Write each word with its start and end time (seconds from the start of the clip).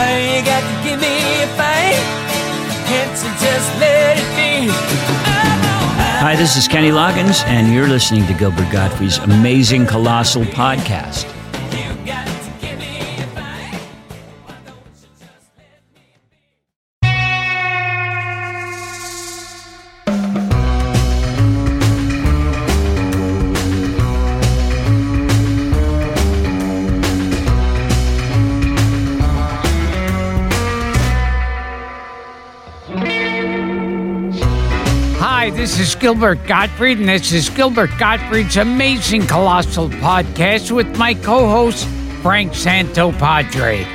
You 0.00 0.42
got 0.44 0.62
to 0.62 0.88
give 0.88 0.98
me 0.98 1.42
a 1.42 1.46
fight? 1.58 2.00
Can't 2.88 3.12
you 3.22 3.30
just 3.38 3.68
let 3.78 4.16
it 4.16 4.30
be? 4.34 4.72
Hi, 6.22 6.34
this 6.36 6.56
is 6.56 6.66
Kenny 6.66 6.90
Loggins, 6.90 7.44
and 7.44 7.72
you're 7.72 7.86
listening 7.86 8.26
to 8.26 8.32
Gilbert 8.32 8.70
Gottfried's 8.72 9.18
amazing 9.18 9.86
Colossal 9.86 10.44
podcast. 10.44 11.26
Is 35.80 35.94
Gilbert 35.94 36.46
Gottfried, 36.46 36.98
and 36.98 37.08
this 37.08 37.32
is 37.32 37.48
Gilbert 37.48 37.90
Gottfried's 37.98 38.58
amazing 38.58 39.26
colossal 39.26 39.88
podcast 39.88 40.70
with 40.70 40.98
my 40.98 41.14
co 41.14 41.48
host, 41.48 41.86
Frank 42.20 42.52
Santopadre. 42.52 43.86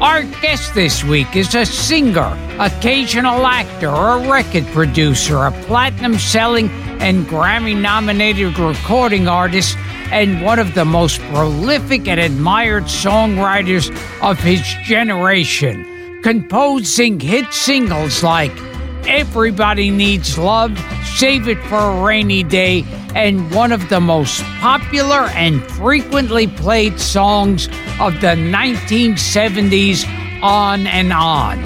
Our 0.00 0.22
guest 0.22 0.72
this 0.74 1.02
week 1.02 1.34
is 1.34 1.52
a 1.56 1.66
singer, 1.66 2.38
occasional 2.60 3.44
actor, 3.44 3.88
a 3.88 4.30
record 4.30 4.66
producer, 4.68 5.44
a 5.44 5.50
platinum 5.62 6.16
selling 6.16 6.70
and 7.00 7.26
Grammy 7.26 7.78
nominated 7.80 8.56
recording 8.58 9.26
artist, 9.26 9.76
and 10.12 10.42
one 10.42 10.60
of 10.60 10.74
the 10.74 10.84
most 10.84 11.20
prolific 11.32 12.06
and 12.06 12.20
admired 12.20 12.84
songwriters 12.84 13.90
of 14.22 14.38
his 14.38 14.62
generation, 14.84 16.20
composing 16.22 17.18
hit 17.18 17.52
singles 17.52 18.22
like 18.22 18.56
Everybody 19.06 19.90
Needs 19.90 20.38
Love, 20.38 20.78
Save 21.16 21.48
It 21.48 21.58
for 21.64 21.76
a 21.78 22.02
Rainy 22.02 22.42
Day, 22.42 22.84
and 23.14 23.52
one 23.54 23.72
of 23.72 23.88
the 23.88 24.00
most 24.00 24.42
popular 24.60 25.28
and 25.34 25.62
frequently 25.72 26.46
played 26.46 26.98
songs 26.98 27.66
of 28.00 28.14
the 28.20 28.34
1970s, 28.36 30.04
On 30.42 30.86
and 30.86 31.12
On. 31.12 31.58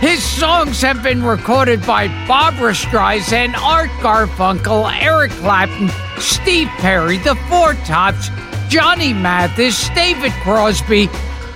His 0.00 0.22
songs 0.22 0.80
have 0.80 1.02
been 1.02 1.22
recorded 1.22 1.84
by 1.86 2.08
Barbra 2.26 2.72
Streisand, 2.72 3.54
Art 3.56 3.90
Garfunkel, 4.00 4.90
Eric 5.02 5.30
Clapton, 5.32 5.90
Steve 6.18 6.68
Perry, 6.78 7.18
The 7.18 7.34
Four 7.50 7.74
Tops, 7.84 8.30
Johnny 8.70 9.12
Mathis, 9.12 9.90
David 9.90 10.32
Crosby, 10.42 11.10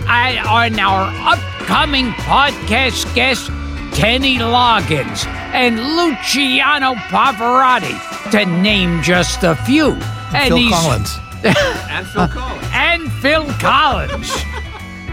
and 0.06 0.46
on 0.46 0.78
our 0.78 1.32
upcoming 1.32 2.10
podcast 2.12 3.14
guest, 3.14 3.50
Kenny 3.94 4.38
Loggins, 4.38 5.24
and 5.54 5.78
Luciano 5.78 6.94
Pavarotti, 6.94 7.96
to 8.32 8.44
name 8.44 9.00
just 9.02 9.42
a 9.44 9.54
few. 9.54 9.92
And 10.34 10.48
Phil 10.48 10.56
he's- 10.58 10.72
Collins. 10.72 11.18
And 11.90 12.06
Phil 12.08 12.28
Collins. 12.28 12.66
and 12.72 13.12
Phil 13.12 13.46
Collins. 13.60 14.30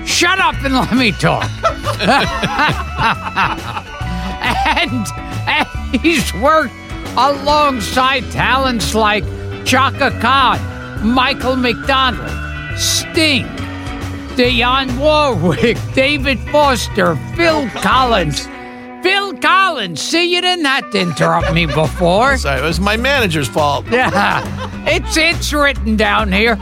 Shut 0.10 0.40
up 0.40 0.56
and 0.64 0.74
let 0.74 0.94
me 0.94 1.12
talk. 1.12 1.44
and, 4.82 5.08
and 5.48 5.68
he's 6.02 6.34
worked 6.36 6.74
alongside 7.18 8.22
talents 8.32 8.96
like 8.96 9.24
Chaka 9.66 10.12
Khan, 10.22 10.60
Michael 11.08 11.56
McDonald, 11.58 12.30
Sting, 12.80 13.46
Dionne 14.36 14.98
Warwick, 14.98 15.78
David 15.94 16.40
Foster, 16.52 17.16
Phil 17.36 17.70
Collins. 17.82 18.48
Phil 19.04 19.38
Collins. 19.38 20.02
See, 20.02 20.34
you 20.34 20.42
didn't 20.42 20.66
have 20.66 20.90
to 20.92 21.00
interrupt 21.00 21.54
me 21.54 21.66
before. 21.66 22.38
Sorry, 22.38 22.60
it 22.60 22.64
was 22.64 22.80
my 22.80 22.98
manager's 22.98 23.48
fault. 23.48 23.86
Yeah, 23.92 24.44
it's 24.88 25.18
it's 25.18 25.54
written 25.54 25.96
down 25.96 26.32
here, 26.32 26.58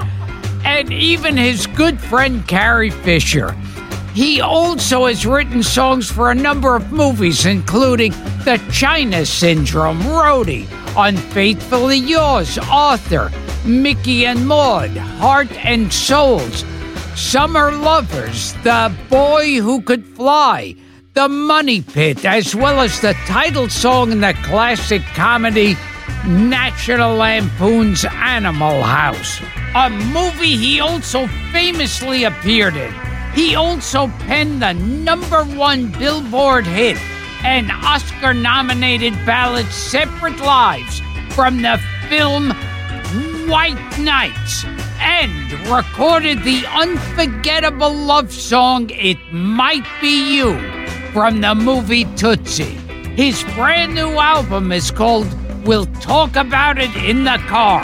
and 0.65 0.91
even 0.91 1.37
his 1.37 1.67
good 1.67 1.99
friend 1.99 2.47
Carrie 2.47 2.89
Fisher. 2.89 3.55
He 4.13 4.41
also 4.41 5.05
has 5.05 5.25
written 5.25 5.61
songs 5.63 6.11
for 6.11 6.31
a 6.31 6.35
number 6.35 6.75
of 6.75 6.91
movies, 6.91 7.45
including 7.45 8.11
The 8.43 8.61
China 8.71 9.25
Syndrome, 9.25 9.99
Roadie, 10.01 10.67
Unfaithfully 10.97 11.97
Yours, 11.97 12.57
Arthur, 12.69 13.29
Micki 13.63 14.23
and 14.23 14.47
Maude, 14.47 14.97
Heart 14.97 15.51
and 15.63 15.93
Souls, 15.93 16.65
Summer 17.15 17.71
Lovers, 17.71 18.53
The 18.63 18.91
Boy 19.09 19.59
Who 19.61 19.81
Could 19.81 20.05
Fly, 20.05 20.75
The 21.13 21.27
Money 21.27 21.81
Pit, 21.81 22.23
as 22.23 22.55
well 22.55 22.81
as 22.81 23.01
the 23.01 23.13
title 23.25 23.67
song 23.67 24.11
in 24.11 24.21
the 24.21 24.35
classic 24.43 25.01
comedy 25.15 25.75
National 26.25 27.15
Lampoon's 27.15 28.05
Animal 28.05 28.83
House, 28.83 29.41
a 29.75 29.89
movie 29.89 30.55
he 30.55 30.79
also 30.79 31.25
famously 31.51 32.25
appeared 32.25 32.75
in. 32.75 32.93
He 33.33 33.55
also 33.55 34.07
penned 34.19 34.61
the 34.61 34.73
number 34.73 35.43
one 35.43 35.91
Billboard 35.91 36.67
hit 36.67 36.97
and 37.43 37.71
Oscar 37.71 38.33
nominated 38.33 39.13
ballad 39.25 39.65
Separate 39.67 40.39
Lives 40.39 41.01
from 41.31 41.63
the 41.63 41.81
film 42.07 42.51
White 43.49 43.97
Nights 43.99 44.63
and 44.99 45.51
recorded 45.67 46.43
the 46.43 46.65
unforgettable 46.67 47.93
love 47.93 48.31
song 48.31 48.91
It 48.91 49.17
Might 49.31 49.87
Be 50.01 50.35
You 50.35 50.78
from 51.13 51.41
the 51.41 51.55
movie 51.55 52.05
Tootsie. 52.15 52.77
His 53.15 53.43
brand 53.55 53.95
new 53.95 54.17
album 54.17 54.71
is 54.71 54.91
called 54.91 55.27
We'll 55.65 55.85
Talk 55.85 56.35
About 56.35 56.77
It 56.77 56.95
in 56.95 57.23
the 57.23 57.41
Car. 57.47 57.83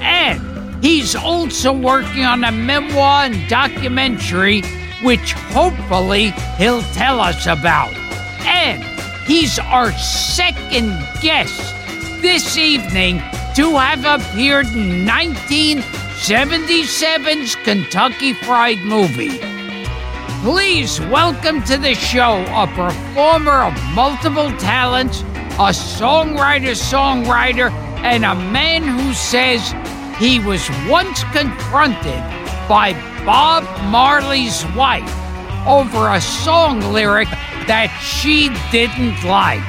And 0.00 0.84
he's 0.84 1.16
also 1.16 1.72
working 1.72 2.24
on 2.24 2.44
a 2.44 2.52
memoir 2.52 3.24
and 3.24 3.48
documentary, 3.48 4.60
which 5.02 5.32
hopefully 5.32 6.34
he'll 6.58 6.82
tell 6.92 7.20
us 7.20 7.46
about. 7.46 7.94
And 8.42 8.84
he's 9.26 9.58
our 9.58 9.90
second 9.92 10.90
guest 11.20 11.74
this 12.22 12.56
evening 12.56 13.18
to 13.56 13.76
have 13.76 14.04
appeared 14.04 14.66
in 14.66 15.04
1977's 15.06 17.56
Kentucky 17.56 18.34
Fried 18.34 18.78
Movie. 18.84 19.57
Please 20.42 21.00
welcome 21.00 21.64
to 21.64 21.76
the 21.76 21.94
show 21.94 22.44
a 22.50 22.68
performer 22.68 23.64
of 23.64 23.74
multiple 23.92 24.56
talents, 24.56 25.22
a 25.22 25.74
songwriter 25.74 26.76
songwriter, 26.76 27.72
and 28.04 28.24
a 28.24 28.36
man 28.36 28.84
who 28.84 29.12
says 29.14 29.74
he 30.16 30.38
was 30.38 30.70
once 30.88 31.24
confronted 31.32 32.22
by 32.68 32.92
Bob 33.26 33.64
Marley's 33.90 34.64
wife 34.76 35.12
over 35.66 36.10
a 36.10 36.20
song 36.20 36.80
lyric 36.92 37.28
that 37.66 37.90
she 38.00 38.48
didn't 38.70 39.24
like. 39.24 39.60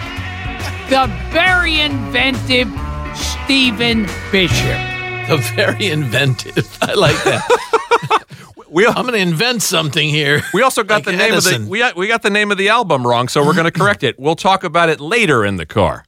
The 0.92 1.12
very 1.32 1.80
inventive 1.80 2.70
Stephen 3.18 4.04
Bishop. 4.32 4.78
The 5.28 5.38
very 5.56 5.88
inventive. 5.88 6.78
I 6.84 6.94
like 6.94 7.22
that. 7.24 8.26
We 8.72 8.86
I'm 8.86 9.06
going 9.06 9.14
to 9.14 9.20
invent 9.20 9.62
something 9.62 10.10
here. 10.10 10.42
we 10.54 10.62
also 10.62 10.84
got 10.84 11.06
Like 11.06 11.06
the 11.06 11.12
name 11.14 11.34
of 11.34 11.44
the 11.44 11.68
we 11.70 11.80
got, 11.80 11.96
we 11.96 12.08
got 12.08 12.22
the 12.22 12.30
name 12.30 12.52
of 12.52 12.58
the 12.58 12.70
album 12.70 13.06
wrong, 13.06 13.28
so 13.28 13.46
we're 13.46 13.54
going 13.54 13.66
to 13.72 13.72
correct 13.72 14.04
it. 14.04 14.20
We'll 14.20 14.36
talk 14.36 14.64
about 14.64 14.90
it 14.90 15.00
later 15.00 15.46
in 15.46 15.58
the 15.58 15.66
car. 15.66 16.06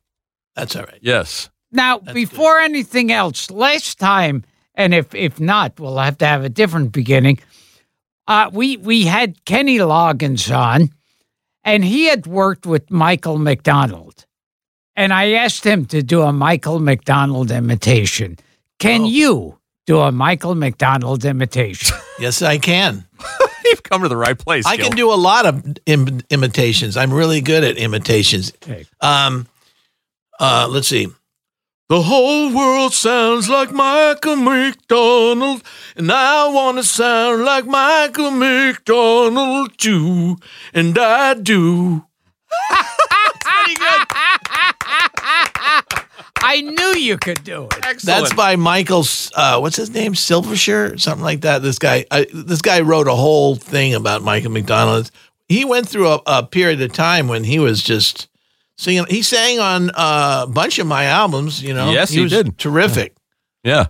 That's 0.56 0.76
all 0.76 0.84
right. 0.84 1.00
Yes. 1.02 1.50
Now, 1.72 2.00
before 2.00 2.60
anything 2.60 3.12
else, 3.12 3.50
last 3.50 3.98
time, 3.98 4.44
and 4.76 4.94
if 4.94 5.16
if 5.16 5.40
not, 5.40 5.80
we'll 5.80 5.98
have 5.98 6.18
to 6.20 6.26
have 6.26 6.44
a 6.44 6.50
different 6.50 6.92
beginning. 6.92 7.40
Uh, 8.28 8.50
we 8.52 8.78
we 8.78 9.06
had 9.06 9.44
Kenny 9.46 9.78
Loggins 9.78 10.56
on, 10.56 10.90
and 11.64 11.84
he 11.84 12.06
had 12.06 12.28
worked 12.28 12.66
with 12.66 12.92
Michael 12.92 13.38
McDonald, 13.38 14.26
and 14.96 15.14
I 15.14 15.32
asked 15.32 15.66
him 15.66 15.86
to 15.88 16.04
do 16.04 16.22
a 16.22 16.34
Michael 16.34 16.80
McDonald 16.80 17.52
imitation. 17.52 18.38
Can 18.80 19.06
you 19.06 19.61
do 19.88 20.00
a 20.00 20.12
Michael 20.12 20.56
McDonald 20.56 21.26
imitation? 21.26 21.98
Yes, 22.20 22.44
I 22.44 22.60
can. 22.60 23.08
You've 23.66 23.82
come 23.82 24.04
to 24.04 24.08
the 24.08 24.16
right 24.18 24.38
place. 24.38 24.68
I 24.68 24.78
Gil. 24.78 24.90
can 24.90 24.96
do 24.96 25.12
a 25.12 25.16
lot 25.16 25.48
of 25.48 25.66
Im- 25.88 26.22
imitations. 26.30 26.96
I'm 26.96 27.12
really 27.12 27.42
good 27.42 27.64
at 27.64 27.78
imitations. 27.78 28.54
Okay. 28.62 28.86
Um, 29.00 29.48
uh, 30.40 30.68
let's 30.70 30.88
see. 30.88 31.08
The 31.90 32.04
whole 32.04 32.54
world 32.56 32.94
sounds 32.94 33.50
like 33.50 33.72
Michael 33.72 34.36
McDonald, 34.36 35.64
and 35.96 36.12
I 36.12 36.48
want 36.50 36.78
to 36.78 36.84
sound 36.84 37.44
like 37.44 37.66
Michael 37.66 38.30
McDonald 38.30 39.76
too, 39.80 40.38
and 40.76 40.96
I 41.00 41.34
do. 41.34 42.06
I 46.44 46.62
knew 46.62 46.96
you 47.00 47.18
could 47.18 47.44
do 47.44 47.66
it. 47.66 47.74
Excellent. 47.86 48.02
That's 48.04 48.34
by 48.34 48.56
Michael. 48.56 49.06
Uh, 49.36 49.60
what's 49.60 49.76
his 49.76 49.90
name? 49.92 50.14
Silvershire, 50.14 51.00
something 51.00 51.24
like 51.24 51.42
that. 51.42 51.62
This 51.62 51.80
guy. 51.80 52.06
I, 52.12 52.26
this 52.34 52.62
guy 52.62 52.82
wrote 52.82 53.08
a 53.08 53.16
whole 53.16 53.56
thing 53.56 53.94
about 53.94 54.24
Michael 54.24 54.52
McDonald. 54.52 55.12
He 55.48 55.66
went 55.66 55.88
through 55.88 56.08
a, 56.10 56.22
a 56.26 56.44
period 56.46 56.82
of 56.82 56.94
time 56.94 57.28
when 57.28 57.44
he 57.44 57.60
was 57.60 57.84
just 57.84 58.28
singing. 58.78 59.06
He 59.10 59.22
sang 59.22 59.60
on 59.60 59.90
uh, 59.92 60.46
a 60.48 60.52
bunch 60.52 60.80
of 60.80 60.88
my 60.88 61.06
albums. 61.06 61.62
You 61.62 61.74
know. 61.74 61.92
Yes, 61.92 62.10
he 62.10 62.22
was 62.22 62.32
did. 62.32 62.58
Terrific. 62.58 63.16
yeah. 63.64 63.88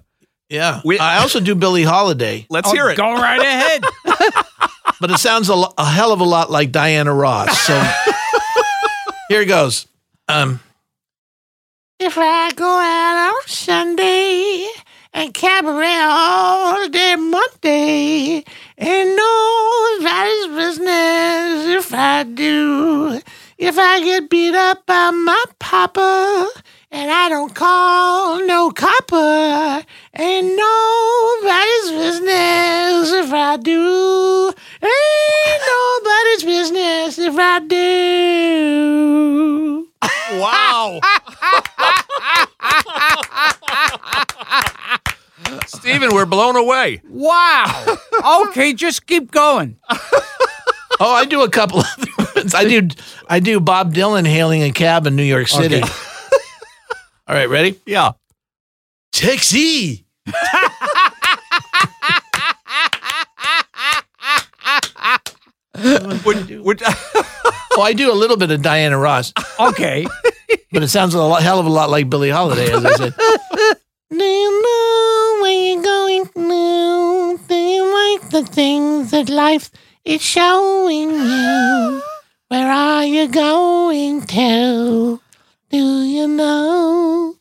Yeah. 0.50 0.81
We- 0.83 1.00
I 1.00 1.19
also 1.19 1.39
do 1.39 1.56
Billie 1.56 1.83
Holiday, 1.83 2.45
Let's 2.50 2.68
Oh, 2.69 2.74
hear 2.74 2.89
it. 2.89 2.98
Go 2.98 3.13
right 3.13 3.39
ahead. 3.39 3.83
but 5.00 5.09
it 5.09 5.18
sounds 5.18 5.50
a, 5.50 5.53
a 5.77 5.86
hell 5.86 6.12
of 6.12 6.19
a 6.19 6.25
lot 6.25 6.51
like 6.51 6.74
Diana 6.74 7.13
Ross. 7.13 7.57
So 7.62 7.74
here 9.30 9.42
it 9.42 9.45
goes. 9.48 9.88
Um. 10.27 10.59
If 12.03 12.18
I 12.18 12.51
go 12.53 12.65
out 12.65 13.30
on 13.30 13.42
Sunday 13.45 14.68
and 15.13 15.31
cabaret 15.36 16.00
all 16.01 16.89
day 16.89 17.15
Monday, 17.15 18.44
and 18.75 19.15
nobody's 19.15 20.48
business 20.48 21.68
if 21.68 21.94
I 21.94 22.24
do. 22.24 23.21
If 23.59 23.77
I 23.77 24.03
get 24.03 24.31
beat 24.31 24.56
up 24.56 24.83
by 24.88 25.12
my 25.12 25.44
papa 25.59 26.50
and 26.89 27.12
I 27.12 27.30
don't 27.30 27.53
call 27.53 28.48
no 28.48 28.71
copper, 28.71 29.86
ain't 30.18 30.57
nobody's 30.57 31.92
business 31.92 33.12
if 33.12 33.31
I 33.31 33.57
do. 33.62 34.51
Ain't 34.81 35.62
nobody's 35.69 36.45
business 36.45 37.19
if 37.19 37.38
I 37.38 37.59
do. 37.59 39.91
Wow. 40.01 41.00
Steven, 45.65 46.13
we're 46.13 46.25
blown 46.25 46.56
away. 46.56 47.01
Wow. 47.09 47.98
Okay, 48.48 48.74
just 48.74 49.06
keep 49.07 49.31
going. 49.31 49.77
Oh, 51.03 51.12
I 51.12 51.25
do 51.25 51.42
a 51.42 51.50
couple 51.50 51.80
of 51.80 51.88
ones. 52.36 52.53
I 52.53 52.63
do 52.63 52.88
I 53.27 53.39
do 53.39 53.59
Bob 53.59 53.92
Dylan 53.92 54.27
hailing 54.27 54.62
a 54.62 54.71
cab 54.71 55.07
in 55.07 55.15
New 55.15 55.24
York 55.24 55.48
City. 55.48 55.77
Okay. 55.77 55.92
All 57.27 57.33
right, 57.33 57.50
ready? 57.50 57.80
Yeah. 57.88 58.12
Taxi. 59.12 60.06
Would, 66.25 66.60
would, 66.62 66.83
Oh, 66.86 67.81
I 67.81 67.94
do 67.94 68.12
a 68.12 68.16
little 68.16 68.38
bit 68.38 68.51
of 68.51 68.62
Diana 68.62 68.98
Ross, 68.98 69.33
Okay. 69.60 70.06
but 70.72 70.83
it 70.83 70.89
sounds 70.89 71.13
a 71.13 71.22
lot, 71.22 71.42
hell 71.44 71.60
of 71.60 71.66
a 71.66 71.69
lot 71.69 71.89
like 71.89 72.10
Billie 72.10 72.30
Holiday, 72.30 72.72
as 72.72 72.83
I 72.86 72.95
said. 72.95 73.13
Do 74.12 74.24
you 74.24 74.62
know 74.62 75.38
where 75.42 75.74
you're 75.74 75.83
going 75.83 76.30
now? 76.36 77.38
Do 77.48 77.56
you 77.56 77.83
like 78.19 78.30
the 78.30 78.44
things 78.44 79.12
that 79.12 79.30
life 79.30 79.72
is 80.04 80.22
showing 80.22 81.12
you? 81.12 82.01
Where 82.50 82.69
are 82.69 83.06
you 83.06 83.30
going 83.30 84.24
to? 84.24 85.22
Do 85.69 85.77
you 86.04 86.27
know? 86.27 87.36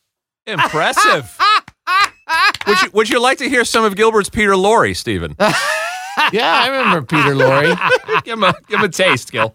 impressive. 0.46 1.36
would, 2.66 2.82
you, 2.82 2.90
would 2.92 3.08
you 3.10 3.20
like 3.20 3.38
to 3.38 3.48
hear 3.48 3.64
some 3.64 3.84
of 3.84 3.94
Gilbert's 3.96 4.28
Peter 4.30 4.52
Lorre, 4.52 4.96
Steven? 4.96 5.34
Yeah, 6.32 6.60
I 6.64 6.68
remember 6.68 7.02
Peter 7.02 7.34
Lorre. 7.34 8.22
give, 8.24 8.34
him 8.34 8.44
a, 8.44 8.54
give 8.68 8.80
him 8.80 8.84
a 8.84 8.88
taste, 8.88 9.32
Gil. 9.32 9.54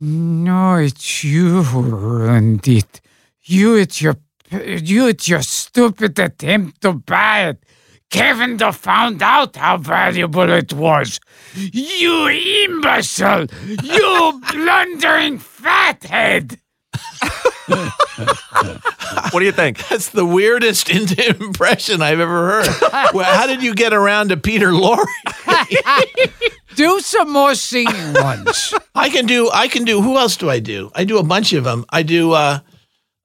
No, 0.00 0.76
it's 0.76 1.24
you 1.24 1.62
who 1.62 1.82
ruined 1.82 2.66
it. 2.68 3.00
You, 3.42 3.76
it's 3.76 4.02
your, 4.02 4.16
you, 4.50 5.08
it's 5.08 5.28
your 5.28 5.42
stupid 5.42 6.18
attempt 6.18 6.80
to 6.82 6.92
buy 6.92 7.48
it. 7.48 7.64
Kevin 8.10 8.58
the 8.58 8.70
found 8.70 9.22
out 9.22 9.56
how 9.56 9.76
valuable 9.76 10.48
it 10.50 10.72
was. 10.72 11.18
You 11.56 12.28
imbecile! 12.28 13.46
You 13.82 14.40
blundering 14.52 15.38
fathead! 15.38 16.60
What 17.68 19.40
do 19.40 19.44
you 19.44 19.52
think? 19.52 19.86
That's 19.88 20.10
the 20.10 20.24
weirdest 20.24 20.88
impression 21.40 22.02
I've 22.02 22.20
ever 22.20 22.62
heard. 22.62 22.68
Well, 23.14 23.24
how 23.36 23.46
did 23.46 23.62
you 23.62 23.74
get 23.74 23.92
around 23.92 24.28
to 24.28 24.36
Peter 24.36 24.68
Lorre? 24.68 25.04
Do 26.76 27.00
some 27.00 27.30
more 27.32 27.54
singing 27.54 28.12
ones. 28.14 28.74
I 28.94 29.08
can 29.08 29.26
do. 29.26 29.48
I 29.52 29.68
can 29.68 29.84
do. 29.84 30.00
Who 30.02 30.16
else 30.18 30.36
do 30.36 30.50
I 30.50 30.58
do? 30.58 30.90
I 30.94 31.04
do 31.04 31.18
a 31.18 31.22
bunch 31.22 31.52
of 31.52 31.62
them. 31.62 31.84
I 31.88 32.02
do. 32.02 32.32
uh 32.32 32.58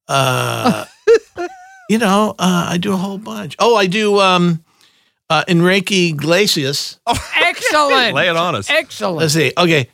uh 0.08 0.86
You 1.90 1.98
know, 1.98 2.36
uh 2.38 2.68
I 2.70 2.78
do 2.78 2.94
a 2.94 2.98
whole 2.98 3.18
bunch. 3.18 3.56
Oh, 3.58 3.76
I 3.76 3.88
do. 3.88 4.20
um 4.20 4.64
uh 5.32 5.44
Enrique 5.48 6.10
Iglesias. 6.10 7.00
Excellent. 7.36 8.14
Lay 8.14 8.30
it 8.30 8.36
on 8.38 8.54
us. 8.56 8.70
Excellent. 8.70 9.18
Let's 9.18 9.34
see. 9.34 9.52
Okay, 9.58 9.90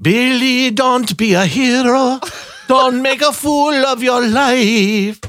Billy, 0.00 0.70
don't 0.70 1.16
be 1.16 1.34
a 1.34 1.46
hero. 1.46 2.20
Don't 2.68 3.02
make 3.02 3.22
a 3.22 3.32
fool 3.32 3.74
of 3.86 4.02
your 4.02 4.26
life. 4.26 5.20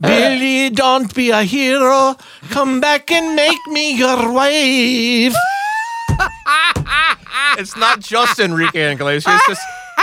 Billy, 0.00 0.70
don't 0.70 1.12
be 1.14 1.30
a 1.30 1.42
hero. 1.42 2.16
Come 2.50 2.80
back 2.80 3.10
and 3.10 3.34
make 3.34 3.66
me 3.68 3.96
your 3.96 4.32
wife. 4.32 5.34
It's 7.58 7.76
not 7.76 7.98
just 7.98 8.38
Enrique 8.38 8.92
Iglesias. 8.92 9.40
It's 9.48 9.60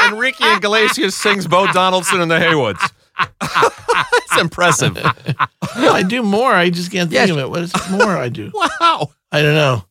Enrique 0.08 0.56
Iglesias 0.58 1.16
sings 1.16 1.48
Bo 1.48 1.72
Donaldson 1.72 2.20
and 2.20 2.30
the 2.30 2.36
Heywoods. 2.36 2.92
it's 3.42 4.42
impressive. 4.42 4.98
I 5.76 6.04
do 6.04 6.22
more. 6.22 6.54
I 6.54 6.70
just 6.70 6.92
can't 6.92 7.10
think 7.10 7.32
of 7.32 7.38
it. 7.38 7.50
What 7.50 7.62
is 7.62 7.74
more 7.90 8.18
I 8.18 8.30
do? 8.30 8.52
Wow. 8.82 9.12
I 9.32 9.42
don't 9.42 9.56
know. 9.56 9.86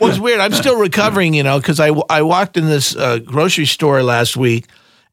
Well, 0.00 0.10
it's 0.10 0.18
weird. 0.18 0.40
I'm 0.40 0.52
still 0.52 0.78
recovering, 0.78 1.32
you 1.34 1.44
know, 1.44 1.58
because 1.58 1.78
I, 1.78 1.88
I 2.10 2.22
walked 2.22 2.56
in 2.56 2.66
this 2.66 2.96
uh, 2.96 3.18
grocery 3.18 3.66
store 3.66 4.02
last 4.02 4.36
week, 4.36 4.66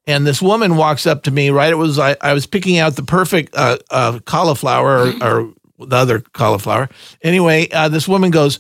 and 0.08 0.26
this 0.26 0.42
woman 0.42 0.76
walks 0.76 1.06
up 1.06 1.24
to 1.24 1.32
me. 1.32 1.50
Right, 1.50 1.72
it 1.72 1.76
was 1.76 2.00
I, 2.00 2.16
I 2.22 2.34
was 2.34 2.46
picking 2.46 2.78
out 2.78 2.96
the 2.96 3.04
perfect 3.04 3.56
uh, 3.56 3.78
uh, 3.90 4.20
cauliflower 4.26 5.08
or, 5.08 5.24
or 5.24 5.54
the 5.80 5.96
other 5.96 6.20
cauliflower. 6.20 6.90
Anyway, 7.22 7.70
uh, 7.72 7.90
this 7.90 8.08
woman 8.08 8.32
goes, 8.32 8.60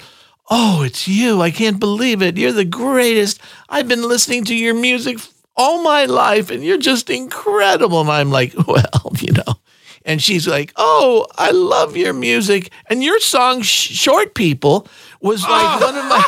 "Oh, 0.49 0.83
it's 0.83 1.07
you! 1.07 1.41
I 1.41 1.51
can't 1.51 1.79
believe 1.79 2.21
it! 2.21 2.37
You're 2.37 2.51
the 2.51 2.65
greatest! 2.65 3.39
I've 3.69 3.87
been 3.87 4.03
listening 4.03 4.45
to 4.45 4.55
your 4.55 4.73
music 4.73 5.17
all 5.55 5.83
my 5.83 6.05
life, 6.05 6.49
and 6.49 6.63
you're 6.63 6.77
just 6.77 7.09
incredible." 7.09 8.01
And 8.01 8.09
I'm 8.09 8.31
like, 8.31 8.53
"Well, 8.67 9.13
you 9.19 9.33
know." 9.33 9.55
And 10.03 10.21
she's 10.21 10.47
like, 10.47 10.73
"Oh, 10.77 11.27
I 11.37 11.51
love 11.51 11.95
your 11.95 12.13
music, 12.13 12.71
and 12.89 13.03
your 13.03 13.19
song 13.19 13.61
"Short 13.61 14.33
People" 14.35 14.87
was 15.21 15.43
like 15.43 15.81
one 15.81 15.95
of 15.95 16.05
my." 16.05 16.23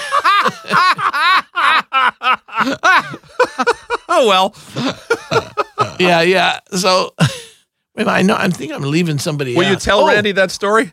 Oh, 4.16 4.28
well. 4.28 4.56
yeah, 6.00 6.22
yeah. 6.22 6.60
So, 6.72 7.16
wait 7.96 8.08
I 8.08 8.22
know. 8.22 8.36
I'm 8.36 8.52
thinking 8.52 8.76
I'm 8.76 8.84
leaving 8.84 9.18
somebody. 9.18 9.56
Will 9.56 9.70
you 9.70 9.76
tell 9.76 10.02
oh, 10.02 10.08
Randy 10.08 10.34
that 10.34 10.52
story? 10.52 10.92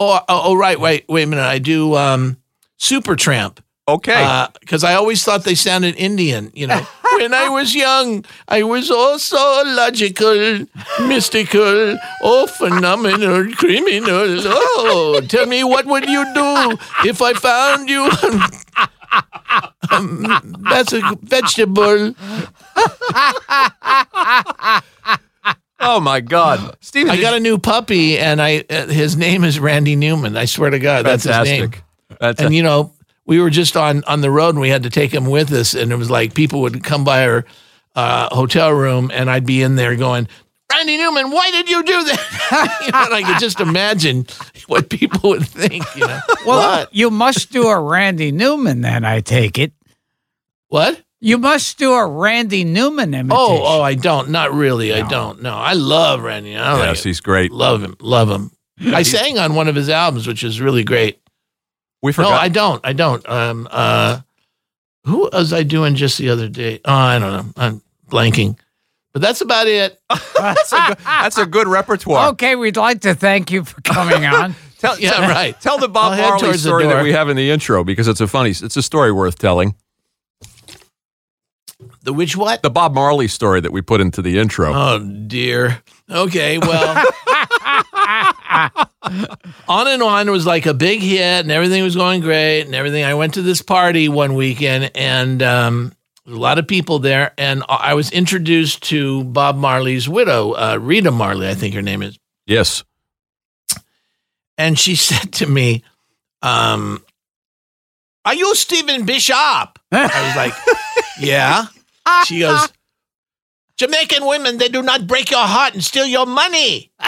Oh, 0.00 0.18
oh, 0.28 0.42
oh, 0.46 0.54
right. 0.56 0.80
Wait, 0.80 1.04
wait 1.06 1.24
a 1.24 1.26
minute. 1.26 1.44
I 1.44 1.58
do 1.58 1.94
um, 1.94 2.38
Supertramp 2.78 3.58
Okay. 3.86 4.46
because 4.60 4.82
I 4.82 4.94
always 4.94 5.22
thought 5.24 5.44
they 5.44 5.54
sounded 5.54 5.96
Indian. 5.96 6.50
You 6.54 6.68
know, 6.68 6.80
when 7.18 7.34
I 7.34 7.48
was 7.50 7.74
young, 7.74 8.24
I 8.48 8.62
was 8.62 8.90
also 8.90 9.36
logical, 9.64 10.66
mystical, 11.06 11.98
oh, 12.22 12.46
phenomenal, 12.46 13.52
criminal. 13.56 14.40
Oh, 14.46 15.20
tell 15.28 15.46
me, 15.46 15.64
what 15.64 15.84
would 15.86 16.08
you 16.08 16.24
do 16.34 16.78
if 17.04 17.20
I 17.22 17.34
found 17.34 17.88
you? 17.88 18.10
Um, 19.92 20.26
that's 20.70 20.92
a 20.92 21.00
vegetable. 21.22 22.14
Oh 25.78 26.00
my 26.00 26.20
God, 26.20 26.76
Steven! 26.80 27.10
I 27.10 27.20
got 27.20 27.34
a 27.34 27.38
new 27.38 27.58
puppy, 27.58 28.18
and 28.18 28.40
I 28.40 28.64
uh, 28.70 28.86
his 28.86 29.16
name 29.16 29.44
is 29.44 29.60
Randy 29.60 29.94
Newman. 29.94 30.36
I 30.36 30.46
swear 30.46 30.70
to 30.70 30.78
God, 30.80 31.04
that's 31.04 31.24
his 31.24 31.38
name. 31.44 31.72
That's 32.18 32.40
and 32.40 32.54
you 32.54 32.62
know 32.62 32.93
we 33.26 33.40
were 33.40 33.50
just 33.50 33.76
on 33.76 34.04
on 34.04 34.20
the 34.20 34.30
road 34.30 34.50
and 34.50 34.60
we 34.60 34.68
had 34.68 34.82
to 34.84 34.90
take 34.90 35.12
him 35.12 35.26
with 35.26 35.52
us. 35.52 35.74
And 35.74 35.92
it 35.92 35.96
was 35.96 36.10
like 36.10 36.34
people 36.34 36.60
would 36.62 36.82
come 36.84 37.04
by 37.04 37.26
our 37.26 37.44
uh, 37.96 38.28
hotel 38.34 38.72
room 38.72 39.08
and 39.14 39.30
i'd 39.30 39.46
be 39.46 39.62
in 39.62 39.76
there 39.76 39.94
going 39.94 40.26
randy 40.72 40.96
newman 40.96 41.30
why 41.30 41.48
did 41.52 41.70
you 41.70 41.80
do 41.84 42.02
that? 42.04 42.80
You 42.84 42.90
know, 42.90 43.04
and 43.04 43.14
i 43.14 43.22
could 43.22 43.38
just 43.38 43.60
imagine 43.60 44.26
what 44.66 44.90
people 44.90 45.30
would 45.30 45.46
think 45.46 45.84
you 45.94 46.04
know. 46.04 46.18
Well, 46.44 46.80
what? 46.80 46.92
you 46.92 47.08
must 47.10 47.52
do 47.52 47.68
a 47.68 47.78
Randy 47.80 48.32
Newman 48.32 48.80
then, 48.80 49.04
I 49.04 49.20
take 49.20 49.58
it. 49.60 49.72
what? 50.68 51.00
You 51.20 51.38
must 51.38 51.78
do 51.78 51.92
a 51.92 52.04
Randy 52.06 52.64
Newman 52.64 53.14
imitation. 53.14 53.30
oh 53.38 53.62
oh 53.64 53.80
i 53.82 53.94
don't. 53.94 54.28
Not 54.30 54.52
really. 54.52 54.92
I 54.92 55.06
don't. 55.08 55.40
No 55.40 55.54
i 55.54 55.72
love 55.74 56.20
randy. 56.22 56.56
I 56.56 56.72
like 56.72 56.96
yes, 56.96 57.02
he's 57.04 57.20
great. 57.20 57.52
love 57.52 57.80
him. 57.82 57.96
Love 58.00 58.28
him. 58.28 58.50
I 58.92 59.04
sang 59.04 59.38
on 59.38 59.54
one 59.54 59.68
of 59.68 59.76
his 59.76 59.88
albums 59.88 60.26
which 60.26 60.42
is 60.42 60.60
really 60.60 60.82
great 60.84 61.20
We 62.04 62.12
no 62.18 62.28
i 62.28 62.48
don't 62.48 62.84
i 62.84 62.92
don't 62.92 63.26
um 63.28 63.66
uh 63.70 64.20
who 65.04 65.28
was 65.32 65.52
i 65.52 65.62
doing 65.62 65.94
just 65.94 66.18
the 66.18 66.28
other 66.28 66.48
day 66.48 66.80
oh 66.84 66.92
i 66.92 67.18
don't 67.18 67.32
know 67.32 67.52
i'm 67.56 67.82
blanking 68.10 68.58
but 69.14 69.22
that's 69.22 69.40
about 69.40 69.66
it 69.68 69.98
that's, 70.36 70.72
a 70.72 70.86
good, 70.88 70.98
that's 70.98 71.38
a 71.38 71.46
good 71.46 71.68
repertoire. 71.68 72.30
Okay, 72.30 72.56
we'd 72.56 72.76
like 72.76 73.02
to 73.02 73.14
thank 73.14 73.52
you 73.52 73.62
for 73.64 73.80
coming 73.82 74.26
on. 74.26 74.56
Tell, 74.80 74.98
Yeah, 74.98 75.12
tell- 75.12 75.28
right. 75.28 75.60
Tell 75.60 75.78
the 75.78 75.86
I'll 75.86 75.92
Bob 75.92 76.18
Marley 76.18 76.58
story 76.58 76.84
that 76.86 77.02
we 77.02 77.12
have 77.12 77.28
in 77.28 77.36
the 77.36 77.48
intro 77.48 77.84
because 77.84 78.08
it's 78.08 78.20
a 78.20 78.26
funny. 78.26 78.50
It's 78.50 78.76
a 78.76 78.82
story 78.82 79.12
worth 79.12 79.38
telling. 79.38 79.76
The 82.02 82.12
which 82.12 82.36
what? 82.36 82.62
The 82.62 82.70
Bob 82.70 82.92
Marley 82.92 83.28
story 83.28 83.60
that 83.60 83.70
we 83.72 83.82
put 83.82 84.00
into 84.00 84.20
the 84.20 84.36
intro. 84.36 84.72
Oh 84.74 84.98
dear. 84.98 85.80
Okay, 86.10 86.58
well. 86.58 87.06
on 89.68 89.88
and 89.88 90.02
on 90.02 90.30
was 90.30 90.46
like 90.46 90.66
a 90.66 90.74
big 90.74 91.00
hit 91.00 91.20
and 91.20 91.50
everything 91.50 91.82
was 91.82 91.96
going 91.96 92.20
great 92.20 92.62
and 92.62 92.74
everything. 92.74 93.04
I 93.04 93.14
went 93.14 93.34
to 93.34 93.42
this 93.42 93.62
party 93.62 94.08
one 94.08 94.34
weekend 94.34 94.90
and 94.94 95.42
um 95.42 95.92
a 96.26 96.30
lot 96.30 96.58
of 96.58 96.66
people 96.66 96.98
there 97.00 97.32
and 97.36 97.62
I 97.68 97.94
was 97.94 98.10
introduced 98.10 98.82
to 98.84 99.24
Bob 99.24 99.56
Marley's 99.56 100.08
widow, 100.08 100.52
uh, 100.52 100.78
Rita 100.80 101.10
Marley, 101.10 101.48
I 101.48 101.54
think 101.54 101.74
her 101.74 101.82
name 101.82 102.02
is. 102.02 102.18
yes. 102.46 102.82
And 104.56 104.78
she 104.78 104.94
said 105.08 105.32
to 105.34 105.46
me, 105.46 105.82
um, 106.42 107.02
Are 108.24 108.34
you 108.34 108.54
Stephen 108.54 109.04
Bishop? 109.04 109.36
I 109.36 109.68
was 109.92 110.36
like, 110.36 110.54
Yeah. 111.20 111.66
She 112.26 112.38
goes, 112.40 112.68
Jamaican 113.76 114.24
women, 114.26 114.58
they 114.58 114.68
do 114.68 114.82
not 114.82 115.06
break 115.06 115.30
your 115.30 115.40
heart 115.46 115.74
and 115.74 115.82
steal 115.84 116.06
your 116.06 116.26
money. 116.26 116.90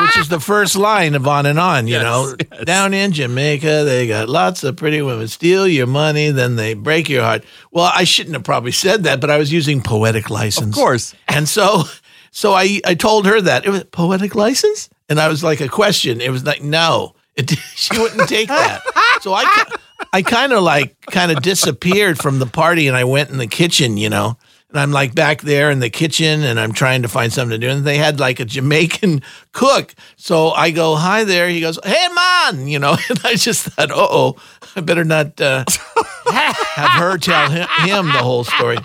Which 0.00 0.18
is 0.18 0.28
the 0.28 0.40
first 0.40 0.74
line 0.76 1.14
of 1.14 1.26
On 1.28 1.46
and 1.46 1.58
On, 1.58 1.86
you 1.86 1.94
Yes, 1.94 2.02
know. 2.02 2.34
yes. 2.52 2.64
Down 2.64 2.92
in 2.94 3.12
Jamaica, 3.12 3.84
they 3.84 4.06
got 4.08 4.28
lots 4.28 4.64
of 4.64 4.76
pretty 4.76 5.00
women 5.02 5.28
steal 5.28 5.68
your 5.68 5.86
money, 5.86 6.30
then 6.30 6.56
they 6.56 6.74
break 6.74 7.08
your 7.08 7.22
heart. 7.22 7.44
Well, 7.70 7.90
I 7.94 8.04
shouldn't 8.04 8.34
have 8.34 8.42
probably 8.44 8.72
said 8.72 9.04
that, 9.04 9.20
but 9.20 9.30
I 9.30 9.38
was 9.38 9.52
using 9.52 9.82
poetic 9.82 10.30
license. 10.30 10.76
Of 10.76 10.82
course. 10.82 11.14
And 11.28 11.48
so, 11.48 11.84
so 12.32 12.52
I, 12.54 12.80
I 12.84 12.94
told 12.94 13.26
her 13.26 13.40
that 13.40 13.64
it 13.66 13.70
was 13.70 13.84
poetic 13.84 14.34
license, 14.34 14.88
and 15.08 15.20
I 15.20 15.28
was 15.28 15.44
like 15.44 15.60
a 15.60 15.68
question. 15.68 16.20
It 16.20 16.30
was 16.30 16.44
like 16.44 16.62
no, 16.62 17.14
it, 17.36 17.50
she 17.76 17.96
wouldn't 17.98 18.28
take 18.28 18.48
that. 18.48 18.82
So 19.22 19.32
I, 19.32 19.64
I 20.12 20.22
kind 20.22 20.52
of 20.52 20.62
like 20.64 21.00
kind 21.06 21.30
of 21.30 21.40
disappeared 21.42 22.18
from 22.18 22.40
the 22.40 22.46
party, 22.46 22.88
and 22.88 22.96
I 22.96 23.04
went 23.04 23.30
in 23.30 23.38
the 23.38 23.46
kitchen, 23.46 23.96
you 23.96 24.10
know. 24.10 24.36
And 24.74 24.80
I'm 24.80 24.90
like 24.90 25.14
back 25.14 25.42
there 25.42 25.70
in 25.70 25.78
the 25.78 25.88
kitchen, 25.88 26.42
and 26.42 26.58
I'm 26.58 26.72
trying 26.72 27.02
to 27.02 27.08
find 27.08 27.32
something 27.32 27.60
to 27.60 27.64
do. 27.64 27.72
And 27.72 27.84
they 27.84 27.96
had 27.96 28.18
like 28.18 28.40
a 28.40 28.44
Jamaican 28.44 29.22
cook, 29.52 29.94
so 30.16 30.50
I 30.50 30.72
go, 30.72 30.96
"Hi 30.96 31.22
there." 31.22 31.48
He 31.48 31.60
goes, 31.60 31.78
"Hey 31.84 32.08
man," 32.08 32.66
you 32.66 32.80
know. 32.80 32.96
And 33.08 33.20
I 33.22 33.36
just 33.36 33.68
thought, 33.68 33.92
"Uh 33.92 33.94
oh, 34.10 34.34
I 34.74 34.80
better 34.80 35.04
not 35.04 35.40
uh, 35.40 35.64
have 36.26 36.90
her 36.98 37.18
tell 37.18 37.50
him, 37.50 37.68
him 37.84 38.06
the 38.06 38.18
whole 38.18 38.42
story." 38.42 38.78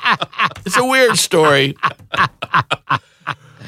It's 0.63 0.77
a 0.77 0.85
weird 0.85 1.17
story. 1.17 1.75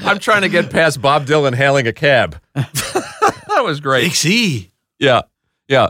I'm 0.03 0.19
trying 0.19 0.43
to 0.43 0.49
get 0.49 0.69
past 0.69 1.01
Bob 1.01 1.25
Dylan 1.25 1.55
hailing 1.55 1.87
a 1.87 1.93
cab. 1.93 2.39
that 2.53 3.61
was 3.63 3.79
great. 3.79 4.03
Dixie. 4.03 4.71
Yeah. 4.99 5.21
Yeah. 5.67 5.89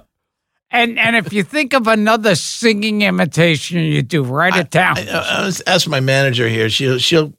And 0.72 0.98
and 0.98 1.16
if 1.18 1.34
you 1.34 1.44
think 1.44 1.74
of 1.74 1.88
another 1.88 2.36
singing 2.36 3.02
imitation 3.02 3.80
you 3.80 4.02
do, 4.02 4.24
write 4.24 4.56
it 4.56 4.70
down. 4.70 4.98
I, 4.98 5.40
I 5.42 5.46
was 5.46 5.62
ask 5.68 5.88
my 5.88 6.00
manager 6.00 6.48
here. 6.48 6.70
She'll 6.70 6.98
she'll 6.98 7.34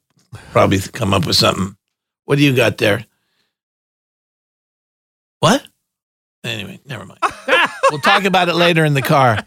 probably 0.52 0.78
come 0.80 1.14
up 1.14 1.26
with 1.26 1.36
something. 1.36 1.76
What 2.26 2.36
do 2.36 2.44
you 2.44 2.54
got 2.54 2.78
there? 2.78 3.04
What? 5.40 5.66
Anyway, 6.44 6.80
never 6.86 7.04
mind. 7.04 7.20
we'll 7.90 8.00
talk 8.00 8.24
about 8.24 8.48
it 8.48 8.54
later 8.54 8.84
in 8.84 8.94
the 8.94 9.02
car. 9.02 9.38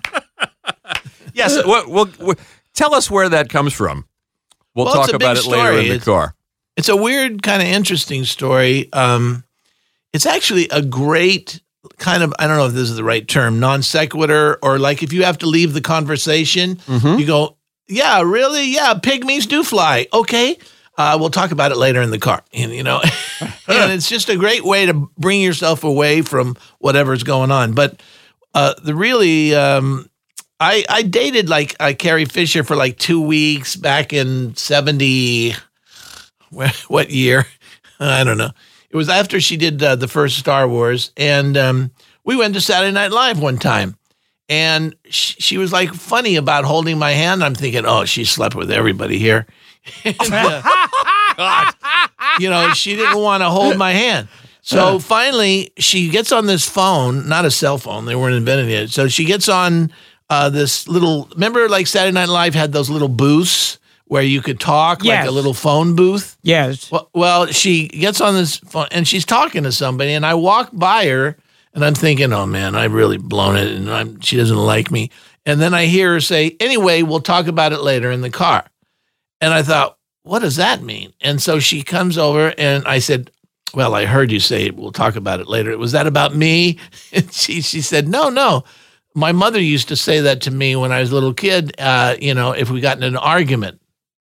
Yes. 1.33 1.55
We'll, 1.65 1.89
we'll, 1.89 2.09
we'll- 2.19 2.35
tell 2.73 2.93
us 2.95 3.09
where 3.11 3.29
that 3.29 3.49
comes 3.49 3.73
from. 3.73 4.05
We'll, 4.73 4.85
Well, 4.85 4.95
talk 4.95 5.13
about 5.13 5.37
it 5.37 5.45
later 5.45 5.71
in 5.71 5.85
the 5.87 5.95
It's- 5.95 6.05
car. 6.05 6.33
It's 6.77 6.89
a 6.89 6.95
weird, 6.95 7.41
kind 7.41 7.61
of 7.61 7.69
interesting 7.69 8.25
story. 8.25 8.91
Um, 8.91 9.45
it's 10.11 10.25
actually 10.25 10.67
a 10.69 10.81
great 10.81 11.61
kind 11.97 12.23
of 12.23 12.33
I 12.39 12.47
don't 12.47 12.57
know 12.57 12.65
if 12.65 12.73
this 12.73 12.89
is 12.89 12.95
the 12.95 13.03
right 13.03 13.27
term, 13.27 13.59
non 13.59 13.81
sequitur, 13.81 14.57
or 14.61 14.79
like 14.79 15.03
if 15.03 15.13
you 15.13 15.23
have 15.23 15.37
to 15.39 15.45
leave 15.45 15.73
the 15.73 15.81
conversation, 15.81 16.79
you 17.19 17.25
go, 17.25 17.57
"Yeah, 17.87 18.21
really? 18.21 18.65
Yeah, 18.73 18.95
pygmies 18.95 19.47
do 19.47 19.63
fly." 19.63 20.07
Okay. 20.13 20.57
Uh, 20.97 21.17
we'll 21.19 21.29
talk 21.29 21.51
about 21.51 21.71
it 21.71 21.77
later 21.77 22.01
in 22.01 22.09
the 22.09 22.19
car, 22.19 22.41
and 22.53 22.71
you 22.75 22.83
know, 22.83 23.01
and 23.41 23.91
it's 23.91 24.09
just 24.09 24.29
a 24.29 24.37
great 24.37 24.63
way 24.63 24.85
to 24.85 25.09
bring 25.17 25.41
yourself 25.41 25.83
away 25.83 26.21
from 26.21 26.55
whatever's 26.79 27.23
going 27.23 27.51
on. 27.51 27.73
But 27.73 28.01
uh, 28.53 28.73
the 28.83 28.95
really, 28.95 29.53
um, 29.53 30.09
I 30.59 30.85
I 30.89 31.01
dated 31.03 31.49
like 31.49 31.75
uh, 31.79 31.93
Carrie 31.97 32.25
Fisher 32.25 32.63
for 32.63 32.75
like 32.75 32.97
two 32.97 33.21
weeks 33.21 33.75
back 33.75 34.13
in 34.13 34.55
seventy 34.55 35.53
what 36.87 37.09
year? 37.09 37.45
I 37.99 38.23
don't 38.23 38.37
know. 38.37 38.51
It 38.89 38.95
was 38.95 39.09
after 39.09 39.39
she 39.39 39.57
did 39.57 39.81
uh, 39.81 39.95
the 39.95 40.07
first 40.07 40.37
Star 40.37 40.67
Wars, 40.67 41.11
and 41.17 41.57
um, 41.57 41.91
we 42.23 42.35
went 42.35 42.53
to 42.53 42.61
Saturday 42.61 42.91
Night 42.91 43.11
Live 43.11 43.39
one 43.39 43.57
time, 43.57 43.97
and 44.47 44.95
sh- 45.09 45.35
she 45.39 45.57
was 45.57 45.71
like 45.71 45.93
funny 45.93 46.35
about 46.35 46.65
holding 46.65 46.97
my 46.97 47.11
hand. 47.11 47.43
I'm 47.43 47.55
thinking, 47.55 47.85
oh, 47.85 48.05
she 48.05 48.25
slept 48.25 48.55
with 48.55 48.71
everybody 48.71 49.17
here. 49.19 49.45
You 52.39 52.49
know, 52.49 52.73
she 52.73 52.95
didn't 52.95 53.17
want 53.19 53.41
to 53.41 53.49
hold 53.49 53.77
my 53.77 53.91
hand. 53.91 54.27
So 54.61 54.99
finally, 54.99 55.71
she 55.77 56.09
gets 56.09 56.31
on 56.31 56.47
this 56.47 56.67
phone, 56.67 57.29
not 57.29 57.45
a 57.45 57.51
cell 57.51 57.77
phone, 57.77 58.05
they 58.05 58.15
weren't 58.15 58.35
invented 58.35 58.67
yet. 58.69 58.89
So 58.89 59.07
she 59.07 59.23
gets 59.25 59.47
on 59.47 59.91
uh, 60.29 60.49
this 60.49 60.87
little, 60.87 61.29
remember 61.33 61.69
like 61.69 61.87
Saturday 61.87 62.13
Night 62.13 62.29
Live 62.29 62.55
had 62.55 62.71
those 62.71 62.89
little 62.89 63.07
booths 63.07 63.77
where 64.07 64.21
you 64.21 64.41
could 64.41 64.59
talk, 64.59 65.03
like 65.03 65.27
a 65.27 65.31
little 65.31 65.53
phone 65.53 65.95
booth? 65.95 66.37
yes. 66.43 66.91
Well, 66.91 67.09
well, 67.13 67.45
she 67.47 67.87
gets 67.87 68.21
on 68.21 68.35
this 68.35 68.57
phone 68.57 68.87
and 68.91 69.07
she's 69.07 69.25
talking 69.25 69.63
to 69.63 69.71
somebody, 69.71 70.13
and 70.13 70.25
I 70.25 70.35
walk 70.35 70.69
by 70.71 71.07
her 71.07 71.37
and 71.73 71.83
I'm 71.83 71.95
thinking, 71.95 72.31
oh 72.31 72.45
man, 72.45 72.75
I've 72.75 72.93
really 72.93 73.17
blown 73.17 73.57
it, 73.57 73.71
and 73.71 73.91
I'm, 73.91 74.19
she 74.21 74.37
doesn't 74.37 74.55
like 74.55 74.91
me. 74.91 75.11
And 75.45 75.61
then 75.61 75.73
I 75.73 75.85
hear 75.85 76.13
her 76.13 76.21
say, 76.21 76.55
anyway, 76.59 77.03
we'll 77.03 77.19
talk 77.19 77.47
about 77.47 77.73
it 77.73 77.81
later 77.81 78.11
in 78.11 78.21
the 78.21 78.29
car. 78.29 78.65
And 79.41 79.53
I 79.53 79.61
thought, 79.61 79.97
what 80.23 80.39
does 80.39 80.55
that 80.55 80.81
mean? 80.81 81.13
And 81.21 81.41
so 81.41 81.59
she 81.59 81.83
comes 81.83 82.17
over 82.17 82.53
and 82.57 82.83
I 82.87 82.99
said, 82.99 83.29
well, 83.75 83.93
I 83.93 84.05
heard 84.05 84.31
you 84.31 84.39
say 84.39 84.71
we'll 84.71 84.91
talk 84.91 85.15
about 85.15 85.39
it 85.39 85.47
later. 85.47 85.77
Was 85.77 85.91
that 85.91 86.07
about 86.07 86.35
me? 86.35 86.79
And 87.11 87.31
she, 87.31 87.61
she 87.61 87.81
said, 87.81 88.07
no, 88.07 88.29
no. 88.29 88.63
My 89.13 89.31
mother 89.31 89.61
used 89.61 89.87
to 89.89 89.95
say 89.95 90.21
that 90.21 90.41
to 90.41 90.51
me 90.51 90.75
when 90.75 90.91
I 90.91 90.99
was 90.99 91.11
a 91.11 91.13
little 91.13 91.33
kid. 91.33 91.75
Uh, 91.79 92.15
you 92.19 92.33
know, 92.33 92.51
if 92.51 92.69
we 92.69 92.81
got 92.81 92.97
in 92.97 93.03
an 93.03 93.15
argument, 93.15 93.79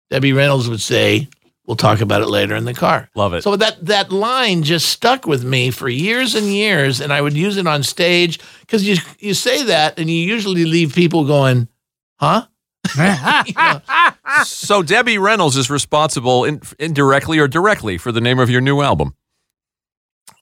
Debbie 0.10 0.34
Reynolds 0.34 0.68
would 0.70 0.82
say, 0.82 1.28
we'll 1.66 1.76
talk 1.76 2.02
about 2.02 2.22
it 2.22 2.28
later 2.28 2.56
in 2.56 2.66
the 2.66 2.74
car. 2.74 3.10
Love 3.16 3.34
it. 3.34 3.44
So 3.44 3.56
that 3.56 3.86
that 3.86 4.12
line 4.12 4.64
just 4.64 4.90
stuck 4.90 5.26
with 5.28 5.44
me 5.44 5.70
for 5.72 5.88
years 5.90 6.34
and 6.36 6.48
years, 6.48 7.00
and 7.00 7.14
I 7.14 7.22
would 7.22 7.34
use 7.38 7.58
it 7.58 7.68
on 7.68 7.84
stage 7.84 8.40
because 8.62 8.84
you 8.88 8.96
you 9.20 9.34
say 9.34 9.64
that, 9.64 10.00
and 10.00 10.10
you 10.10 10.18
usually 10.18 10.66
leave 10.66 10.94
people 10.96 11.26
going, 11.26 11.68
"Huh?" 12.20 12.46
You 13.46 13.54
know, 13.56 13.82
So 14.46 14.82
Debbie 14.82 15.18
Reynolds 15.18 15.58
is 15.58 15.70
responsible 15.70 16.46
in, 16.46 16.62
indirectly 16.80 17.38
or 17.40 17.48
directly 17.48 17.98
for 17.98 18.12
the 18.12 18.22
name 18.22 18.40
of 18.40 18.50
your 18.50 18.62
new 18.62 18.82
album. 18.82 19.14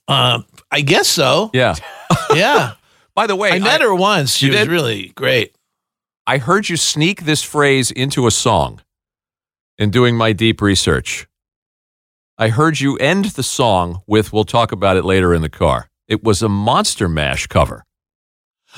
uh, 0.08 0.42
I 0.72 0.82
guess 0.82 1.08
so. 1.08 1.50
Yeah. 1.54 1.76
Yeah, 2.36 2.74
By 3.16 3.26
the 3.28 3.36
way, 3.38 3.52
I 3.52 3.60
met 3.60 3.80
her 3.82 3.96
once. 3.96 4.36
She 4.36 4.50
was 4.50 4.58
did? 4.58 4.68
really 4.68 5.14
great. 5.16 5.56
I 6.26 6.38
heard 6.40 6.68
you 6.68 6.76
sneak 6.76 7.24
this 7.24 7.42
phrase 7.42 7.90
into 7.90 8.28
a 8.28 8.32
song 8.32 8.82
in 9.78 9.92
doing 9.92 10.16
my 10.16 10.34
deep 10.34 10.62
research. 10.62 11.28
I 12.38 12.50
heard 12.50 12.80
you 12.80 12.98
end 12.98 13.26
the 13.26 13.44
song 13.44 14.02
with, 14.06 14.32
we'll 14.32 14.44
talk 14.44 14.72
about 14.72 14.98
it 14.98 15.06
later 15.06 15.34
in 15.34 15.42
the 15.42 15.50
car. 15.50 15.90
It 16.08 16.24
was 16.24 16.42
a 16.42 16.50
Monster 16.50 17.10
Mash 17.10 17.48
cover. 17.48 17.84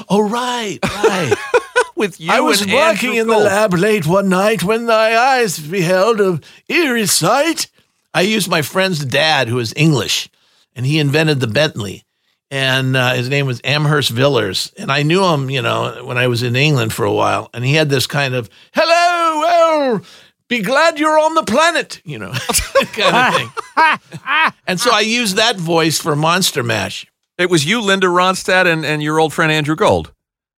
Oh, 0.10 0.27
right, 0.27 0.79
right. 0.84 1.36
With 1.96 2.22
you 2.22 2.32
I 2.32 2.39
was 2.39 2.65
working 2.65 3.15
in 3.15 3.27
the 3.27 3.38
lab 3.38 3.74
late 3.74 4.08
one 4.08 4.29
night 4.29 4.63
when 4.63 4.86
thy 4.86 5.18
eyes 5.18 5.60
beheld 5.60 6.22
a 6.22 6.39
eerie 6.70 7.06
sight. 7.06 7.68
I 8.13 8.22
used 8.22 8.50
my 8.50 8.62
friend's 8.62 9.03
dad, 9.03 9.50
who 9.50 9.56
was 9.56 9.74
English, 9.75 10.29
and 10.74 10.86
he 10.86 10.98
invented 10.98 11.41
the 11.41 11.48
Bentley. 11.48 12.06
And 12.50 12.96
uh, 12.96 13.15
his 13.15 13.27
name 13.27 13.46
was 13.46 13.60
Amherst 13.63 14.12
Villiers. 14.12 14.72
And 14.77 14.91
I 14.91 15.03
knew 15.03 15.25
him, 15.25 15.50
you 15.50 15.62
know, 15.62 16.03
when 16.06 16.18
I 16.18 16.27
was 16.27 16.41
in 16.41 16.56
England 16.56 16.94
for 16.94 17.03
a 17.06 17.13
while. 17.13 17.50
And 17.53 17.65
he 17.65 17.74
had 17.74 17.89
this 17.89 18.08
kind 18.08 18.34
of, 18.34 18.50
hello, 18.74 19.39
well, 19.39 20.01
be 20.50 20.62
glad 20.62 21.00
you're 21.00 21.18
on 21.18 21.36
the 21.36 21.44
planet, 21.44 22.01
you 22.03 22.20
know, 22.20 22.32
kind 22.94 23.15
of 23.15 23.36
thing. 23.36 24.51
and 24.68 24.79
so 24.79 24.91
I 24.91 25.01
used 25.01 25.38
that 25.38 25.56
voice 25.56 26.00
for 26.00 26.15
Monster 26.15 26.63
Mash. 26.63 27.06
It 27.38 27.50
was 27.50 27.65
you, 27.65 27.82
Linda 27.82 28.08
Ronstadt, 28.08 28.65
and, 28.65 28.86
and 28.86 29.01
your 29.01 29.20
old 29.20 29.32
friend 29.34 29.51
Andrew 29.51 29.75
Gold. 29.75 30.12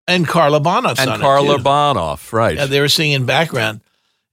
And 0.09 0.27
Carla 0.27 0.61
Bonoff. 0.61 0.99
And 0.99 1.21
Carla 1.21 1.59
Bonoff, 1.59 2.33
right. 2.33 2.57
Yeah, 2.57 2.67
they 2.67 2.81
were 2.81 2.89
singing 2.89 3.27
background. 3.27 3.83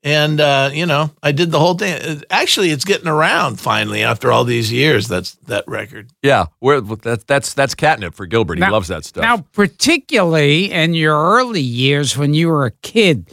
And, 0.04 0.40
uh, 0.40 0.70
you 0.74 0.86
know, 0.86 1.12
I 1.22 1.34
did 1.34 1.52
the 1.52 1.60
whole 1.60 1.74
thing. 1.74 2.22
Actually, 2.30 2.70
it's 2.70 2.86
getting 2.86 3.08
around 3.08 3.60
finally 3.60 4.04
after 4.04 4.32
all 4.32 4.44
these 4.46 4.72
years. 4.72 5.08
That's 5.08 5.34
that 5.48 5.66
record. 5.68 6.10
Yeah, 6.22 6.46
we're, 6.62 6.80
that, 6.80 7.28
that's 7.28 7.54
that's 7.54 7.76
catnip 7.76 8.14
for 8.14 8.26
Gilbert. 8.26 8.56
He 8.56 8.62
Now- 8.62 8.72
loves 8.72 8.88
that 8.88 9.04
stuff. 9.04 9.24
Now, 9.24 9.46
particularly 9.52 10.72
in 10.72 10.94
your 10.94 11.16
early 11.16 11.62
years 11.62 12.16
when 12.16 12.34
you 12.34 12.48
were 12.48 12.66
a 12.66 12.72
kid, 12.72 13.30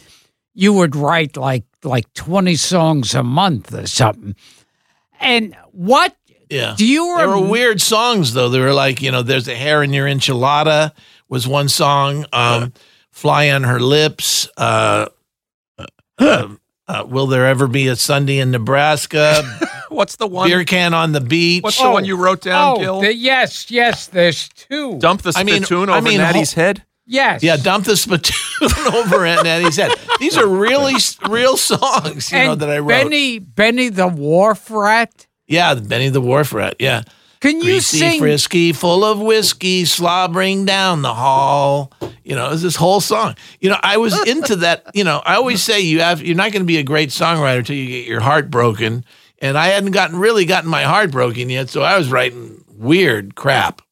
you 0.54 0.72
would 0.72 0.96
write 0.96 1.36
like 1.36 1.64
like 1.84 2.12
20 2.14 2.54
songs 2.56 3.14
a 3.14 3.22
month 3.22 3.72
or 3.74 3.86
something. 3.86 4.34
And 5.20 5.56
what 5.72 6.16
Yeah. 6.50 6.74
do 6.76 6.86
you 6.86 7.16
They 7.18 7.26
were 7.26 7.38
weird 7.40 7.80
songs, 7.80 8.32
though. 8.34 8.48
They 8.48 8.60
were 8.60 8.72
like, 8.74 9.00
you 9.02 9.10
know, 9.10 9.22
there's 9.22 9.48
a 9.48 9.54
hair 9.54 9.82
in 9.82 9.92
your 9.92 10.06
enchilada 10.06 10.92
was 11.28 11.46
one 11.48 11.68
song. 11.68 12.26
Um, 12.32 12.72
Fly 13.10 13.50
on 13.50 13.62
her 13.62 13.78
lips. 13.78 14.48
Uh, 14.56 15.06
uh, 16.18 16.48
uh, 16.88 17.04
will 17.06 17.26
there 17.28 17.46
ever 17.46 17.66
be 17.68 17.86
a 17.88 17.94
Sunday 17.96 18.38
in 18.38 18.50
Nebraska? 18.50 19.42
What's 19.88 20.16
the 20.16 20.26
one? 20.26 20.48
Beer 20.48 20.64
can 20.64 20.92
on 20.94 21.12
the 21.12 21.20
beach. 21.20 21.62
What's 21.62 21.80
the 21.80 21.90
one 21.90 22.04
you 22.04 22.16
wrote 22.16 22.40
down, 22.42 22.76
Oh, 22.76 22.80
Gil? 22.80 23.00
the- 23.02 23.14
yes, 23.14 23.70
yes, 23.70 24.06
there's 24.08 24.48
two. 24.48 24.98
Dump 24.98 25.22
the 25.22 25.32
I 25.36 25.44
mean- 25.44 25.62
spittoon 25.62 25.88
I 25.90 25.98
over 25.98 26.08
mean, 26.08 26.18
Natty's 26.18 26.54
head? 26.54 26.82
Yes. 27.06 27.42
Yeah, 27.42 27.56
dump 27.56 27.84
the 27.84 27.96
spittoon 27.96 28.68
over 28.94 29.26
at 29.26 29.44
Natty's 29.44 29.76
head. 29.76 29.92
These 30.20 30.36
are 30.38 30.46
really 30.46 30.94
real 31.28 31.56
songs, 31.56 32.32
you 32.32 32.38
know, 32.38 32.54
that 32.54 32.70
I 32.70 32.78
wrote. 32.78 32.88
Benny 32.88 33.38
Benny 33.38 33.88
the 33.90 34.08
Wharf 34.08 34.70
Rat. 34.70 35.26
yeah, 35.46 35.74
Benny 35.74 36.08
the 36.08 36.20
Wharf 36.20 36.52
Rat. 36.52 36.76
Yeah. 36.78 37.02
Can 37.40 37.56
you 37.56 37.64
Greasy, 37.64 37.98
sing 37.98 38.20
frisky, 38.20 38.72
full 38.72 39.04
of 39.04 39.20
whiskey, 39.20 39.84
slobbering 39.84 40.64
down 40.64 41.02
the 41.02 41.12
hall. 41.12 41.92
You 42.22 42.36
know, 42.36 42.46
it 42.46 42.52
was 42.52 42.62
this 42.62 42.76
whole 42.76 43.02
song. 43.02 43.36
You 43.60 43.68
know, 43.68 43.76
I 43.82 43.98
was 43.98 44.18
into 44.26 44.56
that. 44.64 44.86
You 44.94 45.04
know, 45.04 45.20
I 45.26 45.34
always 45.34 45.62
say 45.62 45.82
you 45.82 46.00
have 46.00 46.22
you're 46.22 46.36
not 46.36 46.52
going 46.52 46.62
to 46.62 46.66
be 46.66 46.78
a 46.78 46.82
great 46.82 47.10
songwriter 47.10 47.58
until 47.58 47.76
you 47.76 47.86
get 47.86 48.06
your 48.08 48.20
heart 48.20 48.50
broken. 48.50 49.04
And 49.40 49.58
I 49.58 49.66
hadn't 49.66 49.90
gotten 49.90 50.18
really 50.18 50.46
gotten 50.46 50.70
my 50.70 50.84
heart 50.84 51.10
broken 51.10 51.50
yet, 51.50 51.68
so 51.68 51.82
I 51.82 51.98
was 51.98 52.10
writing 52.10 52.64
weird 52.78 53.34
crap. 53.34 53.82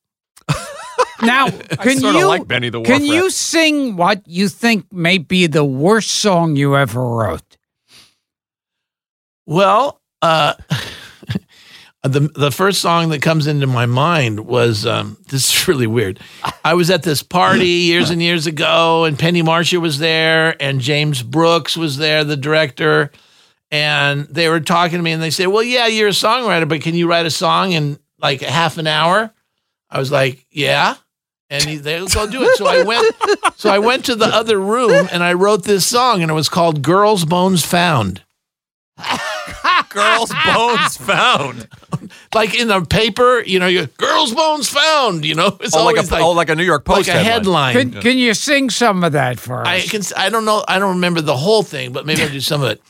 Now? 1.23 1.49
Can 1.81 1.99
sorta 1.99 2.19
you 2.19 2.27
like 2.27 2.47
Benny 2.47 2.69
the 2.69 2.81
Wharf 2.81 2.87
Can 2.87 3.05
you 3.05 3.31
sing 3.31 3.97
what 3.97 4.27
you 4.27 4.49
think 4.49 4.93
may 4.93 5.19
be 5.19 5.47
the 5.47 5.65
worst 5.65 6.11
song 6.11 6.57
you 6.57 6.77
ever 6.77 7.03
wrote? 7.03 7.57
Well, 9.47 10.01
uh, 10.21 10.55
the 12.03 12.21
the 12.35 12.51
first 12.51 12.81
song 12.81 13.11
that 13.11 13.23
comes 13.23 13.47
into 13.47 13.67
my 13.67 13.87
mind 13.87 14.41
was 14.41 14.87
um, 14.87 15.17
this 15.29 15.53
is 15.53 15.69
really 15.69 15.87
weird. 15.87 16.21
I 16.65 16.75
was 16.75 16.91
at 16.91 17.03
this 17.03 17.23
party 17.23 17.67
years 17.67 18.11
and 18.11 18.23
years 18.23 18.47
ago, 18.47 19.05
and 19.05 19.19
Penny 19.19 19.43
Marshall 19.43 19.81
was 19.81 19.99
there, 19.99 20.57
and 20.63 20.81
James 20.81 21.23
Brooks 21.23 21.77
was 21.77 21.97
there, 21.99 22.25
the 22.25 22.37
director, 22.37 23.11
and 23.71 24.27
they 24.27 24.49
were 24.49 24.61
talking 24.61 24.99
to 24.99 25.03
me, 25.03 25.13
and 25.13 25.23
they 25.23 25.31
said, 25.31 25.47
"Well, 25.47 25.63
yeah, 25.63 25.87
you're 25.87 26.09
a 26.09 26.13
songwriter, 26.13 26.69
but 26.69 26.83
can 26.83 26.95
you 26.95 27.09
write 27.09 27.27
a 27.27 27.31
song 27.31 27.73
in 27.73 27.99
like 28.19 28.43
a 28.43 28.51
half 28.51 28.79
an 28.79 28.87
hour?" 28.87 29.33
I 29.91 29.99
was 29.99 30.11
like, 30.11 30.47
"Yeah." 30.51 30.97
And 31.53 31.63
he, 31.65 31.77
they 31.77 31.99
go 32.07 32.27
do 32.27 32.43
it. 32.43 32.57
So 32.57 32.67
I 32.67 32.83
went. 32.83 33.15
So 33.57 33.71
I 33.71 33.79
went 33.79 34.07
to 34.07 34.15
the 34.15 34.27
other 34.27 34.59
room 34.59 35.09
and 35.13 35.23
I 35.23 35.35
wrote 35.35 35.65
this 35.65 35.87
song, 35.87 36.23
and 36.23 36.31
it 36.31 36.35
was 36.35 36.49
called 36.49 36.83
"Girls 36.83 37.25
Bones 37.25 37.65
Found." 37.67 38.23
Girls' 39.91 40.33
bones 40.47 40.97
found. 40.97 41.69
like 42.35 42.59
in 42.59 42.69
the 42.69 42.81
paper, 42.83 43.43
you 43.43 43.59
know, 43.59 43.67
you 43.67 43.87
girls' 43.99 44.33
bones 44.33 44.69
found. 44.69 45.25
You 45.25 45.35
know, 45.35 45.59
it's 45.61 45.75
Oh, 45.75 45.85
like 45.85 45.97
always 45.97 46.09
a, 46.11 46.13
like, 46.15 46.23
oh, 46.23 46.31
like 46.31 46.49
a 46.49 46.55
New 46.55 46.65
York 46.65 46.85
Post 46.87 47.09
like 47.09 47.17
a 47.17 47.23
headline. 47.23 47.75
Can 47.75 47.93
Can 48.01 48.17
you 48.19 48.33
sing 48.33 48.71
some 48.71 49.05
of 49.05 49.13
that 49.13 49.39
for 49.39 49.61
us? 49.63 49.67
I 49.69 49.81
can. 49.81 50.01
I 50.17 50.31
don't 50.31 50.45
know. 50.47 50.65
I 50.67 50.79
don't 50.79 50.95
remember 50.95 51.21
the 51.21 51.37
whole 51.37 51.63
thing, 51.63 51.93
but 51.93 52.07
maybe 52.07 52.23
I'll 52.23 52.31
do 52.31 52.41
some 52.41 52.63
of 52.63 52.71
it. 52.71 52.83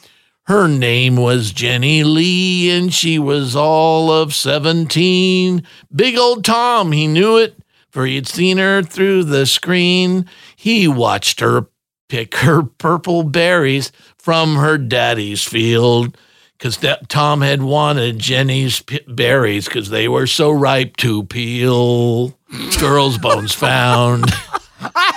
Her 0.44 0.68
name 0.68 1.16
was 1.16 1.50
Jenny 1.52 2.04
Lee, 2.04 2.70
and 2.76 2.92
she 2.94 3.18
was 3.18 3.56
all 3.56 4.12
of 4.12 4.32
seventeen. 4.34 5.64
Big 5.94 6.16
old 6.16 6.44
Tom, 6.44 6.92
he 6.92 7.06
knew 7.08 7.36
it, 7.38 7.56
for 7.92 8.06
he'd 8.06 8.26
seen 8.26 8.58
her 8.58 8.82
through 8.82 9.24
the 9.24 9.46
screen. 9.46 10.26
He 10.56 10.88
watched 10.88 11.38
her 11.40 11.66
pick 12.08 12.34
her 12.36 12.62
purple 12.62 13.22
berries 13.22 13.92
from 14.18 14.56
her 14.56 14.76
daddy's 14.78 15.44
field. 15.44 16.16
Because 16.58 16.78
Tom 17.08 17.40
had 17.40 17.62
wanted 17.62 18.18
Jenny's 18.18 18.80
p- 18.82 19.00
berries 19.08 19.64
because 19.66 19.90
they 19.90 20.06
were 20.08 20.26
so 20.28 20.50
ripe 20.50 20.96
to 20.98 21.24
peel. 21.24 22.38
Girls' 22.78 23.18
bones 23.18 23.52
found. 23.52 24.30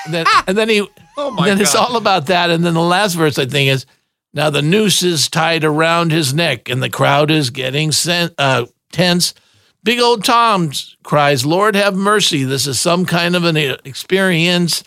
and, 0.06 0.14
then, 0.14 0.26
and 0.48 0.58
then 0.58 0.70
he, 0.70 0.88
Oh, 1.18 1.32
my 1.32 1.48
then 1.48 1.62
it's 1.62 1.76
all 1.76 1.96
about 1.96 2.28
that. 2.28 2.50
And 2.50 2.66
then 2.66 2.74
the 2.74 2.82
last 2.82 3.14
verse 3.14 3.38
I 3.38 3.46
think 3.46 3.70
is, 3.70 3.86
now 4.34 4.50
the 4.50 4.62
noose 4.62 5.02
is 5.02 5.30
tied 5.30 5.64
around 5.64 6.12
his 6.12 6.34
neck, 6.34 6.68
and 6.68 6.84
the 6.84 6.90
crowd 6.90 7.32
is 7.32 7.50
getting 7.52 7.92
sen- 7.94 8.34
uh, 8.38 8.66
tense. 8.92 9.34
Big 9.86 10.00
old 10.00 10.24
Tom 10.24 10.72
cries, 11.04 11.46
"Lord 11.46 11.76
have 11.76 11.96
mercy! 11.96 12.44
This 12.44 12.66
is 12.66 12.82
some 12.82 13.06
kind 13.06 13.36
of 13.36 13.44
an 13.44 13.56
experience." 13.56 14.84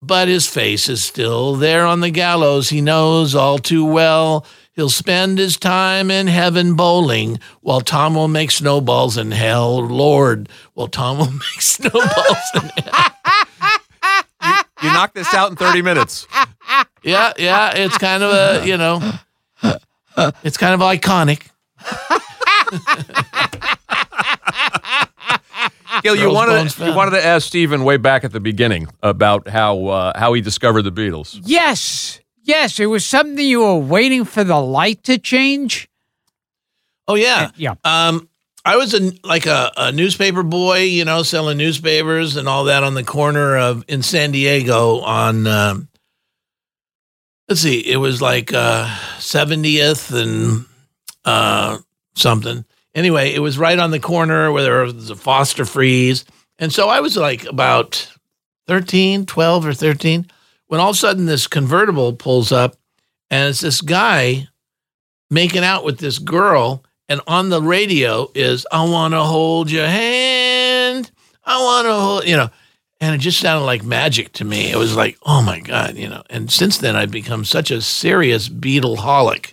But 0.00 0.28
his 0.28 0.46
face 0.46 0.88
is 0.88 1.02
still 1.02 1.56
there 1.56 1.84
on 1.84 2.00
the 2.00 2.10
gallows. 2.10 2.68
He 2.68 2.80
knows 2.80 3.34
all 3.34 3.58
too 3.58 3.84
well. 3.84 4.46
He'll 4.74 4.90
spend 4.90 5.38
his 5.38 5.56
time 5.56 6.08
in 6.08 6.28
heaven 6.28 6.74
bowling, 6.74 7.40
while 7.62 7.80
Tom 7.80 8.14
will 8.14 8.28
make 8.28 8.52
snowballs 8.52 9.16
in 9.16 9.32
hell. 9.32 9.84
Lord, 9.84 10.48
while 10.74 10.86
Tom 10.86 11.18
will 11.18 11.32
make 11.32 11.60
snowballs 11.60 12.50
in 12.54 12.70
hell. 12.84 13.10
You 14.82 14.92
knock 14.92 15.14
this 15.14 15.32
out 15.32 15.50
in 15.50 15.56
30 15.56 15.80
minutes. 15.80 16.26
Yeah, 17.02 17.32
yeah, 17.38 17.72
it's 17.74 17.96
kind 17.96 18.22
of 18.22 18.30
a, 18.32 18.66
you 18.66 18.76
know, 18.76 19.00
it's 20.44 20.58
kind 20.58 20.74
of 20.74 20.80
iconic. 20.80 21.48
Gil, 26.02 26.16
you 26.16 26.30
wanted, 26.30 26.52
bones 26.52 26.78
you 26.78 26.94
wanted 26.94 27.12
to 27.12 27.24
ask 27.24 27.46
Stephen 27.46 27.84
way 27.84 27.96
back 27.96 28.24
at 28.24 28.32
the 28.32 28.40
beginning 28.40 28.88
about 29.02 29.48
how 29.48 29.86
uh, 29.86 30.18
how 30.18 30.32
he 30.32 30.40
discovered 30.40 30.82
the 30.82 30.92
Beatles. 30.92 31.40
yes, 31.44 32.20
yes. 32.42 32.78
It 32.78 32.86
was 32.86 33.04
something 33.04 33.44
you 33.44 33.60
were 33.60 33.76
waiting 33.78 34.24
for 34.24 34.44
the 34.44 34.58
light 34.60 35.02
to 35.04 35.18
change. 35.18 35.88
Oh 37.06 37.14
yeah, 37.16 37.50
Yeah. 37.56 37.74
Um, 37.84 38.28
I 38.64 38.76
was 38.76 38.94
a 38.94 39.12
like 39.22 39.44
a, 39.46 39.70
a 39.76 39.92
newspaper 39.92 40.42
boy, 40.42 40.78
you 40.84 41.04
know, 41.04 41.22
selling 41.22 41.58
newspapers 41.58 42.36
and 42.36 42.48
all 42.48 42.64
that 42.64 42.82
on 42.82 42.94
the 42.94 43.04
corner 43.04 43.58
of 43.58 43.84
in 43.88 44.02
San 44.02 44.32
Diego 44.32 45.00
on. 45.00 45.46
Um, 45.46 45.88
let's 47.46 47.60
see, 47.60 47.80
it 47.80 47.98
was 47.98 48.22
like 48.22 48.52
seventieth 49.18 50.12
and 50.12 50.64
uh, 51.26 51.78
something. 52.14 52.64
Anyway, 52.94 53.32
it 53.34 53.40
was 53.40 53.58
right 53.58 53.78
on 53.78 53.90
the 53.90 54.00
corner 54.00 54.52
where 54.52 54.62
there 54.62 54.82
was 54.84 55.10
a 55.10 55.16
Foster 55.16 55.64
Freeze, 55.64 56.24
and 56.58 56.72
so 56.72 56.88
I 56.88 57.00
was 57.00 57.16
like 57.16 57.44
about 57.44 58.10
13, 58.66 59.26
12 59.26 59.66
or 59.66 59.74
thirteen 59.74 60.26
when 60.66 60.80
all 60.80 60.90
of 60.90 60.96
a 60.96 60.98
sudden 60.98 61.26
this 61.26 61.46
convertible 61.46 62.12
pulls 62.14 62.52
up, 62.52 62.76
and 63.30 63.50
it's 63.50 63.60
this 63.60 63.80
guy 63.80 64.48
making 65.30 65.64
out 65.64 65.84
with 65.84 65.98
this 65.98 66.18
girl 66.18 66.84
and 67.08 67.20
on 67.26 67.50
the 67.50 67.60
radio 67.60 68.30
is 68.34 68.66
I 68.72 68.84
want 68.84 69.12
to 69.12 69.22
hold 69.22 69.70
your 69.70 69.86
hand. 69.86 71.10
I 71.44 71.62
want 71.62 71.86
to 71.86 71.94
hold, 71.94 72.26
you 72.26 72.36
know. 72.36 72.50
And 73.00 73.14
it 73.14 73.18
just 73.18 73.40
sounded 73.40 73.66
like 73.66 73.84
magic 73.84 74.32
to 74.34 74.44
me. 74.44 74.70
It 74.70 74.76
was 74.76 74.96
like, 74.96 75.18
oh 75.26 75.42
my 75.42 75.60
god, 75.60 75.96
you 75.96 76.08
know. 76.08 76.22
And 76.30 76.50
since 76.50 76.78
then 76.78 76.96
I've 76.96 77.10
become 77.10 77.44
such 77.44 77.70
a 77.70 77.82
serious 77.82 78.48
Beatle 78.48 78.96
holic. 78.96 79.52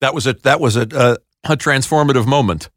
That 0.00 0.14
was 0.14 0.26
a 0.26 0.32
that 0.34 0.60
was 0.60 0.76
a 0.76 0.88
uh, 0.96 1.16
a, 1.44 1.56
transformative 1.56 2.26
moment. 2.26 2.68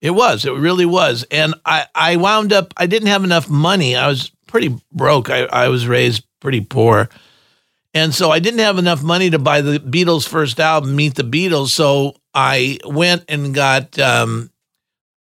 It 0.00 0.10
was. 0.10 0.44
It 0.44 0.52
really 0.52 0.86
was. 0.86 1.24
And 1.30 1.54
I, 1.64 1.86
I 1.94 2.16
wound 2.16 2.52
up, 2.52 2.72
I 2.76 2.86
didn't 2.86 3.08
have 3.08 3.24
enough 3.24 3.48
money. 3.48 3.96
I 3.96 4.08
was 4.08 4.30
pretty 4.46 4.74
broke. 4.92 5.30
I, 5.30 5.44
I 5.44 5.68
was 5.68 5.86
raised 5.86 6.24
pretty 6.40 6.60
poor. 6.60 7.08
And 7.92 8.14
so 8.14 8.30
I 8.30 8.38
didn't 8.38 8.60
have 8.60 8.78
enough 8.78 9.02
money 9.02 9.30
to 9.30 9.38
buy 9.38 9.60
the 9.60 9.78
Beatles' 9.78 10.28
first 10.28 10.60
album, 10.60 10.94
Meet 10.96 11.16
the 11.16 11.22
Beatles. 11.22 11.68
So 11.68 12.14
I 12.32 12.78
went 12.84 13.24
and 13.28 13.54
got 13.54 13.98
um, 13.98 14.50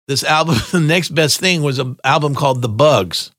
this 0.08 0.24
album. 0.24 0.56
The 0.72 0.80
next 0.80 1.10
best 1.10 1.40
thing 1.40 1.64
was 1.64 1.80
an 1.80 1.98
album 2.04 2.36
called 2.36 2.62
The 2.62 2.70
Bugs. 2.70 3.32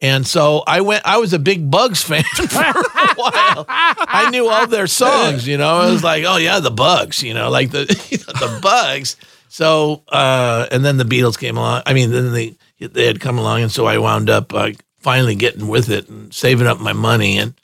And 0.00 0.26
so 0.26 0.62
I 0.66 0.82
went, 0.82 1.06
I 1.06 1.16
was 1.18 1.32
a 1.32 1.38
big 1.38 1.70
Bugs 1.70 2.02
fan 2.02 2.22
for 2.34 2.60
a 2.60 3.14
while. 3.14 3.64
I 3.68 4.28
knew 4.30 4.48
all 4.48 4.66
their 4.66 4.86
songs, 4.86 5.46
you 5.48 5.56
know. 5.56 5.78
I 5.78 5.90
was 5.90 6.04
like, 6.04 6.24
oh, 6.26 6.36
yeah, 6.36 6.60
the 6.60 6.70
Bugs, 6.70 7.22
you 7.22 7.32
know, 7.32 7.48
like 7.50 7.70
the, 7.70 7.84
the 7.84 8.58
Bugs. 8.60 9.16
So, 9.48 10.02
uh, 10.08 10.66
and 10.70 10.84
then 10.84 10.98
the 10.98 11.04
Beatles 11.04 11.38
came 11.38 11.56
along. 11.56 11.82
I 11.86 11.94
mean, 11.94 12.10
then 12.10 12.32
they, 12.32 12.56
they 12.78 13.06
had 13.06 13.20
come 13.20 13.38
along. 13.38 13.62
And 13.62 13.72
so 13.72 13.86
I 13.86 13.96
wound 13.96 14.28
up 14.28 14.52
uh, 14.52 14.72
finally 14.98 15.34
getting 15.34 15.68
with 15.68 15.88
it 15.88 16.08
and 16.10 16.32
saving 16.32 16.66
up 16.66 16.78
my 16.78 16.92
money. 16.92 17.38
And, 17.38 17.54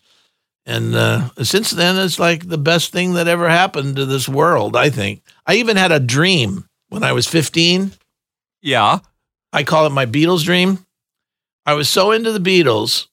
and 0.64 0.95
uh, 0.95 1.29
since 1.42 1.71
then, 1.71 1.99
it's 1.99 2.18
like 2.18 2.49
the 2.49 2.57
best 2.57 2.92
thing 2.92 3.12
that 3.14 3.29
ever 3.29 3.49
happened 3.49 3.97
to 3.97 4.07
this 4.07 4.27
world, 4.27 4.75
I 4.75 4.88
think. 4.88 5.23
I 5.47 5.57
even 5.57 5.77
had 5.77 5.92
a 5.92 6.01
dream 6.01 6.66
when 6.88 7.03
I 7.03 7.12
was 7.12 7.27
15. 7.27 7.92
Yeah. 8.62 9.01
I 9.53 9.64
call 9.64 9.85
it 9.85 9.90
my 9.90 10.07
Beatles 10.07 10.45
dream. 10.45 10.87
I 11.64 11.75
was 11.75 11.88
so 11.88 12.11
into 12.11 12.33
the 12.33 12.38
Beatles 12.38 13.07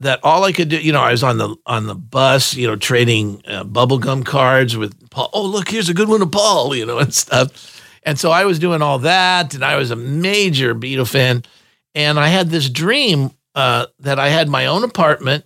that 0.00 0.20
all 0.22 0.44
I 0.44 0.52
could 0.52 0.68
do, 0.68 0.78
you 0.78 0.92
know, 0.92 1.00
I 1.00 1.12
was 1.12 1.22
on 1.22 1.38
the 1.38 1.56
on 1.66 1.86
the 1.86 1.94
bus, 1.94 2.54
you 2.54 2.66
know, 2.66 2.76
trading 2.76 3.42
uh, 3.46 3.64
bubblegum 3.64 4.24
cards 4.24 4.76
with 4.76 5.10
Paul. 5.10 5.30
Oh, 5.32 5.44
look, 5.44 5.68
here's 5.68 5.88
a 5.88 5.94
good 5.94 6.08
one 6.08 6.20
to 6.20 6.26
Paul, 6.26 6.74
you 6.74 6.86
know, 6.86 6.98
and 7.04 7.14
stuff. 7.14 7.82
And 8.02 8.18
so 8.18 8.30
I 8.30 8.44
was 8.44 8.58
doing 8.58 8.82
all 8.82 8.98
that, 9.00 9.54
and 9.54 9.64
I 9.64 9.76
was 9.76 9.90
a 9.90 9.96
major 9.96 10.74
Beatle 10.74 11.08
fan. 11.08 11.42
And 11.94 12.18
I 12.18 12.26
had 12.26 12.50
this 12.50 12.68
dream 12.68 13.30
uh, 13.54 13.86
that 14.00 14.18
I 14.18 14.28
had 14.28 14.48
my 14.48 14.66
own 14.66 14.82
apartment, 14.82 15.44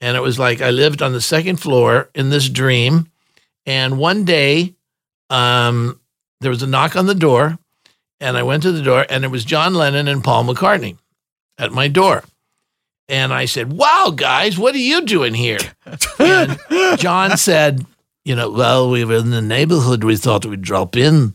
and 0.00 0.16
it 0.16 0.20
was 0.20 0.38
like 0.38 0.62
I 0.62 0.70
lived 0.70 1.02
on 1.02 1.12
the 1.12 1.20
second 1.20 1.56
floor 1.56 2.10
in 2.14 2.30
this 2.30 2.48
dream. 2.48 3.10
And 3.66 3.98
one 3.98 4.24
day, 4.24 4.74
um, 5.28 6.00
there 6.40 6.50
was 6.50 6.62
a 6.62 6.66
knock 6.66 6.96
on 6.96 7.06
the 7.06 7.14
door, 7.14 7.58
and 8.20 8.36
I 8.36 8.44
went 8.44 8.62
to 8.62 8.72
the 8.72 8.82
door, 8.82 9.04
and 9.10 9.24
it 9.24 9.28
was 9.28 9.44
John 9.44 9.74
Lennon 9.74 10.08
and 10.08 10.24
Paul 10.24 10.44
McCartney 10.44 10.96
at 11.60 11.72
my 11.72 11.88
door. 11.88 12.24
And 13.08 13.32
I 13.32 13.44
said, 13.44 13.72
Wow, 13.72 14.12
guys, 14.14 14.58
what 14.58 14.74
are 14.74 14.78
you 14.78 15.02
doing 15.02 15.34
here? 15.34 15.58
And 16.18 16.58
John 16.98 17.36
said, 17.36 17.84
You 18.24 18.36
know, 18.36 18.50
well, 18.50 18.90
we 18.90 19.04
were 19.04 19.16
in 19.16 19.30
the 19.30 19.42
neighborhood. 19.42 20.04
We 20.04 20.16
thought 20.16 20.46
we'd 20.46 20.62
drop 20.62 20.96
in. 20.96 21.34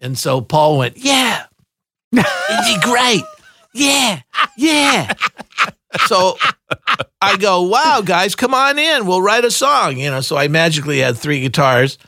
And 0.00 0.16
so 0.16 0.40
Paul 0.40 0.78
went, 0.78 0.96
Yeah, 0.96 1.46
it'd 2.12 2.24
be 2.64 2.78
great. 2.82 3.22
Yeah, 3.74 4.22
yeah. 4.56 5.12
So 6.06 6.36
I 7.20 7.36
go, 7.36 7.62
Wow, 7.62 8.02
guys, 8.04 8.34
come 8.34 8.54
on 8.54 8.78
in. 8.78 9.06
We'll 9.06 9.22
write 9.22 9.44
a 9.44 9.50
song. 9.50 9.98
You 9.98 10.10
know, 10.10 10.20
so 10.20 10.36
I 10.36 10.48
magically 10.48 10.98
had 10.98 11.16
three 11.16 11.40
guitars 11.40 11.98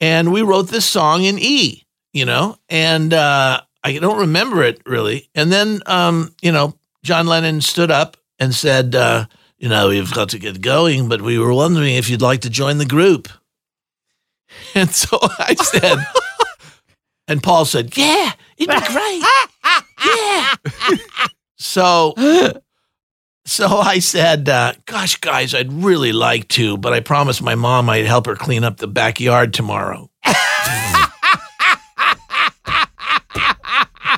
and 0.00 0.32
we 0.32 0.42
wrote 0.42 0.68
this 0.68 0.84
song 0.84 1.24
in 1.24 1.38
E, 1.38 1.84
you 2.12 2.24
know, 2.24 2.56
and 2.68 3.12
uh, 3.12 3.60
I 3.82 3.98
don't 3.98 4.18
remember 4.20 4.62
it 4.62 4.80
really. 4.86 5.28
And 5.34 5.50
then, 5.50 5.80
um, 5.86 6.34
you 6.42 6.52
know, 6.52 6.74
John 7.04 7.26
Lennon 7.26 7.60
stood 7.60 7.90
up 7.90 8.16
and 8.40 8.54
said, 8.54 8.94
uh, 8.96 9.26
You 9.58 9.68
know, 9.68 9.90
we've 9.90 10.12
got 10.12 10.30
to 10.30 10.38
get 10.38 10.60
going, 10.62 11.08
but 11.08 11.20
we 11.22 11.38
were 11.38 11.52
wondering 11.52 11.94
if 11.94 12.08
you'd 12.10 12.22
like 12.22 12.40
to 12.40 12.50
join 12.50 12.78
the 12.78 12.86
group. 12.86 13.28
And 14.76 14.90
so 14.90 15.18
I 15.20 15.54
said, 15.54 15.98
and 17.28 17.42
Paul 17.42 17.64
said, 17.64 17.96
Yeah, 17.96 18.32
it'd 18.56 18.68
be 18.74 18.92
great. 18.92 19.22
Yeah. 20.06 20.54
so, 21.56 22.14
so 23.46 23.66
I 23.78 23.98
said, 23.98 24.48
uh, 24.48 24.74
Gosh, 24.86 25.16
guys, 25.16 25.54
I'd 25.54 25.72
really 25.72 26.12
like 26.12 26.48
to, 26.48 26.76
but 26.76 26.92
I 26.92 27.00
promised 27.00 27.42
my 27.42 27.54
mom 27.56 27.90
I'd 27.90 28.06
help 28.06 28.26
her 28.26 28.36
clean 28.36 28.62
up 28.64 28.76
the 28.76 28.86
backyard 28.86 29.52
tomorrow. 29.54 30.08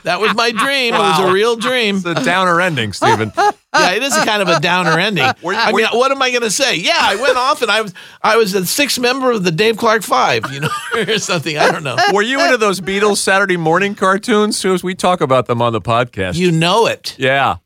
That 0.05 0.21
was 0.21 0.35
my 0.35 0.51
dream. 0.53 0.95
It 0.95 0.99
was 0.99 1.19
a 1.21 1.33
real 1.33 1.57
dream. 1.57 1.97
It's 1.97 2.05
a 2.07 2.15
downer 2.25 2.61
ending, 2.61 2.93
Stephen. 2.93 3.33
yeah, 3.37 3.93
it 3.93 4.03
is 4.03 4.17
a 4.17 4.25
kind 4.25 4.43
of 4.43 4.49
a 4.49 4.61
downer 4.61 4.99
ending. 4.99 5.27
Were 5.43 5.53
you- 5.53 5.59
I 5.59 5.73
mean, 5.73 5.87
what 5.93 6.11
am 6.13 6.23
I 6.23 6.31
going 6.31 6.43
to 6.43 6.51
say? 6.51 6.77
Yeah, 6.77 6.97
I 6.99 7.17
went 7.17 7.37
off 7.37 7.63
and 7.63 7.71
I 7.71 7.81
was 7.83 7.95
I 8.23 8.37
was 8.37 8.55
a 8.55 8.65
sixth 8.67 8.99
member 8.99 9.31
of 9.33 9.45
the 9.45 9.51
Dave 9.51 9.77
Clark 9.77 10.03
Five, 10.03 10.51
you 10.53 10.61
know, 10.61 10.69
or 10.95 11.19
something. 11.19 11.59
I 11.59 11.71
don't 11.73 11.83
know. 11.85 11.97
Were 12.13 12.23
you 12.23 12.41
into 12.45 12.57
those 12.57 12.81
Beatles 12.81 13.19
Saturday 13.19 13.57
morning 13.57 13.95
cartoons? 13.95 14.65
As 14.65 14.83
we 14.85 14.95
talk 14.95 15.21
about 15.21 15.47
them 15.47 15.61
on 15.63 15.73
the 15.73 15.81
podcast. 15.81 16.37
You 16.37 16.51
know 16.53 16.87
it. 16.87 17.15
yeah. 17.19 17.57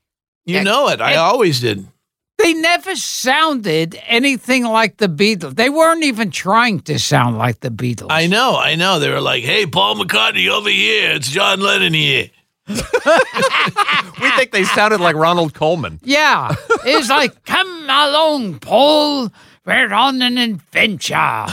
You 0.47 0.65
know 0.65 0.89
it. 0.89 1.01
I 1.01 1.17
always 1.17 1.61
did. 1.61 1.87
They 2.43 2.55
never 2.55 2.97
sounded 2.97 3.99
anything 4.07 4.65
like 4.65 4.97
the 4.99 5.09
Beatles. 5.09 5.57
They 5.57 5.69
weren't 5.71 6.05
even 6.05 6.31
trying 6.31 6.81
to 6.81 6.99
sound 6.99 7.39
like 7.39 7.61
the 7.61 7.71
Beatles. 7.71 8.09
I 8.11 8.27
know. 8.27 8.57
I 8.57 8.75
know. 8.77 8.99
They 8.99 9.11
were 9.11 9.21
like, 9.21 9.45
"Hey, 9.45 9.67
Paul 9.67 9.97
McCartney 9.97 10.49
over 10.49 10.69
here. 10.71 11.11
It's 11.13 11.29
John 11.31 11.61
Lennon 11.61 11.93
here." 11.95 12.31
We 14.21 14.31
think 14.33 14.51
they 14.53 14.65
sounded 14.65 15.01
like 15.01 15.17
Ronald 15.17 15.55
Colman. 15.55 15.99
Yeah. 16.03 16.55
It's 16.85 17.09
like, 17.09 17.43
come 17.47 17.85
along, 17.85 18.59
Paul. 18.59 19.31
We're 19.65 19.93
on 19.95 20.21
an 20.21 20.37
adventure. 20.37 21.47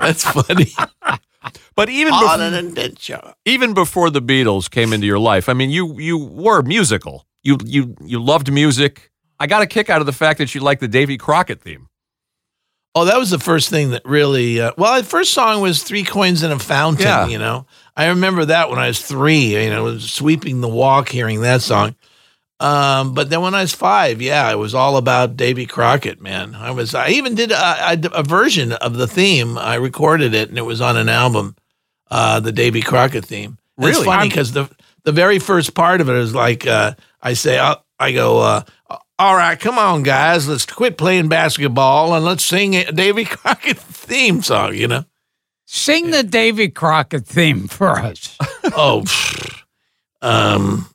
That's 0.00 0.24
funny. 0.24 0.72
But 1.74 1.88
even 1.88 2.12
On 2.12 2.20
before, 2.22 2.40
an 2.46 2.54
adventure. 2.54 3.34
even 3.44 3.74
before 3.74 4.10
the 4.10 4.22
Beatles 4.22 4.70
came 4.70 4.92
into 4.92 5.06
your 5.06 5.18
life, 5.18 5.48
I 5.48 5.52
mean, 5.54 5.70
you 5.70 5.98
you 5.98 6.16
were 6.18 6.62
musical. 6.62 7.26
You 7.44 7.58
you 7.64 7.94
you 8.04 8.20
loved 8.22 8.50
music. 8.52 9.12
I 9.38 9.46
got 9.46 9.62
a 9.62 9.66
kick 9.66 9.90
out 9.90 10.00
of 10.00 10.06
the 10.06 10.12
fact 10.12 10.38
that 10.38 10.54
you 10.54 10.60
liked 10.60 10.80
the 10.80 10.88
Davy 10.88 11.16
Crockett 11.18 11.60
theme. 11.60 11.88
Oh, 12.96 13.04
that 13.06 13.18
was 13.18 13.30
the 13.30 13.38
first 13.40 13.70
thing 13.70 13.90
that 13.90 14.02
really. 14.04 14.60
Uh, 14.60 14.72
well, 14.78 14.96
the 15.00 15.04
first 15.06 15.32
song 15.32 15.60
was 15.60 15.82
Three 15.82 16.04
Coins 16.04 16.42
in 16.42 16.52
a 16.52 16.58
Fountain. 16.58 17.04
Yeah. 17.06 17.26
You 17.26 17.38
know, 17.38 17.66
I 17.96 18.06
remember 18.08 18.44
that 18.46 18.70
when 18.70 18.78
I 18.78 18.86
was 18.86 19.00
three. 19.04 19.62
You 19.62 19.70
know, 19.70 19.84
was 19.84 20.10
sweeping 20.12 20.60
the 20.60 20.68
walk, 20.68 21.08
hearing 21.08 21.40
that 21.42 21.60
song. 21.62 21.96
Um, 22.60 23.12
but 23.14 23.30
then 23.30 23.42
when 23.42 23.54
I 23.54 23.62
was 23.62 23.74
five, 23.74 24.22
yeah, 24.22 24.50
it 24.50 24.58
was 24.58 24.74
all 24.74 24.96
about 24.96 25.36
Davy 25.36 25.66
Crockett. 25.66 26.20
Man, 26.22 26.54
I 26.54 26.70
was. 26.70 26.94
I 26.94 27.08
even 27.08 27.34
did 27.34 27.50
a, 27.50 27.90
a, 27.92 27.98
a 28.12 28.22
version 28.22 28.72
of 28.72 28.94
the 28.96 29.08
theme. 29.08 29.58
I 29.58 29.74
recorded 29.74 30.32
it, 30.34 30.48
and 30.48 30.56
it 30.56 30.62
was 30.62 30.80
on 30.80 30.96
an 30.96 31.08
album, 31.08 31.56
uh, 32.12 32.38
the 32.40 32.52
Davy 32.52 32.80
Crockett 32.80 33.24
theme. 33.26 33.58
And 33.76 33.86
It's 33.88 33.96
Really? 33.98 34.06
funny 34.06 34.28
because 34.28 34.52
the 34.52 34.70
the 35.04 35.12
very 35.12 35.38
first 35.38 35.74
part 35.74 36.00
of 36.00 36.08
it 36.08 36.16
is 36.16 36.34
like 36.34 36.66
uh, 36.66 36.94
I 37.22 37.34
say, 37.34 37.58
I, 37.58 37.76
I 37.98 38.12
go. 38.12 38.40
Uh, 38.40 38.62
all 39.18 39.36
right, 39.36 39.58
come 39.58 39.78
on, 39.78 40.02
guys. 40.02 40.48
Let's 40.48 40.66
quit 40.66 40.98
playing 40.98 41.28
basketball 41.28 42.14
and 42.14 42.24
let's 42.24 42.44
sing 42.44 42.74
a 42.74 42.90
Davy 42.90 43.24
Crockett 43.24 43.78
theme 43.78 44.42
song. 44.42 44.74
You 44.74 44.88
know? 44.88 45.04
Sing 45.66 46.10
the 46.10 46.22
Davy 46.22 46.68
Crockett 46.68 47.26
theme 47.26 47.68
for 47.68 47.98
us. 47.98 48.36
Oh, 48.76 49.04
um, 50.22 50.86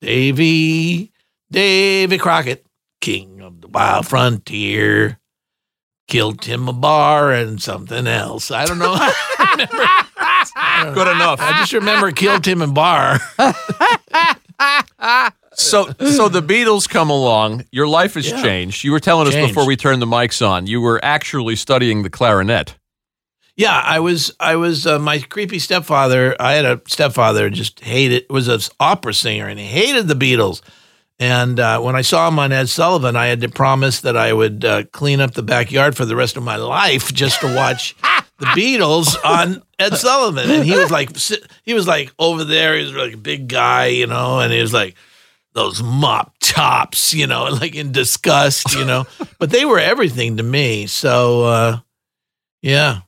Davy, 0.00 1.12
Davy 1.50 2.16
Crockett, 2.16 2.64
king 3.00 3.40
of 3.42 3.60
the 3.60 3.68
wild 3.68 4.06
frontier, 4.06 5.18
killed 6.06 6.40
Tim 6.40 6.68
a 6.68 6.72
bar 6.72 7.32
and 7.32 7.60
something 7.60 8.06
else. 8.06 8.50
I 8.50 8.66
don't 8.66 8.78
know. 8.78 8.96
Good 10.94 11.08
enough. 11.08 11.40
I 11.40 11.52
just 11.58 11.72
remember 11.72 12.10
killed 12.12 12.44
Tim 12.44 12.62
and 12.62 12.74
bar. 12.74 13.18
So 15.56 15.86
so 16.00 16.28
the 16.28 16.42
Beatles 16.42 16.88
come 16.88 17.10
along. 17.10 17.64
Your 17.70 17.86
life 17.86 18.14
has 18.14 18.28
Yeah. 18.28 18.42
changed. 18.42 18.82
You 18.82 18.90
were 18.90 18.98
telling 18.98 19.28
us 19.28 19.34
before 19.36 19.64
we 19.66 19.76
turned 19.76 20.02
the 20.02 20.06
mics 20.06 20.44
on. 20.44 20.66
You 20.66 20.80
were 20.80 20.98
actually 21.04 21.54
studying 21.54 22.02
the 22.02 22.10
clarinet. 22.10 22.74
Yeah, 23.56 23.80
I 23.84 24.00
was. 24.00 24.32
I 24.40 24.56
was. 24.56 24.84
Uh, 24.84 24.98
my 24.98 25.20
creepy 25.20 25.60
stepfather. 25.60 26.34
I 26.40 26.54
had 26.54 26.64
a 26.64 26.80
stepfather 26.88 27.50
just 27.50 27.78
hated. 27.84 28.26
Was 28.28 28.48
an 28.48 28.58
opera 28.80 29.14
singer 29.14 29.46
and 29.46 29.60
he 29.60 29.66
hated 29.66 30.08
the 30.08 30.14
Beatles. 30.16 30.60
And 31.20 31.60
uh, 31.60 31.80
when 31.80 31.94
I 31.94 32.02
saw 32.02 32.26
him 32.26 32.40
on 32.40 32.50
Ed 32.50 32.68
Sullivan, 32.68 33.14
I 33.14 33.26
had 33.26 33.40
to 33.42 33.48
promise 33.48 34.00
that 34.00 34.16
I 34.16 34.32
would 34.32 34.64
uh, 34.64 34.82
clean 34.90 35.20
up 35.20 35.34
the 35.34 35.44
backyard 35.44 35.96
for 35.96 36.04
the 36.04 36.16
rest 36.16 36.36
of 36.36 36.42
my 36.42 36.56
life 36.56 37.14
just 37.14 37.40
to 37.42 37.54
watch 37.54 37.94
the 38.38 38.46
Beatles 38.46 39.16
on 39.24 39.62
Ed 39.78 39.94
Sullivan. 39.96 40.50
And 40.50 40.64
he 40.64 40.76
was 40.76 40.90
like, 40.90 41.16
he 41.62 41.74
was 41.74 41.86
like 41.86 42.12
over 42.18 42.44
there. 42.44 42.76
He 42.76 42.84
was 42.84 42.92
like 42.94 43.14
a 43.14 43.18
big 43.18 43.48
guy, 43.48 43.86
you 43.86 44.06
know, 44.06 44.40
and 44.40 44.52
he 44.52 44.60
was 44.60 44.72
like 44.72 44.94
those 45.52 45.82
mop 45.82 46.34
tops, 46.40 47.14
you 47.14 47.26
know, 47.28 47.44
like 47.60 47.74
in 47.76 47.92
disgust, 47.92 48.74
you 48.74 48.84
know. 48.84 49.06
but 49.38 49.50
they 49.50 49.64
were 49.64 49.78
everything 49.78 50.36
to 50.38 50.42
me. 50.42 50.86
So, 50.86 51.44
uh, 51.44 51.78
yeah. 52.62 53.00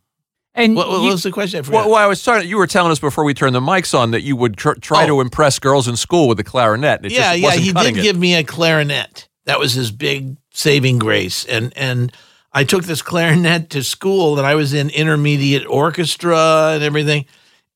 And 0.55 0.75
What, 0.75 0.89
what 0.89 1.03
you- 1.03 1.11
was 1.11 1.23
the 1.23 1.31
question? 1.33 1.65
I. 1.67 1.69
Well, 1.71 1.87
well, 1.91 1.97
I 1.97 2.07
was 2.07 2.21
starting. 2.23 2.49
You 2.49 2.57
were 2.57 2.67
telling 2.67 2.91
us 2.93 2.99
before 2.99 3.25
we 3.25 3.35
turned 3.35 3.55
the 3.55 3.61
mics 3.61 3.99
on 3.99 4.13
that 4.13 4.23
you 4.23 4.37
would 4.37 4.57
tr- 4.57 4.73
try 4.81 5.05
Oh. 5.05 5.07
to 5.09 5.21
impress 5.21 5.59
girls 5.59 5.87
in 5.89 5.97
school 5.97 6.29
with 6.29 6.39
the 6.39 6.45
clarinet. 6.45 7.01
and 7.01 7.07
It 7.07 7.13
yeah, 7.13 7.33
just 7.33 7.39
yeah, 7.41 7.47
wasn't 7.49 7.65
he 7.65 7.73
did 7.73 7.99
it. 7.99 8.03
give 8.03 8.17
me 8.17 8.35
a 8.37 8.45
clarinet. 8.45 9.29
That 9.45 9.59
was 9.59 9.75
his 9.75 9.91
big 9.91 10.37
saving 10.53 10.99
grace, 10.99 11.45
and 11.45 11.73
and 11.77 12.11
I 12.57 12.65
took 12.65 12.85
this 12.85 13.03
clarinet 13.03 13.69
to 13.71 13.85
school, 13.85 14.39
and 14.39 14.47
I 14.47 14.55
was 14.55 14.73
in 14.73 14.89
intermediate 14.89 15.67
orchestra 15.67 16.71
and 16.73 16.83
everything, 16.83 17.27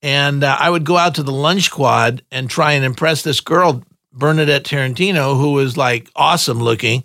and 0.01 0.43
uh, 0.43 0.57
I 0.59 0.71
would 0.71 0.85
go 0.85 0.97
out 0.97 1.13
to 1.15 1.23
the 1.23 1.31
lunch 1.31 1.69
quad 1.69 2.23
and 2.31 2.49
try 2.49 2.71
and 2.71 2.83
impress 2.83 3.21
this 3.21 3.41
girl, 3.41 3.83
Bernadette 4.11 4.63
Tarantino, 4.63 5.39
who 5.39 5.51
was 5.51 5.77
like 5.77 6.09
awesome 6.15 6.57
looking, 6.57 7.03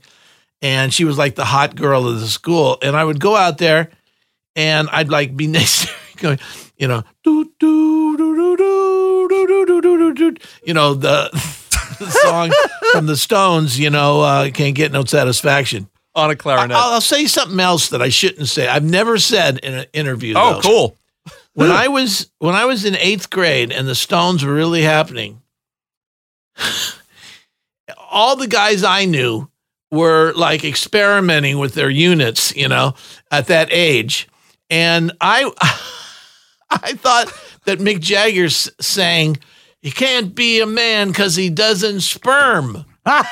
and 0.62 0.90
she 0.90 1.04
was 1.04 1.18
like 1.18 1.34
the 1.34 1.44
hot 1.44 1.76
girl 1.76 2.08
of 2.08 2.18
the 2.18 2.28
school. 2.28 2.78
And 2.80 2.96
I 2.96 3.04
would 3.04 3.20
go 3.20 3.36
out 3.36 3.58
there, 3.58 3.90
and 4.54 4.88
I'd 4.90 5.10
like 5.10 5.36
be 5.36 5.46
next, 5.58 5.90
going, 6.16 6.38
you 6.78 6.88
know, 6.88 7.04
do 7.24 7.44
do 7.60 8.16
do 8.16 8.36
do 8.36 8.56
do 8.56 9.28
do 9.28 9.66
do 9.66 9.82
do 9.82 10.14
do 10.14 10.14
do, 10.14 10.46
you 10.64 10.72
know 10.72 10.94
the, 10.94 11.28
the 11.98 12.10
song 12.22 12.50
from 12.92 13.04
the 13.04 13.18
Stones, 13.18 13.78
you 13.78 13.90
know, 13.90 14.22
uh, 14.22 14.50
can't 14.50 14.74
get 14.74 14.92
no 14.92 15.04
satisfaction. 15.04 15.90
On 16.16 16.30
a 16.30 16.36
clarinet. 16.36 16.74
I'll, 16.74 16.94
I'll 16.94 17.00
say 17.02 17.26
something 17.26 17.60
else 17.60 17.90
that 17.90 18.00
I 18.00 18.08
shouldn't 18.08 18.48
say. 18.48 18.66
I've 18.66 18.82
never 18.82 19.18
said 19.18 19.58
in 19.58 19.74
an 19.74 19.86
interview. 19.92 20.32
oh, 20.34 20.54
though. 20.54 20.60
cool. 20.60 20.96
When 21.52 21.70
I 21.70 21.88
was 21.88 22.30
when 22.38 22.54
I 22.54 22.66
was 22.66 22.84
in 22.84 22.96
eighth 22.96 23.30
grade 23.30 23.72
and 23.72 23.88
the 23.88 23.94
Stones 23.94 24.44
were 24.44 24.52
really 24.52 24.82
happening, 24.82 25.40
all 28.10 28.36
the 28.36 28.46
guys 28.46 28.84
I 28.84 29.06
knew 29.06 29.48
were 29.90 30.32
like 30.34 30.64
experimenting 30.64 31.58
with 31.58 31.74
their 31.74 31.88
units, 31.88 32.54
you 32.54 32.68
know, 32.68 32.94
at 33.30 33.46
that 33.46 33.68
age, 33.70 34.28
and 34.68 35.12
I 35.20 35.50
I 36.70 36.92
thought 36.92 37.32
that 37.64 37.78
Mick 37.78 38.00
Jagger 38.00 38.50
sang, 38.50 39.38
"He 39.80 39.90
can't 39.90 40.34
be 40.34 40.60
a 40.60 40.66
man 40.66 41.08
because 41.08 41.36
he 41.36 41.48
doesn't 41.48 42.00
sperm." 42.00 42.84
I 43.06 43.26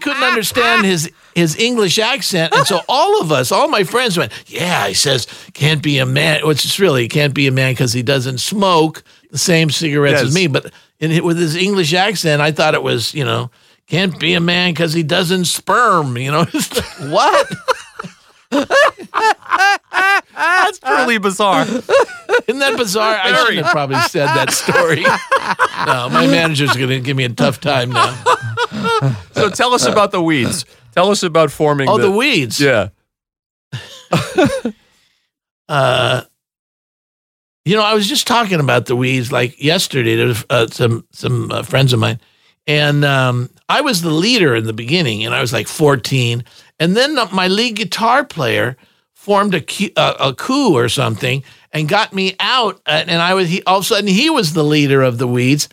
couldn't 0.00 0.22
understand 0.22 0.84
his 0.84 1.10
his 1.34 1.56
English 1.56 1.98
accent, 1.98 2.52
and 2.54 2.66
so 2.66 2.80
all 2.88 3.20
of 3.20 3.30
us, 3.30 3.52
all 3.52 3.68
my 3.68 3.84
friends, 3.84 4.18
went, 4.18 4.32
"Yeah," 4.46 4.88
he 4.88 4.94
says, 4.94 5.26
"Can't 5.54 5.82
be 5.82 5.98
a 5.98 6.06
man." 6.06 6.46
Which 6.46 6.64
is 6.64 6.80
really 6.80 7.08
can't 7.08 7.34
be 7.34 7.46
a 7.46 7.52
man 7.52 7.72
because 7.72 7.92
he 7.92 8.02
doesn't 8.02 8.38
smoke 8.38 9.02
the 9.30 9.38
same 9.38 9.70
cigarettes 9.70 10.20
Yes. 10.20 10.28
as 10.28 10.34
me. 10.34 10.46
But 10.48 10.72
in 11.00 11.22
with 11.24 11.38
his 11.38 11.56
English 11.56 11.94
accent, 11.94 12.42
I 12.42 12.50
thought 12.52 12.74
it 12.74 12.82
was, 12.82 13.14
you 13.14 13.24
know, 13.24 13.50
can't 13.88 14.18
be 14.18 14.34
a 14.34 14.40
man 14.40 14.72
because 14.72 14.92
he 14.92 15.02
doesn't 15.02 15.46
sperm. 15.46 16.16
You 16.16 16.32
know, 16.32 16.44
what? 17.08 17.46
That's 18.50 18.68
truly 20.78 21.18
bizarre. 21.18 21.62
Isn't 21.62 22.60
that 22.60 22.74
bizarre? 22.76 23.18
I 23.22 23.44
shouldn't 23.44 23.64
have 23.64 23.72
probably 23.72 24.00
said 24.02 24.26
that 24.26 24.52
story. 24.52 25.02
no, 25.02 26.08
my 26.10 26.26
manager's 26.30 26.76
going 26.76 26.90
to 26.90 27.00
give 27.00 27.16
me 27.16 27.24
a 27.24 27.28
tough 27.28 27.60
time 27.60 27.90
now. 27.90 28.14
So 29.32 29.50
tell 29.50 29.74
us 29.74 29.86
about 29.86 30.12
the 30.12 30.22
weeds. 30.22 30.64
Tell 30.94 31.10
us 31.10 31.22
about 31.22 31.50
forming. 31.50 31.88
Oh, 31.88 31.98
the 31.98 32.10
weeds. 32.10 32.60
Yeah. 32.60 32.88
uh, 35.68 36.22
you 37.64 37.76
know, 37.76 37.82
I 37.82 37.94
was 37.94 38.08
just 38.08 38.26
talking 38.26 38.60
about 38.60 38.86
the 38.86 38.96
weeds 38.96 39.30
like 39.30 39.62
yesterday 39.62 40.16
to 40.16 40.46
uh, 40.48 40.66
some 40.68 41.06
some 41.12 41.52
uh, 41.52 41.62
friends 41.62 41.92
of 41.92 42.00
mine, 42.00 42.18
and 42.66 43.04
um, 43.04 43.50
I 43.68 43.82
was 43.82 44.00
the 44.00 44.10
leader 44.10 44.56
in 44.56 44.64
the 44.64 44.72
beginning, 44.72 45.26
and 45.26 45.34
I 45.34 45.40
was 45.40 45.52
like 45.52 45.68
14, 45.68 46.44
and 46.80 46.96
then 46.96 47.16
my 47.32 47.48
lead 47.48 47.76
guitar 47.76 48.24
player 48.24 48.76
formed 49.14 49.54
a 49.54 49.64
a, 49.96 50.28
a 50.28 50.34
coup 50.34 50.74
or 50.74 50.88
something 50.88 51.42
and 51.72 51.88
got 51.88 52.12
me 52.12 52.34
out, 52.40 52.80
uh, 52.86 53.04
and 53.06 53.20
I 53.20 53.34
was 53.34 53.48
he 53.48 53.62
all 53.64 53.78
of 53.78 53.84
a 53.84 53.86
sudden 53.86 54.08
he 54.08 54.30
was 54.30 54.52
the 54.52 54.64
leader 54.64 55.02
of 55.02 55.18
the 55.18 55.26
weeds. 55.26 55.68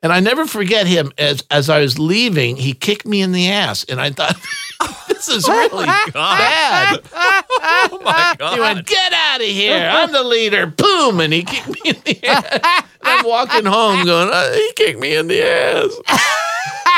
And 0.00 0.12
I 0.12 0.20
never 0.20 0.46
forget 0.46 0.86
him 0.86 1.10
as 1.18 1.44
as 1.50 1.68
I 1.68 1.80
was 1.80 1.98
leaving, 1.98 2.56
he 2.56 2.72
kicked 2.72 3.04
me 3.04 3.20
in 3.20 3.32
the 3.32 3.48
ass, 3.48 3.84
and 3.88 4.00
I 4.00 4.10
thought, 4.10 4.36
"This 5.08 5.28
is 5.28 5.48
really 5.48 5.86
bad." 5.86 7.00
Oh 7.60 8.00
my 8.02 8.34
God. 8.38 8.54
He 8.54 8.60
went, 8.60 8.86
"Get 8.86 9.12
out 9.12 9.40
of 9.40 9.46
here! 9.46 9.88
I'm 9.92 10.12
the 10.12 10.22
leader." 10.22 10.66
Boom, 10.66 11.20
and 11.20 11.32
he 11.32 11.42
kicked 11.42 11.68
me 11.68 11.80
in 11.84 11.96
the 12.04 12.26
ass. 12.26 12.84
I'm 13.02 13.26
walking 13.26 13.64
home, 13.64 14.04
going, 14.04 14.30
uh, 14.32 14.52
"He 14.52 14.72
kicked 14.76 15.00
me 15.00 15.16
in 15.16 15.26
the 15.26 15.42
ass." 15.42 16.97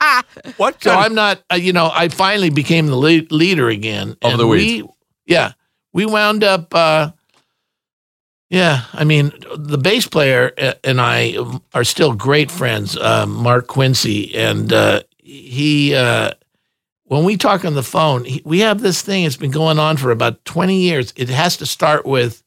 what 0.56 0.82
So 0.82 0.92
I'm 0.92 1.14
not, 1.14 1.42
uh, 1.52 1.56
you 1.56 1.72
know, 1.72 1.90
I 1.92 2.08
finally 2.08 2.50
became 2.50 2.86
the 2.86 2.96
lead, 2.96 3.30
leader 3.32 3.68
again. 3.68 4.16
Of 4.22 4.38
the 4.38 4.46
we, 4.46 4.84
yeah, 5.26 5.52
we 5.92 6.06
wound 6.06 6.42
up. 6.44 6.74
uh 6.74 7.12
Yeah, 8.48 8.84
I 8.92 9.04
mean, 9.04 9.32
the 9.56 9.78
bass 9.78 10.06
player 10.06 10.52
uh, 10.58 10.74
and 10.84 11.00
I 11.00 11.36
are 11.74 11.84
still 11.84 12.14
great 12.14 12.50
friends. 12.50 12.96
Uh, 12.96 13.26
Mark 13.26 13.66
Quincy, 13.66 14.34
and 14.34 14.72
uh, 14.72 15.02
he, 15.18 15.94
uh, 15.94 16.32
when 17.04 17.24
we 17.24 17.36
talk 17.36 17.64
on 17.64 17.74
the 17.74 17.82
phone, 17.82 18.24
he, 18.24 18.42
we 18.44 18.60
have 18.60 18.80
this 18.80 19.02
thing. 19.02 19.24
It's 19.24 19.36
been 19.36 19.50
going 19.50 19.78
on 19.78 19.96
for 19.98 20.10
about 20.10 20.44
twenty 20.44 20.80
years. 20.80 21.12
It 21.16 21.28
has 21.28 21.56
to 21.58 21.66
start 21.66 22.06
with, 22.06 22.42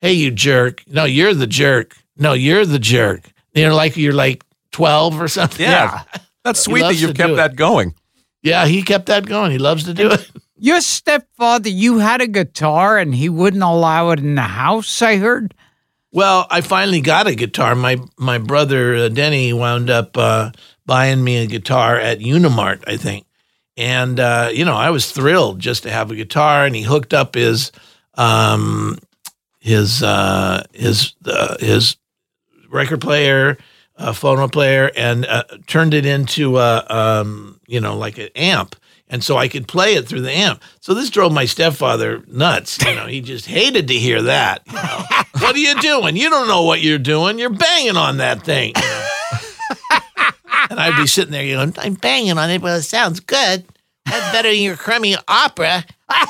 "Hey, 0.00 0.12
you 0.14 0.30
jerk! 0.30 0.82
No, 0.86 1.04
you're 1.04 1.34
the 1.34 1.46
jerk. 1.46 1.96
No, 2.16 2.32
you're 2.32 2.66
the 2.66 2.78
jerk." 2.78 3.30
You 3.54 3.68
know, 3.68 3.76
like 3.76 3.96
you're 3.96 4.12
like 4.12 4.42
twelve 4.72 5.20
or 5.20 5.28
something. 5.28 5.64
Yeah. 5.64 6.02
That's 6.44 6.60
sweet 6.60 6.82
that 6.82 6.96
you've 6.96 7.16
kept 7.16 7.36
that 7.36 7.56
going. 7.56 7.94
Yeah, 8.42 8.66
he 8.66 8.82
kept 8.82 9.06
that 9.06 9.26
going. 9.26 9.50
He 9.50 9.58
loves 9.58 9.84
to 9.84 9.94
do 9.94 10.10
it. 10.10 10.30
Your 10.56 10.80
stepfather, 10.80 11.70
you 11.70 11.98
had 11.98 12.20
a 12.20 12.26
guitar 12.28 12.98
and 12.98 13.14
he 13.14 13.28
wouldn't 13.28 13.62
allow 13.62 14.10
it 14.10 14.20
in 14.20 14.34
the 14.34 14.42
house, 14.42 15.02
I 15.02 15.16
heard. 15.16 15.54
Well, 16.12 16.46
I 16.48 16.60
finally 16.60 17.00
got 17.00 17.26
a 17.26 17.34
guitar. 17.34 17.74
My 17.74 17.96
my 18.16 18.38
brother 18.38 18.94
uh, 18.94 19.08
Denny 19.08 19.52
wound 19.52 19.90
up 19.90 20.16
uh, 20.16 20.52
buying 20.86 21.24
me 21.24 21.38
a 21.38 21.46
guitar 21.46 21.98
at 21.98 22.20
Unimart, 22.20 22.84
I 22.86 22.96
think, 22.96 23.26
and 23.76 24.20
uh, 24.20 24.50
you 24.52 24.64
know 24.64 24.76
I 24.76 24.90
was 24.90 25.10
thrilled 25.10 25.58
just 25.58 25.82
to 25.82 25.90
have 25.90 26.12
a 26.12 26.14
guitar. 26.14 26.66
And 26.66 26.76
he 26.76 26.82
hooked 26.82 27.12
up 27.12 27.34
his 27.34 27.72
um, 28.14 28.96
his 29.58 30.04
uh, 30.04 30.62
his 30.72 31.14
uh, 31.26 31.56
his 31.58 31.96
record 32.70 33.00
player, 33.00 33.58
uh, 33.96 34.12
phono 34.12 34.50
player, 34.50 34.90
and 34.96 35.26
uh, 35.26 35.44
turned 35.66 35.94
it 35.94 36.06
into 36.06 36.58
a 36.58 36.84
um, 36.88 37.60
you 37.66 37.80
know 37.80 37.96
like 37.96 38.18
an 38.18 38.28
amp. 38.36 38.76
And 39.06 39.22
so 39.22 39.36
I 39.36 39.48
could 39.48 39.68
play 39.68 39.94
it 39.94 40.08
through 40.08 40.22
the 40.22 40.32
amp. 40.32 40.62
So 40.80 40.94
this 40.94 41.10
drove 41.10 41.30
my 41.32 41.44
stepfather 41.44 42.22
nuts. 42.26 42.82
You 42.84 42.94
know, 42.94 43.06
he 43.06 43.20
just 43.20 43.46
hated 43.46 43.86
to 43.88 43.94
hear 43.94 44.22
that. 44.22 44.62
You 44.66 44.72
know, 44.72 45.04
what 45.44 45.54
are 45.54 45.58
you 45.58 45.78
doing? 45.80 46.16
You 46.16 46.30
don't 46.30 46.48
know 46.48 46.62
what 46.62 46.80
you're 46.80 46.98
doing. 46.98 47.38
You're 47.38 47.50
banging 47.50 47.96
on 47.96 48.16
that 48.16 48.42
thing. 48.44 48.72
you 48.74 48.82
know. 48.82 49.06
and 50.70 50.80
I'd 50.80 50.96
be 50.96 51.06
sitting 51.06 51.32
there 51.32 51.44
you 51.44 51.56
know, 51.56 51.70
I'm 51.76 51.94
banging 51.94 52.38
on 52.38 52.50
it, 52.50 52.62
but 52.62 52.78
it 52.78 52.82
sounds 52.82 53.20
good. 53.20 53.66
That's 54.06 54.32
better 54.32 54.50
than 54.50 54.60
your 54.60 54.76
crummy 54.76 55.16
opera. 55.28 55.84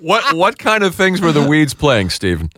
What 0.00 0.34
what 0.34 0.58
kind 0.58 0.82
of 0.82 0.94
things 0.94 1.20
were 1.20 1.32
the 1.32 1.46
weeds 1.46 1.74
playing, 1.74 2.08
Stephen? 2.10 2.48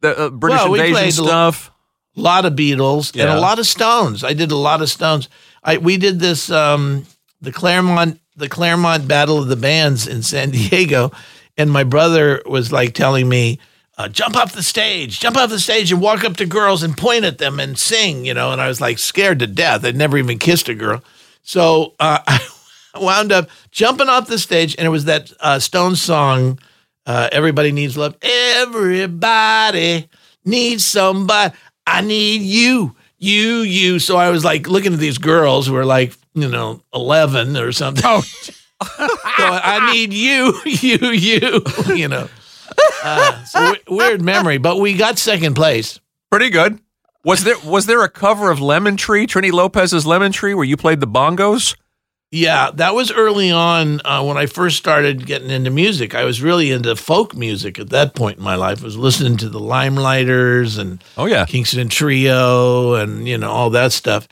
The 0.00 0.18
uh, 0.18 0.30
British 0.30 0.62
Well, 0.62 0.74
invasion 0.74 1.24
a 1.24 1.28
stuff. 1.28 1.70
A 2.16 2.20
lot 2.20 2.44
of 2.44 2.54
Beatles 2.54 3.12
and 3.18 3.28
a 3.30 3.40
lot 3.40 3.58
of 3.58 3.66
Stones. 3.66 4.24
I 4.24 4.32
did 4.32 4.50
a 4.50 4.56
lot 4.56 4.80
of 4.80 4.88
Stones. 4.88 5.28
I 5.62 5.78
we 5.78 5.96
did 5.96 6.18
this 6.18 6.50
um, 6.50 7.06
the 7.40 7.52
Clairemont 7.52 8.20
the 8.36 8.48
Clairemont 8.48 9.08
Battle 9.08 9.38
of 9.38 9.48
the 9.48 9.56
Bands 9.56 10.06
in 10.06 10.22
San 10.22 10.50
Diego, 10.52 11.10
and 11.56 11.70
my 11.70 11.84
brother 11.84 12.42
was 12.46 12.72
like 12.72 12.94
telling 12.94 13.28
me, 13.28 13.58
uh, 13.98 14.08
"Jump 14.08 14.36
off 14.36 14.54
the 14.54 14.62
stage, 14.62 15.20
jump 15.20 15.36
off 15.36 15.50
the 15.50 15.60
stage, 15.60 15.92
and 15.92 16.00
walk 16.00 16.24
up 16.24 16.36
to 16.36 16.46
girls 16.46 16.82
and 16.82 16.96
point 16.96 17.24
at 17.24 17.38
them 17.38 17.60
and 17.60 17.78
sing." 17.78 18.24
You 18.24 18.34
know, 18.34 18.52
and 18.52 18.60
I 18.60 18.68
was 18.68 18.80
like 18.80 18.98
scared 18.98 19.40
to 19.40 19.46
death. 19.46 19.84
I'd 19.84 19.96
never 19.96 20.16
even 20.16 20.38
kissed 20.38 20.68
a 20.68 20.74
girl, 20.74 21.02
so 21.42 21.94
uh, 22.00 22.20
I 22.26 22.40
wound 22.98 23.32
up 23.32 23.50
jumping 23.70 24.08
off 24.08 24.28
the 24.28 24.38
stage, 24.38 24.74
and 24.78 24.86
it 24.86 24.90
was 24.90 25.04
that 25.06 25.32
uh, 25.40 25.58
Stones 25.58 26.00
song. 26.00 26.58
Uh, 27.04 27.28
everybody 27.30 27.70
needs 27.70 27.96
love. 27.96 28.16
Everybody 28.20 30.08
needs 30.44 30.84
somebody. 30.84 31.54
I 31.86 32.00
need 32.00 32.42
you, 32.42 32.96
you, 33.18 33.58
you. 33.58 33.98
So 33.98 34.16
I 34.16 34.30
was 34.30 34.44
like 34.44 34.68
looking 34.68 34.92
at 34.92 34.98
these 34.98 35.18
girls 35.18 35.66
who 35.66 35.72
were 35.72 35.84
like, 35.84 36.14
you 36.34 36.48
know, 36.48 36.82
11 36.94 37.56
or 37.56 37.72
something. 37.72 38.04
Oh. 38.04 38.20
so 38.82 38.98
I 39.38 39.92
need 39.92 40.12
you, 40.12 40.60
you, 40.66 41.10
you, 41.10 41.62
you 41.94 42.08
know. 42.08 42.28
Uh, 43.02 43.44
so 43.44 43.60
w- 43.60 43.82
weird 43.88 44.20
memory, 44.20 44.58
but 44.58 44.78
we 44.80 44.94
got 44.94 45.18
second 45.18 45.54
place. 45.54 46.00
Pretty 46.30 46.50
good. 46.50 46.80
Was 47.24 47.42
there 47.44 47.58
was 47.64 47.86
there 47.86 48.02
a 48.04 48.08
cover 48.08 48.50
of 48.50 48.60
Lemon 48.60 48.96
Tree, 48.96 49.26
Trini 49.26 49.50
Lopez's 49.50 50.06
Lemon 50.06 50.30
Tree, 50.30 50.54
where 50.54 50.64
you 50.64 50.76
played 50.76 51.00
the 51.00 51.08
bongos? 51.08 51.76
Yeah, 52.32 52.70
that 52.74 52.94
was 52.94 53.12
early 53.12 53.52
on 53.52 54.00
uh, 54.04 54.22
when 54.24 54.36
I 54.36 54.46
first 54.46 54.76
started 54.76 55.26
getting 55.26 55.50
into 55.50 55.70
music. 55.70 56.14
I 56.14 56.24
was 56.24 56.42
really 56.42 56.72
into 56.72 56.96
folk 56.96 57.36
music 57.36 57.78
at 57.78 57.90
that 57.90 58.14
point 58.16 58.38
in 58.38 58.44
my 58.44 58.56
life. 58.56 58.80
I 58.82 58.84
was 58.84 58.96
listening 58.96 59.36
to 59.38 59.48
the 59.48 59.60
Limeliters 59.60 60.76
and 60.78 61.02
Oh 61.16 61.26
yeah. 61.26 61.44
Kingston 61.46 61.88
Trio 61.88 62.94
and 62.94 63.28
you 63.28 63.38
know 63.38 63.50
all 63.50 63.70
that 63.70 63.92
stuff. 63.92 64.26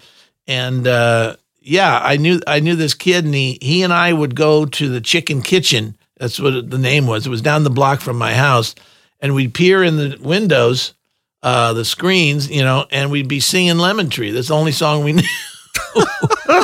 And 0.49 0.87
uh, 0.89 1.37
yeah, 1.61 2.01
I 2.03 2.17
knew 2.17 2.41
I 2.47 2.61
knew 2.61 2.75
this 2.75 2.95
kid, 2.95 3.25
and 3.25 3.35
he 3.35 3.59
he 3.63 3.83
and 3.83 3.93
I 3.93 4.13
would 4.13 4.35
go 4.35 4.67
to 4.67 4.89
the 4.89 5.01
Chicken 5.01 5.41
Kitchen. 5.41 5.97
That's 6.19 6.39
what 6.41 6.71
the 6.71 6.79
name 6.79 7.07
was. 7.07 7.27
It 7.27 7.31
was 7.31 7.43
down 7.43 7.65
the 7.65 7.71
block 7.71 8.01
from 8.01 8.19
my 8.19 8.35
house, 8.35 8.75
and 9.21 9.35
we'd 9.35 9.55
peer 9.55 9.83
in 9.83 9.97
the 9.97 10.19
windows, 10.21 10.95
uh, 11.43 11.73
the 11.73 11.85
screens, 11.85 12.51
you 12.51 12.63
know, 12.63 12.87
and 12.91 13.11
we'd 13.11 13.29
be 13.29 13.41
singing 13.41 13.79
Lemon 13.79 14.11
Tree. 14.11 14.33
That's 14.33 14.49
the 14.49 14.55
only 14.55 14.73
song 14.73 15.05
we 15.05 15.13
knew. 15.15 16.64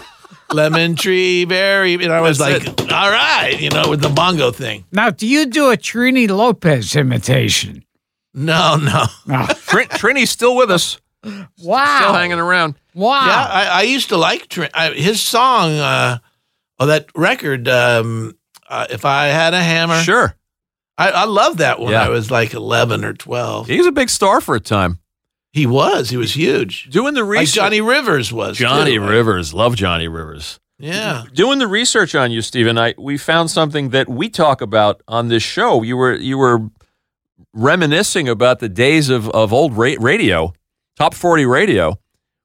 Lemon 0.52 0.96
Tree, 0.96 1.44
berry. 1.44 1.94
And 1.94 2.12
I 2.12 2.20
was 2.20 2.38
That's 2.38 2.66
like, 2.66 2.92
all 2.92 3.10
right, 3.10 3.56
you 3.60 3.70
know, 3.70 3.88
with 3.88 4.00
the 4.02 4.08
bongo 4.08 4.50
thing. 4.50 4.84
Now, 4.92 5.10
do 5.10 5.26
you 5.26 5.46
do 5.46 5.70
a 5.70 5.76
Trini 5.76 6.28
Lopez 6.28 6.96
imitation? 6.96 7.84
No, 8.34 8.76
no. 8.76 9.04
Oh, 9.28 9.46
Trin- 9.66 9.88
Trini's 9.88 10.30
still 10.30 10.56
with 10.56 10.70
us, 10.70 10.98
wow. 11.62 11.98
still 12.00 12.14
hanging 12.14 12.38
around. 12.38 12.74
Wow. 12.94 13.26
Yeah, 13.26 13.46
I, 13.50 13.66
I 13.66 13.82
used 13.82 14.08
to 14.10 14.16
like 14.16 14.48
Trent. 14.48 14.72
I, 14.74 14.90
his 14.90 15.20
song, 15.20 15.72
uh, 15.72 16.18
oh, 16.78 16.86
that 16.86 17.06
record, 17.14 17.68
um, 17.68 18.36
uh, 18.68 18.86
If 18.90 19.04
I 19.04 19.26
Had 19.26 19.54
a 19.54 19.62
Hammer. 19.62 20.00
Sure. 20.02 20.34
I, 20.98 21.10
I 21.10 21.24
love 21.24 21.56
that 21.58 21.80
when 21.80 21.92
Yeah. 21.92 22.04
I 22.04 22.08
was 22.08 22.30
like 22.30 22.52
11 22.52 23.04
or 23.04 23.14
12. 23.14 23.68
He 23.68 23.78
was 23.78 23.86
a 23.86 23.92
big 23.92 24.10
star 24.10 24.40
for 24.40 24.54
a 24.54 24.60
time. 24.60 24.98
He 25.52 25.66
was. 25.66 26.10
He 26.10 26.16
was 26.16 26.34
huge. 26.36 26.88
Doing 26.90 27.14
the 27.14 27.24
Like 27.24 27.40
research. 27.40 27.54
Johnny 27.56 27.80
Rivers 27.80 28.32
was. 28.32 28.56
Johnny 28.56 28.94
too. 28.94 29.06
Rivers. 29.06 29.52
Love 29.52 29.74
Johnny 29.74 30.06
Rivers. 30.08 30.60
Yeah. 30.78 31.24
Doing 31.34 31.58
the 31.58 31.66
research 31.66 32.14
on 32.14 32.30
you, 32.30 32.40
Stephen, 32.40 32.78
I 32.78 32.94
we 32.96 33.18
found 33.18 33.50
something 33.50 33.90
that 33.90 34.08
we 34.08 34.28
talk 34.30 34.60
about 34.62 35.02
on 35.08 35.28
this 35.28 35.42
show. 35.42 35.82
You 35.82 35.96
were 35.96 36.14
you 36.14 36.38
were 36.38 36.60
reminiscing 37.52 38.28
about 38.28 38.60
the 38.60 38.68
days 38.68 39.10
of, 39.10 39.28
of 39.30 39.52
old 39.52 39.76
ra- 39.76 39.96
radio, 39.98 40.52
top 40.96 41.14
forty 41.14 41.44
radio, 41.44 41.98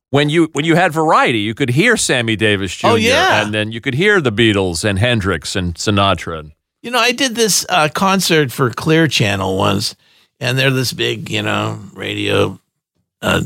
when 0.10 0.30
you 0.30 0.50
when 0.54 0.66
you 0.66 0.76
had 0.76 0.92
variety. 0.92 1.40
You 1.40 1.54
could 1.54 1.70
hear 1.70 1.96
Sammy 1.98 2.36
Davis 2.36 2.76
Jr. 2.76 2.88
Oh, 2.88 2.96
yeah. 2.96 3.44
and 3.44 3.54
then 3.54 3.72
you 3.72 3.80
could 3.82 3.94
hear 3.94 4.20
the 4.20 4.32
Beatles 4.32 4.84
and 4.84 5.00
Hendrix 5.00 5.56
and 5.56 5.76
Sinatra. 5.76 6.52
You 6.82 6.92
know, 6.92 7.00
I 7.00 7.14
did 7.14 7.36
this 7.36 7.66
uh, 7.70 7.90
concert 7.94 8.52
for 8.52 8.70
Clear 8.70 9.08
Channel 9.08 9.58
once, 9.58 9.96
and 10.40 10.58
they're 10.58 10.70
this 10.72 10.94
big, 10.94 11.30
you 11.32 11.42
know, 11.42 11.80
radio 11.94 12.60
uh, 13.26 13.42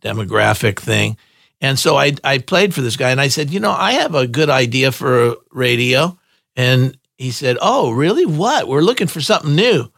demographic 0.00 0.78
thing. 0.80 1.16
And 1.60 1.78
so 1.78 1.96
I, 1.96 2.14
I 2.24 2.38
played 2.38 2.72
for 2.72 2.80
this 2.80 2.96
guy, 2.96 3.10
and 3.10 3.20
I 3.20 3.28
said, 3.28 3.50
you 3.50 3.60
know, 3.60 3.72
I 3.72 3.92
have 3.92 4.14
a 4.14 4.26
good 4.26 4.48
idea 4.48 4.92
for 4.92 5.36
radio. 5.50 6.18
And 6.56 6.96
he 7.16 7.30
said, 7.30 7.58
oh, 7.60 7.90
really? 7.90 8.24
What? 8.26 8.68
We're 8.68 8.80
looking 8.80 9.08
for 9.08 9.20
something 9.20 9.54
new. 9.54 9.90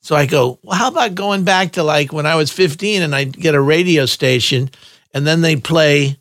So 0.00 0.14
I 0.14 0.26
go, 0.26 0.60
well, 0.62 0.78
how 0.78 0.88
about 0.88 1.16
going 1.16 1.44
back 1.44 1.72
to 1.72 1.82
like 1.82 2.12
when 2.12 2.24
I 2.24 2.36
was 2.36 2.52
15 2.52 3.02
and 3.02 3.14
I 3.14 3.24
get 3.24 3.54
a 3.54 3.60
radio 3.60 4.06
station, 4.06 4.70
and 5.12 5.26
then 5.26 5.40
they 5.40 5.56
play 5.56 6.18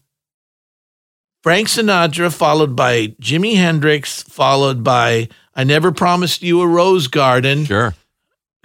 Frank 1.43 1.67
Sinatra, 1.67 2.34
followed 2.34 2.75
by 2.75 3.08
Jimi 3.21 3.56
Hendrix, 3.56 4.23
followed 4.23 4.84
by 4.84 5.30
I 5.56 5.63
Never 5.63 5.91
Promised 5.91 6.41
You 6.41 6.62
a 6.62 6.67
Rose 6.67 7.08
Garden 7.08 7.65
Sure, 7.65 7.93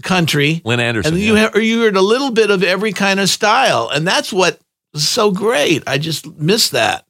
country. 0.02 0.60
Lynn 0.64 0.80
Anderson. 0.80 1.14
And 1.14 1.22
you, 1.22 1.34
yeah. 1.36 1.50
ha- 1.52 1.58
you 1.58 1.80
heard 1.82 1.96
a 1.96 2.02
little 2.02 2.30
bit 2.30 2.50
of 2.50 2.62
every 2.62 2.92
kind 2.92 3.20
of 3.20 3.28
style. 3.28 3.88
And 3.92 4.06
that's 4.06 4.32
what 4.32 4.58
was 4.92 5.08
so 5.08 5.30
great. 5.30 5.82
I 5.86 5.98
just 5.98 6.26
miss 6.36 6.70
that. 6.70 7.06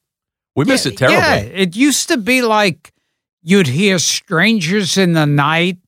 we 0.54 0.64
miss 0.64 0.86
it 0.86 0.96
terribly. 0.96 1.18
Yeah, 1.18 1.36
it 1.36 1.76
used 1.76 2.08
to 2.08 2.16
be 2.16 2.42
like 2.42 2.92
you'd 3.42 3.66
hear 3.66 3.98
strangers 3.98 4.96
in 4.96 5.14
the 5.14 5.26
night, 5.26 5.78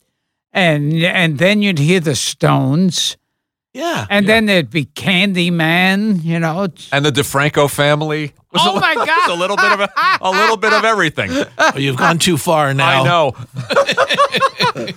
and 0.52 0.92
and 1.02 1.38
then 1.38 1.62
you'd 1.62 1.78
hear 1.78 2.00
the 2.00 2.16
Stones, 2.16 3.16
Yeah. 3.74 4.06
and 4.08 4.26
then 4.28 4.46
there'd 4.46 4.70
be 4.70 4.84
Candyman. 4.86 6.22
You 6.24 6.38
know, 6.38 6.68
And 6.92 7.04
the 7.04 7.10
DeFranco 7.12 7.68
family. 7.68 8.32
was 8.52 8.62
Oh 8.64 8.76
a, 8.76 8.80
my 8.80 8.94
was 8.96 9.06
God. 9.06 9.30
a 9.30 9.34
little 9.34 9.56
bit 9.56 9.72
of 9.72 9.80
a, 9.80 9.88
a 10.22 10.30
little 10.30 10.56
bit 10.56 10.72
of 10.72 10.84
everything. 10.84 11.30
Oh, 11.58 11.76
you've 11.76 11.96
gone 11.96 12.18
too 12.18 12.36
far 12.38 12.72
now. 12.72 13.02
I 13.02 13.04
know. 13.04 13.32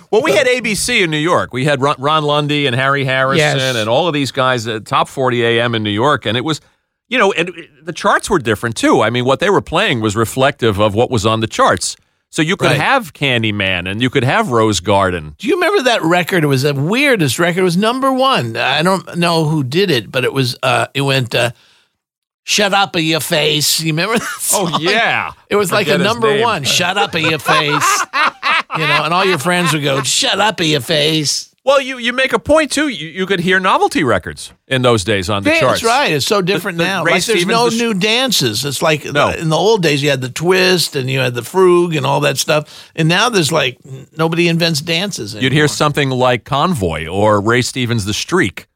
well, 0.10 0.22
we 0.22 0.32
had 0.32 0.46
ABC 0.46 1.02
in 1.02 1.10
New 1.10 1.16
York. 1.18 1.52
We 1.52 1.64
had 1.64 1.80
Ron, 1.80 1.96
Ron 1.98 2.24
Lundy 2.24 2.66
and 2.66 2.74
Harry 2.76 3.04
Harrison 3.04 3.38
Yes. 3.58 3.76
and 3.76 3.88
all 3.88 4.06
of 4.08 4.14
these 4.14 4.30
guys 4.32 4.66
at 4.66 4.84
Top 4.86 5.08
40 5.08 5.44
AM 5.44 5.74
in 5.74 5.82
New 5.82 5.90
York. 5.90 6.26
And 6.26 6.36
it 6.36 6.44
was, 6.44 6.60
you 7.08 7.18
know, 7.18 7.32
and 7.32 7.50
uh, 7.50 7.52
the 7.82 7.92
charts 7.92 8.30
were 8.30 8.38
different 8.38 8.76
too. 8.76 9.02
I 9.02 9.10
mean, 9.10 9.24
what 9.24 9.40
they 9.40 9.50
were 9.50 9.60
playing 9.62 10.00
was 10.00 10.16
reflective 10.16 10.78
of 10.80 10.94
what 10.94 11.10
was 11.10 11.26
on 11.26 11.40
the 11.40 11.46
charts. 11.46 11.96
So 12.30 12.42
you 12.42 12.56
could 12.56 12.66
Right. 12.68 12.80
have 12.80 13.14
Candyman 13.14 13.90
and 13.90 14.02
you 14.02 14.10
could 14.10 14.24
have 14.24 14.50
Rose 14.50 14.80
Garden. 14.80 15.34
Do 15.38 15.48
you 15.48 15.54
remember 15.54 15.82
that 15.84 16.02
record? 16.02 16.44
It 16.44 16.48
was 16.48 16.62
the 16.62 16.74
weirdest 16.74 17.38
record. 17.38 17.60
It 17.60 17.64
was 17.64 17.76
number 17.76 18.12
one. 18.12 18.56
I 18.56 18.82
don't 18.82 19.16
know 19.16 19.46
who 19.46 19.64
did 19.64 19.90
it, 19.90 20.12
but 20.12 20.24
it 20.24 20.32
was, 20.32 20.56
uh, 20.62 20.86
it 20.94 21.00
went, 21.02 21.34
uh, 21.34 21.50
Shut 22.44 22.72
up 22.72 22.96
in 22.96 23.04
your 23.04 23.20
face. 23.20 23.78
You 23.80 23.92
remember 23.92 24.18
that 24.18 24.38
song? 24.40 24.70
Oh, 24.74 24.78
yeah. 24.80 25.32
It 25.50 25.56
was 25.56 25.70
like 25.70 25.86
a 25.88 25.98
number 25.98 26.40
one. 26.40 26.64
Shut 26.64 26.96
up 26.96 27.14
in 27.14 27.28
your 27.28 27.38
face. 27.38 28.04
you 28.74 28.86
know, 28.86 29.04
and 29.04 29.12
all 29.12 29.24
your 29.26 29.36
friends 29.36 29.74
would 29.74 29.82
go, 29.82 30.02
Shut 30.02 30.40
up 30.40 30.58
in 30.62 30.68
your 30.68 30.80
face. 30.80 31.54
Well, 31.64 31.82
you, 31.82 31.98
you 31.98 32.12
make 32.14 32.32
a 32.32 32.38
point 32.38 32.72
too. 32.72 32.88
You, 32.88 33.08
you 33.08 33.26
could 33.26 33.40
hear 33.40 33.60
novelty 33.60 34.02
records 34.02 34.52
in 34.68 34.80
those 34.82 35.04
days 35.04 35.28
on 35.28 35.42
the 35.42 35.50
That's 35.50 35.60
charts. 35.60 35.80
That's 35.82 35.92
right. 35.92 36.12
It's 36.12 36.24
so 36.26 36.40
different 36.40 36.78
The- 36.78 36.84
the 36.84 36.88
now. 36.88 37.04
Ray 37.04 37.12
like 37.12 37.24
there's 37.26 37.44
no 37.44 37.66
the 37.66 37.76
sh- 37.76 37.78
new 37.80 37.92
dances. 37.94 38.64
It's 38.64 38.80
like 38.80 39.04
uh, 39.04 39.12
No. 39.12 39.30
in 39.30 39.50
the 39.50 39.56
old 39.56 39.82
days 39.82 40.02
you 40.02 40.08
had 40.08 40.20
the 40.22 40.30
twist 40.30 40.96
and 40.96 41.10
you 41.10 41.18
had 41.18 41.34
the 41.34 41.42
frug 41.42 41.94
and 41.96 42.06
all 42.06 42.20
that 42.20 42.38
stuff. 42.38 42.90
And 42.96 43.08
now 43.08 43.28
there's 43.28 43.52
like 43.52 43.78
nobody 44.16 44.48
invents 44.48 44.80
dances. 44.80 45.34
You'd 45.34 45.52
hear 45.52 45.68
something 45.68 46.08
like 46.08 46.44
Convoy 46.44 47.06
or 47.06 47.40
Ray 47.40 47.60
Stevens' 47.62 48.06
The 48.06 48.14
Streak 48.14 48.66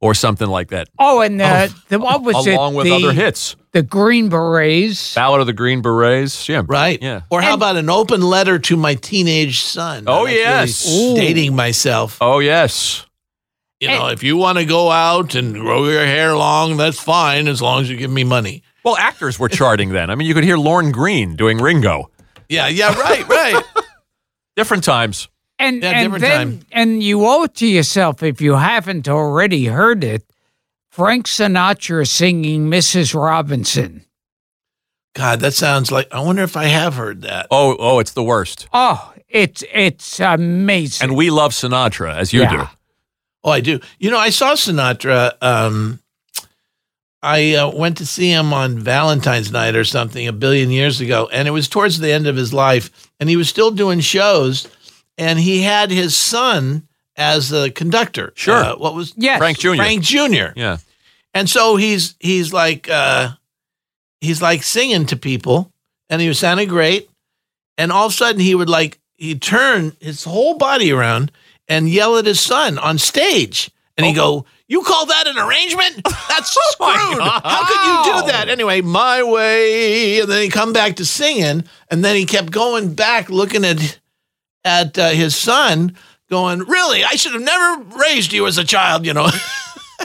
or 0.00 0.14
something 0.14 0.48
like 0.48 0.68
that. 0.70 0.88
oh, 0.98 1.20
and 1.20 1.38
the, 1.38 1.72
the 1.88 1.98
what 2.00 2.22
was 2.22 2.46
it? 2.46 2.54
along 2.54 2.74
with 2.74 2.86
the, 2.86 2.92
other 2.94 3.12
hits. 3.12 3.54
The 3.72 3.82
Green 3.82 4.28
Berets. 4.28 5.14
Ballad 5.14 5.40
of 5.40 5.46
the 5.46 5.52
Green 5.52 5.80
Berets. 5.80 6.48
Yeah. 6.48 6.62
Right. 6.66 7.00
Yeah. 7.00 7.20
Or 7.30 7.40
how 7.40 7.52
And- 7.52 7.62
about 7.62 7.76
an 7.76 7.88
open 7.88 8.20
letter 8.22 8.58
to 8.58 8.76
my 8.76 8.94
teenage 8.96 9.60
son? 9.62 10.04
Oh, 10.06 10.24
That's 10.26 10.34
really 10.36 10.40
yes. 10.40 10.98
Ooh. 10.98 11.14
dating 11.16 11.54
myself. 11.56 12.18
Oh, 12.20 12.40
yes. 12.40 13.06
You 13.78 13.88
know, 13.88 14.08
if 14.08 14.22
you 14.22 14.36
want 14.36 14.58
to 14.58 14.64
go 14.66 14.90
out 14.90 15.34
and 15.34 15.54
grow 15.54 15.88
your 15.88 16.04
hair 16.04 16.36
long, 16.36 16.76
that's 16.76 17.00
fine 17.00 17.48
as 17.48 17.62
long 17.62 17.80
as 17.80 17.88
you 17.88 17.96
give 17.96 18.10
me 18.10 18.24
money. 18.24 18.62
Well, 18.84 18.96
actors 18.96 19.38
were 19.38 19.48
charting 19.48 19.90
then. 19.90 20.10
I 20.10 20.16
mean, 20.16 20.26
you 20.28 20.34
could 20.34 20.44
hear 20.44 20.58
Lorne 20.58 20.90
Greene 20.92 21.34
doing 21.36 21.56
Ringo. 21.58 22.10
Yeah, 22.48 22.66
yeah, 22.68 22.92
right, 22.98 23.26
right. 23.28 23.64
Different 24.56 24.84
times. 24.84 25.28
And 25.58 25.82
Yeah, 25.82 25.90
and 25.90 26.12
different 26.12 26.22
then 26.22 26.38
time. 26.58 26.66
and 26.72 27.02
you 27.02 27.24
owe 27.26 27.44
it 27.44 27.54
to 27.56 27.66
yourself 27.66 28.22
if 28.22 28.40
you 28.40 28.56
haven't 28.56 29.08
already 29.08 29.66
heard 29.66 30.02
it. 30.04 30.24
Frank 30.90 31.26
Sinatra 31.26 32.06
singing 32.06 32.68
Mrs. 32.68 33.14
Robinson. 33.14 34.04
God, 35.14 35.40
that 35.40 35.54
sounds 35.54 35.90
like. 35.90 36.08
I 36.12 36.20
wonder 36.20 36.42
if 36.42 36.56
I 36.56 36.64
have 36.64 36.94
heard 36.94 37.22
that. 37.22 37.46
Oh, 37.50 37.76
oh, 37.78 37.98
it's 37.98 38.12
the 38.12 38.22
worst. 38.22 38.68
Oh, 38.72 39.12
it's 39.28 39.64
it's 39.72 40.20
amazing. 40.20 41.08
And 41.08 41.16
we 41.16 41.30
love 41.30 41.52
Sinatra 41.52 42.14
as 42.16 42.32
you 42.32 42.42
Yeah. 42.42 42.56
do. 42.64 42.68
Oh, 43.42 43.50
I 43.50 43.60
do. 43.60 43.80
You 43.98 44.10
know, 44.10 44.18
I 44.18 44.30
saw 44.30 44.52
Sinatra. 44.52 45.32
Um, 45.42 46.00
I 47.22 47.54
uh, 47.54 47.70
went 47.70 47.98
to 47.98 48.06
see 48.06 48.30
him 48.30 48.52
on 48.52 48.78
Valentine's 48.78 49.50
night 49.52 49.74
or 49.76 49.84
something 49.84 50.26
a 50.26 50.32
billion 50.32 50.70
years 50.70 51.00
ago, 51.00 51.28
and 51.32 51.46
it 51.48 51.50
was 51.50 51.68
towards 51.68 51.98
the 51.98 52.12
end 52.12 52.26
of 52.26 52.36
his 52.36 52.52
life, 52.52 53.10
and 53.18 53.28
he 53.28 53.36
was 53.36 53.48
still 53.48 53.70
doing 53.70 54.00
shows, 54.00 54.68
and 55.18 55.38
he 55.38 55.62
had 55.62 55.90
his 55.90 56.16
son 56.16 56.86
as 57.20 57.52
a 57.52 57.70
conductor. 57.70 58.32
Sure. 58.34 58.54
Uh, 58.54 58.76
what 58.76 58.94
was 58.94 59.12
yes. 59.16 59.38
Frank 59.38 59.58
Jr. 59.58 59.74
Frank 59.74 60.02
Jr. 60.02 60.52
Yeah. 60.56 60.78
And 61.34 61.48
so 61.48 61.76
he's 61.76 62.16
he's 62.18 62.52
like 62.52 62.88
uh, 62.90 63.32
he's 64.20 64.42
like 64.42 64.64
singing 64.64 65.06
to 65.06 65.16
people, 65.16 65.70
and 66.08 66.20
he 66.20 66.26
was 66.26 66.40
sounding 66.40 66.68
great. 66.68 67.08
And 67.78 67.92
all 67.92 68.06
of 68.06 68.12
a 68.12 68.14
sudden, 68.14 68.40
he 68.40 68.54
would 68.54 68.68
like 68.68 68.98
he'd 69.16 69.42
turn 69.42 69.92
his 70.00 70.24
whole 70.24 70.56
body 70.56 70.90
around 70.90 71.30
and 71.68 71.88
yell 71.88 72.16
at 72.16 72.26
his 72.26 72.40
son 72.40 72.78
on 72.78 72.98
stage, 72.98 73.70
and 73.96 74.06
he'd 74.06 74.16
go, 74.16 74.46
"You 74.66 74.82
call 74.82 75.06
that 75.06 75.28
an 75.28 75.38
arrangement? 75.38 76.00
That's 76.28 76.50
screwed. 76.72 77.22
How 77.22 77.66
could 77.66 78.14
you 78.16 78.22
do 78.22 78.32
that?" 78.32 78.48
Anyway, 78.48 78.80
my 78.80 79.22
way, 79.22 80.20
and 80.20 80.28
then 80.28 80.42
he 80.42 80.48
come 80.48 80.72
back 80.72 80.96
to 80.96 81.04
singing, 81.04 81.64
and 81.90 82.04
then 82.04 82.16
he 82.16 82.24
kept 82.24 82.50
going 82.50 82.94
back 82.94 83.28
looking 83.28 83.64
at 83.64 84.00
at 84.64 84.98
uh, 84.98 85.10
his 85.10 85.36
son, 85.36 85.96
going, 86.30 86.60
"Really? 86.60 87.04
I 87.04 87.10
should 87.16 87.32
have 87.32 87.42
never 87.42 87.82
raised 87.98 88.32
you 88.32 88.46
as 88.46 88.56
a 88.58 88.64
child," 88.64 89.04
you 89.04 89.12
know. 89.12 89.28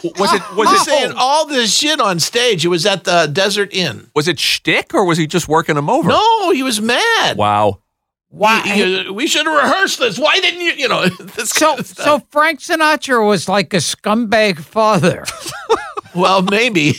Was 0.03 0.33
it 0.33 0.41
was 0.57 0.69
He's 0.69 0.81
it 0.81 0.83
saying 0.83 1.13
all 1.15 1.45
this 1.47 1.73
shit 1.73 2.01
on 2.01 2.19
stage. 2.19 2.65
It 2.65 2.67
was 2.67 2.85
at 2.85 3.05
the 3.05 3.27
Desert 3.31 3.69
Inn. 3.73 4.11
was 4.13 4.27
it 4.27 4.37
shtick 4.37 4.93
or 4.93 5.05
was 5.05 5.17
he 5.17 5.25
just 5.25 5.47
working 5.47 5.77
him 5.77 5.89
over? 5.89 6.09
No, 6.09 6.51
he 6.51 6.63
was 6.63 6.81
mad. 6.81 7.37
Wow. 7.37 7.79
Why? 8.27 8.59
He- 8.61 9.03
he- 9.03 9.09
we 9.09 9.25
should 9.25 9.45
have 9.47 9.55
rehearsed 9.55 9.99
this. 9.99 10.19
Why 10.19 10.37
didn't 10.41 10.59
you? 10.59 10.73
You 10.73 10.89
know, 10.89 11.07
this 11.37 11.51
so 11.51 11.67
kind 11.67 11.79
of 11.79 11.85
stuff. 11.87 12.05
so 12.05 12.19
Frank 12.29 12.59
Sinatra 12.59 13.25
was 13.25 13.47
like 13.47 13.73
a 13.73 13.77
scumbag 13.77 14.59
father. 14.59 15.23
well, 16.13 16.41
maybe. 16.41 16.95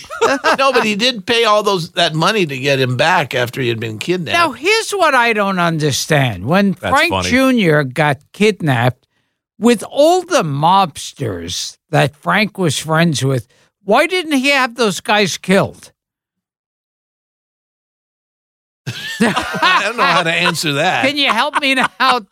no, 0.59 0.73
but 0.73 0.83
he 0.85 0.97
did 0.97 1.27
pay 1.27 1.45
all 1.45 1.63
those 1.63 1.93
that 1.93 2.15
money 2.15 2.47
to 2.47 2.59
get 2.59 2.81
him 2.81 2.97
back 2.97 3.35
after 3.35 3.61
he 3.61 3.69
had 3.69 3.79
been 3.79 3.99
kidnapped. 3.99 4.33
Now, 4.37 4.53
here's 4.53 4.91
what 4.93 5.15
I 5.15 5.35
don't 5.35 5.59
understand. 5.59 6.47
When 6.47 6.73
That's 6.73 6.89
Frank 6.97 7.11
funny. 7.11 7.31
Jr. 7.71 7.83
got 7.83 8.19
kidnapped, 8.33 9.06
with 9.59 9.83
all 9.89 10.23
the 10.23 10.43
mobsters 10.43 11.79
that 11.91 12.15
Frank 12.17 12.59
was 12.59 12.79
friends 12.79 13.25
with, 13.25 13.47
why 13.83 14.07
didn't 14.07 14.33
he 14.33 14.49
have 14.49 14.75
those 14.75 15.01
guys 15.01 15.39
killed? 15.39 15.93
I 19.21 19.81
don't 19.83 19.97
know 19.97 20.05
how 20.05 20.23
to 20.23 20.33
answer 20.33 20.75
that. 20.75 21.07
Can 21.07 21.17
you 21.17 21.29
help 21.29 21.61
me 21.61 21.77
out? 21.99 22.27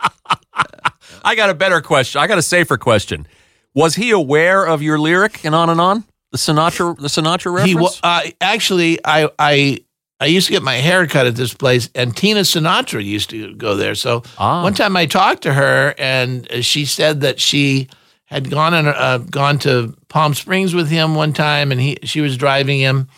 I 1.24 1.34
got 1.34 1.50
a 1.50 1.54
better 1.54 1.80
question. 1.80 2.20
I 2.20 2.26
got 2.26 2.38
a 2.38 2.42
safer 2.42 2.76
question. 2.76 3.26
Was 3.74 3.96
he 3.96 4.10
aware 4.10 4.64
of 4.64 4.82
your 4.82 4.98
lyric 4.98 5.44
and 5.44 5.54
on 5.54 5.70
and 5.70 5.80
on? 5.80 6.04
The 6.30 6.38
Sinatra 6.38 6.96
the 6.96 7.08
Sinatra 7.08 7.52
reference? 7.54 7.94
He 7.96 8.00
uh, 8.02 8.22
actually, 8.40 8.98
I 9.04 9.30
I 9.38 9.83
I 10.20 10.26
used 10.26 10.46
to 10.46 10.52
get 10.52 10.62
my 10.62 10.76
hair 10.76 11.06
cut 11.06 11.26
at 11.26 11.34
this 11.36 11.52
place, 11.52 11.90
and 11.94 12.16
Tina 12.16 12.40
Sinatra 12.40 13.04
used 13.04 13.30
to 13.30 13.54
go 13.56 13.74
there. 13.76 13.94
So 13.94 14.22
Ah. 14.38 14.62
one 14.62 14.74
time 14.74 14.96
I 14.96 15.06
talked 15.06 15.42
to 15.42 15.52
her, 15.52 15.94
and 15.98 16.48
she 16.64 16.84
said 16.84 17.20
that 17.22 17.40
she 17.40 17.88
had 18.26 18.48
gone 18.50 18.74
and 18.74 18.88
uh, 18.88 19.18
gone 19.18 19.58
to 19.60 19.94
Palm 20.08 20.34
Springs 20.34 20.74
with 20.74 20.88
him 20.88 21.14
one 21.14 21.32
time, 21.32 21.72
and 21.72 21.80
he 21.80 21.98
she 22.04 22.20
was 22.20 22.36
driving 22.36 22.78
him, 22.80 23.08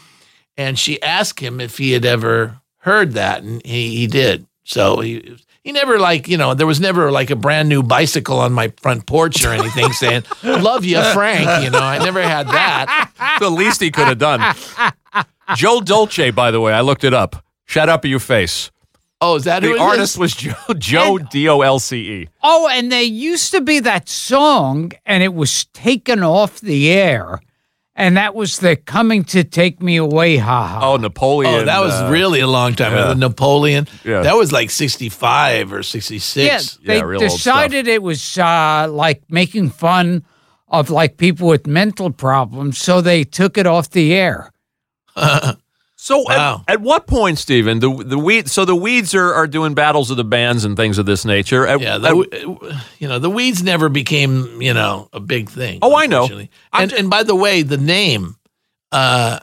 and 0.57 0.79
she 0.79 1.01
asked 1.03 1.41
him 1.41 1.61
if 1.61 1.79
he 1.79 1.93
had 1.93 2.05
ever 2.05 2.59
heard 2.79 3.13
that, 3.13 3.43
and 3.43 3.65
he, 3.65 3.97
he 3.97 4.07
did. 4.07 4.47
So 4.65 5.01
he 5.01 5.37
he 5.63 5.73
never 5.73 5.99
like 5.99 6.27
you 6.29 6.37
know 6.37 6.55
there 6.55 6.67
was 6.67 6.81
never 6.81 7.11
like 7.13 7.31
a 7.31 7.37
brand 7.37 7.69
new 7.69 7.83
bicycle 7.83 8.41
on 8.41 8.53
my 8.53 8.73
front 8.83 9.07
porch 9.07 9.45
or 9.45 9.53
anything 9.53 9.93
saying 9.93 10.25
"Love 10.43 10.85
you, 10.85 11.01
Frank." 11.13 11.63
You 11.65 11.71
know, 11.71 11.79
I 11.83 11.99
never 11.99 12.23
had 12.23 12.49
that. 12.49 13.11
the 13.41 13.51
least 13.51 13.81
he 13.81 13.91
could 13.91 14.09
have 14.09 14.19
done. 14.19 14.41
Joe 15.57 15.81
Dolce, 15.81 16.31
by 16.31 16.51
the 16.51 16.61
way, 16.61 16.73
I 16.73 16.81
looked 16.81 17.05
it 17.05 17.15
up. 17.15 17.45
Shut 17.67 17.89
up, 17.89 18.05
you 18.05 18.19
face. 18.19 18.71
Oh, 19.21 19.37
is 19.37 19.45
that 19.45 19.63
The 19.63 19.73
it 19.75 19.79
artist 19.81 20.15
is? 20.17 20.19
was 20.19 20.35
Joe, 20.35 20.55
Joe 20.77 21.19
D 21.19 21.49
O 21.49 21.61
L 21.63 21.79
C 21.79 21.97
E. 22.23 22.29
Oh, 22.43 22.69
and 22.71 22.93
there 22.93 23.03
used 23.03 23.51
to 23.53 23.61
be 23.63 23.81
that 23.81 24.09
song, 24.09 24.93
and 25.07 25.23
it 25.23 25.33
was 25.35 25.65
taken 25.67 26.23
off 26.23 26.61
the 26.61 26.91
air, 26.93 27.41
and 27.95 28.17
that 28.19 28.35
was 28.35 28.59
the 28.59 28.77
"Coming 28.77 29.25
to 29.25 29.43
Take 29.43 29.81
Me 29.83 29.97
Away" 29.97 30.37
ha 30.37 30.67
ha. 30.67 30.81
Oh, 30.93 30.97
Napoleon. 30.99 31.55
Oh, 31.55 31.65
that 31.65 31.81
was 31.81 31.95
uh, 31.95 32.11
really 32.13 32.41
a 32.41 32.47
long 32.47 32.75
time. 32.75 32.93
yeah. 32.93 33.15
Napoleon. 33.15 33.89
Yeah. 34.05 34.21
That 34.23 34.37
was 34.37 34.53
like 34.53 34.71
sixty-five 34.71 35.73
or 35.73 35.83
sixty-six. 35.83 36.79
yeah, 36.83 36.87
they 36.87 36.99
Yeah, 36.99 37.05
real 37.05 37.21
decided 37.21 37.89
it 37.89 38.03
was 38.03 38.37
uh, 38.37 38.87
like 38.91 39.23
making 39.31 39.71
fun 39.71 40.25
of 40.69 40.91
like 40.91 41.17
people 41.17 41.49
with 41.49 41.67
mental 41.67 42.11
problems, 42.11 42.77
so 42.77 43.01
they 43.01 43.25
took 43.25 43.57
it 43.57 43.67
off 43.67 43.89
the 43.91 44.13
air. 44.15 44.53
So 45.99 46.23
Wow. 46.23 46.63
at, 46.69 46.75
at 46.75 46.81
what 46.83 47.07
point, 47.07 47.39
Stephen, 47.39 47.79
the 47.81 47.91
the 47.91 48.19
weed 48.19 48.51
so 48.51 48.65
the 48.65 48.77
weeds 48.77 49.15
are, 49.15 49.33
are 49.33 49.47
doing 49.47 49.75
battles 49.75 50.11
of 50.11 50.17
the 50.19 50.25
bands 50.25 50.65
and 50.65 50.77
things 50.77 50.99
of 50.99 51.07
this 51.07 51.25
nature. 51.25 51.67
At- 51.67 51.81
Yeah, 51.81 51.99
the, 51.99 52.71
you 52.99 53.09
know 53.09 53.19
the 53.19 53.31
weeds 53.31 53.63
never 53.63 53.89
became 53.89 54.61
you 54.61 54.75
know 54.75 55.09
a 55.13 55.21
big 55.21 55.49
thing. 55.49 55.79
Oh, 55.83 55.97
I 55.97 56.07
know. 56.07 56.29
And 56.73 56.93
and 56.93 57.09
by 57.11 57.23
the 57.23 57.35
way, 57.35 57.63
the 57.63 57.79
name, 57.79 58.37
uh, 58.93 59.41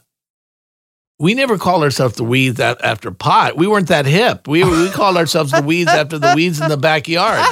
we 1.19 1.33
never 1.33 1.57
called 1.57 1.83
ourselves 1.83 2.15
the 2.17 2.23
weeds 2.23 2.59
after 2.59 3.11
pot. 3.11 3.57
We 3.57 3.65
weren't 3.67 3.87
that 3.87 4.05
hip. 4.05 4.47
We 4.47 4.63
we 4.63 4.89
called 4.91 5.17
ourselves 5.17 5.51
the 5.51 5.63
weeds 5.63 5.89
after 5.89 6.19
the 6.19 6.33
weeds 6.35 6.61
in 6.61 6.69
the 6.69 6.77
backyard. 6.77 7.41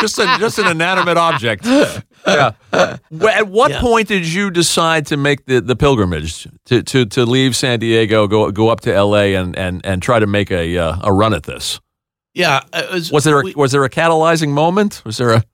just 0.00 0.18
a, 0.18 0.36
just 0.38 0.58
an 0.58 0.66
inanimate 0.66 1.16
object. 1.16 1.64
Yeah. 2.26 2.52
At 2.72 3.48
what 3.48 3.70
Yeah. 3.70 3.80
point 3.80 4.08
did 4.08 4.26
you 4.26 4.50
decide 4.50 5.06
to 5.06 5.16
make 5.16 5.46
the, 5.46 5.60
the 5.60 5.74
pilgrimage 5.76 6.46
to, 6.66 6.82
to 6.82 7.06
to 7.06 7.24
leave 7.24 7.56
San 7.56 7.78
Diego, 7.78 8.26
go 8.26 8.50
go 8.50 8.68
up 8.68 8.80
to 8.82 8.94
L.A. 8.94 9.34
and 9.34 9.56
and 9.56 9.80
and 9.84 10.02
try 10.02 10.18
to 10.18 10.26
make 10.26 10.50
a 10.50 10.76
uh, 10.78 10.96
a 11.02 11.12
run 11.12 11.32
at 11.34 11.44
this? 11.44 11.80
Yeah, 12.34 12.60
it 12.72 12.92
was, 12.92 13.10
Was 13.10 13.24
there 13.24 13.40
a, 13.40 13.44
we, 13.44 13.54
was 13.54 13.72
there 13.72 13.84
a 13.84 13.90
catalyzing 13.90 14.50
moment? 14.50 15.02
Was 15.04 15.16
there 15.16 15.30
a 15.30 15.44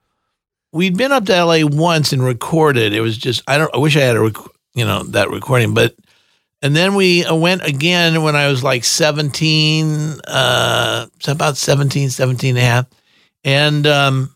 we'd 0.73 0.97
been 0.97 1.12
up 1.12 1.25
to 1.27 1.45
LA 1.45 1.61
once 1.64 2.12
and 2.12 2.23
recorded. 2.23 2.93
It 2.93 3.01
was 3.01 3.17
just 3.17 3.43
I 3.47 3.57
don't. 3.59 3.75
I 3.75 3.79
wish 3.79 3.97
I 3.97 4.01
had 4.01 4.17
a 4.17 4.21
rec- 4.21 4.35
you 4.75 4.85
know 4.85 5.03
that 5.05 5.31
recording, 5.31 5.73
but 5.73 5.95
and 6.62 6.77
then 6.77 6.95
we 6.95 7.25
uh, 7.25 7.35
went 7.35 7.62
again 7.64 8.23
when 8.23 8.37
I 8.37 8.49
was 8.49 8.62
like 8.62 8.85
seventeen, 8.85 10.21
uh, 10.27 11.07
so 11.21 11.33
about 11.33 11.57
17, 11.57 12.11
17 12.11 12.51
and 12.51 12.59
a 12.59 12.61
half, 12.61 12.87
and 13.45 13.87
um, 13.87 14.35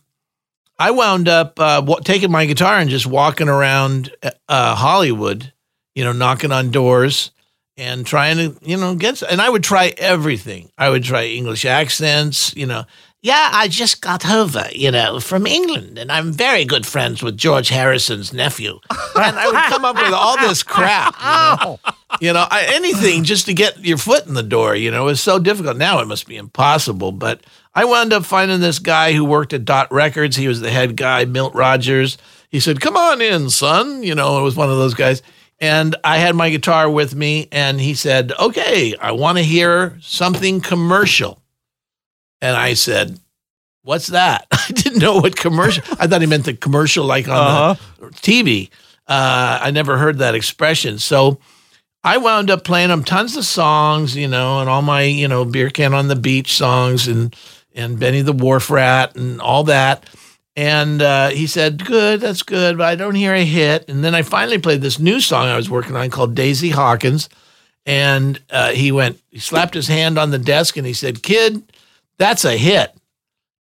I 0.80 0.92
wound 0.92 1.28
up 1.28 1.60
uh, 1.60 1.82
wa- 1.86 2.00
taking 2.00 2.30
my 2.30 2.46
guitar 2.46 2.78
and 2.78 2.88
just 2.88 3.06
walking 3.06 3.50
around 3.50 4.10
uh, 4.48 4.74
Hollywood, 4.74 5.52
you 5.94 6.02
know, 6.02 6.12
knocking 6.12 6.52
on 6.52 6.70
doors 6.70 7.32
and 7.76 8.06
trying 8.06 8.38
to, 8.38 8.56
you 8.62 8.78
know, 8.78 8.94
get. 8.94 9.20
And 9.20 9.42
I 9.42 9.50
would 9.50 9.62
try 9.62 9.92
everything. 9.98 10.70
I 10.78 10.88
would 10.88 11.04
try 11.04 11.26
English 11.26 11.66
accents, 11.66 12.56
you 12.56 12.64
know. 12.64 12.84
Yeah, 13.22 13.50
I 13.52 13.68
just 13.68 14.00
got 14.00 14.28
over, 14.30 14.64
you 14.72 14.90
know, 14.90 15.20
from 15.20 15.46
England, 15.46 15.98
and 15.98 16.10
I'm 16.10 16.32
very 16.32 16.64
good 16.64 16.86
friends 16.86 17.22
with 17.22 17.36
George 17.36 17.68
Harrison's 17.68 18.32
nephew. 18.32 18.80
And 19.16 19.38
I 19.38 19.46
would 19.48 19.64
come 19.64 19.84
up 19.84 19.96
with 19.96 20.14
all 20.14 20.38
this 20.38 20.62
crap, 20.62 21.14
you 21.20 21.66
know, 21.66 21.80
you 22.20 22.32
know 22.32 22.46
I, 22.48 22.62
anything 22.72 23.24
just 23.24 23.44
to 23.46 23.52
get 23.52 23.84
your 23.84 23.98
foot 23.98 24.26
in 24.26 24.32
the 24.32 24.42
door. 24.42 24.74
You 24.76 24.90
know, 24.90 25.02
it 25.02 25.06
was 25.06 25.20
so 25.20 25.38
difficult. 25.38 25.76
Now 25.76 26.00
it 26.00 26.06
must 26.06 26.26
be 26.26 26.36
impossible. 26.36 27.12
But 27.12 27.42
I 27.74 27.84
wound 27.84 28.12
up 28.12 28.24
finding 28.24 28.60
this 28.60 28.78
guy 28.78 29.12
who 29.12 29.24
worked 29.24 29.52
at 29.52 29.64
Dot 29.64 29.92
Records. 29.92 30.36
He 30.36 30.48
was 30.48 30.60
the 30.60 30.70
head 30.70 30.96
guy, 30.96 31.24
Milt 31.24 31.54
Rogers. 31.54 32.18
He 32.48 32.60
said, 32.60 32.80
"Come 32.80 32.96
on 32.96 33.20
in, 33.20 33.50
son." 33.50 34.02
You 34.02 34.14
know, 34.14 34.38
it 34.40 34.42
was 34.42 34.56
one 34.56 34.70
of 34.70 34.76
those 34.78 34.94
guys. 34.94 35.22
And 35.60 35.94
I 36.02 36.18
had 36.18 36.34
my 36.34 36.50
guitar 36.50 36.88
with 36.90 37.14
me, 37.14 37.48
and 37.52 37.80
he 37.80 37.94
said, 37.94 38.32
"Okay, 38.38 38.94
I 38.96 39.12
want 39.12 39.38
to 39.38 39.44
hear 39.44 39.96
something 40.00 40.60
commercial." 40.60 41.40
And 42.40 42.56
I 42.56 42.74
said, 42.74 43.18
What's 43.82 44.08
that? 44.08 44.46
I 44.52 44.66
didn't 44.72 44.98
know 44.98 45.16
what 45.16 45.36
commercial. 45.36 45.82
I 45.98 46.06
thought 46.06 46.20
he 46.20 46.26
meant 46.26 46.44
the 46.44 46.54
commercial 46.54 47.04
like 47.04 47.28
on 47.28 47.76
the 47.98 48.06
TV. 48.08 48.70
Uh, 49.06 49.58
I 49.62 49.70
never 49.70 49.98
heard 49.98 50.18
that 50.18 50.34
expression. 50.34 50.98
So 50.98 51.40
I 52.04 52.18
wound 52.18 52.50
up 52.50 52.64
playing 52.64 52.90
him 52.90 53.04
tons 53.04 53.36
of 53.36 53.44
songs, 53.44 54.16
you 54.16 54.28
know, 54.28 54.60
and 54.60 54.68
all 54.68 54.82
my, 54.82 55.02
you 55.02 55.28
know, 55.28 55.44
beer 55.44 55.70
can 55.70 55.94
on 55.94 56.08
the 56.08 56.16
beach 56.16 56.54
songs 56.54 57.08
and 57.08 57.34
and 57.74 57.98
Benny 57.98 58.22
the 58.22 58.32
Wharf 58.32 58.70
Rat 58.70 59.16
and 59.16 59.40
all 59.40 59.64
that. 59.64 60.04
And 60.56 61.00
uh, 61.00 61.28
he 61.30 61.46
said, 61.46 61.84
"Good, 61.84 62.20
that's 62.20 62.42
good, 62.42 62.78
but 62.78 62.86
I 62.86 62.94
don't 62.96 63.14
hear 63.14 63.34
a 63.34 63.44
hit." 63.44 63.88
And 63.88 64.04
then 64.04 64.14
I 64.14 64.22
finally 64.22 64.58
played 64.58 64.80
this 64.82 64.98
new 64.98 65.20
song 65.20 65.46
I 65.46 65.56
was 65.56 65.70
working 65.70 65.94
on 65.96 66.10
called 66.10 66.34
Daisy 66.34 66.70
Hawkins, 66.70 67.28
and 67.86 68.40
uh, 68.50 68.70
he 68.72 68.92
went, 68.92 69.20
he 69.30 69.38
slapped 69.38 69.74
his 69.74 69.86
hand 69.88 70.18
on 70.18 70.30
the 70.30 70.38
desk 70.38 70.76
and 70.76 70.86
he 70.86 70.92
said, 70.92 71.22
"Kid, 71.22 71.62
that's 72.18 72.44
a 72.44 72.56
hit." 72.56 72.92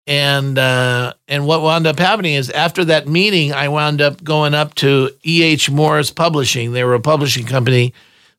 And 0.07 0.59
uh, 0.59 1.15
and 1.27 1.47
what 1.47 1.63
wound 1.63 1.87
up 1.87 1.99
happening 1.99 2.35
is 2.35 2.51
after 2.51 2.85
that 2.85 3.09
meeting, 3.09 3.55
I 3.55 3.69
wound 3.69 4.03
up 4.03 4.23
going 4.23 4.53
up 4.53 4.75
to 4.77 5.09
E. 5.25 5.43
H. 5.43 5.71
Morris 5.71 6.11
Publishing. 6.11 6.73
They 6.73 6.85
were 6.85 6.95
a 6.95 7.01
publishing 7.01 7.47
company 7.47 7.95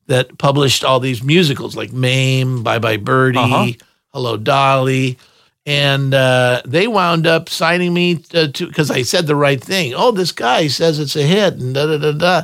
that 0.05 0.37
published 0.37 0.83
all 0.83 0.99
these 0.99 1.23
musicals 1.23 1.75
like 1.75 1.91
Mame, 1.91 2.61
Bye 2.61 2.77
Bye 2.77 2.97
Birdie, 2.97 3.39
Uh-huh. 3.39 3.71
Hello 4.13 4.37
Dolly, 4.37 5.17
and 5.65 6.13
uh, 6.13 6.61
they 6.65 6.87
wound 6.87 7.25
up 7.25 7.49
signing 7.49 7.93
me 7.93 8.15
to 8.15 8.47
because 8.47 8.91
I 8.91 9.01
said 9.01 9.27
the 9.27 9.35
right 9.35 9.61
thing. 9.61 9.93
Oh, 9.95 10.11
this 10.11 10.31
guy 10.31 10.67
says 10.67 10.99
it's 10.99 11.15
a 11.15 11.23
hit, 11.23 11.55
and 11.55 11.73
da 11.73 11.87
da 11.87 11.97
da 11.97 12.11
da. 12.11 12.43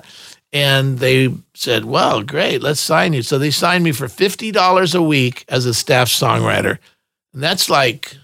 And 0.53 0.99
they 0.99 1.33
said, 1.53 1.85
"Well, 1.85 2.23
great, 2.23 2.61
let's 2.61 2.81
sign 2.81 3.13
you." 3.13 3.21
So 3.21 3.37
they 3.37 3.51
signed 3.51 3.83
me 3.83 3.91
for 3.91 4.07
fifty 4.07 4.51
dollars 4.51 4.95
a 4.95 5.01
week 5.01 5.45
as 5.47 5.65
a 5.65 5.73
staff 5.73 6.09
songwriter, 6.09 6.79
and 7.33 7.43
that's 7.43 7.69
like, 7.69 8.17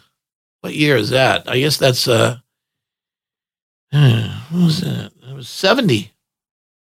what 0.62 0.74
year 0.74 0.98
is 0.98 1.10
that? 1.12 1.48
I 1.50 1.60
guess 1.60 1.78
that's 1.78 2.08
uh, 2.08 2.38
what 3.92 4.42
was 4.52 4.82
that? 4.82 5.12
It 5.30 5.36
was 5.36 5.48
seventy. 5.48 6.12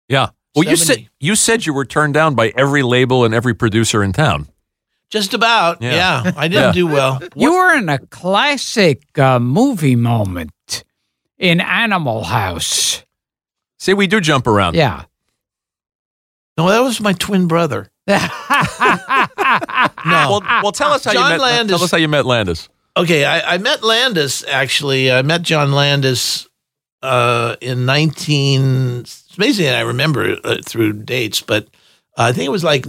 yeah? 0.08 0.30
Well, 0.54 0.64
you 0.64 0.76
said 0.76 1.08
you 1.20 1.34
said 1.36 1.66
you 1.66 1.74
were 1.74 1.84
turned 1.84 2.14
down 2.14 2.34
by 2.34 2.52
every 2.56 2.82
label 2.82 3.24
and 3.24 3.34
every 3.34 3.54
producer 3.54 4.02
in 4.02 4.12
town. 4.12 4.48
Just 5.10 5.32
about. 5.34 5.80
Yeah. 5.80 6.22
Yeah, 6.24 6.32
I 6.36 6.48
didn't 6.48 6.64
Yeah. 6.64 6.72
do 6.72 6.86
well. 6.86 7.20
You 7.34 7.52
were 7.54 7.74
in 7.74 7.88
a 7.88 7.98
classic 7.98 9.18
uh, 9.18 9.38
movie 9.38 9.96
moment 9.96 10.84
in 11.38 11.60
Animal 11.60 12.24
House. 12.24 13.04
See, 13.78 13.94
we 13.94 14.06
do 14.06 14.20
jump 14.20 14.46
around. 14.46 14.74
Yeah. 14.74 15.04
No, 16.58 16.68
that 16.68 16.80
was 16.80 17.00
my 17.00 17.12
twin 17.14 17.46
brother. 17.46 17.88
No. 20.06 20.28
Well, 20.30 20.40
well, 20.62 20.72
tell 20.72 20.92
us 20.92 21.04
how 21.04 21.12
John 21.12 21.24
you 21.32 21.38
met. 21.38 21.40
Landis- 21.40 21.76
Tell 21.76 21.84
us 21.84 21.90
how 21.90 21.96
you 21.98 22.08
met 22.08 22.24
Landis. 22.26 22.68
Okay, 22.96 23.24
I, 23.24 23.54
I 23.54 23.58
met 23.58 23.82
Landis 23.82 24.44
actually. 24.44 25.10
I 25.10 25.22
met 25.22 25.42
John 25.42 25.72
Landis 25.72 26.48
uh, 27.02 27.56
in 27.60 27.84
19. 27.84 29.00
It's 29.00 29.24
amazing 29.36 29.68
I 29.68 29.80
remember 29.80 30.36
uh, 30.44 30.58
through 30.64 31.04
dates, 31.04 31.40
but 31.40 31.64
uh, 32.16 32.24
I 32.24 32.32
think 32.32 32.46
it 32.46 32.50
was 32.50 32.64
like 32.64 32.86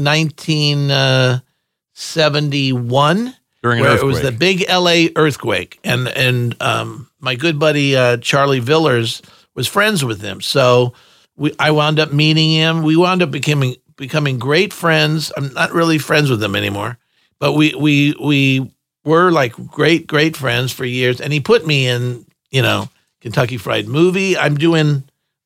1971 2.00 3.36
During 3.62 3.82
where 3.82 3.98
it 3.98 4.04
was 4.04 4.22
the 4.22 4.32
big 4.32 4.66
LA 4.70 5.08
earthquake, 5.18 5.80
and 5.84 6.08
and 6.08 6.56
um, 6.62 7.10
my 7.20 7.36
good 7.36 7.60
buddy 7.60 7.96
uh, 7.96 8.16
Charlie 8.18 8.62
Villiers 8.62 9.22
was 9.54 9.68
friends 9.68 10.06
with 10.06 10.22
him, 10.22 10.40
so 10.40 10.94
we 11.36 11.54
I 11.60 11.72
wound 11.72 12.00
up 12.00 12.14
meeting 12.14 12.52
him. 12.52 12.84
We 12.84 12.96
wound 12.96 13.22
up 13.22 13.32
becoming 13.32 13.76
becoming 13.98 14.40
great 14.40 14.72
friends. 14.72 15.34
I'm 15.36 15.54
not 15.54 15.74
really 15.74 15.98
friends 15.98 16.30
with 16.30 16.42
him 16.42 16.56
anymore, 16.56 16.98
but 17.38 17.52
we 17.54 17.76
we 17.76 18.16
we 18.22 18.72
were 19.04 19.30
like 19.30 19.52
great 19.68 20.08
great 20.08 20.38
friends 20.38 20.72
for 20.72 20.86
years. 20.86 21.20
And 21.20 21.34
he 21.34 21.42
put 21.42 21.68
me 21.68 21.86
in 21.86 22.26
you 22.52 22.62
know 22.62 22.88
Kentucky 23.20 23.58
Fried 23.58 23.90
Movie. 23.90 24.38
I'm 24.38 24.56
doing. 24.56 25.04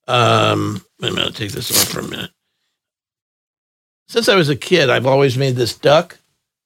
Um, 0.07 0.85
wait 0.99 1.13
a 1.13 1.15
minute, 1.15 1.33
take 1.33 1.51
this 1.51 1.71
off 1.71 1.89
for 1.89 2.01
a 2.01 2.07
minute. 2.07 2.29
Since 4.07 4.29
I 4.29 4.35
was 4.35 4.49
a 4.49 4.55
kid, 4.55 4.91
I've 4.91 5.07
always 5.07 5.35
made 5.35 5.55
this 5.55 5.75
duck. 5.75 6.19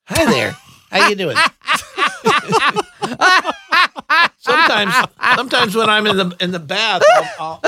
Hi 0.08 0.26
there. 0.26 0.56
How 0.90 1.10
you 1.10 1.16
doing? 1.16 1.36
sometimes, 4.38 4.94
sometimes 5.36 5.76
when 5.76 5.90
I'm 5.90 6.08
in 6.08 6.18
the 6.18 6.36
in 6.40 6.52
the 6.52 6.60
bath, 6.60 7.04
I'll, 7.10 7.30
I'll, 7.40 7.62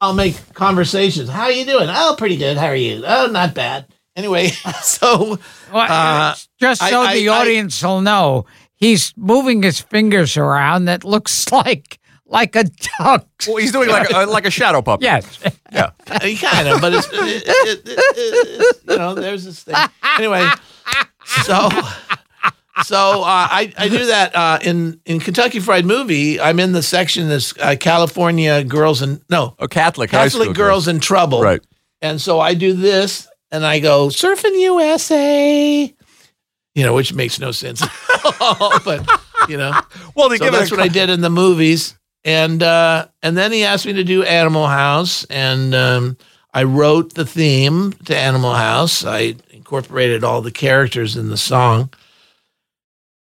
I'll 0.00 0.14
make 0.14 0.36
conversations. 0.54 1.28
How 1.28 1.48
you 1.48 1.64
doing? 1.64 1.88
Oh, 1.90 2.14
pretty 2.16 2.36
good. 2.36 2.56
How 2.56 2.66
are 2.66 2.76
you? 2.76 3.02
Oh, 3.06 3.28
not 3.30 3.54
bad. 3.54 3.86
Anyway, 4.14 4.48
so 4.82 5.38
Well, 5.72 5.86
Uh, 5.90 6.34
just 6.60 6.80
so 6.86 7.00
I- 7.02 7.14
the 7.16 7.28
I- 7.28 7.34
I- 7.34 7.40
audience 7.40 7.82
will 7.82 8.00
know, 8.00 8.46
he's 8.76 9.12
moving 9.16 9.62
his 9.62 9.80
fingers 9.80 10.36
around 10.36 10.84
that 10.84 11.04
looks 11.04 11.50
like 11.52 11.98
like 12.32 12.56
a 12.56 12.64
duck. 12.64 13.28
Well, 13.46 13.56
he's 13.58 13.70
doing 13.72 13.88
like 13.88 14.10
a, 14.10 14.26
like 14.26 14.46
a 14.46 14.50
shadow 14.50 14.82
puppet. 14.82 15.02
Yes. 15.12 15.38
Yeah. 15.72 15.90
He 16.22 16.36
kind 16.36 16.68
of, 16.68 16.80
but 16.80 16.92
it's, 16.92 17.06
it, 17.12 17.14
it, 17.46 17.80
it, 17.86 17.98
it, 18.16 18.76
you 18.88 18.96
know, 18.96 19.14
there's 19.14 19.44
this 19.44 19.62
thing. 19.62 19.74
Anyway, 20.18 20.46
so 21.44 21.68
so 22.84 23.22
uh, 23.22 23.48
I 23.50 23.72
I 23.78 23.88
do 23.88 24.06
that 24.06 24.34
uh, 24.34 24.58
in 24.62 25.00
in 25.04 25.20
Kentucky 25.20 25.60
Fried 25.60 25.84
Movie. 25.86 26.40
I'm 26.40 26.58
in 26.58 26.72
the 26.72 26.82
section 26.82 27.28
that's 27.28 27.56
uh, 27.58 27.76
California 27.78 28.64
girls 28.64 29.02
and 29.02 29.22
no 29.30 29.54
A 29.58 29.68
Catholic 29.68 30.10
Catholic 30.10 30.42
school 30.44 30.54
girls 30.54 30.88
in 30.88 31.00
trouble. 31.00 31.42
Right. 31.42 31.62
And 32.00 32.20
so 32.20 32.40
I 32.40 32.54
do 32.54 32.72
this, 32.72 33.28
and 33.50 33.64
I 33.64 33.78
go 33.78 34.08
surfing 34.08 34.58
USA. 34.60 35.94
You 36.74 36.84
know, 36.84 36.94
which 36.94 37.12
makes 37.12 37.38
no 37.38 37.52
sense, 37.52 37.80
but 38.84 39.06
you 39.48 39.56
know. 39.58 39.72
Well, 40.14 40.28
they 40.30 40.38
So 40.38 40.44
give 40.44 40.52
that's 40.54 40.70
a 40.72 40.74
what 40.74 40.82
I 40.82 40.88
did 40.88 41.10
in 41.10 41.20
the 41.20 41.30
movies, 41.30 41.96
and 42.24 42.62
uh, 42.62 43.06
and 43.22 43.36
then 43.36 43.52
he 43.52 43.64
asked 43.64 43.86
me 43.86 43.92
to 43.94 44.04
do 44.04 44.22
Animal 44.22 44.66
House, 44.66 45.24
and 45.24 45.74
um, 45.74 46.16
I 46.54 46.64
wrote 46.64 47.14
the 47.14 47.26
theme 47.26 47.92
to 48.04 48.16
Animal 48.16 48.54
House. 48.54 49.04
I 49.04 49.34
incorporated 49.50 50.22
all 50.22 50.42
the 50.42 50.50
characters 50.50 51.16
in 51.16 51.28
the 51.28 51.36
song, 51.36 51.90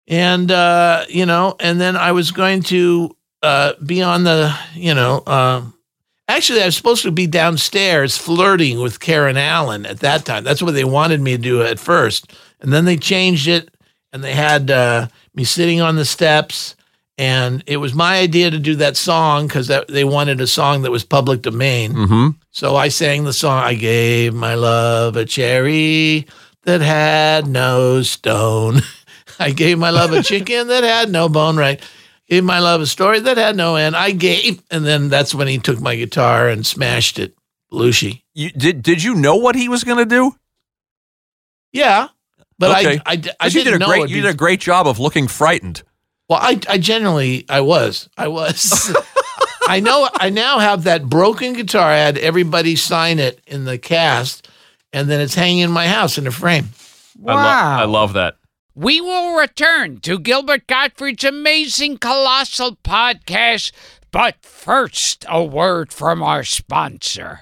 and 0.08 0.52
uh, 0.52 1.06
you 1.10 1.26
know, 1.26 1.56
and 1.60 1.80
then 1.82 1.96
I 1.96 2.12
was 2.12 2.32
going 2.32 2.62
to 2.64 3.16
uh, 3.42 3.74
be 3.86 4.02
on 4.02 4.24
the, 4.24 4.58
you 4.74 4.94
know, 4.94 5.22
uh, 5.28 5.64
actually 6.28 6.62
I 6.62 6.66
was 6.68 6.78
supposed 6.78 7.04
to 7.04 7.12
be 7.12 7.28
downstairs 7.28 8.18
flirting 8.18 8.80
with 8.80 9.02
Karen 9.02 9.38
Allen 9.38 9.86
at 9.86 10.00
that 10.00 10.24
time. 10.24 10.44
That's 10.46 10.62
what 10.62 10.72
they 10.72 10.86
wanted 10.86 11.20
me 11.20 11.36
to 11.36 11.42
do 11.42 11.62
at 11.62 11.80
first, 11.80 12.32
and 12.62 12.72
then 12.72 12.86
they 12.86 12.98
changed 12.98 13.48
it, 13.48 13.70
and 14.12 14.24
they 14.24 14.34
had 14.34 14.72
uh, 14.72 15.08
me 15.34 15.44
sitting 15.44 15.82
on 15.82 15.96
the 15.96 16.06
steps. 16.06 16.76
And 17.18 17.64
it 17.68 17.78
was 17.78 17.94
my 17.94 18.18
idea 18.20 18.50
to 18.50 18.58
do 18.58 18.76
that 18.78 18.98
song 18.98 19.46
because 19.48 19.70
they 19.88 20.04
wanted 20.04 20.42
a 20.42 20.48
song 20.48 20.82
that 20.82 20.92
was 20.92 21.04
public 21.04 21.44
domain. 21.44 21.94
Mm-hmm. 21.94 22.28
So 22.50 22.76
I 22.76 22.88
sang 22.88 23.24
the 23.24 23.34
song. 23.34 23.64
I 23.64 23.76
gave 23.76 24.34
my 24.34 24.56
love 24.56 25.16
a 25.16 25.24
cherry 25.26 26.26
that 26.64 26.82
had 26.82 27.46
no 27.48 28.02
stone. 28.02 28.82
I 29.40 29.52
gave 29.52 29.78
my 29.78 29.92
love 29.92 30.12
a 30.12 30.24
chicken 30.32 30.68
that 30.70 30.84
had 30.84 31.12
no 31.12 31.30
bone. 31.30 31.56
Right. 31.56 31.80
Gave 32.28 32.44
my 32.46 32.60
love 32.60 32.82
a 32.82 32.88
story 32.88 33.20
that 33.20 33.38
had 33.38 33.56
no 33.56 33.76
end. 33.76 33.96
I 33.96 34.12
gave, 34.12 34.64
and 34.72 34.86
then 34.86 35.10
that's 35.10 35.36
when 35.36 35.48
he 35.48 35.60
took 35.60 35.80
my 35.82 35.96
guitar 35.96 36.50
and 36.50 36.66
smashed 36.66 37.20
it. 37.20 37.36
Belushi. 37.72 38.24
You, 38.34 38.50
did 38.52 38.82
did 38.82 39.04
you 39.04 39.14
know 39.14 39.36
what 39.36 39.56
he 39.56 39.70
was 39.70 39.84
going 39.84 39.98
to 39.98 40.06
do? 40.06 40.36
Yeah, 41.72 42.08
but 42.58 42.80
Okay. 42.80 43.00
I, 43.06 43.12
I, 43.14 43.14
I 43.14 43.16
'Cause 43.18 43.54
you 43.56 43.64
didn't 43.64 43.74
did 43.74 43.76
a 43.76 43.80
know 43.80 43.86
great 43.88 44.10
you 44.10 44.22
did 44.22 44.30
a 44.30 44.34
great 44.36 44.60
job 44.62 44.88
of 44.88 45.00
looking 45.00 45.28
frightened. 45.28 45.84
Well, 46.34 46.42
I, 46.42 46.60
I 46.68 46.78
generally, 46.80 47.46
I 47.48 47.62
was, 47.62 48.10
I 48.18 48.28
was. 48.28 48.96
I 49.68 49.80
know, 49.80 50.10
I 50.16 50.30
now 50.30 50.60
have 50.60 50.84
that 50.84 51.08
broken 51.10 51.54
guitar. 51.54 51.90
I 51.92 51.98
had 51.98 52.18
everybody 52.18 52.76
sign 52.76 53.20
it 53.20 53.40
in 53.48 53.66
the 53.66 53.78
cast, 53.78 54.50
and 54.92 55.10
then 55.10 55.22
it's 55.22 55.36
hanging 55.36 55.60
in 55.60 55.72
my 55.72 55.88
house 55.88 56.18
in 56.18 56.26
a 56.28 56.32
frame. 56.32 56.70
I, 57.26 57.32
lo- 57.32 57.36
Wow. 57.36 57.80
I 57.82 57.86
love 57.86 58.14
that. 58.14 58.38
We 58.76 59.00
will 59.00 59.38
return 59.38 60.00
to 60.02 60.18
Gilbert 60.18 60.66
Gottfried's 60.66 61.24
amazing 61.24 62.00
colossal 62.00 62.76
podcast, 62.78 63.72
but 64.12 64.44
first, 64.44 65.26
a 65.30 65.44
word 65.44 65.94
from 65.94 66.24
our 66.24 66.44
sponsor. 66.44 67.42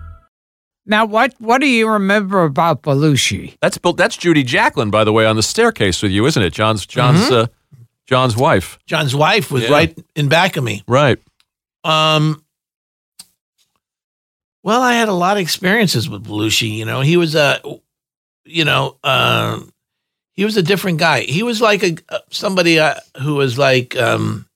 Now, 0.85 1.05
what 1.05 1.33
what 1.39 1.61
do 1.61 1.67
you 1.67 1.87
remember 1.87 2.43
about 2.43 2.81
Belushi? 2.81 3.55
That's 3.61 3.77
Bill- 3.77 3.93
that's 3.93 4.17
Judy 4.17 4.43
Jacklin, 4.43 4.89
by 4.89 5.03
the 5.03 5.13
way, 5.13 5.25
on 5.25 5.35
the 5.35 5.43
staircase 5.43 6.01
with 6.01 6.11
you, 6.11 6.25
isn't 6.25 6.41
it? 6.41 6.53
John's 6.53 6.85
John's 6.85 7.21
Mm-hmm. 7.21 7.33
uh, 7.33 7.47
John's 8.07 8.35
wife. 8.35 8.77
John's 8.87 9.15
wife 9.15 9.51
was 9.51 9.63
Yeah. 9.63 9.71
right 9.71 9.97
in 10.15 10.27
back 10.27 10.57
of 10.57 10.63
me. 10.63 10.83
Right. 10.87 11.17
Um, 11.83 12.43
well, 14.63 14.81
I 14.81 14.93
had 14.93 15.07
a 15.09 15.13
lot 15.13 15.37
of 15.37 15.41
experiences 15.41 16.09
with 16.09 16.25
Belushi. 16.25 16.69
You 16.75 16.85
know, 16.85 17.01
he 17.01 17.17
was 17.17 17.35
a, 17.35 17.59
you 18.45 18.65
know, 18.65 18.97
um, 19.03 19.71
he 20.33 20.45
was 20.45 20.57
a 20.57 20.63
different 20.63 20.99
guy. 20.99 21.21
He 21.21 21.43
was 21.43 21.61
like 21.61 21.83
a 21.83 21.95
somebody 22.29 22.79
uh, 22.79 22.95
who 23.21 23.35
was 23.35 23.57
like 23.57 23.95
um, 23.97 24.47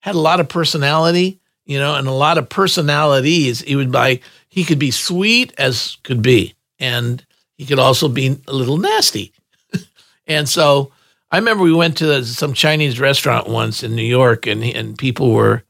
had 0.00 0.14
a 0.14 0.18
lot 0.20 0.40
of 0.40 0.48
personality. 0.48 1.40
You 1.68 1.78
know, 1.78 1.94
and 1.94 2.08
a 2.08 2.12
lot 2.12 2.36
of 2.38 2.48
personalities. 2.48 3.60
He 3.60 3.76
would 3.76 3.92
like 3.94 4.22
he 4.48 4.64
could 4.64 4.78
be 4.80 4.90
sweet 4.90 5.52
as 5.58 5.98
could 6.02 6.22
be, 6.22 6.54
and 6.80 7.24
he 7.56 7.64
could 7.66 7.78
also 7.78 8.08
be 8.08 8.38
a 8.48 8.52
little 8.52 8.78
nasty. 8.78 9.32
and 10.26 10.48
so 10.48 10.90
I 11.30 11.36
remember 11.36 11.62
we 11.62 11.74
went 11.74 11.98
to 11.98 12.24
some 12.24 12.54
Chinese 12.54 12.98
restaurant 12.98 13.48
once 13.48 13.82
in 13.84 13.94
New 13.94 14.02
York, 14.02 14.46
and 14.46 14.64
and 14.64 14.96
people 14.98 15.30
were 15.32 15.62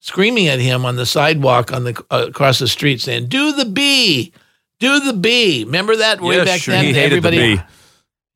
screaming 0.00 0.46
at 0.46 0.60
him 0.60 0.84
on 0.86 0.94
the 0.96 1.06
sidewalk 1.06 1.72
on 1.72 1.82
the 1.84 2.04
uh, 2.10 2.26
across 2.28 2.58
the 2.60 2.68
street, 2.68 3.00
saying, 3.00 3.26
"Do 3.26 3.50
the 3.52 3.64
B, 3.64 4.32
do 4.78 5.00
the 5.00 5.12
B." 5.12 5.64
Remember 5.64 5.96
that 5.96 6.20
way 6.20 6.36
Yeah, 6.38 6.44
back 6.44 6.60
sure, 6.60 6.74
then? 6.74 6.84
he 6.84 6.92
hated 6.92 7.22
the 7.22 7.28
Everybody, 7.28 7.56
B. 7.56 7.62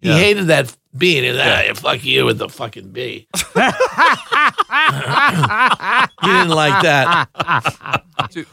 he 0.00 0.08
Yeah. 0.08 0.18
hated 0.18 0.46
that 0.48 0.76
B, 0.96 1.18
and 1.18 1.24
he 1.26 1.30
was, 1.30 1.40
ah, 1.40 1.72
fuck 1.80 2.04
you 2.04 2.24
with 2.24 2.38
the 2.38 2.48
fucking 2.48 2.90
B. 2.90 3.28
he 6.22 6.26
didn't 6.26 6.48
like 6.50 6.82
that. 6.82 8.02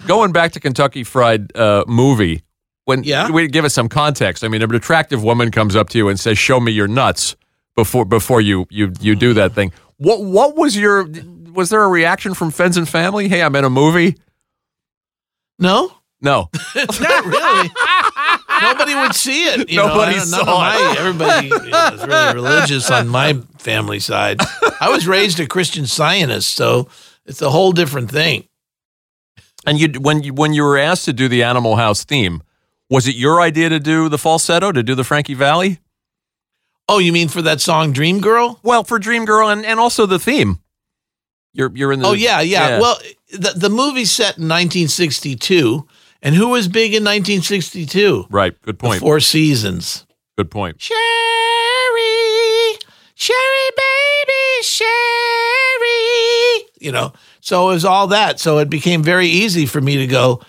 Going 0.08 0.32
back 0.32 0.52
to 0.54 0.60
Kentucky 0.60 1.04
Fried 1.04 1.56
uh, 1.56 1.84
movie, 1.88 2.44
when 2.86 3.04
Yeah? 3.04 3.30
we 3.32 3.48
give 3.48 3.66
us 3.66 3.74
some 3.74 3.90
context. 3.90 4.44
I 4.44 4.48
mean, 4.48 4.62
an 4.62 4.74
attractive 4.76 5.24
woman 5.24 5.52
comes 5.52 5.76
up 5.76 5.90
to 5.90 5.98
you 5.98 6.08
and 6.10 6.20
says, 6.20 6.38
"Show 6.38 6.60
me 6.60 6.72
your 6.72 6.88
nuts," 6.88 7.36
before 7.76 8.06
before 8.06 8.42
you 8.42 8.66
you 8.70 8.92
you 9.00 9.16
do 9.16 9.34
that 9.34 9.54
thing. 9.54 9.72
What 9.98 10.24
what 10.24 10.56
was 10.56 10.76
your 10.78 11.08
was 11.54 11.70
there 11.70 11.84
a 11.84 11.88
reaction 11.88 12.34
from 12.34 12.52
friends 12.52 12.78
and 12.78 12.88
family? 12.88 13.28
Hey, 13.28 13.42
I'm 13.42 13.56
in 13.56 13.64
a 13.66 13.70
movie. 13.70 14.16
No, 15.60 15.92
No, 16.22 16.50
not 16.76 17.26
really. 17.26 17.70
Nobody 18.62 18.95
would 18.95 19.14
see 19.16 19.45
it. 19.45 19.70
You 19.70 19.78
Nobody 19.78 20.18
know, 20.18 20.22
I 20.22 20.26
don't- 20.26 20.32
none 20.32 20.39
of 20.41 20.45
saw 20.47 20.60
my- 20.60 20.91
it. 20.91 20.97
Everybody 20.99 21.47
you 21.47 21.58
know, 21.72 21.89
was 21.91 22.08
really 22.08 22.34
religious 22.41 22.91
on 22.91 23.08
my 23.08 23.34
family 23.58 23.99
side. 23.99 24.39
I 24.82 24.89
was 24.89 25.08
raised 25.08 25.39
a 25.39 25.47
Christian 25.47 25.86
Scientist, 25.88 26.55
so 26.55 26.88
it's 27.26 27.41
a 27.41 27.49
whole 27.49 27.72
different 27.72 28.10
thing. 28.12 28.47
and 29.66 29.80
you 29.80 29.89
when 29.99 30.24
you 30.24 30.34
when 30.34 30.53
you 30.53 30.64
were 30.64 30.78
asked 30.78 31.05
to 31.05 31.14
do 31.14 31.28
the 31.28 31.43
Animal 31.43 31.76
House 31.76 32.03
theme, 32.05 32.41
was 32.89 33.08
it 33.08 33.16
your 33.16 33.41
idea 33.41 33.70
to 33.70 33.80
do 33.80 34.08
the 34.10 34.18
falsetto 34.18 34.72
to 34.72 34.82
do 34.84 34.95
the 34.95 35.03
Frankie 35.03 35.34
Valli? 35.34 35.80
Oh, 36.89 36.99
you 36.99 37.12
mean 37.12 37.28
for 37.28 37.41
that 37.41 37.60
song 37.60 37.91
Dream 37.91 38.22
Girl? 38.22 38.60
Well, 38.64 38.84
for 38.86 38.97
Dream 38.97 39.26
Girl 39.26 39.49
and, 39.49 39.66
and 39.66 39.78
also 39.80 40.05
the 40.05 40.20
theme. 40.20 40.60
You're 41.53 41.72
you're 41.76 41.91
in 41.91 41.99
the 41.99 42.08
Oh 42.08 42.14
yeah, 42.14 42.39
yeah. 42.39 42.80
Well, 42.80 42.97
the 43.32 43.51
the 43.55 43.70
movie's 43.70 44.12
set 44.12 44.38
in 44.38 44.43
1962, 44.47 45.86
and 46.22 46.36
who 46.36 46.49
was 46.49 46.68
big 46.68 46.93
in 46.93 47.03
1962? 47.03 48.26
right. 48.30 48.59
Good 48.61 48.78
The 48.80 48.88
point. 48.88 48.99
Four 49.01 49.20
Seasons. 49.20 50.05
Good 50.38 50.51
point. 50.51 50.82
Sherry, 50.82 50.97
Sherry, 53.15 53.70
baby, 53.76 54.63
Sherry. 54.63 54.88
You 56.80 56.91
know, 56.91 57.13
so 57.41 57.70
it 57.70 57.74
was 57.74 57.86
all 57.86 58.07
that. 58.07 58.39
So 58.39 58.59
it 58.59 58.70
became 58.70 59.01
very 59.03 59.28
easy 59.28 59.65
for 59.65 59.82
me 59.82 59.97
to 59.97 60.07
go. 60.07 60.41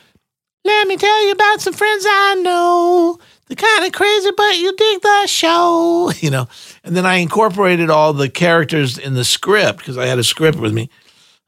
Let 0.65 0.87
me 0.87 0.97
tell 0.97 1.27
you 1.27 1.33
about 1.33 1.61
some 1.61 1.73
friends 1.73 2.05
I 2.07 2.35
know. 2.43 3.19
The 3.47 3.57
kind 3.57 3.87
of 3.87 3.93
crazy, 3.93 4.31
but 4.37 4.59
you 4.59 4.77
dig 4.77 5.01
the 5.01 5.27
show. 5.27 6.13
You 6.21 6.31
know, 6.31 6.49
and 6.85 6.95
then 6.97 7.07
I 7.07 7.17
incorporated 7.17 7.89
all 7.91 8.13
the 8.13 8.29
characters 8.29 8.99
in 8.99 9.15
the 9.15 9.25
script 9.25 9.79
because 9.79 9.97
I 9.97 10.05
had 10.07 10.19
a 10.19 10.25
script 10.25 10.59
with 10.59 10.75
me 10.75 10.91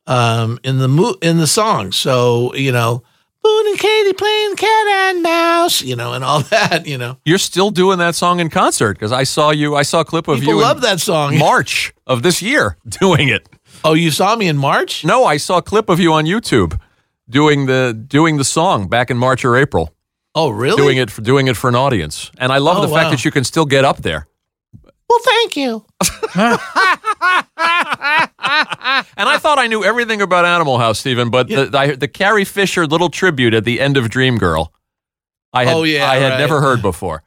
um, 0.07 0.59
in 0.65 0.79
the 0.79 0.89
mo- 0.89 1.17
in 1.21 1.37
the 1.39 1.47
song. 1.47 1.93
So 1.93 2.55
you 2.55 2.73
know, 2.73 3.03
Boon 3.43 3.67
and 3.69 3.79
Katie 3.79 4.13
playing 4.13 4.57
cat 4.57 4.87
and 4.89 5.23
mouse. 5.23 5.83
You 5.83 5.97
know, 5.97 6.13
and 6.13 6.23
all 6.25 6.41
that. 6.51 6.87
You 6.87 6.99
know, 6.99 7.19
You're 7.25 7.39
still 7.39 7.71
doing 7.71 7.99
that 7.99 8.15
song 8.15 8.41
in 8.41 8.51
concert 8.51 8.95
because 8.95 9.13
I 9.13 9.25
saw 9.25 9.51
you. 9.51 9.75
I 9.77 9.83
saw 9.83 10.01
a 10.01 10.05
clip 10.05 10.29
of 10.29 10.39
people 10.41 10.55
you 10.55 10.61
love 10.61 10.77
in 10.79 10.83
that 10.83 11.01
song. 11.01 11.39
March 11.51 11.93
of 12.07 12.23
this 12.23 12.43
year 12.43 12.77
doing 13.01 13.29
it. 13.29 13.49
Oh, 13.85 13.95
you 13.95 14.11
saw 14.11 14.37
me 14.37 14.47
in 14.49 14.57
March? 14.59 15.05
No, 15.05 15.25
I 15.25 15.39
saw 15.39 15.59
a 15.59 15.63
clip 15.63 15.89
of 15.89 15.99
you 16.01 16.13
on 16.13 16.25
YouTube 16.27 16.79
doing 17.29 17.67
the 17.67 17.95
doing 18.09 18.37
the 18.37 18.45
song 18.45 18.89
back 18.89 19.11
in 19.11 19.17
March 19.17 19.45
or 19.45 19.57
April, 19.57 19.95
Oh, 20.35 20.51
really? 20.51 20.77
doing 20.77 20.99
it 20.99 21.11
for 21.11 21.23
doing 21.23 21.47
it 21.49 21.57
for 21.57 21.69
an 21.69 21.77
audience. 21.77 22.31
And 22.39 22.53
I 22.53 22.59
love 22.59 22.79
Oh, 22.79 22.83
the 22.83 22.89
fact 22.93 23.11
that 23.11 23.25
you 23.25 23.31
can 23.31 23.45
still 23.45 23.65
get 23.65 23.85
up 23.85 23.99
there. 24.03 24.27
Well, 25.09 25.21
thank 25.25 25.57
you. 25.57 25.85
And 29.17 29.29
I 29.29 29.39
thought 29.39 29.59
I 29.59 29.67
knew 29.67 29.85
everything 29.85 30.23
about 30.23 30.45
Animal 30.45 30.79
House, 30.79 30.99
Stephen, 30.99 31.31
but 31.31 31.49
the, 31.49 31.67
the 31.67 31.97
the 32.01 32.09
Carrie 32.09 32.45
Fisher 32.45 32.87
little 32.87 33.11
tribute 33.11 33.55
at 33.55 33.65
the 33.65 33.81
end 33.81 33.97
of 33.97 34.07
Dreamgirl, 34.07 34.69
I 35.53 35.65
had 35.65 35.75
Oh, 35.77 35.83
yeah, 35.83 36.09
I 36.11 36.17
had 36.17 36.31
right. 36.33 36.39
never 36.39 36.61
heard 36.61 36.83
before. 36.83 37.23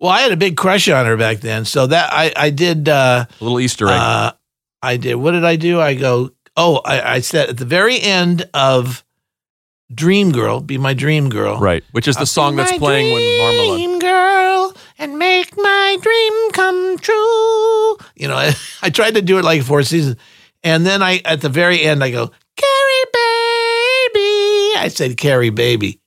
Well, 0.00 0.10
I 0.10 0.20
had 0.20 0.32
a 0.32 0.36
big 0.36 0.56
crush 0.56 0.88
on 0.88 1.06
her 1.06 1.16
back 1.16 1.38
then, 1.40 1.64
so 1.64 1.86
that 1.86 2.10
I 2.12 2.32
I 2.36 2.50
did. 2.50 2.88
Uh, 2.88 3.26
A 3.40 3.44
little 3.44 3.60
Easter 3.60 3.86
egg. 3.88 3.94
uh, 4.00 4.32
I 4.82 4.96
did. 4.96 5.14
What 5.16 5.32
did 5.32 5.44
I 5.44 5.56
do? 5.56 5.80
I 5.80 5.94
go. 5.94 6.30
Oh, 6.56 6.80
I, 6.84 7.14
I 7.14 7.20
said 7.20 7.48
at 7.50 7.56
the 7.56 7.64
very 7.64 8.00
end 8.00 8.48
of 8.52 9.04
Dream 9.94 10.32
Girl, 10.32 10.60
"Be 10.60 10.76
My 10.78 10.94
Dream 10.94 11.28
Girl," 11.28 11.58
right, 11.58 11.82
which 11.92 12.08
is 12.08 12.16
the 12.16 12.26
song 12.26 12.56
that's 12.56 12.76
playing 12.78 13.12
when 13.12 13.38
Marmalade. 13.38 13.76
Dream 13.78 13.98
girl 14.70 14.76
and 14.98 15.18
make 15.18 15.56
my 15.56 15.98
dream 16.00 16.50
come 16.52 16.98
true. 16.98 17.96
You 18.16 18.28
know, 18.28 18.36
I, 18.36 18.54
I 18.82 18.90
tried 18.90 19.14
to 19.14 19.22
do 19.22 19.38
it 19.38 19.44
like 19.44 19.62
four 19.62 19.82
seasons, 19.82 20.16
and 20.62 20.86
then 20.86 21.02
I 21.02 21.20
at 21.24 21.40
the 21.40 21.48
very 21.48 21.82
end 21.82 22.02
I 22.04 22.10
go, 22.10 22.30
"Carrie 22.56 23.06
baby." 23.12 24.78
I 24.78 24.88
said, 24.92 25.16
"Carrie 25.16 25.50
baby." 25.50 26.00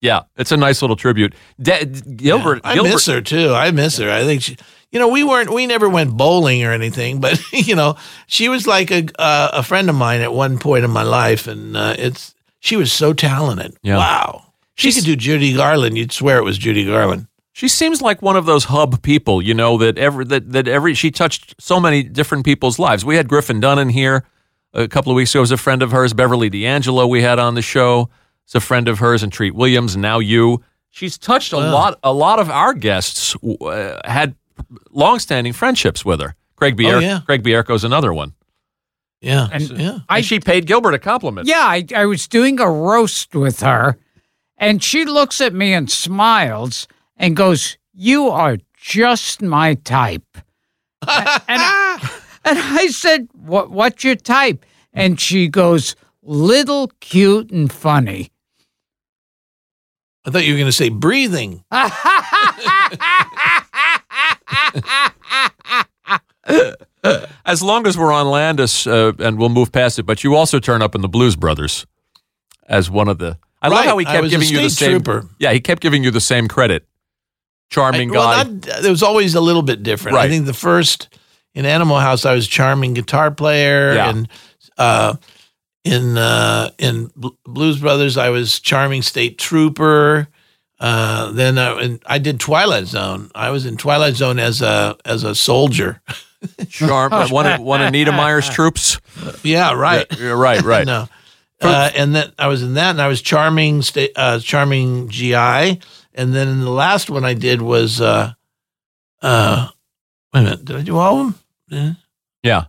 Yeah, 0.00 0.22
it's 0.36 0.52
a 0.52 0.56
nice 0.56 0.80
little 0.80 0.96
tribute. 0.96 1.34
De- 1.60 1.84
Gilbert, 1.84 2.62
I 2.64 2.74
Gilbert, 2.74 2.90
miss 2.90 3.06
her 3.06 3.20
too. 3.20 3.52
I 3.52 3.70
miss 3.70 3.98
her. 3.98 4.10
I 4.10 4.24
think 4.24 4.42
she. 4.42 4.56
You 4.92 4.98
know, 4.98 5.08
we 5.08 5.22
weren't. 5.22 5.52
We 5.52 5.66
never 5.66 5.88
went 5.88 6.16
bowling 6.16 6.64
or 6.64 6.72
anything, 6.72 7.20
but 7.20 7.40
you 7.52 7.76
know, 7.76 7.96
she 8.26 8.48
was 8.48 8.66
like 8.66 8.90
a 8.90 9.06
uh, 9.18 9.50
a 9.54 9.62
friend 9.62 9.88
of 9.88 9.94
mine 9.96 10.20
at 10.20 10.32
one 10.32 10.58
point 10.58 10.84
in 10.84 10.90
my 10.90 11.02
life, 11.04 11.46
and 11.46 11.76
uh, 11.76 11.94
it's 11.98 12.34
she 12.60 12.76
was 12.76 12.92
so 12.92 13.12
talented. 13.12 13.76
Yeah. 13.82 13.98
Wow, 13.98 14.52
she 14.74 14.92
could 14.92 15.04
do 15.04 15.14
Judy 15.16 15.54
Garland. 15.54 15.96
You'd 15.96 16.12
swear 16.12 16.38
it 16.38 16.44
was 16.44 16.58
Judy 16.58 16.84
Garland. 16.86 17.26
She 17.52 17.68
seems 17.68 18.00
like 18.00 18.22
one 18.22 18.36
of 18.36 18.46
those 18.46 18.64
hub 18.64 19.02
people, 19.02 19.42
you 19.42 19.54
know, 19.54 19.76
that 19.78 19.98
every 19.98 20.24
that 20.26 20.52
that 20.52 20.68
every 20.68 20.94
she 20.94 21.10
touched 21.10 21.54
so 21.60 21.80
many 21.80 22.02
different 22.02 22.44
people's 22.44 22.78
lives. 22.78 23.04
We 23.04 23.16
had 23.16 23.28
Griffin 23.28 23.60
Dunne 23.60 23.78
in 23.78 23.88
here 23.88 24.24
a 24.72 24.86
couple 24.86 25.10
of 25.12 25.16
weeks 25.16 25.34
ago. 25.34 25.40
Was 25.40 25.50
a 25.50 25.56
friend 25.56 25.82
of 25.82 25.90
hers. 25.90 26.12
Beverly 26.12 26.48
D'Angelo 26.48 27.06
we 27.06 27.22
had 27.22 27.38
on 27.38 27.54
the 27.54 27.62
show. 27.62 28.08
It's 28.44 28.54
a 28.54 28.60
friend 28.60 28.88
of 28.88 28.98
hers, 29.00 29.22
and 29.22 29.32
Treat 29.32 29.54
Williams. 29.54 29.94
And 29.94 30.02
now 30.02 30.18
you. 30.20 30.62
She's 30.90 31.18
touched 31.18 31.52
a 31.52 31.56
Wow. 31.56 31.72
lot. 31.72 31.98
A 32.02 32.12
lot 32.12 32.38
of 32.38 32.50
our 32.50 32.72
guests 32.74 33.36
uh, 33.44 34.00
had 34.04 34.34
longstanding 34.90 35.52
friendships 35.52 36.04
with 36.04 36.20
her. 36.20 36.34
Craig 36.56 36.76
Bier- 36.76 36.96
Oh, 36.96 36.98
yeah. 37.00 37.20
Craig 37.26 37.42
Bierko's 37.42 37.84
another 37.84 38.12
one. 38.12 38.34
Yeah, 39.20 39.48
And 39.52 39.70
yeah. 39.78 39.98
And 40.08 40.24
she 40.24 40.40
paid 40.40 40.66
Gilbert 40.66 40.94
a 40.94 40.98
compliment. 40.98 41.46
Yeah, 41.46 41.60
I, 41.60 41.84
I 41.94 42.06
was 42.06 42.26
doing 42.26 42.58
a 42.58 42.70
roast 42.70 43.34
with 43.34 43.60
her, 43.60 43.98
and 44.56 44.82
she 44.82 45.04
looks 45.04 45.40
at 45.42 45.52
me 45.52 45.72
and 45.74 45.90
smiles 45.90 46.88
and 47.20 47.36
goes, 47.36 47.78
"You 47.94 48.28
are 48.30 48.56
just 48.76 49.42
my 49.42 49.74
type." 49.74 50.26
A- 51.06 51.42
and, 51.48 51.62
I, 51.62 52.10
and 52.44 52.58
I 52.58 52.88
said, 52.88 53.28
"What? 53.32 53.70
What's 53.70 54.02
your 54.02 54.16
type?" 54.16 54.66
And 54.92 55.20
she 55.20 55.46
goes, 55.46 55.94
"Little, 56.22 56.90
cute, 56.98 57.52
and 57.52 57.70
funny." 57.70 58.32
I 60.24 60.30
thought 60.30 60.44
you 60.44 60.52
were 60.52 60.58
going 60.58 60.68
to 60.68 60.72
say 60.72 60.88
breathing. 60.88 61.64
As 67.44 67.62
long 67.62 67.86
as 67.86 67.96
we're 67.96 68.12
on 68.12 68.28
Landis, 68.28 68.86
uh, 68.86 69.12
and 69.18 69.38
we'll 69.38 69.48
move 69.48 69.72
past 69.72 69.98
it, 69.98 70.02
but 70.04 70.22
you 70.22 70.34
also 70.34 70.58
turn 70.58 70.82
up 70.82 70.94
in 70.94 71.00
the 71.00 71.08
Blues 71.08 71.34
Brothers 71.36 71.86
as 72.68 72.90
one 72.90 73.08
of 73.08 73.18
the. 73.18 73.38
I 73.62 73.68
love 73.68 73.84
how 73.84 73.98
he 73.98 74.04
kept 74.04 74.28
giving 74.28 74.48
you 74.48 74.60
the 74.60 74.70
same. 74.70 75.02
trooper. 75.02 75.26
Yeah, 75.38 75.52
he 75.52 75.60
kept 75.60 75.80
giving 75.80 76.04
you 76.04 76.10
the 76.10 76.20
same 76.20 76.46
credit. 76.48 76.86
Charming 77.70 78.10
I- 78.10 78.12
well, 78.18 78.28
guy. 78.28 78.42
not- 78.50 78.82
there 78.82 78.90
was 78.90 79.02
always 79.02 79.34
a 79.34 79.40
little 79.40 79.62
bit 79.62 79.82
different. 79.82 80.16
I 80.18 80.28
think 80.28 80.46
the 80.46 80.52
first 80.54 81.08
in 81.54 81.64
Animal 81.66 81.98
House, 81.98 82.24
I 82.26 82.34
was 82.34 82.46
charming 82.46 82.94
guitar 82.94 83.30
player, 83.30 83.94
Yeah. 83.94 84.10
and 84.10 84.28
uh, 84.78 85.14
in 85.84 86.18
uh, 86.18 86.70
in 86.78 87.10
Blues 87.44 87.78
Brothers, 87.78 88.16
I 88.16 88.28
was 88.30 88.60
charming 88.60 89.02
state 89.02 89.38
trooper. 89.38 90.28
Uh, 90.78 91.30
then 91.32 91.58
I, 91.58 91.78
and 91.80 92.02
I 92.06 92.18
did 92.18 92.40
Twilight 92.40 92.86
Zone. 92.86 93.30
I 93.34 93.50
was 93.50 93.66
in 93.66 93.76
Twilight 93.76 94.14
Zone 94.14 94.38
as 94.38 94.62
a 94.62 94.96
as 95.04 95.24
a 95.24 95.34
soldier. 95.34 96.00
Charm. 96.70 97.12
one 97.30 97.46
of 97.46 97.60
one 97.60 97.82
of 97.82 97.92
Nita 97.92 98.12
Meyer's 98.12 98.48
troops. 98.56 98.98
Yeah, 99.42 99.74
right. 99.74 100.06
Yeah, 100.18 100.28
right, 100.30 100.62
right. 100.62 100.86
no. 100.86 101.06
Uh, 101.60 101.90
and 101.94 102.14
then 102.14 102.32
I 102.38 102.46
was 102.46 102.62
in 102.62 102.74
that, 102.74 102.90
and 102.92 103.02
I 103.02 103.08
was 103.08 103.20
charming, 103.20 103.82
sta- 103.82 104.08
uh, 104.16 104.38
charming 104.38 105.10
GI, 105.10 105.80
and 106.14 106.34
then 106.34 106.60
the 106.60 106.70
last 106.70 107.10
one 107.10 107.24
I 107.24 107.34
did 107.34 107.62
was, 107.62 108.00
uh, 108.00 108.32
uh, 109.22 109.68
wait 110.34 110.40
a 110.40 110.42
minute, 110.44 110.64
did 110.64 110.76
I 110.76 110.82
do 110.82 110.96
all 110.98 111.20
of 111.28 111.42
them? 111.68 111.96
Yeah, 112.42 112.64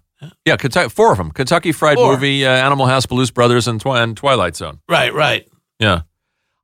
yeah. 0.45 0.57
Kentucky, 0.57 0.89
four 0.89 1.11
of 1.11 1.17
them: 1.17 1.31
Kentucky 1.31 1.71
Fried 1.71 1.97
Four. 1.97 2.13
Movie, 2.13 2.45
uh, 2.45 2.49
Animal 2.51 2.85
House, 2.87 3.05
Blues 3.05 3.31
Brothers, 3.31 3.67
and, 3.67 3.79
Twi- 3.79 4.01
and 4.01 4.15
Twilight 4.17 4.55
Zone. 4.55 4.79
Right, 4.89 5.13
right. 5.13 5.47
Yeah. 5.79 6.01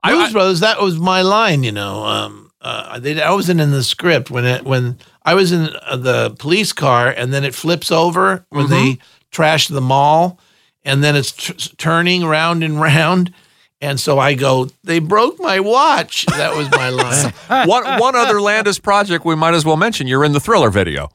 Blues 0.04 0.30
I- 0.30 0.32
Brothers, 0.32 0.60
that 0.62 0.82
was 0.82 1.00
my 1.00 1.22
line, 1.22 1.64
you 1.64 1.72
know. 1.72 2.04
Um, 2.06 2.52
uh, 2.62 3.00
they, 3.00 3.22
I 3.22 3.32
wasn't 3.32 3.62
in 3.62 3.72
the 3.72 3.84
script 3.84 4.30
when 4.32 4.46
it 4.46 4.64
when 4.66 4.98
I 5.24 5.34
was 5.36 5.52
in 5.52 5.70
uh, 5.84 5.96
the 5.98 6.36
police 6.40 6.74
car, 6.74 7.08
and 7.08 7.34
then 7.34 7.44
it 7.44 7.56
flips 7.56 7.92
over 7.92 8.46
when 8.50 8.66
Mm-hmm. 8.66 8.74
they 8.74 8.98
trash 9.32 9.68
the 9.68 9.82
mall, 9.82 10.40
and 10.84 11.04
then 11.04 11.16
it's 11.16 11.32
t- 11.32 11.54
turning 11.78 12.26
round 12.26 12.64
and 12.64 12.80
round. 12.82 13.34
And 13.80 14.00
so 14.00 14.18
I 14.18 14.34
go, 14.34 14.70
they 14.84 15.00
broke 15.00 15.40
my 15.40 15.60
watch. 15.60 16.26
That 16.26 16.56
was 16.56 16.70
my 16.72 16.90
line. 17.50 17.68
one 17.68 18.00
one 18.00 18.16
other 18.16 18.42
Landis 18.42 18.80
project 18.80 19.24
we 19.24 19.36
might 19.36 19.54
as 19.54 19.66
well 19.66 19.78
mention. 19.78 20.08
You're 20.08 20.26
in 20.26 20.32
the 20.32 20.40
Thriller 20.40 20.70
video. 20.72 21.10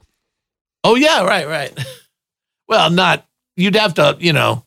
Oh 0.84 0.94
yeah, 0.94 1.24
right, 1.24 1.46
right. 1.46 1.76
Well, 2.68 2.88
not 2.90 3.26
you'd 3.54 3.74
have 3.74 3.94
to, 3.94 4.16
you 4.18 4.32
know, 4.32 4.64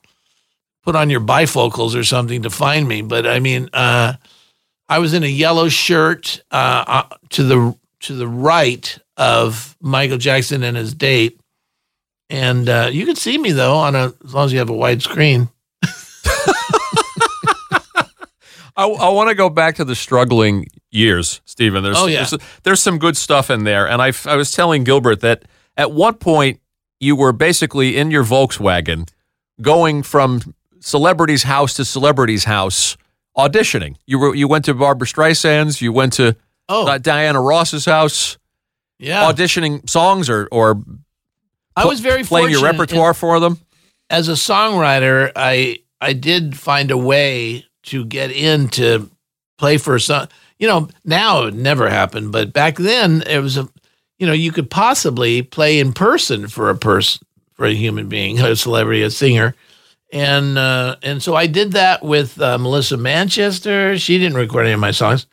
put 0.83 0.95
on 0.95 1.09
your 1.09 1.21
bifocals 1.21 1.95
or 1.95 2.03
something 2.03 2.43
to 2.43 2.51
find 2.51 2.87
me. 2.87 3.01
But 3.01 3.25
I 3.25 3.39
mean, 3.39 3.67
uh, 3.73 4.13
I 4.87 4.99
was 4.99 5.13
in 5.15 5.23
a 5.23 5.27
yellow 5.27 5.69
shirt 5.69 6.43
uh, 6.51 6.83
uh, 6.87 7.15
to 7.29 7.43
the 7.43 7.75
to 8.01 8.13
the 8.13 8.27
right 8.27 8.99
of 9.17 9.75
Michael 9.81 10.19
Jackson 10.19 10.61
and 10.61 10.77
his 10.77 10.93
date, 10.93 11.39
and 12.29 12.69
uh, 12.69 12.89
you 12.91 13.05
could 13.07 13.17
see 13.17 13.37
me 13.39 13.51
though 13.53 13.77
on 13.77 13.95
a 13.95 14.13
as 14.23 14.33
long 14.35 14.45
as 14.45 14.53
you 14.53 14.59
have 14.59 14.69
a 14.69 14.73
wide 14.73 15.01
screen. 15.01 15.49
I, 18.77 18.85
I 18.87 19.09
want 19.09 19.29
to 19.29 19.35
go 19.35 19.49
back 19.49 19.75
to 19.75 19.85
the 19.85 19.95
struggling 19.95 20.67
years, 20.91 21.41
Stephen. 21.45 21.83
There's, 21.83 21.97
Oh, 21.97 22.07
yeah. 22.07 22.25
there's 22.25 22.41
there's 22.63 22.81
some 22.81 22.97
good 22.99 23.15
stuff 23.17 23.49
in 23.49 23.63
there, 23.63 23.87
and 23.87 24.01
I 24.01 24.11
I 24.25 24.35
was 24.35 24.51
telling 24.51 24.83
Gilbert 24.83 25.21
that 25.21 25.43
at 25.77 25.91
one 25.91 26.15
point 26.15 26.59
you 26.99 27.15
were 27.15 27.31
basically 27.33 27.97
in 27.97 28.11
your 28.11 28.23
Volkswagen, 28.23 29.07
going 29.61 30.03
from 30.03 30.41
celebrity's 30.79 31.43
house 31.43 31.73
to 31.75 31.85
celebrity's 31.85 32.43
house 32.45 32.97
auditioning. 33.37 33.95
You 34.05 34.19
were 34.19 34.35
you 34.35 34.47
went 34.47 34.65
to 34.65 34.73
Barbra 34.73 35.07
Streisand's, 35.07 35.81
you 35.81 35.91
went 35.93 36.13
to 36.13 36.35
Oh 36.67 36.87
uh, 36.87 36.97
Diana 36.97 37.39
Ross's 37.41 37.85
house, 37.85 38.37
yeah, 38.99 39.31
auditioning 39.31 39.89
songs 39.89 40.29
or 40.29 40.47
or 40.51 40.81
I 41.75 41.85
was 41.85 41.99
very 41.99 42.23
playing 42.23 42.49
your 42.49 42.59
fortunate 42.59 42.75
in- 42.75 42.79
repertoire 42.81 43.13
for 43.13 43.39
them. 43.39 43.59
as 44.09 44.27
a 44.29 44.33
songwriter, 44.33 45.31
I 45.35 45.79
I 46.01 46.13
did 46.13 46.57
find 46.57 46.91
a 46.91 46.97
way 46.97 47.65
to 47.85 48.05
get 48.05 48.31
in 48.31 48.67
to 48.69 49.09
play 49.57 49.77
for 49.77 49.99
some. 49.99 50.27
You 50.59 50.67
know, 50.67 50.89
now 51.03 51.43
it 51.43 51.53
never 51.53 51.89
happen, 51.89 52.31
but 52.31 52.53
back 52.53 52.77
then 52.77 53.23
it 53.27 53.39
was 53.39 53.57
a, 53.57 53.67
you 54.17 54.25
know, 54.25 54.33
you 54.33 54.51
could 54.51 54.69
possibly 54.69 55.41
play 55.41 55.79
in 55.79 55.91
person 55.91 56.47
for 56.47 56.69
a 56.69 56.77
person, 56.77 57.25
for 57.53 57.65
a 57.65 57.73
human 57.73 58.07
being, 58.07 58.39
a 58.41 58.55
celebrity, 58.55 59.01
a 59.01 59.09
singer, 59.09 59.55
and 60.13 60.57
uh, 60.57 60.95
and 61.03 61.21
so 61.21 61.35
I 61.35 61.47
did 61.47 61.73
that 61.73 62.03
with 62.03 62.39
uh, 62.39 62.57
Melissa 62.57 62.97
Manchester. 62.97 63.97
She 63.97 64.17
didn't 64.17 64.37
record 64.37 64.65
any 64.65 64.73
of 64.73 64.79
my 64.79 64.91
songs. 64.91 65.25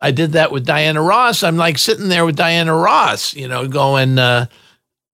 I 0.00 0.10
did 0.10 0.32
that 0.32 0.50
with 0.50 0.66
Diana 0.66 1.00
Ross. 1.00 1.42
I'm 1.42 1.56
like 1.56 1.78
sitting 1.78 2.08
there 2.08 2.24
with 2.24 2.36
Diana 2.36 2.74
Ross, 2.74 3.34
you 3.34 3.46
know, 3.46 3.68
going. 3.68 4.18
Uh, 4.18 4.46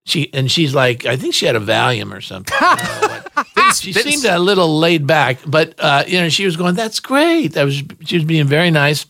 she 0.07 0.33
and 0.33 0.51
she's 0.51 0.75
like, 0.75 1.05
I 1.05 1.17
think 1.17 1.35
she 1.35 1.47
had 1.47 1.57
a 1.57 1.61
Valium 1.61 2.17
or 2.17 2.23
something. 2.23 2.57
I 2.61 3.01
know 3.01 3.09
what. 3.09 3.18
She 3.75 3.93
didn't 3.93 4.13
seemed 4.13 4.25
a 4.25 4.39
little 4.39 4.79
laid 4.79 5.07
back, 5.07 5.39
but 5.47 5.75
uh, 5.79 6.05
you 6.07 6.21
know, 6.21 6.29
she 6.29 6.45
was 6.45 6.57
going, 6.57 6.75
"That's 6.75 7.01
great." 7.01 7.49
That 7.55 7.65
was 7.65 7.83
she 8.05 8.17
was 8.17 8.25
being 8.25 8.47
very 8.47 8.71
nice. 8.71 9.07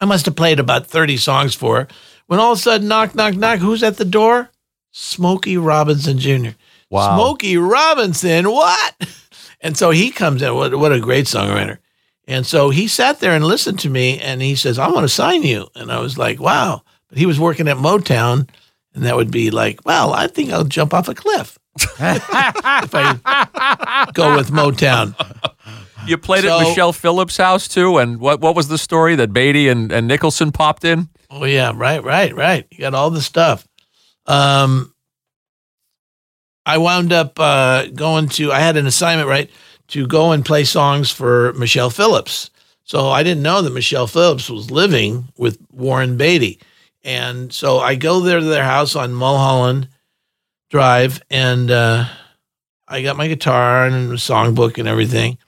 I 0.00 0.06
must 0.06 0.26
have 0.26 0.36
played 0.36 0.60
about 0.60 0.86
thirty 0.86 1.16
songs 1.16 1.54
for 1.54 1.80
her. 1.80 1.88
When 2.26 2.40
all 2.40 2.52
of 2.52 2.58
a 2.58 2.62
sudden, 2.62 2.88
knock, 2.88 3.14
knock, 3.14 3.34
knock. 3.34 3.58
Who's 3.58 3.82
at 3.82 3.96
the 3.96 4.04
door? 4.04 4.50
Smokey 4.92 5.56
Robinson 5.56 6.18
Jr. 6.18 6.50
Wow. 6.88 7.16
Smokey 7.16 7.56
Robinson, 7.56 8.50
what? 8.50 8.94
And 9.64 9.78
so 9.78 9.90
he 9.90 10.10
comes 10.10 10.42
in. 10.42 10.54
What, 10.54 10.76
what 10.76 10.92
a 10.92 11.00
great 11.00 11.24
songwriter. 11.24 11.78
And 12.28 12.46
so 12.46 12.68
he 12.68 12.86
sat 12.86 13.20
there 13.20 13.32
and 13.32 13.42
listened 13.42 13.78
to 13.80 13.88
me 13.88 14.20
and 14.20 14.42
he 14.42 14.56
says, 14.56 14.78
I 14.78 14.88
want 14.88 15.04
to 15.04 15.08
sign 15.08 15.42
you. 15.42 15.68
And 15.74 15.90
I 15.90 16.00
was 16.00 16.18
like, 16.18 16.38
wow. 16.38 16.82
But 17.08 17.16
he 17.16 17.24
was 17.24 17.40
working 17.40 17.66
at 17.66 17.78
Motown. 17.78 18.46
And 18.94 19.04
that 19.04 19.16
would 19.16 19.30
be 19.30 19.50
like, 19.50 19.80
well, 19.84 20.12
I 20.12 20.26
think 20.28 20.50
I'll 20.52 20.64
jump 20.64 20.94
off 20.94 21.08
a 21.08 21.14
cliff 21.14 21.58
if 21.76 22.00
I 22.94 24.08
go 24.14 24.36
with 24.36 24.50
Motown. 24.50 25.14
You 26.06 26.16
played 26.18 26.44
So- 26.44 26.60
at 26.60 26.68
Michelle 26.68 26.92
Phillips' 26.92 27.36
house 27.36 27.66
too, 27.66 27.98
and 27.98 28.20
what 28.20 28.40
what 28.40 28.54
was 28.54 28.68
the 28.68 28.78
story 28.78 29.16
that 29.16 29.32
Beatty 29.32 29.68
and, 29.68 29.90
and 29.90 30.06
Nicholson 30.06 30.52
popped 30.52 30.84
in? 30.84 31.08
Oh, 31.30 31.44
yeah. 31.44 31.72
Right, 31.74 32.04
right, 32.04 32.32
right. 32.34 32.66
You 32.70 32.78
got 32.78 32.94
all 32.94 33.10
the 33.10 33.22
stuff. 33.22 33.66
Um, 34.26 34.94
I 36.66 36.78
wound 36.78 37.12
up 37.12 37.38
uh, 37.40 37.86
going 37.88 38.28
to. 38.30 38.52
I 38.52 38.60
had 38.60 38.76
an 38.76 38.86
assignment 38.86 39.28
right 39.28 39.50
to 39.88 40.06
go 40.06 40.32
and 40.32 40.44
play 40.44 40.64
songs 40.64 41.10
for 41.10 41.52
Michelle 41.54 41.90
Phillips. 41.90 42.50
So 42.84 43.08
I 43.08 43.22
didn't 43.22 43.42
know 43.42 43.62
that 43.62 43.72
Michelle 43.72 44.06
Phillips 44.06 44.48
was 44.50 44.70
living 44.70 45.26
with 45.38 45.58
Warren 45.72 46.16
Beatty, 46.16 46.60
and 47.04 47.52
so 47.52 47.78
I 47.78 47.94
go 47.94 48.20
there 48.20 48.40
to 48.40 48.46
their 48.46 48.64
house 48.64 48.96
on 48.96 49.12
Mulholland 49.12 49.88
Drive, 50.70 51.22
and 51.30 51.70
uh, 51.70 52.06
I 52.88 53.02
got 53.02 53.16
my 53.16 53.28
guitar 53.28 53.86
and 53.86 54.12
songbook 54.12 54.78
and 54.78 54.88
everything. 54.88 55.38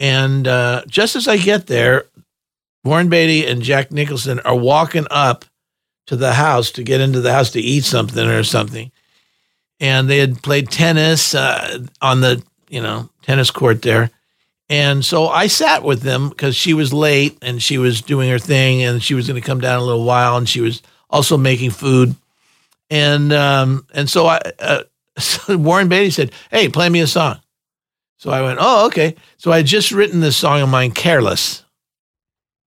And 0.00 0.46
uh, 0.46 0.82
just 0.86 1.16
as 1.16 1.26
I 1.26 1.36
get 1.36 1.66
there, 1.66 2.04
Warren 2.84 3.08
Beatty 3.08 3.46
and 3.46 3.62
Jack 3.62 3.90
Nicholson 3.90 4.40
are 4.40 4.56
walking 4.56 5.06
up 5.10 5.44
to 6.06 6.16
the 6.16 6.34
house 6.34 6.70
to 6.72 6.82
get 6.82 7.00
into 7.00 7.20
the 7.20 7.32
house 7.32 7.50
to 7.52 7.60
eat 7.60 7.84
something 7.84 8.26
or 8.26 8.42
something. 8.42 8.90
And 9.80 10.08
they 10.08 10.18
had 10.18 10.42
played 10.42 10.70
tennis 10.70 11.34
uh, 11.34 11.84
on 12.00 12.20
the, 12.20 12.42
you 12.68 12.80
know, 12.80 13.10
tennis 13.22 13.50
court 13.50 13.82
there. 13.82 14.10
And 14.70 15.04
so 15.04 15.28
I 15.28 15.46
sat 15.46 15.82
with 15.82 16.02
them 16.02 16.28
because 16.28 16.54
she 16.54 16.74
was 16.74 16.92
late 16.92 17.38
and 17.40 17.62
she 17.62 17.78
was 17.78 18.02
doing 18.02 18.28
her 18.28 18.38
thing 18.38 18.82
and 18.82 19.02
she 19.02 19.14
was 19.14 19.26
going 19.26 19.40
to 19.40 19.46
come 19.46 19.60
down 19.60 19.80
a 19.80 19.84
little 19.84 20.04
while 20.04 20.36
and 20.36 20.48
she 20.48 20.60
was 20.60 20.82
also 21.08 21.38
making 21.38 21.70
food. 21.70 22.14
And 22.90 23.32
um, 23.32 23.86
and 23.94 24.08
so 24.08 24.26
I 24.26 24.40
uh, 24.58 24.82
so 25.18 25.56
Warren 25.56 25.88
Beatty 25.88 26.10
said, 26.10 26.32
"Hey, 26.50 26.68
play 26.68 26.88
me 26.88 27.00
a 27.00 27.06
song." 27.06 27.40
So 28.16 28.30
I 28.30 28.42
went, 28.42 28.58
"Oh, 28.60 28.86
okay." 28.86 29.14
So 29.36 29.52
I 29.52 29.58
had 29.58 29.66
just 29.66 29.92
written 29.92 30.20
this 30.20 30.36
song 30.36 30.62
of 30.62 30.68
mine, 30.68 30.92
"Careless," 30.92 31.64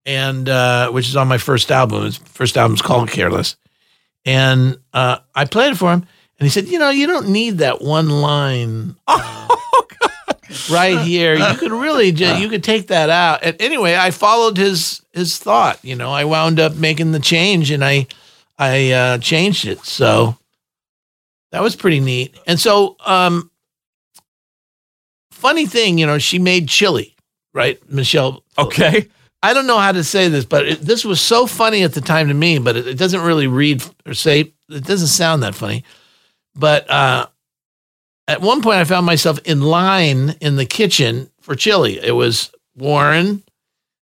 and 0.05 0.47
uh, 0.47 0.91
which 0.91 1.07
is 1.07 1.15
on 1.15 1.27
my 1.27 1.39
first 1.39 1.71
album. 1.71 2.03
His 2.03 2.17
first 2.17 2.57
album's 2.57 2.81
called 2.81 3.09
"Careless," 3.09 3.55
and 4.23 4.77
uh, 4.93 5.19
I 5.33 5.45
played 5.45 5.71
it 5.71 5.77
for 5.77 5.91
him, 5.91 6.05
and 6.39 6.45
he 6.45 6.49
said, 6.49 6.67
"You 6.67 6.77
know, 6.77 6.91
you 6.91 7.07
don't 7.07 7.29
need 7.29 7.59
that 7.59 7.81
one 7.81 8.09
line." 8.09 8.95
uh, 9.07 9.47
right 10.69 10.99
here. 11.05 11.35
You 11.35 11.55
could 11.55 11.71
really 11.71 12.11
ju- 12.11 12.37
you 12.37 12.49
could 12.49 12.63
take 12.63 12.87
that 12.87 13.09
out. 13.09 13.43
And 13.43 13.61
anyway, 13.61 13.95
I 13.95 14.11
followed 14.11 14.57
his 14.57 15.01
his 15.13 15.37
thought. 15.37 15.83
You 15.83 15.95
know, 15.95 16.11
I 16.11 16.25
wound 16.25 16.59
up 16.59 16.75
making 16.75 17.11
the 17.11 17.19
change, 17.19 17.71
and 17.71 17.83
I 17.83 18.07
I 18.57 18.91
uh, 18.91 19.17
changed 19.17 19.65
it. 19.65 19.85
So 19.85 20.37
that 21.51 21.61
was 21.61 21.75
pretty 21.75 21.99
neat. 21.99 22.35
And 22.47 22.59
so, 22.59 22.95
um, 23.05 23.51
funny 25.31 25.65
thing, 25.65 25.97
you 25.97 26.05
know, 26.05 26.17
she 26.17 26.39
made 26.39 26.67
chili, 26.67 27.15
right, 27.53 27.79
Michelle? 27.89 28.43
Okay. 28.57 29.07
I 29.43 29.53
don't 29.53 29.67
know 29.67 29.79
how 29.79 29.91
to 29.91 30.03
say 30.03 30.29
this, 30.29 30.45
but 30.45 30.67
it, 30.67 30.81
this 30.81 31.03
was 31.03 31.19
so 31.19 31.47
funny 31.47 31.83
at 31.83 31.93
the 31.93 32.01
time 32.01 32.27
to 32.27 32.33
me, 32.33 32.59
but 32.59 32.75
it, 32.77 32.87
it 32.87 32.97
doesn't 32.97 33.21
really 33.21 33.47
read 33.47 33.83
or 34.05 34.13
say, 34.13 34.53
it 34.69 34.83
doesn't 34.83 35.07
sound 35.07 35.43
that 35.43 35.55
funny. 35.55 35.83
But 36.55 36.89
uh, 36.89 37.27
at 38.27 38.41
one 38.41 38.61
point, 38.61 38.77
I 38.77 38.83
found 38.83 39.05
myself 39.05 39.39
in 39.45 39.61
line 39.61 40.35
in 40.41 40.55
the 40.55 40.65
kitchen 40.65 41.29
for 41.41 41.55
chili. 41.55 41.99
It 42.01 42.11
was 42.11 42.51
Warren, 42.75 43.43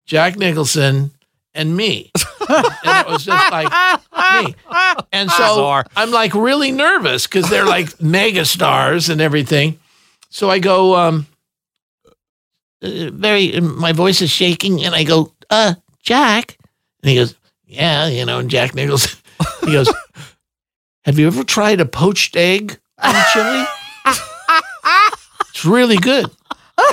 Jack 0.06 0.36
Nicholson, 0.36 1.10
and 1.54 1.76
me. 1.76 2.10
and 2.48 3.06
it 3.06 3.06
was 3.06 3.24
just 3.24 3.50
like 3.50 3.70
me. 4.44 4.54
And 5.12 5.30
so 5.30 5.82
I'm 5.96 6.10
like 6.10 6.34
really 6.34 6.72
nervous 6.72 7.26
because 7.26 7.48
they're 7.50 7.66
like 7.66 8.00
mega 8.00 8.44
stars 8.44 9.08
and 9.08 9.20
everything. 9.20 9.78
So 10.30 10.48
I 10.48 10.58
go, 10.58 10.96
um, 10.96 11.26
uh, 12.82 13.10
very, 13.12 13.60
my 13.60 13.92
voice 13.92 14.22
is 14.22 14.30
shaking, 14.30 14.82
and 14.84 14.94
I 14.94 15.04
go, 15.04 15.32
uh, 15.50 15.74
Jack. 16.02 16.56
And 17.02 17.10
he 17.10 17.16
goes, 17.16 17.34
yeah, 17.66 18.06
you 18.08 18.24
know, 18.24 18.38
and 18.38 18.50
Jack 18.50 18.74
Nicholson, 18.74 19.18
he 19.64 19.72
goes, 19.72 19.92
have 21.04 21.18
you 21.18 21.26
ever 21.26 21.44
tried 21.44 21.80
a 21.80 21.86
poached 21.86 22.36
egg 22.36 22.78
on 22.98 23.14
chili? 23.32 23.64
It's 25.62 25.68
really 25.68 25.96
good. 25.96 26.26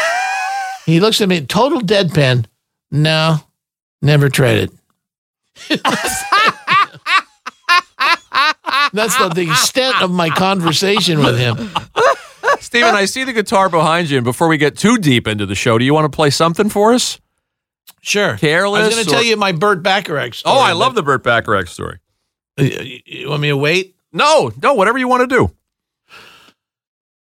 He 0.86 1.00
looks 1.00 1.22
at 1.22 1.30
me, 1.30 1.42
total 1.42 1.82
deadpan. 1.82 2.46
No, 2.90 3.38
never 4.02 4.28
tried 4.28 4.58
it. 4.58 4.72
That's 8.92 9.16
the, 9.18 9.30
the 9.36 9.44
extent 9.52 10.02
of 10.02 10.10
my 10.10 10.32
conversation 10.32 11.20
with 11.20 11.38
him. 11.38 11.70
Stephen, 12.60 12.96
I 12.96 13.06
see 13.06 13.24
the 13.24 13.34
guitar 13.34 13.70
behind 13.70 14.10
you. 14.10 14.18
And 14.18 14.24
before 14.24 14.48
we 14.48 14.58
get 14.58 14.76
too 14.76 14.98
deep 14.98 15.28
into 15.28 15.46
the 15.46 15.54
show, 15.54 15.78
do 15.78 15.86
you 15.86 15.94
want 15.94 16.12
to 16.12 16.16
play 16.16 16.32
something 16.32 16.70
for 16.70 16.94
us? 16.94 17.20
Sure. 18.02 18.38
Careless. 18.38 18.82
I 18.82 18.86
was 18.88 18.96
going 18.96 19.06
to 19.06 19.12
or- 19.12 19.14
tell 19.14 19.24
you 19.24 19.38
my 19.38 19.52
Burt 19.52 19.84
Bacharach 19.84 20.34
story. 20.34 20.56
Oh, 20.58 20.60
I 20.60 20.72
love 20.72 20.96
the 20.96 21.04
Burt 21.04 21.22
Bacharach 21.24 21.68
story. 21.68 22.00
Uh, 22.60 22.64
you 22.64 23.30
want 23.30 23.44
me 23.44 23.50
to 23.50 23.58
wait? 23.58 23.96
No, 24.12 24.52
no, 24.64 24.74
whatever 24.74 24.98
you 24.98 25.08
want 25.08 25.30
to 25.30 25.36
do. 25.38 25.52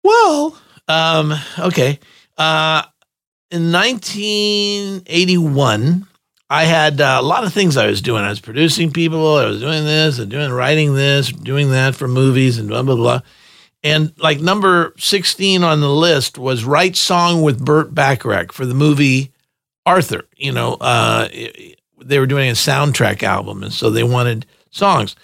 Well, 0.02 0.58
um, 0.88 1.32
okay. 1.58 1.98
Uh, 2.36 2.82
in 3.50 3.72
1981, 3.72 6.06
I 6.48 6.64
had 6.64 7.00
uh, 7.00 7.18
a 7.20 7.24
lot 7.24 7.44
of 7.44 7.52
things 7.52 7.76
I 7.76 7.86
was 7.86 8.00
doing. 8.00 8.22
I 8.22 8.28
was 8.28 8.40
producing 8.40 8.92
people. 8.92 9.36
I 9.36 9.46
was 9.46 9.60
doing 9.60 9.84
this 9.84 10.18
and 10.18 10.30
doing 10.30 10.52
writing 10.52 10.94
this, 10.94 11.32
doing 11.32 11.70
that 11.70 11.94
for 11.94 12.08
movies 12.08 12.58
and 12.58 12.68
blah 12.68 12.82
blah 12.82 12.96
blah. 12.96 13.20
And 13.82 14.12
like 14.18 14.40
number 14.40 14.94
16 14.98 15.62
on 15.62 15.80
the 15.80 15.90
list 15.90 16.38
was 16.38 16.64
write 16.64 16.96
song 16.96 17.42
with 17.42 17.64
Burt 17.64 17.94
Bacharach 17.94 18.52
for 18.52 18.66
the 18.66 18.74
movie 18.74 19.32
Arthur. 19.84 20.24
You 20.36 20.52
know, 20.52 20.74
uh, 20.74 21.28
they 22.02 22.18
were 22.18 22.26
doing 22.26 22.50
a 22.50 22.54
soundtrack 22.54 23.22
album, 23.22 23.62
and 23.62 23.72
so 23.72 23.90
they 23.90 24.04
wanted 24.04 24.46
songs. 24.70 25.16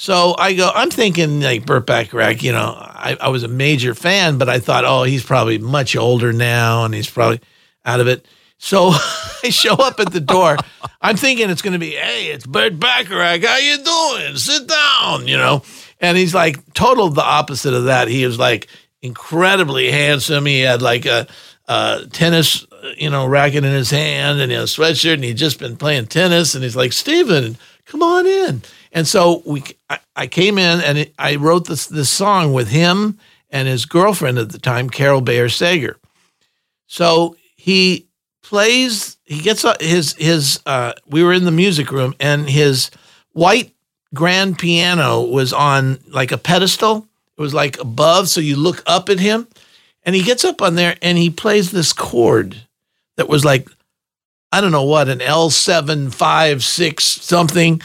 So 0.00 0.34
I 0.38 0.54
go, 0.54 0.70
I'm 0.74 0.88
thinking 0.90 1.42
like 1.42 1.66
Burt 1.66 1.84
Bacharach, 1.86 2.42
you 2.42 2.52
know, 2.52 2.74
I, 2.74 3.18
I 3.20 3.28
was 3.28 3.42
a 3.42 3.48
major 3.48 3.94
fan, 3.94 4.38
but 4.38 4.48
I 4.48 4.58
thought, 4.58 4.86
oh, 4.86 5.02
he's 5.02 5.22
probably 5.22 5.58
much 5.58 5.94
older 5.94 6.32
now 6.32 6.86
and 6.86 6.94
he's 6.94 7.10
probably 7.10 7.42
out 7.84 8.00
of 8.00 8.08
it. 8.08 8.26
So 8.56 8.92
I 9.44 9.50
show 9.50 9.74
up 9.74 10.00
at 10.00 10.10
the 10.10 10.20
door. 10.20 10.56
I'm 11.02 11.18
thinking 11.18 11.50
it's 11.50 11.60
going 11.60 11.74
to 11.74 11.78
be, 11.78 11.90
hey, 11.90 12.28
it's 12.28 12.46
Burt 12.46 12.80
Bacharach. 12.80 13.44
How 13.44 13.58
you 13.58 13.76
doing? 13.76 14.36
Sit 14.36 14.66
down, 14.66 15.28
you 15.28 15.36
know. 15.36 15.64
And 16.00 16.16
he's 16.16 16.34
like 16.34 16.72
total 16.72 17.10
the 17.10 17.22
opposite 17.22 17.74
of 17.74 17.84
that. 17.84 18.08
He 18.08 18.24
was 18.24 18.38
like 18.38 18.68
incredibly 19.02 19.90
handsome. 19.90 20.46
He 20.46 20.60
had 20.60 20.80
like 20.80 21.04
a, 21.04 21.26
a 21.68 22.06
tennis, 22.10 22.64
you 22.96 23.10
know, 23.10 23.26
racket 23.26 23.66
in 23.66 23.72
his 23.74 23.90
hand 23.90 24.40
and 24.40 24.50
he 24.50 24.56
had 24.56 24.64
a 24.64 24.66
sweatshirt 24.66 25.12
and 25.12 25.24
he'd 25.24 25.36
just 25.36 25.58
been 25.58 25.76
playing 25.76 26.06
tennis. 26.06 26.54
And 26.54 26.64
he's 26.64 26.74
like, 26.74 26.94
Stephen, 26.94 27.58
come 27.84 28.02
on 28.02 28.24
in. 28.24 28.62
And 28.92 29.06
so 29.06 29.42
we, 29.46 29.62
I, 29.88 29.98
I 30.16 30.26
came 30.26 30.58
in 30.58 30.80
and 30.80 31.10
I 31.18 31.36
wrote 31.36 31.66
this 31.66 31.86
this 31.86 32.10
song 32.10 32.52
with 32.52 32.68
him 32.68 33.18
and 33.50 33.68
his 33.68 33.86
girlfriend 33.86 34.38
at 34.38 34.50
the 34.50 34.58
time, 34.58 34.90
Carol 34.90 35.20
Bayer 35.20 35.48
Sager. 35.48 35.96
So 36.86 37.36
he 37.56 38.08
plays. 38.42 39.16
He 39.24 39.40
gets 39.40 39.64
his 39.80 40.14
his. 40.14 40.60
Uh, 40.66 40.92
we 41.06 41.22
were 41.22 41.32
in 41.32 41.44
the 41.44 41.50
music 41.50 41.90
room 41.92 42.14
and 42.18 42.48
his 42.48 42.90
white 43.32 43.72
grand 44.12 44.58
piano 44.58 45.22
was 45.22 45.52
on 45.52 46.00
like 46.08 46.32
a 46.32 46.38
pedestal. 46.38 47.06
It 47.38 47.40
was 47.40 47.54
like 47.54 47.78
above, 47.78 48.28
so 48.28 48.40
you 48.40 48.56
look 48.56 48.82
up 48.86 49.08
at 49.08 49.18
him, 49.18 49.48
and 50.02 50.14
he 50.14 50.22
gets 50.22 50.44
up 50.44 50.60
on 50.60 50.74
there 50.74 50.96
and 51.00 51.16
he 51.16 51.30
plays 51.30 51.70
this 51.70 51.92
chord 51.92 52.66
that 53.16 53.28
was 53.28 53.44
like 53.44 53.68
I 54.52 54.60
don't 54.60 54.72
know 54.72 54.84
what 54.84 55.08
an 55.08 55.22
L 55.22 55.48
seven 55.48 56.10
five 56.10 56.64
six 56.64 57.04
something, 57.04 57.80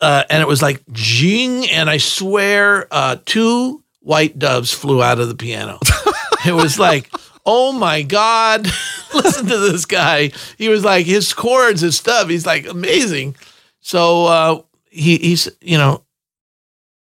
uh, 0.00 0.24
and 0.30 0.42
it 0.42 0.48
was 0.48 0.62
like 0.62 0.82
jing, 0.92 1.68
and 1.70 1.90
I 1.90 1.98
swear 1.98 2.86
uh, 2.90 3.16
two 3.24 3.82
white 4.00 4.38
doves 4.38 4.72
flew 4.72 5.02
out 5.02 5.20
of 5.20 5.28
the 5.28 5.34
piano. 5.34 5.78
it 6.46 6.52
was 6.52 6.78
like, 6.78 7.10
oh 7.44 7.72
my 7.72 8.02
god, 8.02 8.66
listen 9.14 9.46
to 9.46 9.58
this 9.58 9.84
guy. 9.84 10.32
He 10.56 10.68
was 10.68 10.84
like 10.84 11.06
his 11.06 11.32
chords, 11.32 11.82
his 11.82 11.96
stuff. 11.96 12.28
He's 12.28 12.46
like 12.46 12.66
amazing. 12.66 13.36
So 13.80 14.26
uh, 14.26 14.62
he 14.90 15.18
he's 15.18 15.48
you 15.60 15.78
know, 15.78 16.04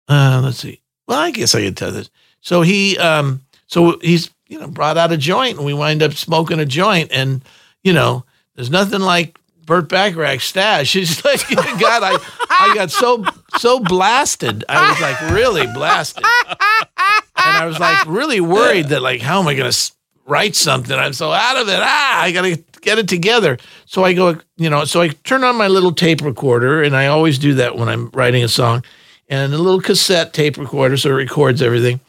uh, 0.09 0.41
let's 0.43 0.59
see. 0.59 0.83
Well, 1.07 1.19
I 1.19 1.31
guess 1.31 1.55
I 1.55 1.63
could 1.63 1.77
tell 1.77 1.93
this. 1.93 2.11
So 2.41 2.63
he 2.63 2.97
um 2.99 3.43
so 3.67 3.99
he's 4.01 4.31
you 4.49 4.59
know 4.59 4.69
brought 4.69 4.97
out 4.97 5.13
a 5.13 5.17
joint 5.17 5.57
and 5.57 5.67
we 5.67 5.75
wind 5.75 6.03
up 6.03 6.13
smoking 6.15 6.61
a 6.61 6.67
joint 6.67 7.11
and 7.13 7.45
you 7.83 7.93
know 7.93 8.25
there's 8.55 8.71
nothing 8.71 9.01
like 9.01 9.39
Burt 9.67 9.89
Bacharach 9.89 10.41
stash. 10.41 10.97
It's 10.97 11.25
like 11.25 11.47
God, 11.51 12.03
I 12.03 12.19
I 12.49 12.75
got 12.75 12.91
so 12.91 13.25
so 13.59 13.81
blasted. 13.81 14.65
I 14.69 14.91
was 14.91 15.01
like 15.01 15.21
really 15.33 15.67
blasted, 15.67 16.25
and 16.25 17.57
I 17.57 17.67
was 17.67 17.79
like 17.79 18.07
really 18.07 18.41
worried 18.41 18.87
that 18.87 19.03
like 19.03 19.21
how 19.21 19.41
am 19.41 19.49
I 19.49 19.55
going 19.55 19.71
to 19.71 19.93
write 20.25 20.55
something? 20.55 20.97
I'm 20.97 21.13
so 21.13 21.33
out 21.33 21.57
of 21.57 21.69
it. 21.69 21.79
Ah, 21.81 22.23
I 22.23 22.33
got 22.33 22.43
to 22.43 22.57
get 22.81 22.99
it 22.99 23.09
together. 23.09 23.59
So 23.87 24.05
I 24.05 24.13
go, 24.13 24.39
you 24.57 24.71
know, 24.71 24.85
so 24.85 25.03
I 25.03 25.09
turn 25.09 25.45
on 25.45 25.57
my 25.57 25.69
little 25.69 25.93
tape 25.93 26.23
recorder, 26.23 26.83
and 26.83 26.97
I 26.97 27.09
always 27.09 27.39
do 27.39 27.55
that 27.55 27.77
when 27.77 27.89
I'm 27.89 28.11
writing 28.11 28.45
a 28.45 28.49
song, 28.49 28.85
and 29.29 29.53
a 29.53 29.59
little 29.59 29.81
cassette 29.81 30.33
tape 30.33 30.57
recorder, 30.57 30.97
so 30.97 31.11
it 31.11 31.15
records 31.15 31.61
everything. 31.61 32.01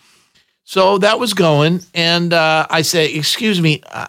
So 0.63 0.97
that 0.99 1.17
was 1.17 1.33
going, 1.33 1.81
and 1.95 2.33
uh, 2.33 2.67
I 2.69 2.83
say, 2.83 3.13
"Excuse 3.13 3.61
me, 3.61 3.81
I, 3.91 4.07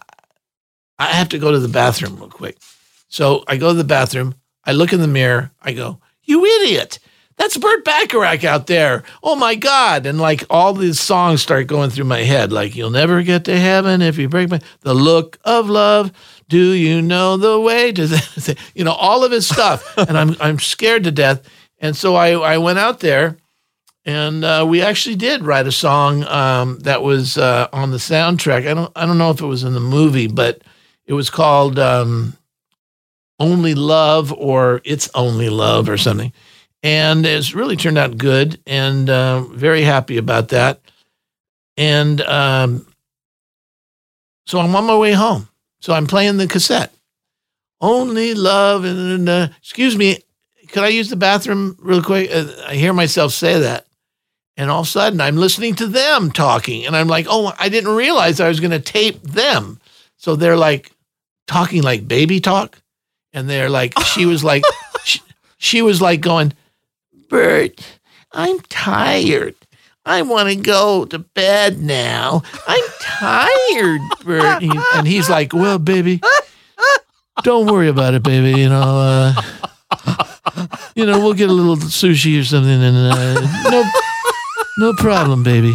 I 0.99 1.07
have 1.07 1.31
to 1.31 1.39
go 1.39 1.53
to 1.53 1.59
the 1.59 1.69
bathroom 1.69 2.17
real 2.17 2.29
quick." 2.29 2.59
So 3.09 3.45
I 3.47 3.57
go 3.57 3.69
to 3.69 3.75
the 3.75 3.85
bathroom. 3.85 4.35
I 4.65 4.73
look 4.73 4.93
in 4.93 5.01
the 5.01 5.09
mirror. 5.09 5.51
I 5.61 5.73
go, 5.73 6.01
"You 6.23 6.45
idiot! 6.45 6.99
that's 7.39 7.57
Burt 7.57 7.85
Bacharach 7.85 8.45
out 8.45 8.67
there. 8.67 9.05
Oh 9.23 9.37
my 9.37 9.55
God. 9.55 10.07
And 10.07 10.21
like 10.21 10.45
all 10.51 10.75
these 10.75 11.01
songs 11.01 11.41
start 11.41 11.69
going 11.69 11.91
through 11.91 12.05
my 12.05 12.25
head, 12.25 12.53
like, 12.53 12.77
you'll 12.77 12.91
never 12.91 13.23
get 13.23 13.45
to 13.45 13.59
heaven 13.59 14.03
if 14.03 14.19
you 14.19 14.29
break 14.29 14.51
my, 14.51 14.61
the 14.81 14.93
look 14.93 15.39
of 15.45 15.71
love. 15.71 16.13
Do 16.49 16.73
you 16.73 17.01
know 17.01 17.37
the 17.37 17.61
way 17.61 17.93
to, 17.93 18.07
the, 18.07 18.59
you 18.75 18.85
know, 18.85 18.93
all 18.93 19.25
of 19.25 19.33
his 19.33 19.47
stuff. 19.49 19.97
and 20.09 20.19
I'm, 20.19 20.37
I'm 20.41 20.59
scared 20.59 21.05
to 21.05 21.13
death. 21.13 21.49
And 21.79 21.97
so 21.97 22.17
I, 22.17 22.31
I 22.33 22.59
went 22.59 22.81
out 22.81 23.01
there 23.01 23.39
and 24.05 24.45
uh, 24.45 24.67
we 24.69 24.83
actually 24.83 25.17
did 25.17 25.45
write 25.45 25.69
a 25.69 25.73
song 25.73 26.25
um, 26.25 26.81
that 26.81 27.03
was 27.03 27.39
uh, 27.39 27.69
on 27.73 27.93
the 27.93 27.99
soundtrack. 27.99 28.69
I 28.69 28.75
don't, 28.75 28.93
I 28.97 29.07
don't 29.07 29.19
know 29.19 29.31
if 29.31 29.41
it 29.41 29.47
was 29.47 29.63
in 29.63 29.75
the 29.75 29.81
movie, 29.81 30.27
but 30.27 30.63
it 31.07 31.13
was 31.13 31.31
called 31.31 31.79
um, 31.79 32.37
Only 33.39 33.75
Love 33.75 34.33
or 34.33 34.81
It's 34.85 35.09
Only 35.15 35.49
Love 35.49 35.89
or 35.89 35.97
something. 35.97 36.33
And 36.83 37.27
it's 37.27 37.55
really 37.55 37.77
turned 37.77 37.99
out 37.99 38.19
good 38.19 38.61
and 38.67 39.11
uh, 39.11 39.41
very 39.41 39.83
happy 39.83 40.17
about 40.17 40.49
that. 40.49 40.81
And 41.77 42.21
um, 42.23 42.87
so 44.47 44.59
i'm 44.59 44.75
on 44.75 44.85
my 44.87 44.97
way 44.97 45.13
home. 45.13 45.49
So 45.81 45.93
i'm 45.93 46.07
playing 46.07 46.37
the 46.37 46.47
cassette. 46.47 46.93
Only 47.81 48.35
love 48.35 48.85
and 48.85 49.29
uh, 49.29 49.49
excuse 49.59 49.97
me 49.97 50.19
could 50.69 50.83
i 50.83 50.89
use 50.89 51.09
the 51.09 51.17
bathroom 51.17 51.77
real 51.81 52.03
quick? 52.03 52.31
Uh, 52.33 52.47
i 52.67 52.75
hear 52.75 52.93
myself 52.93 53.33
say 53.33 53.61
that. 53.61 53.87
And 54.57 54.71
all 54.71 54.81
of 54.81 54.87
a 54.87 54.91
sudden 54.91 55.21
i'm 55.21 55.37
listening 55.37 55.75
to 55.77 55.87
them 55.87 56.31
talking 56.31 56.87
and 56.87 56.97
i'm 56.97 57.09
like 57.09 57.27
oh 57.29 57.53
i 57.59 57.69
didn't 57.69 57.95
realize 57.95 58.41
i 58.41 58.49
was 58.49 58.61
going 58.61 58.73
to 58.73 58.81
tape 58.81 59.23
them. 59.23 59.81
So 60.17 60.35
they're 60.35 60.57
like 60.57 60.93
talking 61.47 61.83
like 61.83 62.07
baby 62.07 62.41
talk 62.41 62.81
and 63.39 63.49
they're 63.49 63.71
like 63.71 63.99
she 64.15 64.27
was 64.27 64.43
like 64.45 64.63
she, 65.05 65.21
she 65.59 65.83
was 65.83 66.01
like 66.03 66.21
going 66.21 66.53
Burt, 67.29 67.81
I'm 68.33 68.59
tired. 68.71 69.55
I 70.07 70.23
want 70.23 70.49
to 70.49 70.57
go 70.57 71.05
to 71.05 71.19
bed 71.19 71.79
now. 71.79 72.43
I'm 72.67 72.85
tired, 73.01 74.01
Burt. 74.25 74.63
He- 74.63 74.71
and 74.95 75.07
he's 75.07 75.29
like, 75.29 75.53
Well, 75.53 75.79
baby, 75.79 76.21
don't 77.43 77.67
worry 77.67 77.89
about 77.89 78.15
it, 78.15 78.23
baby. 78.23 78.59
You 78.59 78.71
know, 78.71 78.81
uh, 78.81 79.35
you 80.95 81.05
know, 81.05 81.19
we'll 81.21 81.35
get 81.35 81.51
a 81.51 81.53
little 81.53 81.77
sushi 81.77 82.41
or 82.41 82.45
something, 82.45 82.83
and 82.83 82.97
uh, 82.97 83.71
no, 83.71 83.85
no 84.79 84.93
problem, 84.95 85.43
baby. 85.43 85.75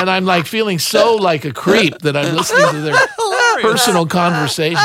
And 0.00 0.08
I'm 0.08 0.24
like 0.24 0.46
feeling 0.46 0.78
so 0.78 1.16
like 1.16 1.44
a 1.44 1.52
creep 1.52 1.98
that 1.98 2.16
I'm 2.16 2.34
listening 2.36 2.70
to 2.72 2.80
their 2.80 2.96
personal 3.60 4.06
conversation. 4.06 4.78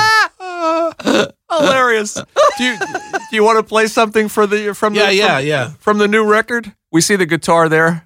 Hilarious. 1.51 2.13
do 2.57 2.63
you 2.63 2.77
do 2.79 3.35
you 3.35 3.43
want 3.43 3.59
to 3.59 3.63
play 3.63 3.87
something 3.87 4.27
for 4.27 4.47
the 4.47 4.73
from 4.73 4.95
Yeah, 4.95 5.07
the 5.07 5.15
yeah, 5.15 5.37
from, 5.37 5.47
yeah. 5.47 5.69
from 5.79 5.97
the 5.99 6.07
new 6.07 6.25
record? 6.25 6.73
We 6.91 7.01
see 7.01 7.15
the 7.15 7.25
guitar 7.25 7.69
there 7.69 8.05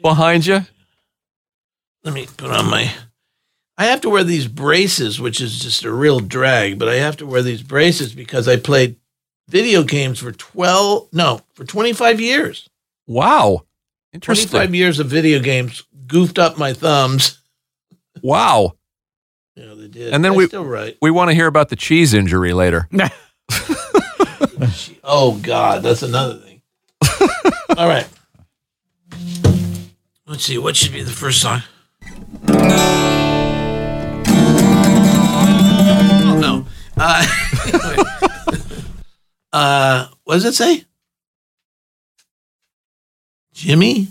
behind 0.00 0.46
you. 0.46 0.60
Let 2.04 2.14
me 2.14 2.26
put 2.36 2.50
on 2.50 2.70
my. 2.70 2.92
I 3.78 3.86
have 3.86 4.00
to 4.02 4.10
wear 4.10 4.24
these 4.24 4.46
braces, 4.46 5.20
which 5.20 5.40
is 5.40 5.58
just 5.58 5.84
a 5.84 5.92
real 5.92 6.20
drag, 6.20 6.78
but 6.78 6.88
I 6.88 6.94
have 6.96 7.16
to 7.18 7.26
wear 7.26 7.42
these 7.42 7.62
braces 7.62 8.14
because 8.14 8.48
I 8.48 8.56
played 8.56 8.96
video 9.48 9.82
games 9.82 10.20
for 10.20 10.32
12, 10.32 11.08
no, 11.12 11.42
for 11.54 11.64
25 11.64 12.20
years. 12.20 12.70
Wow. 13.06 13.64
Interesting. 14.16 14.48
25 14.48 14.74
years 14.74 14.98
of 14.98 15.08
video 15.08 15.40
games 15.40 15.84
goofed 16.06 16.38
up 16.38 16.56
my 16.56 16.72
thumbs. 16.72 17.40
Wow. 18.22 18.72
Yeah, 19.58 19.72
they 19.74 19.88
did. 19.88 20.12
And 20.12 20.22
then 20.22 20.32
I 20.32 20.36
we 20.36 20.46
still 20.48 20.66
right. 20.66 20.98
we 21.00 21.10
want 21.10 21.30
to 21.30 21.34
hear 21.34 21.46
about 21.46 21.70
the 21.70 21.76
cheese 21.76 22.12
injury 22.12 22.52
later. 22.52 22.90
Oh 25.02 25.38
God, 25.40 25.82
that's 25.82 26.02
another 26.02 26.34
thing. 26.34 26.60
All 27.78 27.88
right. 27.88 28.06
Let's 30.26 30.44
see. 30.44 30.58
What 30.58 30.76
should 30.76 30.92
be 30.92 31.02
the 31.02 31.10
first 31.10 31.40
song? 31.40 31.62
Oh 36.28 36.38
no. 36.38 36.66
Uh, 36.98 37.26
uh, 39.54 40.08
what 40.24 40.34
does 40.34 40.44
it 40.44 40.54
say? 40.54 40.84
Jimmy. 43.56 44.08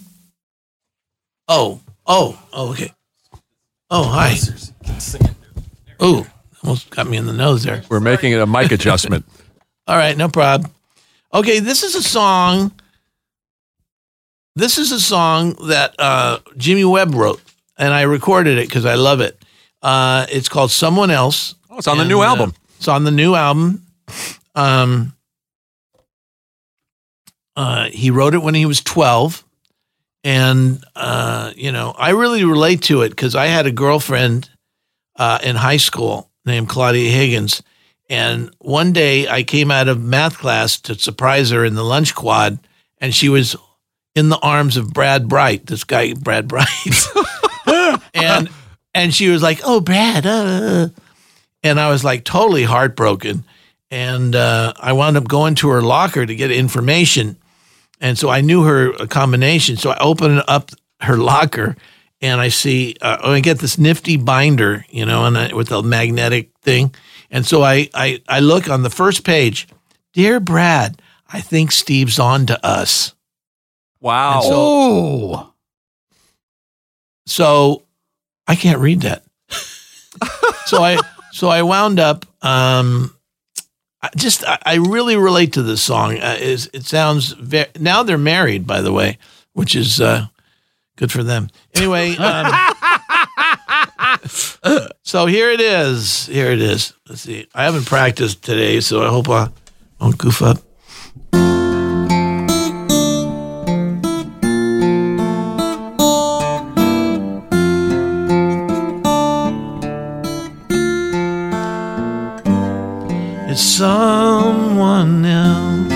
Oh. 1.47 1.79
Oh. 2.07 2.37
Oh. 2.51 2.71
Okay. 2.71 2.91
Oh. 3.91 4.03
Hi. 4.03 4.35
Oh. 5.99 6.25
Almost 6.63 6.89
got 6.89 7.07
me 7.07 7.17
in 7.17 7.27
the 7.27 7.33
nose 7.33 7.63
there. 7.63 7.83
We're 7.89 7.99
making 7.99 8.31
it 8.31 8.41
a 8.41 8.47
mic 8.47 8.71
adjustment. 8.71 9.23
All 9.85 9.95
right, 9.95 10.17
no 10.17 10.29
problem. 10.29 10.71
Okay, 11.31 11.59
this 11.59 11.83
is 11.83 11.93
a 11.93 12.01
song. 12.01 12.71
This 14.55 14.79
is 14.79 14.91
a 14.91 14.99
song 14.99 15.55
that 15.67 15.93
uh, 15.99 16.39
Jimmy 16.57 16.83
Webb 16.85 17.13
wrote, 17.13 17.39
and 17.77 17.93
I 17.93 18.01
recorded 18.03 18.57
it 18.57 18.67
because 18.67 18.85
I 18.85 18.95
love 18.95 19.21
it. 19.21 19.37
Uh, 19.83 20.25
it's 20.31 20.49
called 20.49 20.71
"Someone 20.71 21.11
Else." 21.11 21.53
Oh, 21.69 21.77
it's 21.77 21.87
on 21.87 21.97
the 21.97 22.01
And, 22.01 22.09
new 22.09 22.21
uh, 22.21 22.25
album. 22.25 22.53
it's 22.77 22.87
on 22.87 23.03
the 23.03 23.11
new 23.11 23.35
album. 23.35 23.83
Um, 24.55 25.14
uh, 27.55 27.89
he 27.89 28.11
wrote 28.11 28.33
it 28.33 28.41
when 28.41 28.55
he 28.55 28.65
was 28.65 28.81
twelve, 28.81 29.43
and 30.23 30.83
uh, 30.95 31.51
you 31.55 31.71
know 31.71 31.93
I 31.97 32.11
really 32.11 32.43
relate 32.43 32.81
to 32.83 33.01
it 33.01 33.09
because 33.09 33.35
I 33.35 33.47
had 33.47 33.65
a 33.65 33.71
girlfriend 33.71 34.49
uh, 35.15 35.39
in 35.43 35.55
high 35.55 35.77
school 35.77 36.29
named 36.45 36.69
Claudia 36.69 37.11
Higgins. 37.11 37.61
And 38.07 38.53
one 38.59 38.93
day 38.93 39.27
I 39.27 39.41
came 39.41 39.71
out 39.71 39.87
of 39.87 39.99
math 39.99 40.37
class 40.37 40.79
to 40.81 40.93
surprise 40.93 41.49
her 41.49 41.65
in 41.65 41.73
the 41.73 41.83
lunch 41.83 42.13
quad, 42.13 42.59
and 42.99 43.13
she 43.15 43.29
was 43.29 43.55
in 44.15 44.29
the 44.29 44.39
arms 44.39 44.77
of 44.77 44.93
Brad 44.93 45.27
Bright, 45.27 45.65
this 45.65 45.83
guy, 45.83 46.13
Brad 46.13 46.47
Bright. 46.47 46.67
and 48.13 48.49
and 48.93 49.13
she 49.13 49.29
was 49.29 49.43
like, 49.43 49.59
Oh, 49.63 49.81
Brad. 49.81 50.25
Uh. 50.25 50.89
And 51.61 51.79
I 51.79 51.89
was 51.89 52.03
like 52.03 52.23
totally 52.23 52.63
heartbroken. 52.63 53.43
And 53.91 54.35
uh, 54.35 54.73
I 54.79 54.93
wound 54.93 55.17
up 55.17 55.27
going 55.27 55.55
to 55.55 55.69
her 55.69 55.81
locker 55.81 56.25
to 56.25 56.35
get 56.35 56.51
information. 56.51 57.37
And 58.01 58.17
so 58.17 58.29
I 58.29 58.41
knew 58.41 58.63
her 58.63 58.93
combination. 59.07 59.77
So 59.77 59.91
I 59.91 59.97
open 59.99 60.41
up 60.47 60.71
her 61.01 61.17
locker 61.17 61.75
and 62.21 62.41
I 62.41 62.49
see, 62.49 62.95
uh, 63.01 63.17
I 63.21 63.39
get 63.39 63.59
this 63.59 63.77
nifty 63.77 64.17
binder, 64.17 64.85
you 64.89 65.05
know, 65.05 65.25
and 65.25 65.37
I, 65.37 65.53
with 65.53 65.71
a 65.71 65.83
magnetic 65.83 66.51
thing. 66.61 66.93
And 67.29 67.45
so 67.45 67.63
I, 67.63 67.89
I, 67.93 68.21
I 68.27 68.39
look 68.39 68.69
on 68.69 68.83
the 68.83 68.89
first 68.89 69.23
page, 69.23 69.67
Dear 70.13 70.39
Brad, 70.39 71.01
I 71.31 71.41
think 71.41 71.71
Steve's 71.71 72.19
on 72.19 72.45
to 72.47 72.65
us. 72.65 73.13
Wow. 73.99 74.41
So, 74.41 74.51
Oh, 74.53 75.53
so 77.25 77.83
I 78.47 78.55
can't 78.55 78.79
read 78.79 79.01
that. 79.01 79.23
so 80.65 80.83
I, 80.83 80.99
so 81.31 81.49
I 81.49 81.63
wound 81.63 81.99
up, 81.99 82.25
um, 82.43 83.14
just, 84.15 84.43
I, 84.45 84.57
I 84.65 84.75
really 84.75 85.15
relate 85.15 85.53
to 85.53 85.63
this 85.63 85.81
song. 85.81 86.19
Uh, 86.19 86.37
is 86.39 86.69
it 86.73 86.83
sounds 86.83 87.33
very, 87.33 87.67
now 87.79 88.03
they're 88.03 88.17
married, 88.17 88.67
by 88.67 88.81
the 88.81 88.91
way, 88.91 89.17
which 89.53 89.75
is, 89.75 90.01
uh, 90.01 90.27
good 90.95 91.11
for 91.11 91.23
them. 91.23 91.49
Anyway, 91.75 92.15
um, 92.17 92.53
so 95.03 95.25
here 95.25 95.51
it 95.51 95.61
is. 95.61 96.25
Here 96.27 96.51
it 96.51 96.61
is. 96.61 96.93
Let's 97.07 97.21
see. 97.21 97.47
I 97.53 97.63
haven't 97.63 97.85
practiced 97.85 98.43
today, 98.43 98.79
so 98.79 99.03
I 99.03 99.09
hope 99.09 99.29
I 99.29 99.49
won't 99.99 100.17
goof 100.17 100.41
up. 100.41 100.57
Someone 113.77 115.25
else. 115.25 115.91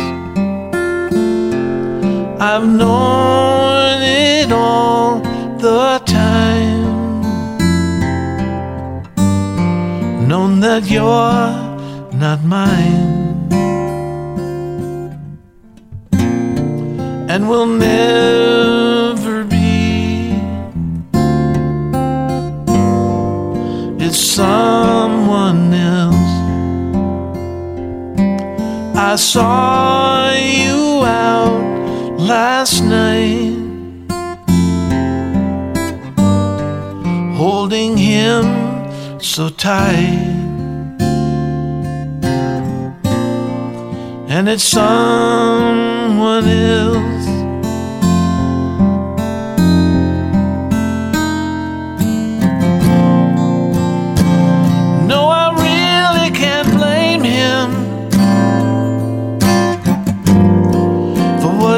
I've 2.42 2.68
known 2.68 4.02
it 4.02 4.52
all 4.52 5.22
the 5.66 6.02
time. 6.06 7.22
Known 10.28 10.60
that 10.60 10.90
you're 10.92 11.54
not 12.24 12.44
mine. 12.44 13.16
And 17.32 17.48
we'll 17.48 17.74
never 17.92 19.46
be. 19.46 20.34
It's 24.06 24.18
someone 24.18 25.74
else. 25.74 26.29
I 29.12 29.16
saw 29.16 30.30
you 30.34 31.04
out 31.04 32.20
last 32.20 32.84
night, 32.84 33.58
holding 37.36 37.98
him 37.98 38.46
so 39.20 39.50
tight. 39.50 40.38
and 44.30 44.48
it's 44.48 44.64
someone 44.64 46.48
else. 46.48 47.19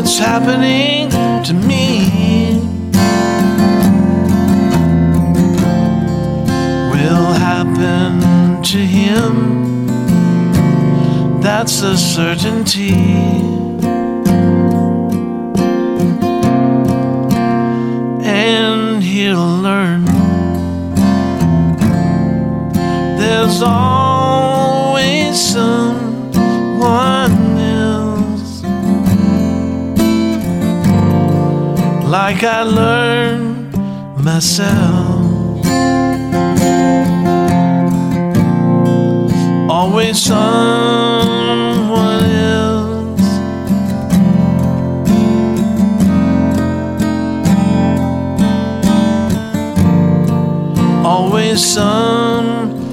What's 0.01 0.17
happening 0.17 1.11
to 1.43 1.53
me. 1.53 2.57
Will 6.91 7.33
happen 7.33 8.63
to 8.63 8.77
him 8.77 9.85
that's 11.39 11.83
a 11.83 11.95
certainty. 11.95 13.50
Like 32.23 32.43
I 32.43 32.61
learned 32.61 33.73
myself. 34.23 35.21
always 39.69 40.17
someone 40.19 41.45
else. 42.53 43.27
Always 51.03 51.59
someone 51.65 52.91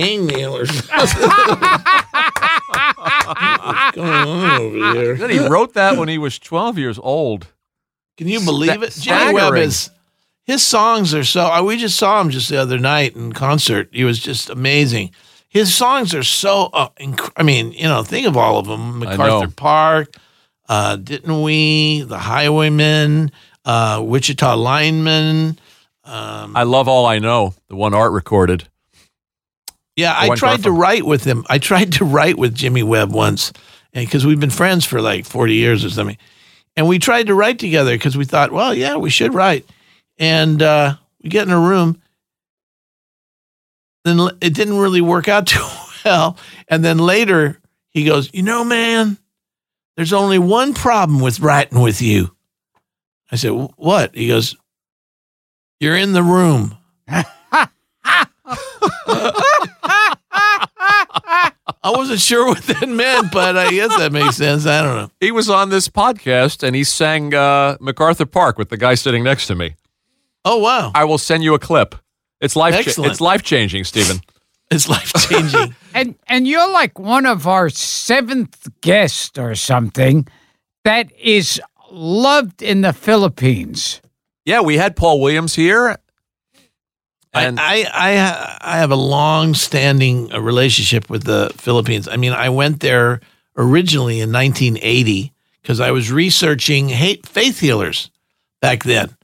hangnail 0.00 0.52
or 0.52 0.66
something. 0.66 1.60
What's 2.70 3.96
going 3.96 4.12
on 4.12 4.60
over 4.60 4.76
here? 4.94 5.14
Then 5.16 5.30
he 5.30 5.38
wrote 5.38 5.74
that 5.74 5.96
when 5.96 6.08
he 6.08 6.18
was 6.18 6.38
12 6.38 6.78
years 6.78 6.98
old. 6.98 7.48
Can 8.16 8.28
you 8.28 8.40
believe 8.40 8.82
it? 8.82 8.92
Jimmy 8.92 9.34
Webb 9.34 9.56
is 9.56 9.90
his 10.44 10.66
songs 10.66 11.14
are 11.14 11.24
so. 11.24 11.62
We 11.64 11.76
just 11.76 11.96
saw 11.96 12.20
him 12.20 12.30
just 12.30 12.48
the 12.48 12.56
other 12.56 12.78
night 12.78 13.14
in 13.14 13.32
concert. 13.32 13.88
He 13.92 14.04
was 14.04 14.18
just 14.18 14.50
amazing. 14.50 15.12
His 15.48 15.74
songs 15.74 16.14
are 16.14 16.22
so. 16.22 16.70
Uh, 16.72 16.88
inc- 17.00 17.32
I 17.36 17.42
mean, 17.42 17.72
you 17.72 17.84
know, 17.84 18.02
think 18.02 18.26
of 18.26 18.36
all 18.36 18.58
of 18.58 18.66
them: 18.66 18.98
MacArthur. 18.98 19.48
Park, 19.48 20.14
uh, 20.68 20.96
Didn't 20.96 21.42
We, 21.42 22.02
The 22.02 22.18
Highwaymen, 22.18 23.30
uh, 23.64 24.02
Wichita 24.04 24.56
Lineman. 24.56 25.58
Um, 26.04 26.56
I 26.56 26.64
love 26.64 26.88
All 26.88 27.06
I 27.06 27.20
Know, 27.20 27.54
the 27.68 27.76
one 27.76 27.94
Art 27.94 28.12
recorded. 28.12 28.68
Yeah, 29.96 30.14
I 30.16 30.34
tried 30.34 30.62
to 30.62 30.70
write 30.70 31.04
with 31.04 31.24
him. 31.24 31.44
I 31.48 31.58
tried 31.58 31.92
to 31.94 32.04
write 32.04 32.38
with 32.38 32.54
Jimmy 32.54 32.82
Webb 32.82 33.12
once, 33.12 33.52
because 33.92 34.24
we've 34.24 34.40
been 34.40 34.50
friends 34.50 34.84
for 34.84 35.00
like 35.00 35.26
forty 35.26 35.54
years 35.54 35.84
or 35.84 35.90
something, 35.90 36.16
and 36.76 36.88
we 36.88 36.98
tried 36.98 37.26
to 37.26 37.34
write 37.34 37.58
together 37.58 37.92
because 37.92 38.16
we 38.16 38.24
thought, 38.24 38.52
well, 38.52 38.74
yeah, 38.74 38.96
we 38.96 39.10
should 39.10 39.34
write, 39.34 39.68
and 40.18 40.62
uh, 40.62 40.94
we 41.22 41.28
get 41.28 41.46
in 41.46 41.52
a 41.52 41.60
room. 41.60 42.00
Then 44.04 44.18
it 44.40 44.54
didn't 44.54 44.78
really 44.78 45.02
work 45.02 45.28
out 45.28 45.46
too 45.48 45.66
well, 46.04 46.36
and 46.68 46.84
then 46.84 46.98
later 46.98 47.60
he 47.90 48.04
goes, 48.04 48.30
you 48.32 48.42
know, 48.42 48.64
man, 48.64 49.18
there's 49.96 50.12
only 50.12 50.38
one 50.38 50.74
problem 50.74 51.20
with 51.20 51.40
writing 51.40 51.80
with 51.80 52.00
you. 52.00 52.34
I 53.32 53.36
said, 53.36 53.50
what? 53.76 54.14
He 54.14 54.28
goes, 54.28 54.56
you're 55.78 55.96
in 55.96 56.12
the 56.12 56.22
room. 56.22 56.76
I 61.82 61.90
wasn't 61.92 62.20
sure 62.20 62.46
what 62.46 62.62
that 62.64 62.88
meant, 62.88 63.32
but 63.32 63.56
I 63.56 63.70
guess 63.70 63.96
that 63.96 64.12
makes 64.12 64.36
sense. 64.36 64.66
I 64.66 64.82
don't 64.82 64.96
know. 64.96 65.10
He 65.20 65.30
was 65.32 65.48
on 65.48 65.70
this 65.70 65.88
podcast 65.88 66.62
and 66.62 66.76
he 66.76 66.84
sang 66.84 67.32
uh, 67.34 67.76
MacArthur 67.80 68.26
Park 68.26 68.58
with 68.58 68.68
the 68.68 68.76
guy 68.76 68.94
sitting 68.94 69.24
next 69.24 69.46
to 69.46 69.54
me. 69.54 69.76
Oh 70.44 70.58
wow, 70.58 70.92
I 70.94 71.04
will 71.04 71.18
send 71.18 71.42
you 71.42 71.54
a 71.54 71.58
clip. 71.58 71.94
It's 72.40 72.56
life. 72.56 72.74
Excellent. 72.74 73.10
it's 73.12 73.20
life 73.20 73.42
changing, 73.42 73.84
Stephen. 73.84 74.20
it's 74.70 74.88
life 74.88 75.12
changing. 75.28 75.74
And 75.92 76.14
and 76.28 76.46
you're 76.46 76.70
like 76.70 76.98
one 77.00 77.26
of 77.26 77.48
our 77.48 77.68
seventh 77.68 78.68
guests 78.80 79.36
or 79.36 79.56
something 79.56 80.28
that 80.84 81.10
is 81.18 81.60
loved 81.90 82.62
in 82.62 82.82
the 82.82 82.92
Philippines. 82.92 84.00
yeah, 84.44 84.60
we 84.60 84.76
had 84.76 84.94
Paul 84.94 85.20
Williams 85.20 85.56
here, 85.56 85.96
and 87.32 87.60
I, 87.60 87.82
I 87.82 87.86
I 87.92 88.58
I 88.60 88.76
have 88.78 88.90
a 88.90 88.96
long 88.96 89.54
standing 89.54 90.32
uh, 90.32 90.40
relationship 90.40 91.08
with 91.08 91.24
the 91.24 91.52
Philippines. 91.56 92.08
I 92.08 92.16
mean, 92.16 92.32
I 92.32 92.48
went 92.48 92.80
there 92.80 93.20
originally 93.56 94.20
in 94.20 94.32
1980 94.32 95.32
because 95.62 95.80
I 95.80 95.90
was 95.90 96.10
researching 96.10 96.88
hate 96.88 97.26
faith 97.26 97.60
healers 97.60 98.10
back 98.60 98.82
then, 98.82 99.16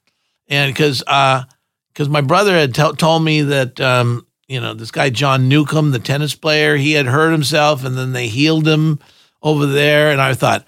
and 0.48 0.72
because 0.72 1.00
because 1.00 2.08
my 2.08 2.20
brother 2.20 2.52
had 2.52 2.74
tell 2.74 2.94
told 2.94 3.24
me 3.24 3.42
that 3.42 3.80
um, 3.80 4.26
you 4.46 4.60
know 4.60 4.74
this 4.74 4.90
guy 4.90 5.10
John 5.10 5.48
Newcombe, 5.48 5.90
the 5.90 5.98
tennis 5.98 6.34
player, 6.34 6.76
he 6.76 6.92
had 6.92 7.06
hurt 7.06 7.32
himself, 7.32 7.84
and 7.84 7.96
then 7.96 8.12
they 8.12 8.28
healed 8.28 8.68
him 8.68 9.00
over 9.42 9.66
there, 9.66 10.10
and 10.10 10.20
I 10.20 10.34
thought. 10.34 10.64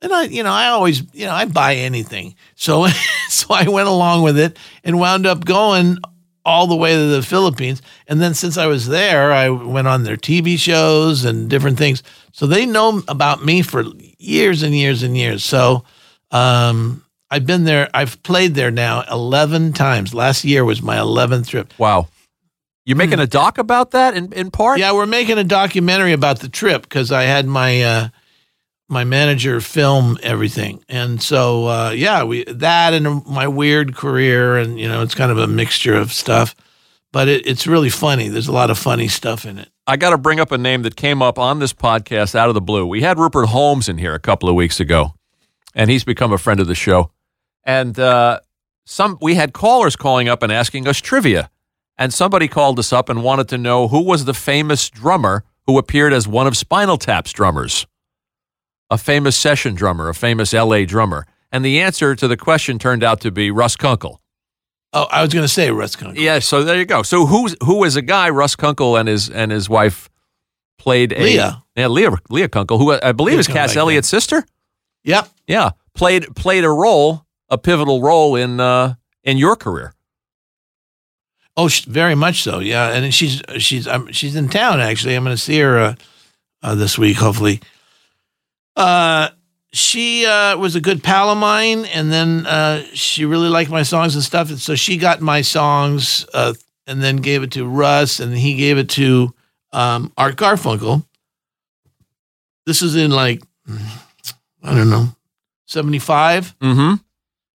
And 0.00 0.12
I, 0.12 0.26
you 0.26 0.44
know, 0.44 0.52
I 0.52 0.68
always, 0.68 1.02
you 1.12 1.26
know, 1.26 1.32
I 1.32 1.46
buy 1.46 1.74
anything. 1.74 2.36
So, 2.54 2.86
so 3.28 3.46
I 3.50 3.66
went 3.66 3.88
along 3.88 4.22
with 4.22 4.38
it 4.38 4.56
and 4.84 5.00
wound 5.00 5.26
up 5.26 5.44
going 5.44 5.98
all 6.48 6.66
the 6.66 6.74
way 6.76 6.94
to 6.94 7.06
the 7.06 7.22
Philippines. 7.22 7.82
And 8.06 8.20
then 8.20 8.32
since 8.32 8.56
I 8.56 8.66
was 8.66 8.88
there, 8.88 9.32
I 9.32 9.50
went 9.50 9.86
on 9.86 10.04
their 10.04 10.16
TV 10.16 10.58
shows 10.58 11.24
and 11.24 11.50
different 11.50 11.76
things. 11.76 12.02
So 12.32 12.46
they 12.46 12.64
know 12.64 13.02
about 13.06 13.44
me 13.44 13.60
for 13.62 13.84
years 14.18 14.62
and 14.62 14.74
years 14.74 15.02
and 15.02 15.16
years. 15.16 15.44
So 15.44 15.84
um, 16.30 17.04
I've 17.30 17.44
been 17.44 17.64
there. 17.64 17.90
I've 17.92 18.22
played 18.22 18.54
there 18.54 18.70
now 18.70 19.04
11 19.10 19.74
times. 19.74 20.14
Last 20.14 20.44
year 20.44 20.64
was 20.64 20.80
my 20.82 20.96
11th 20.96 21.48
trip. 21.48 21.74
wow, 21.78 22.08
You're 22.86 22.96
making 22.96 23.20
a 23.20 23.26
doc 23.26 23.58
about 23.58 23.90
that 23.90 24.16
in 24.16 24.32
in 24.32 24.50
part? 24.50 24.78
Hmm. 24.78 24.80
Yeah, 24.80 24.92
we're 24.92 25.06
making 25.06 25.36
a 25.38 25.44
documentary 25.44 26.12
about 26.14 26.40
the 26.40 26.48
trip 26.48 26.82
because 26.82 27.12
I 27.12 27.24
had 27.24 27.46
my 27.46 27.82
uh, 27.82 28.08
my 28.88 29.04
manager 29.04 29.60
film 29.60 30.18
everything, 30.22 30.82
and 30.88 31.20
so 31.22 31.66
uh, 31.66 31.90
yeah, 31.90 32.24
we 32.24 32.44
that 32.44 32.94
and 32.94 33.24
my 33.26 33.46
weird 33.46 33.94
career, 33.94 34.56
and 34.56 34.78
you 34.78 34.88
know, 34.88 35.02
it's 35.02 35.14
kind 35.14 35.30
of 35.30 35.38
a 35.38 35.46
mixture 35.46 35.94
of 35.94 36.12
stuff, 36.12 36.54
but 37.12 37.28
it, 37.28 37.46
it's 37.46 37.66
really 37.66 37.90
funny. 37.90 38.28
There's 38.28 38.48
a 38.48 38.52
lot 38.52 38.70
of 38.70 38.78
funny 38.78 39.08
stuff 39.08 39.44
in 39.44 39.58
it. 39.58 39.68
I 39.86 39.96
got 39.96 40.10
to 40.10 40.18
bring 40.18 40.40
up 40.40 40.52
a 40.52 40.58
name 40.58 40.82
that 40.82 40.96
came 40.96 41.22
up 41.22 41.38
on 41.38 41.58
this 41.58 41.72
podcast 41.72 42.34
out 42.34 42.48
of 42.48 42.54
the 42.54 42.60
blue. 42.60 42.86
We 42.86 43.02
had 43.02 43.18
Rupert 43.18 43.48
Holmes 43.48 43.88
in 43.88 43.98
here 43.98 44.14
a 44.14 44.18
couple 44.18 44.48
of 44.48 44.54
weeks 44.54 44.80
ago, 44.80 45.14
and 45.74 45.90
he's 45.90 46.04
become 46.04 46.32
a 46.32 46.38
friend 46.38 46.60
of 46.60 46.66
the 46.66 46.74
show. 46.74 47.10
And 47.64 47.98
uh, 47.98 48.40
some 48.86 49.18
we 49.20 49.34
had 49.34 49.52
callers 49.52 49.96
calling 49.96 50.28
up 50.28 50.42
and 50.42 50.50
asking 50.50 50.88
us 50.88 50.98
trivia, 50.98 51.50
and 51.98 52.12
somebody 52.12 52.48
called 52.48 52.78
us 52.78 52.92
up 52.92 53.08
and 53.08 53.22
wanted 53.22 53.48
to 53.48 53.58
know 53.58 53.88
who 53.88 54.02
was 54.02 54.24
the 54.24 54.34
famous 54.34 54.88
drummer 54.88 55.44
who 55.66 55.76
appeared 55.76 56.14
as 56.14 56.26
one 56.26 56.46
of 56.46 56.56
Spinal 56.56 56.96
Tap's 56.96 57.32
drummers, 57.32 57.86
a 58.90 58.98
famous 58.98 59.36
session 59.36 59.74
drummer, 59.74 60.08
a 60.08 60.14
famous 60.14 60.54
L.A. 60.54 60.84
drummer. 60.84 61.26
And 61.50 61.64
the 61.64 61.80
answer 61.80 62.14
to 62.14 62.28
the 62.28 62.36
question 62.36 62.78
turned 62.78 63.02
out 63.02 63.20
to 63.22 63.30
be 63.30 63.50
Russ 63.50 63.76
Kunkel. 63.76 64.20
Oh, 64.92 65.06
I 65.10 65.22
was 65.22 65.32
going 65.32 65.44
to 65.44 65.52
say 65.52 65.70
Russ 65.70 65.96
Kunkel. 65.96 66.22
Yeah, 66.22 66.38
so 66.38 66.64
there 66.64 66.78
you 66.78 66.86
go. 66.86 67.02
So 67.02 67.26
who's 67.26 67.54
who 67.62 67.84
is 67.84 67.96
a 67.96 68.02
guy 68.02 68.30
Russ 68.30 68.56
Kunkel 68.56 68.96
and 68.96 69.08
his 69.08 69.28
and 69.28 69.50
his 69.50 69.68
wife 69.68 70.08
played 70.78 71.12
a 71.12 71.22
Leah. 71.22 71.62
Yeah, 71.76 71.88
Leah 71.88 72.12
Leah 72.30 72.48
Kunkel, 72.48 72.78
who 72.78 72.92
I 72.92 73.12
believe 73.12 73.34
Leah 73.34 73.40
is 73.40 73.46
Cass 73.48 73.76
Elliott's 73.76 74.08
sister. 74.08 74.44
Yep. 75.04 75.28
Yeah, 75.46 75.70
played 75.94 76.34
played 76.36 76.64
a 76.64 76.70
role, 76.70 77.26
a 77.50 77.58
pivotal 77.58 78.00
role 78.00 78.34
in 78.36 78.60
uh, 78.60 78.94
in 79.24 79.36
your 79.36 79.56
career. 79.56 79.94
Oh, 81.56 81.68
very 81.86 82.14
much 82.14 82.42
so. 82.42 82.60
Yeah, 82.60 82.90
and 82.90 83.12
she's 83.12 83.42
she's 83.58 83.86
um, 83.86 84.10
she's 84.12 84.36
in 84.36 84.48
town 84.48 84.80
actually. 84.80 85.14
I'm 85.14 85.24
going 85.24 85.36
to 85.36 85.42
see 85.42 85.58
her 85.58 85.78
uh, 85.78 85.94
uh, 86.62 86.74
this 86.74 86.96
week, 86.96 87.16
hopefully. 87.16 87.60
Uh, 88.78 89.30
she 89.72 90.24
uh, 90.24 90.56
was 90.56 90.76
a 90.76 90.80
good 90.80 91.02
pal 91.02 91.30
of 91.30 91.36
mine, 91.38 91.84
and 91.86 92.10
then 92.10 92.46
uh, 92.46 92.82
she 92.94 93.24
really 93.26 93.48
liked 93.48 93.70
my 93.70 93.82
songs 93.82 94.14
and 94.14 94.24
stuff, 94.24 94.48
and 94.50 94.58
so 94.58 94.74
she 94.74 94.96
got 94.96 95.20
my 95.20 95.42
songs 95.42 96.24
uh, 96.32 96.54
and 96.86 97.02
then 97.02 97.16
gave 97.16 97.42
it 97.42 97.50
to 97.52 97.66
Russ, 97.66 98.20
and 98.20 98.34
he 98.34 98.54
gave 98.54 98.78
it 98.78 98.88
to 98.90 99.34
um, 99.72 100.12
Art 100.16 100.36
Garfunkel. 100.36 101.04
This 102.66 102.80
is 102.82 102.96
in 102.96 103.10
like 103.10 103.42
I 104.62 104.74
don't 104.74 104.90
know, 104.90 105.08
seventy 105.66 105.98
five, 105.98 106.54
Mm-hmm. 106.60 106.94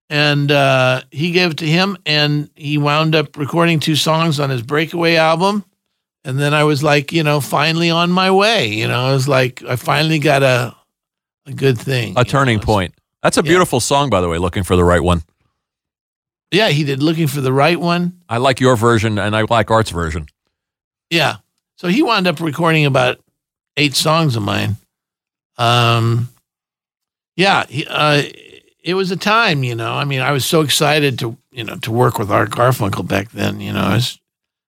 and 0.09 0.51
uh, 0.51 1.01
he 1.09 1.32
gave 1.32 1.51
it 1.51 1.57
to 1.57 1.65
him, 1.67 1.97
and 2.05 2.49
he 2.55 2.78
wound 2.78 3.15
up 3.15 3.38
recording 3.38 3.80
two 3.80 3.95
songs 3.95 4.39
on 4.39 4.49
his 4.49 4.61
Breakaway 4.61 5.15
album. 5.15 5.63
And 6.26 6.39
then 6.39 6.53
I 6.53 6.63
was 6.63 6.82
like, 6.84 7.11
you 7.11 7.24
know, 7.24 7.41
finally 7.41 7.89
on 7.89 8.09
my 8.11 8.32
way. 8.32 8.67
You 8.67 8.88
know, 8.88 9.07
I 9.07 9.13
was 9.13 9.28
like, 9.28 9.61
I 9.63 9.76
finally 9.76 10.19
got 10.19 10.41
a 10.41 10.74
a 11.46 11.54
good 11.54 11.78
thing. 11.78 12.14
A 12.18 12.24
turning 12.24 12.60
point. 12.60 12.94
That's 13.22 13.38
a 13.38 13.41
Yeah. 13.41 13.50
beautiful 13.50 13.80
song, 13.80 14.10
by 14.10 14.22
the 14.22 14.30
way. 14.30 14.38
Looking 14.38 14.64
for 14.64 14.76
the 14.76 14.84
right 14.84 15.04
one. 15.04 15.24
Yeah, 16.52 16.70
he 16.70 16.84
did 16.84 17.02
looking 17.02 17.28
for 17.28 17.41
the 17.41 17.52
right 17.54 17.80
one. 17.80 18.14
I 18.30 18.38
like 18.38 18.60
your 18.60 18.76
version, 18.76 19.18
and 19.18 19.36
I 19.36 19.41
like 19.50 19.72
Art's 19.72 19.89
version. 19.89 20.28
Yeah. 21.10 21.38
So 21.78 21.88
he 21.88 22.04
wound 22.04 22.28
up 22.28 22.39
recording 22.39 22.86
about 22.86 23.20
eight 23.76 23.96
songs 23.96 24.36
of 24.36 24.44
mine. 24.44 24.78
Um, 25.58 26.30
yeah, 27.36 27.66
he, 27.68 27.86
uh, 27.89 28.24
it 28.84 28.94
was 28.94 29.10
a 29.12 29.16
time, 29.18 29.64
you 29.64 29.74
know. 29.76 29.94
I 29.94 30.04
mean, 30.06 30.22
I 30.22 30.32
was 30.32 30.46
so 30.46 30.62
excited 30.62 31.18
to, 31.20 31.38
you 31.52 31.64
know, 31.64 31.78
to 31.78 31.91
work 31.91 32.20
with 32.20 32.32
Art 32.32 32.52
Garfunkel 32.52 33.08
back 33.08 33.32
then. 33.32 33.60
You 33.60 33.74
know, 33.74 33.82
I 33.82 33.96
was, 33.96 34.20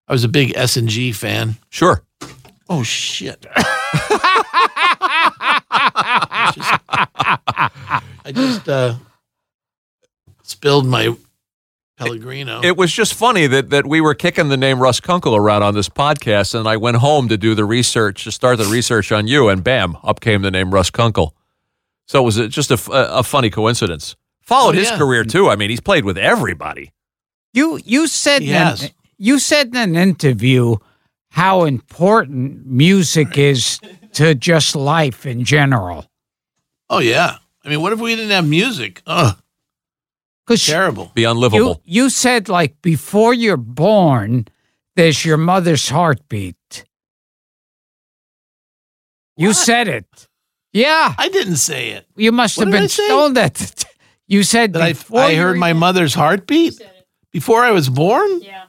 I 0.08 0.14
was 0.14 0.24
a 0.24 0.28
big 0.30 0.54
S 0.56 0.78
and 0.78 0.90
G 0.90 1.12
fan. 1.12 1.56
Sure. 1.70 2.02
Oh 2.68 2.82
shit! 2.82 3.46
I 7.08 8.32
just 8.34 8.68
uh, 8.68 8.96
spilled 10.44 10.86
my 10.86 11.16
Pellegrino. 11.98 12.62
It 12.64 12.76
was 12.78 12.92
just 12.92 13.14
funny 13.14 13.48
that 13.48 13.70
that 13.70 13.86
we 13.88 14.02
were 14.02 14.14
kicking 14.16 14.50
the 14.50 14.58
name 14.58 14.80
Russ 14.82 15.00
Kunkel 15.00 15.36
around 15.36 15.64
on 15.64 15.74
this 15.76 15.90
podcast, 15.90 16.54
and 16.58 16.68
I 16.68 16.78
went 16.78 16.98
home 16.98 17.28
to 17.30 17.38
do 17.38 17.56
the 17.56 17.66
research 17.66 18.24
to 18.26 18.32
start 18.32 18.58
the 18.58 18.66
research 18.66 19.12
on 19.12 19.28
you, 19.28 19.48
and 19.50 19.64
bam, 19.64 19.98
up 20.04 20.20
came 20.20 20.42
the 20.42 20.52
name 20.52 20.72
Russ 20.74 20.90
Kunkel. 20.90 21.34
So 22.08 22.22
it 22.22 22.26
was 22.26 22.38
a- 22.38 22.48
just 22.48 22.70
a, 22.70 22.76
f- 22.76 22.90
a- 22.90 23.10
a 23.20 23.24
funny 23.24 23.50
coincidence. 23.50 24.16
Followed 24.42 24.76
Oh, 24.76 24.80
his 24.80 24.90
yeah. 24.92 24.98
career 24.98 25.24
too. 25.24 25.50
I 25.50 25.56
mean, 25.56 25.70
he's 25.72 25.80
played 25.82 26.06
with 26.06 26.18
everybody. 26.18 26.92
You 27.54 27.80
you 27.86 28.08
said 28.08 28.42
He 28.42 28.52
in 28.54 28.76
you 29.18 29.40
said 29.40 29.68
in 29.70 29.76
an 29.78 29.96
interview 29.96 30.76
how 31.36 31.66
important 31.66 32.66
music 32.66 33.38
is 33.38 33.80
to 34.14 34.34
just 34.36 34.74
life 34.76 35.26
in 35.26 35.44
general. 35.44 36.06
oh 36.90 37.00
yeah. 37.00 37.38
I 37.66 37.70
mean, 37.70 37.82
what 37.82 37.92
if 37.94 38.00
we 38.00 38.16
didn't 38.16 38.32
have 38.32 38.48
music? 38.48 39.02
Ugh, 39.08 39.36
Because 40.46 40.66
terrible. 40.66 41.12
Be 41.14 41.22
you 41.24 41.30
unlivable. 41.32 41.82
you 41.84 42.10
said 42.10 42.48
like 42.48 42.82
before 42.82 43.34
you're 43.34 43.58
born, 43.58 44.46
there's 44.96 45.26
your 45.26 45.38
mother's 45.38 45.90
heartbeat. 45.90 46.86
You 49.38 49.54
said 49.54 49.88
it. 49.88 50.08
Yeah, 50.72 51.14
I 51.18 51.28
didn't 51.30 51.58
say 51.58 51.90
it. 51.90 52.06
you 52.16 52.32
must 52.32 52.58
What 52.58 52.68
have 52.68 52.72
did 52.74 52.78
I 52.78 52.82
been 52.82 52.90
say? 52.90 53.08
told 53.08 53.36
that. 53.36 53.86
You 54.28 54.42
said 54.42 54.74
That 54.74 54.82
I, 54.82 54.94
before 54.94 55.20
I 55.20 55.32
you 55.32 55.42
heard 55.42 55.58
my 55.58 55.74
mother's 55.74 56.16
heartbeat 56.16 56.82
before 57.32 57.62
I 57.64 57.70
was 57.72 57.90
born. 57.90 58.42
Yeah. 58.42 58.65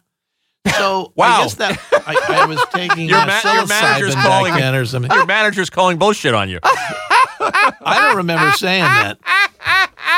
So 0.70 1.12
Wow. 1.16 1.40
I 1.40 1.42
guess 1.42 1.54
that 1.54 1.80
I, 2.06 2.42
I 2.42 2.46
was 2.46 2.60
taking 2.72 3.08
Your 3.08 3.18
uh, 3.18 3.26
ma- 3.26 3.52
your 3.52 3.66
manager's 3.66 4.14
calling- 4.14 4.52
back 4.52 4.60
then 4.60 4.74
or 4.74 4.84
something. 4.86 5.10
Your 5.10 5.26
manager's 5.36 5.70
calling 5.70 5.98
bullshit 5.98 6.34
on 6.34 6.48
you. 6.48 6.58
I 6.62 7.98
don't 8.00 8.16
remember 8.18 8.50
saying 8.52 8.82
that. 8.84 9.18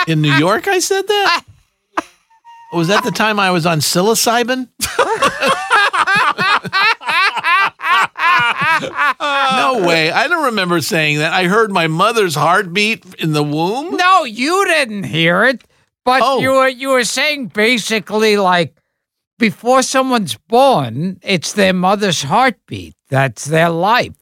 In 0.07 0.21
New 0.23 0.33
York, 0.33 0.69
I 0.69 0.79
said 0.79 1.07
that. 1.07 1.45
Was 2.73 2.89
that 2.89 3.03
the 3.05 3.11
time 3.11 3.39
I 3.41 3.51
was 3.51 3.65
on 3.67 3.79
psilocybin? 3.81 4.69
no 8.81 9.87
way. 9.87 10.11
I 10.11 10.27
don't 10.29 10.47
remember 10.47 10.81
saying 10.81 11.19
that. 11.19 11.33
I 11.33 11.45
heard 11.45 11.71
my 11.71 11.87
mother's 11.87 12.35
heartbeat 12.35 13.05
in 13.17 13.33
the 13.33 13.43
womb. 13.43 13.97
No, 13.97 14.25
you 14.25 14.65
didn't 14.67 15.05
hear 15.05 15.45
it, 15.45 15.65
but 16.05 16.21
Oh. 16.25 16.41
you 16.41 16.51
were 16.53 16.69
you 16.69 16.89
were 16.91 17.05
saying 17.05 17.47
basically 17.49 18.37
like 18.37 18.75
before 19.39 19.83
someone's 19.83 20.37
born, 20.37 21.19
it's 21.23 21.53
their 21.53 21.73
mother's 21.73 22.23
heartbeat. 22.23 22.95
That's 23.09 23.45
their 23.45 23.71
life. 23.71 24.15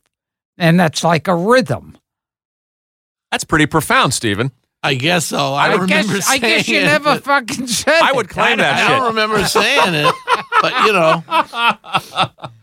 And 0.59 0.79
that's 0.79 1.03
like 1.03 1.29
a 1.29 1.35
rhythm. 1.35 1.99
That's 3.31 3.45
pretty 3.45 3.67
profound, 3.67 4.14
Stephen. 4.14 4.53
I 4.83 4.95
guess 4.95 5.27
so. 5.27 5.55
I, 5.55 5.69
don't 5.69 5.87
guess 5.87 6.07
remember 6.07 6.25
I 6.29 6.39
guess 6.39 6.69
you 6.69 6.79
it, 6.79 6.85
never 6.85 7.19
fucking 7.19 7.67
said 7.67 8.01
I 8.01 8.12
would 8.12 8.29
claim 8.29 8.61
I, 8.61 8.62
that 8.62 8.75
I 8.75 8.81
shit. 8.81 8.89
don't 8.89 9.07
remember 9.09 9.45
saying 9.45 9.95
it, 9.95 10.14
but 10.62 10.85
you 10.85 10.93
know, 10.93 12.51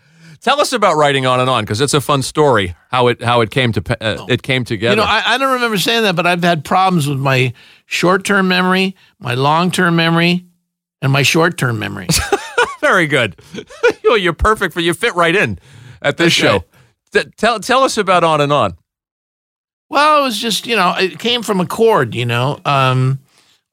Tell 0.43 0.60
us 0.60 0.74
about 0.74 0.97
writing 0.97 1.26
on 1.26 1.39
and 1.39 1.49
on 1.49 1.64
because 1.64 1.80
it's 1.80 1.93
a 1.93 2.01
fun 2.01 2.22
story 2.22 2.76
how 2.89 3.08
it 3.08 3.22
how 3.24 3.39
it 3.39 3.49
came 3.49 3.72
to 3.72 4.04
uh, 4.06 4.26
it 4.28 4.43
came 4.43 4.66
together. 4.66 4.91
you 4.91 4.97
know, 4.97 5.06
I, 5.08 5.24
I 5.26 5.38
don't 5.38 5.54
remember 5.54 5.78
saying 5.78 6.04
that, 6.04 6.18
but 6.18 6.28
I've 6.28 6.43
had 6.43 6.66
problems 6.66 7.08
with 7.08 7.18
my 7.18 7.54
short-term 7.86 8.49
memory, 8.49 8.97
my 9.20 9.36
long-term 9.36 9.95
memory, 9.95 10.45
and 11.01 11.14
my 11.14 11.22
short-term 11.22 11.80
memory. 11.80 12.08
Very 12.84 13.07
good. 13.07 13.39
You're 14.03 14.34
perfect 14.34 14.73
for 14.73 14.81
you. 14.81 14.93
Fit 14.93 15.15
right 15.15 15.34
in 15.34 15.57
at 16.01 16.17
this 16.17 16.25
That's 16.25 16.34
show. 16.34 16.65
T- 17.13 17.31
tell 17.38 17.61
tell 17.61 17.84
us 17.84 17.97
about 17.97 18.25
on 18.25 18.41
and 18.41 18.51
on. 18.51 18.75
Well, 19.89 20.19
it 20.19 20.23
was 20.23 20.38
just, 20.38 20.67
you 20.67 20.75
know, 20.75 20.93
it 20.97 21.17
came 21.17 21.43
from 21.43 21.61
a 21.61 21.65
chord, 21.65 22.13
you 22.13 22.25
know. 22.25 22.59
Um, 22.65 23.19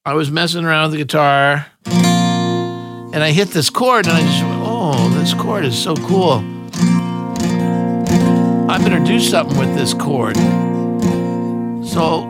I 0.05 0.15
was 0.15 0.31
messing 0.31 0.65
around 0.65 0.91
with 0.91 0.93
the 0.93 1.05
guitar 1.05 1.67
and 1.87 3.17
I 3.23 3.33
hit 3.33 3.49
this 3.49 3.69
chord 3.69 4.07
and 4.07 4.17
I 4.17 4.21
just 4.21 4.45
went, 4.45 4.63
oh, 4.63 5.09
this 5.19 5.35
chord 5.35 5.65
is 5.65 5.77
so 5.77 5.97
cool. 5.97 6.45
I 8.71 8.79
better 8.79 9.01
do 9.01 9.19
something 9.19 9.59
with 9.59 9.75
this 9.75 9.93
chord. 9.93 10.37
So 11.85 12.23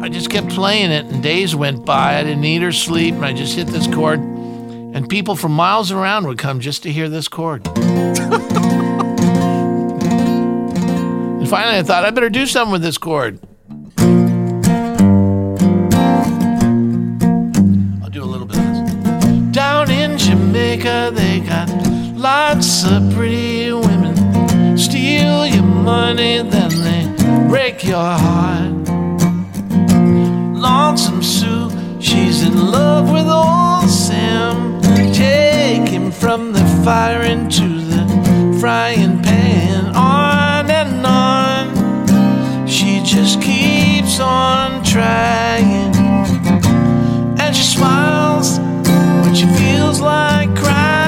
I 0.00 0.08
just 0.08 0.30
kept 0.30 0.50
playing 0.50 0.92
it 0.92 1.06
and 1.06 1.22
days 1.24 1.56
went 1.56 1.84
by. 1.84 2.20
I 2.20 2.22
didn't 2.22 2.44
eat 2.44 2.62
or 2.62 2.70
sleep 2.70 3.16
and 3.16 3.24
I 3.24 3.32
just 3.32 3.56
hit 3.56 3.66
this 3.66 3.88
chord. 3.88 4.20
And 4.98 5.08
people 5.08 5.36
from 5.36 5.52
miles 5.52 5.92
around 5.92 6.26
would 6.26 6.38
come 6.38 6.58
just 6.58 6.82
to 6.82 6.90
hear 6.90 7.08
this 7.08 7.28
chord. 7.28 7.64
And 11.38 11.48
finally, 11.48 11.78
I 11.78 11.84
thought 11.84 12.04
I 12.04 12.10
better 12.10 12.28
do 12.28 12.46
something 12.46 12.72
with 12.72 12.82
this 12.82 12.98
chord. 12.98 13.38
I'll 18.02 18.10
do 18.10 18.24
a 18.24 18.26
little 18.26 18.44
bit 18.44 18.58
of 18.58 18.64
this. 18.64 19.52
Down 19.52 19.88
in 19.88 20.18
Jamaica, 20.18 21.12
they 21.14 21.38
got 21.40 21.70
lots 22.16 22.84
of 22.84 23.14
pretty 23.14 23.72
women. 23.72 24.76
Steal 24.76 25.46
your 25.46 25.62
money, 25.62 26.42
then 26.42 26.70
they 26.82 27.06
break 27.48 27.84
your 27.84 28.02
heart. 28.02 28.72
Lonesome 30.58 31.22
Sue, 31.22 31.70
she's 32.00 32.42
in 32.42 32.72
love 32.72 33.12
with 33.12 33.28
old 33.28 33.88
Sam. 33.88 34.77
Him 35.88 36.12
from 36.12 36.52
the 36.52 36.64
fire 36.84 37.22
into 37.22 37.66
the 37.66 38.58
frying 38.60 39.22
pan. 39.22 39.96
On 39.96 40.70
and 40.70 41.06
on, 41.06 42.66
she 42.66 43.00
just 43.02 43.40
keeps 43.40 44.20
on 44.20 44.84
trying. 44.84 45.94
And 47.40 47.56
she 47.56 47.62
smiles 47.62 48.58
when 48.58 49.34
she 49.34 49.46
feels 49.56 50.00
like 50.02 50.54
crying. 50.54 51.07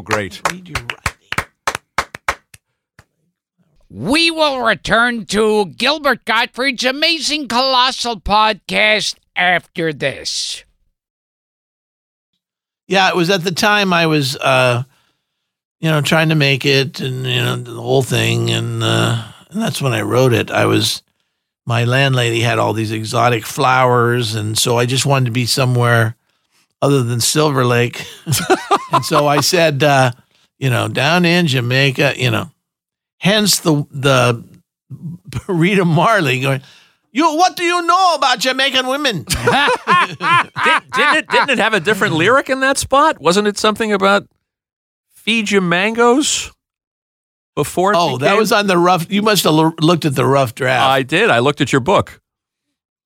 So 0.00 0.02
great. 0.02 0.40
We 3.88 4.30
will 4.30 4.62
return 4.62 5.26
to 5.26 5.66
Gilbert 5.66 6.24
Gottfried's 6.24 6.84
amazing 6.84 7.48
colossal 7.48 8.20
podcast 8.20 9.16
after 9.34 9.92
this. 9.92 10.64
Yeah, 12.86 13.08
it 13.08 13.16
was 13.16 13.30
at 13.30 13.44
the 13.44 13.52
time 13.52 13.92
I 13.92 14.06
was, 14.06 14.36
uh, 14.36 14.84
you 15.80 15.90
know, 15.90 16.00
trying 16.02 16.28
to 16.28 16.34
make 16.34 16.64
it 16.64 17.00
and, 17.00 17.24
you 17.24 17.36
know, 17.36 17.56
the 17.56 17.80
whole 17.80 18.02
thing. 18.02 18.50
And, 18.50 18.82
uh, 18.82 19.24
and 19.50 19.60
that's 19.60 19.82
when 19.82 19.92
I 19.92 20.02
wrote 20.02 20.32
it. 20.32 20.50
I 20.50 20.66
was, 20.66 21.02
my 21.66 21.84
landlady 21.84 22.40
had 22.40 22.58
all 22.58 22.72
these 22.72 22.92
exotic 22.92 23.44
flowers. 23.44 24.34
And 24.34 24.58
so 24.58 24.76
I 24.76 24.86
just 24.86 25.06
wanted 25.06 25.26
to 25.26 25.30
be 25.32 25.46
somewhere 25.46 26.16
other 26.82 27.02
than 27.02 27.20
Silver 27.20 27.64
Lake. 27.64 28.04
and 28.92 29.04
so 29.04 29.26
I 29.26 29.40
said, 29.40 29.82
uh, 29.82 30.12
you 30.58 30.70
know, 30.70 30.88
down 30.88 31.24
in 31.24 31.46
Jamaica, 31.46 32.14
you 32.16 32.30
know, 32.30 32.50
hence 33.18 33.60
the, 33.60 33.86
the 33.90 34.44
Rita 35.48 35.84
Marley 35.84 36.40
going, 36.40 36.62
you, 37.12 37.24
what 37.36 37.56
do 37.56 37.64
you 37.64 37.82
know 37.82 38.14
about 38.14 38.38
Jamaican 38.38 38.86
women? 38.86 39.24
Did, 39.24 39.38
didn't 40.94 41.16
it 41.16 41.28
didn't 41.28 41.50
it 41.50 41.58
have 41.58 41.74
a 41.74 41.80
different 41.80 42.14
lyric 42.14 42.48
in 42.48 42.60
that 42.60 42.78
spot? 42.78 43.20
Wasn't 43.20 43.48
it 43.48 43.58
something 43.58 43.92
about 43.92 44.28
feed 45.10 45.50
you 45.50 45.60
mangoes 45.60 46.52
before? 47.56 47.94
Oh, 47.96 48.18
that 48.18 48.36
was 48.36 48.52
on 48.52 48.68
the 48.68 48.78
rough. 48.78 49.10
You 49.10 49.22
must 49.22 49.42
have 49.42 49.54
lo- 49.54 49.74
looked 49.80 50.04
at 50.04 50.14
the 50.14 50.24
rough 50.24 50.54
draft. 50.54 50.84
I 50.84 51.02
did. 51.02 51.30
I 51.30 51.40
looked 51.40 51.60
at 51.60 51.72
your 51.72 51.80
book. 51.80 52.20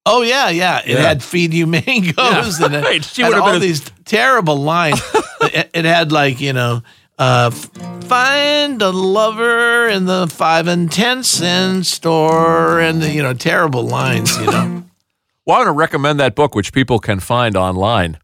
Oh 0.06 0.22
yeah, 0.22 0.48
yeah. 0.51 0.81
It 0.85 0.90
Yeah. 0.90 1.01
had 1.01 1.22
"Feed 1.22 1.55
You 1.55 1.66
mangoes 1.66 2.60
Yeah, 2.60 2.66
and 2.66 2.74
it 2.74 2.85
right. 2.85 3.05
She 3.05 3.22
had 3.22 3.28
would 3.28 3.35
have 3.36 3.44
all 3.44 3.52
been 3.52 3.62
a- 3.62 3.66
these 3.66 3.82
terrible 4.05 4.56
lines. 4.56 5.01
it, 5.43 5.70
it 5.74 5.85
had 5.85 6.12
like 6.12 6.40
you 6.40 6.52
know, 6.52 6.82
uh, 7.18 7.51
find 7.51 8.81
a 8.82 8.90
lover 8.90 9.89
in 9.89 10.05
the 10.06 10.26
five 10.28 10.66
and 10.68 10.90
ten 10.90 11.22
cent 11.22 11.86
store, 11.86 12.81
and 12.81 13.02
you 13.02 13.22
know, 13.22 13.35
terrible 13.35 13.82
lines. 13.85 14.36
You 14.39 14.47
know, 14.47 14.81
Well, 15.47 15.56
I 15.56 15.60
want 15.60 15.68
to 15.68 15.72
recommend 15.72 16.20
that 16.20 16.35
book, 16.35 16.55
which 16.55 16.72
people 16.72 16.98
can 16.98 17.20
find 17.20 17.55
online. 17.56 18.18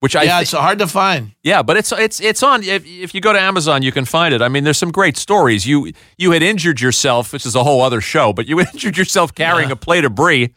Which 0.00 0.14
I 0.16 0.22
yeah, 0.24 0.36
thi- 0.38 0.42
it's 0.42 0.52
hard 0.52 0.78
to 0.80 0.86
find. 0.86 1.32
Yeah, 1.42 1.62
but 1.62 1.76
it's 1.76 1.90
it's 1.92 2.20
it's 2.20 2.42
on. 2.42 2.62
If, 2.62 2.86
if 2.86 3.14
you 3.14 3.20
go 3.20 3.32
to 3.32 3.40
Amazon, 3.40 3.82
you 3.82 3.92
can 3.92 4.04
find 4.04 4.34
it. 4.34 4.40
I 4.42 4.48
mean, 4.48 4.64
there's 4.64 4.78
some 4.78 4.90
great 4.92 5.16
stories. 5.16 5.66
You 5.66 5.92
you 6.18 6.30
had 6.32 6.42
injured 6.42 6.80
yourself, 6.80 7.32
which 7.32 7.44
is 7.46 7.54
a 7.54 7.64
whole 7.64 7.80
other 7.82 8.00
show, 8.00 8.32
but 8.32 8.46
you 8.46 8.60
injured 8.60 8.96
yourself 8.96 9.34
carrying 9.34 9.70
a 9.70 9.76
plate 9.76 10.04
of 10.04 10.14
brie, 10.14 10.54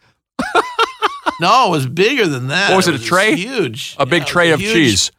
No, 1.40 1.68
it 1.68 1.70
was 1.70 1.86
bigger 1.86 2.26
than 2.26 2.48
that. 2.48 2.68
What 2.70 2.76
was 2.76 2.88
it, 2.88 2.90
a 2.90 2.98
was 2.98 3.04
tray? 3.06 3.34
Huge. 3.34 3.96
a 3.98 4.04
big 4.04 4.22
Yeah, 4.22 4.26
tray 4.28 4.50
was 4.52 4.60
of 4.60 4.66
cheese, 4.66 5.10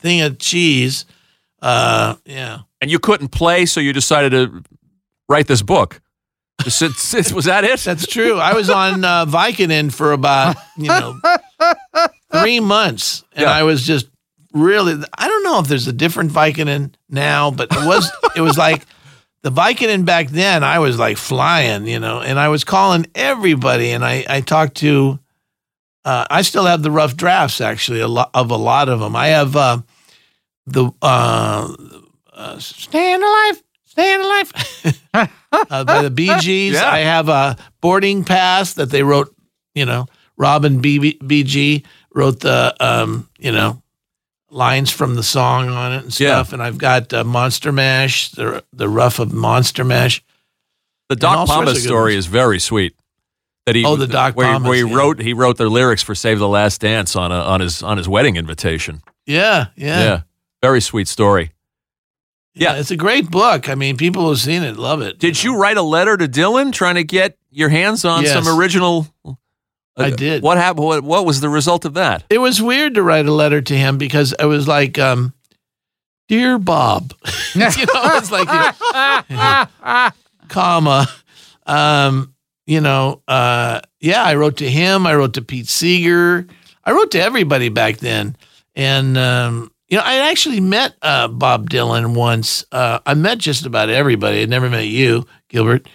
Thing 0.00 0.20
of 0.22 0.38
cheese. 0.38 1.04
Uh, 1.62 2.16
yeah. 2.24 2.60
and 2.80 2.90
you 2.90 2.98
couldn't 2.98 3.28
play, 3.28 3.64
so 3.66 3.78
you 3.80 3.92
decided 3.92 4.30
to 4.30 4.62
write 5.28 5.46
this 5.46 5.62
book. 5.62 6.00
Just 6.62 6.78
sit- 6.80 6.92
sit- 6.92 7.32
was 7.36 7.44
that 7.44 7.62
it? 7.64 7.78
That's 7.80 8.06
true. 8.06 8.38
I 8.38 8.54
was 8.54 8.68
on 8.68 9.04
uh, 9.04 9.26
Vicodin 9.26 9.92
for 9.92 10.10
about 10.12 10.56
you 10.76 10.88
know 10.88 11.20
three 12.32 12.58
months, 12.60 13.22
and 13.32 13.42
Yeah. 13.42 13.52
I 13.52 13.62
was 13.62 13.84
just 13.86 14.08
really. 14.52 15.00
I 15.16 15.28
don't 15.28 15.44
know 15.44 15.60
if 15.60 15.68
there's 15.68 15.86
a 15.86 15.92
different 15.92 16.32
Vicodin 16.32 16.94
now, 17.08 17.50
but 17.52 17.68
it 17.70 17.86
was. 17.86 18.10
it 18.34 18.40
was 18.40 18.58
like 18.58 18.84
the 19.48 19.60
Vicodin 19.60 20.04
back 20.04 20.28
then. 20.28 20.62
I 20.62 20.78
was 20.78 20.98
like 20.98 21.16
flying, 21.16 21.86
you 21.86 21.98
know, 21.98 22.20
and 22.20 22.38
I 22.38 22.48
was 22.48 22.64
calling 22.64 23.06
everybody, 23.14 23.90
and 23.92 24.04
I 24.04 24.24
I 24.28 24.40
talked 24.40 24.76
to. 24.78 25.18
Uh, 26.04 26.26
I 26.30 26.42
still 26.42 26.64
have 26.64 26.82
the 26.82 26.90
rough 26.90 27.16
drafts 27.16 27.60
actually 27.60 28.00
a 28.00 28.08
lot 28.08 28.30
of 28.34 28.50
a 28.50 28.56
lot 28.56 28.88
of 28.88 29.00
them. 29.00 29.16
I 29.16 29.28
have 29.28 29.56
uh, 29.56 29.78
the 30.66 30.90
uh, 31.02 31.74
uh, 32.32 32.58
staying 32.58 33.22
alive, 33.22 33.62
staying 33.84 34.20
alive 34.20 34.52
uh, 35.70 35.84
by 35.84 36.02
the 36.02 36.10
Bee 36.10 36.34
Gees. 36.40 36.74
Yeah. 36.74 36.90
I 36.90 36.98
have 37.00 37.28
a 37.28 37.56
boarding 37.80 38.24
pass 38.24 38.74
that 38.74 38.90
they 38.90 39.02
wrote. 39.02 39.34
You 39.74 39.86
know, 39.86 40.06
Robin 40.36 40.80
B- 40.80 41.18
BG 41.22 41.84
wrote 42.14 42.40
the 42.40 42.74
um, 42.80 43.28
you 43.38 43.52
know 43.52 43.82
lines 44.50 44.90
from 44.90 45.14
the 45.14 45.22
song 45.22 45.68
on 45.68 45.92
it 45.92 46.04
and 46.04 46.20
Yeah. 46.20 46.36
stuff. 46.42 46.52
And 46.52 46.62
I've 46.62 46.78
got 46.78 47.12
uh, 47.12 47.24
Monster 47.24 47.72
Mash, 47.72 48.30
the 48.30 48.64
the 48.72 48.88
rough 48.88 49.18
of 49.18 49.32
Monster 49.32 49.84
Mash. 49.84 50.22
The 51.08 51.16
Doc 51.16 51.48
Pomus 51.48 51.76
story 51.82 52.12
ones. 52.14 52.24
is 52.24 52.26
very 52.26 52.58
sweet. 52.58 52.94
That 53.66 53.74
he 53.76 53.84
Oh, 53.84 53.96
the 53.96 54.06
Doc 54.06 54.34
where, 54.36 54.46
he- 54.46 54.58
Pomus, 54.58 54.68
where 54.68 54.84
he 54.86 54.90
yeah. 54.90 54.96
wrote 54.96 55.20
he 55.20 55.32
wrote 55.34 55.56
the 55.58 55.68
lyrics 55.68 56.02
for 56.02 56.14
"Save 56.14 56.38
the 56.38 56.48
Last 56.48 56.80
Dance" 56.80 57.14
on 57.16 57.32
a, 57.32 57.36
on 57.40 57.60
his 57.60 57.82
on 57.82 57.96
his 57.98 58.08
wedding 58.08 58.36
invitation. 58.36 59.02
Yeah, 59.26 59.66
yeah, 59.76 60.00
yeah. 60.04 60.20
very 60.62 60.80
sweet 60.80 61.08
story. 61.08 61.52
yeah. 62.54 62.74
It's 62.76 62.90
a 62.90 62.96
great 62.96 63.30
book. 63.30 63.68
I 63.68 63.74
mean, 63.74 63.96
people 63.98 64.26
who've 64.26 64.38
seen 64.38 64.62
it 64.62 64.76
love 64.78 65.02
it. 65.02 65.18
Did 65.18 65.42
you 65.42 65.56
write 65.56 65.76
a 65.76 65.82
letter 65.82 66.16
to 66.16 66.26
Dylan 66.26 66.72
trying 66.72 66.94
to 66.96 67.04
get 67.04 67.36
your 67.50 67.68
hands 67.68 68.04
on 68.06 68.22
Yes. 68.24 68.32
some 68.32 68.48
original? 68.58 69.06
I 69.98 70.10
did. 70.10 70.42
What 70.42 70.58
happened? 70.58 70.84
What, 70.84 71.02
what 71.02 71.26
was 71.26 71.40
the 71.40 71.48
result 71.48 71.84
of 71.84 71.94
that? 71.94 72.24
It 72.30 72.38
was 72.38 72.62
weird 72.62 72.94
to 72.94 73.02
write 73.02 73.26
a 73.26 73.32
letter 73.32 73.60
to 73.60 73.76
him 73.76 73.98
because 73.98 74.34
I 74.38 74.46
was 74.46 74.68
like, 74.68 74.98
um, 74.98 75.34
"Dear 76.28 76.58
Bob," 76.58 77.14
you 77.54 77.60
know, 77.60 78.16
it's 78.16 78.30
like, 78.30 78.48
comma, 80.48 81.06
um, 81.66 82.34
you 82.66 82.80
know, 82.80 83.22
uh, 83.28 83.80
yeah. 84.00 84.22
I 84.22 84.34
wrote 84.34 84.58
to 84.58 84.70
him. 84.70 85.06
I 85.06 85.14
wrote 85.14 85.34
to 85.34 85.42
Pete 85.42 85.68
Seeger. 85.68 86.46
I 86.84 86.92
wrote 86.92 87.10
to 87.12 87.20
everybody 87.20 87.68
back 87.68 87.98
then, 87.98 88.36
and 88.74 89.18
um, 89.18 89.70
you 89.88 89.96
know, 89.96 90.04
I 90.04 90.30
actually 90.30 90.60
met 90.60 90.94
uh, 91.02 91.28
Bob 91.28 91.70
Dylan 91.70 92.14
once. 92.14 92.64
Uh, 92.70 93.00
I 93.06 93.14
met 93.14 93.38
just 93.38 93.66
about 93.66 93.88
everybody. 93.88 94.42
I 94.42 94.44
never 94.44 94.68
met 94.68 94.86
you, 94.86 95.26
Gilbert. 95.48 95.88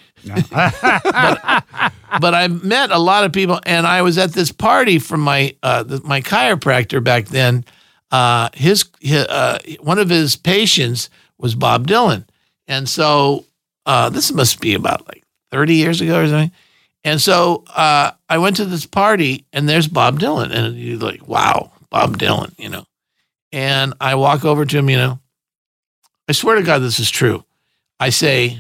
But, 2.20 2.34
I 2.34 2.48
met 2.48 2.92
a 2.92 3.00
lot 3.00 3.24
of 3.24 3.32
people, 3.34 3.60
and 3.66 3.86
I 3.86 4.02
was 4.02 4.18
at 4.18 4.34
this 4.34 4.52
party 4.52 5.00
from 5.00 5.22
my 5.22 5.56
uh, 5.64 5.84
the, 5.84 6.02
my 6.04 6.22
chiropractor 6.22 7.04
back 7.04 7.26
then. 7.26 7.66
Uh, 8.12 8.50
his, 8.54 8.86
his 9.00 9.26
uh, 9.26 9.60
one 9.82 10.00
of 10.00 10.10
his 10.10 10.36
patients 10.36 11.10
was 11.38 11.56
Bob 11.56 11.88
Dylan, 11.88 12.26
and 12.68 12.88
so 12.88 13.46
uh, 13.86 14.10
this 14.10 14.32
must 14.32 14.62
be 14.62 14.74
about 14.76 15.08
like 15.08 15.24
thirty 15.52 15.76
years 15.76 16.02
ago 16.02 16.22
or 16.22 16.28
something. 16.28 16.52
And 17.04 17.22
so 17.22 17.66
uh, 17.76 18.12
I 18.30 18.38
went 18.38 18.56
to 18.58 18.66
this 18.66 18.86
party, 18.86 19.46
and 19.52 19.68
there's 19.68 19.88
Bob 19.88 20.20
Dylan, 20.20 20.52
and 20.52 20.78
you're 20.78 21.00
like, 21.00 21.28
"Wow, 21.28 21.72
Bob 21.90 22.18
Dylan," 22.18 22.54
you 22.58 22.70
know. 22.70 22.86
And 23.52 23.94
I 24.00 24.16
walk 24.16 24.46
over 24.46 24.66
to 24.66 24.78
him, 24.78 24.90
you 24.90 24.98
know. 24.98 25.20
I 26.28 26.32
swear 26.32 26.56
to 26.56 26.64
God, 26.64 26.80
this 26.80 27.00
is 27.00 27.12
true. 27.12 27.44
I 28.00 28.10
say, 28.10 28.60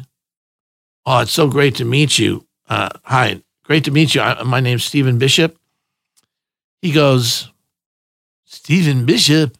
"Oh, 1.06 1.20
it's 1.20 1.32
so 1.32 1.48
great 1.48 1.76
to 1.76 1.86
meet 1.86 2.18
you. 2.20 2.46
Uh, 2.68 2.90
hi, 3.04 3.42
great 3.64 3.84
to 3.86 3.92
meet 3.92 4.16
you. 4.16 4.22
I, 4.22 4.44
my 4.44 4.60
name's 4.60 4.84
Stephen 4.84 5.18
Bishop." 5.18 5.58
He 6.82 6.92
goes, 6.92 7.52
"Stephen 8.46 9.06
Bishop." 9.06 9.58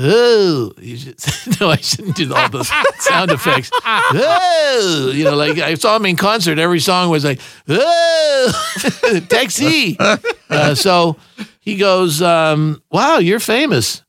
Oh, 0.00 0.72
you 0.80 0.96
should, 0.96 1.18
no, 1.60 1.70
I 1.70 1.76
shouldn't 1.76 2.14
do 2.14 2.32
all 2.32 2.48
those 2.48 2.70
sound 3.00 3.32
effects. 3.32 3.70
Oh, 3.84 5.10
you 5.12 5.24
know, 5.24 5.34
like 5.34 5.58
I 5.58 5.74
saw 5.74 5.96
him 5.96 6.06
in 6.06 6.14
concert. 6.14 6.60
Every 6.60 6.78
song 6.78 7.10
was 7.10 7.24
like, 7.24 7.40
oh, 7.68 9.22
taxi. 9.28 9.96
Uh, 9.98 10.76
so 10.76 11.16
he 11.58 11.76
goes, 11.76 12.22
um, 12.22 12.80
"Wow, 12.92 13.18
you're 13.18 13.40
famous." 13.40 14.02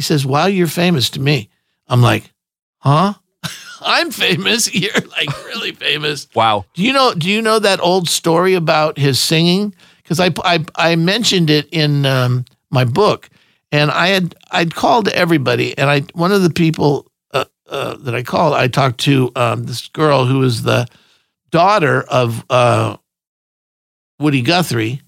He 0.00 0.02
says, 0.02 0.24
Wow, 0.24 0.46
you're 0.46 0.66
famous 0.66 1.10
to 1.10 1.20
me. 1.20 1.50
I'm 1.86 2.00
like, 2.00 2.32
Huh? 2.78 3.14
I'm 3.80 4.10
famous. 4.10 4.72
You're 4.74 4.92
like 4.92 5.44
really 5.46 5.72
famous. 5.72 6.28
Wow. 6.34 6.64
Do 6.74 6.82
you 6.82 6.92
know? 6.92 7.14
Do 7.14 7.28
you 7.28 7.42
know 7.42 7.58
that 7.58 7.80
old 7.80 8.08
story 8.08 8.54
about 8.54 8.98
his 8.98 9.18
singing? 9.18 9.74
Because 10.02 10.20
I, 10.20 10.30
I 10.44 10.64
I 10.76 10.96
mentioned 10.96 11.50
it 11.50 11.68
in 11.70 12.06
um, 12.06 12.44
my 12.70 12.84
book, 12.84 13.28
and 13.72 13.90
I 13.90 14.08
had 14.08 14.34
I'd 14.50 14.74
called 14.74 15.08
everybody, 15.08 15.76
and 15.76 15.88
I 15.88 16.00
one 16.14 16.32
of 16.32 16.42
the 16.42 16.50
people 16.50 17.10
uh, 17.32 17.44
uh, 17.68 17.96
that 17.98 18.14
I 18.14 18.22
called, 18.22 18.54
I 18.54 18.68
talked 18.68 19.00
to 19.00 19.30
um, 19.36 19.64
this 19.64 19.88
girl 19.88 20.24
who 20.24 20.42
is 20.42 20.62
the 20.62 20.86
daughter 21.50 22.02
of 22.02 22.44
uh, 22.50 22.96
Woody 24.18 24.42
Guthrie. 24.42 25.02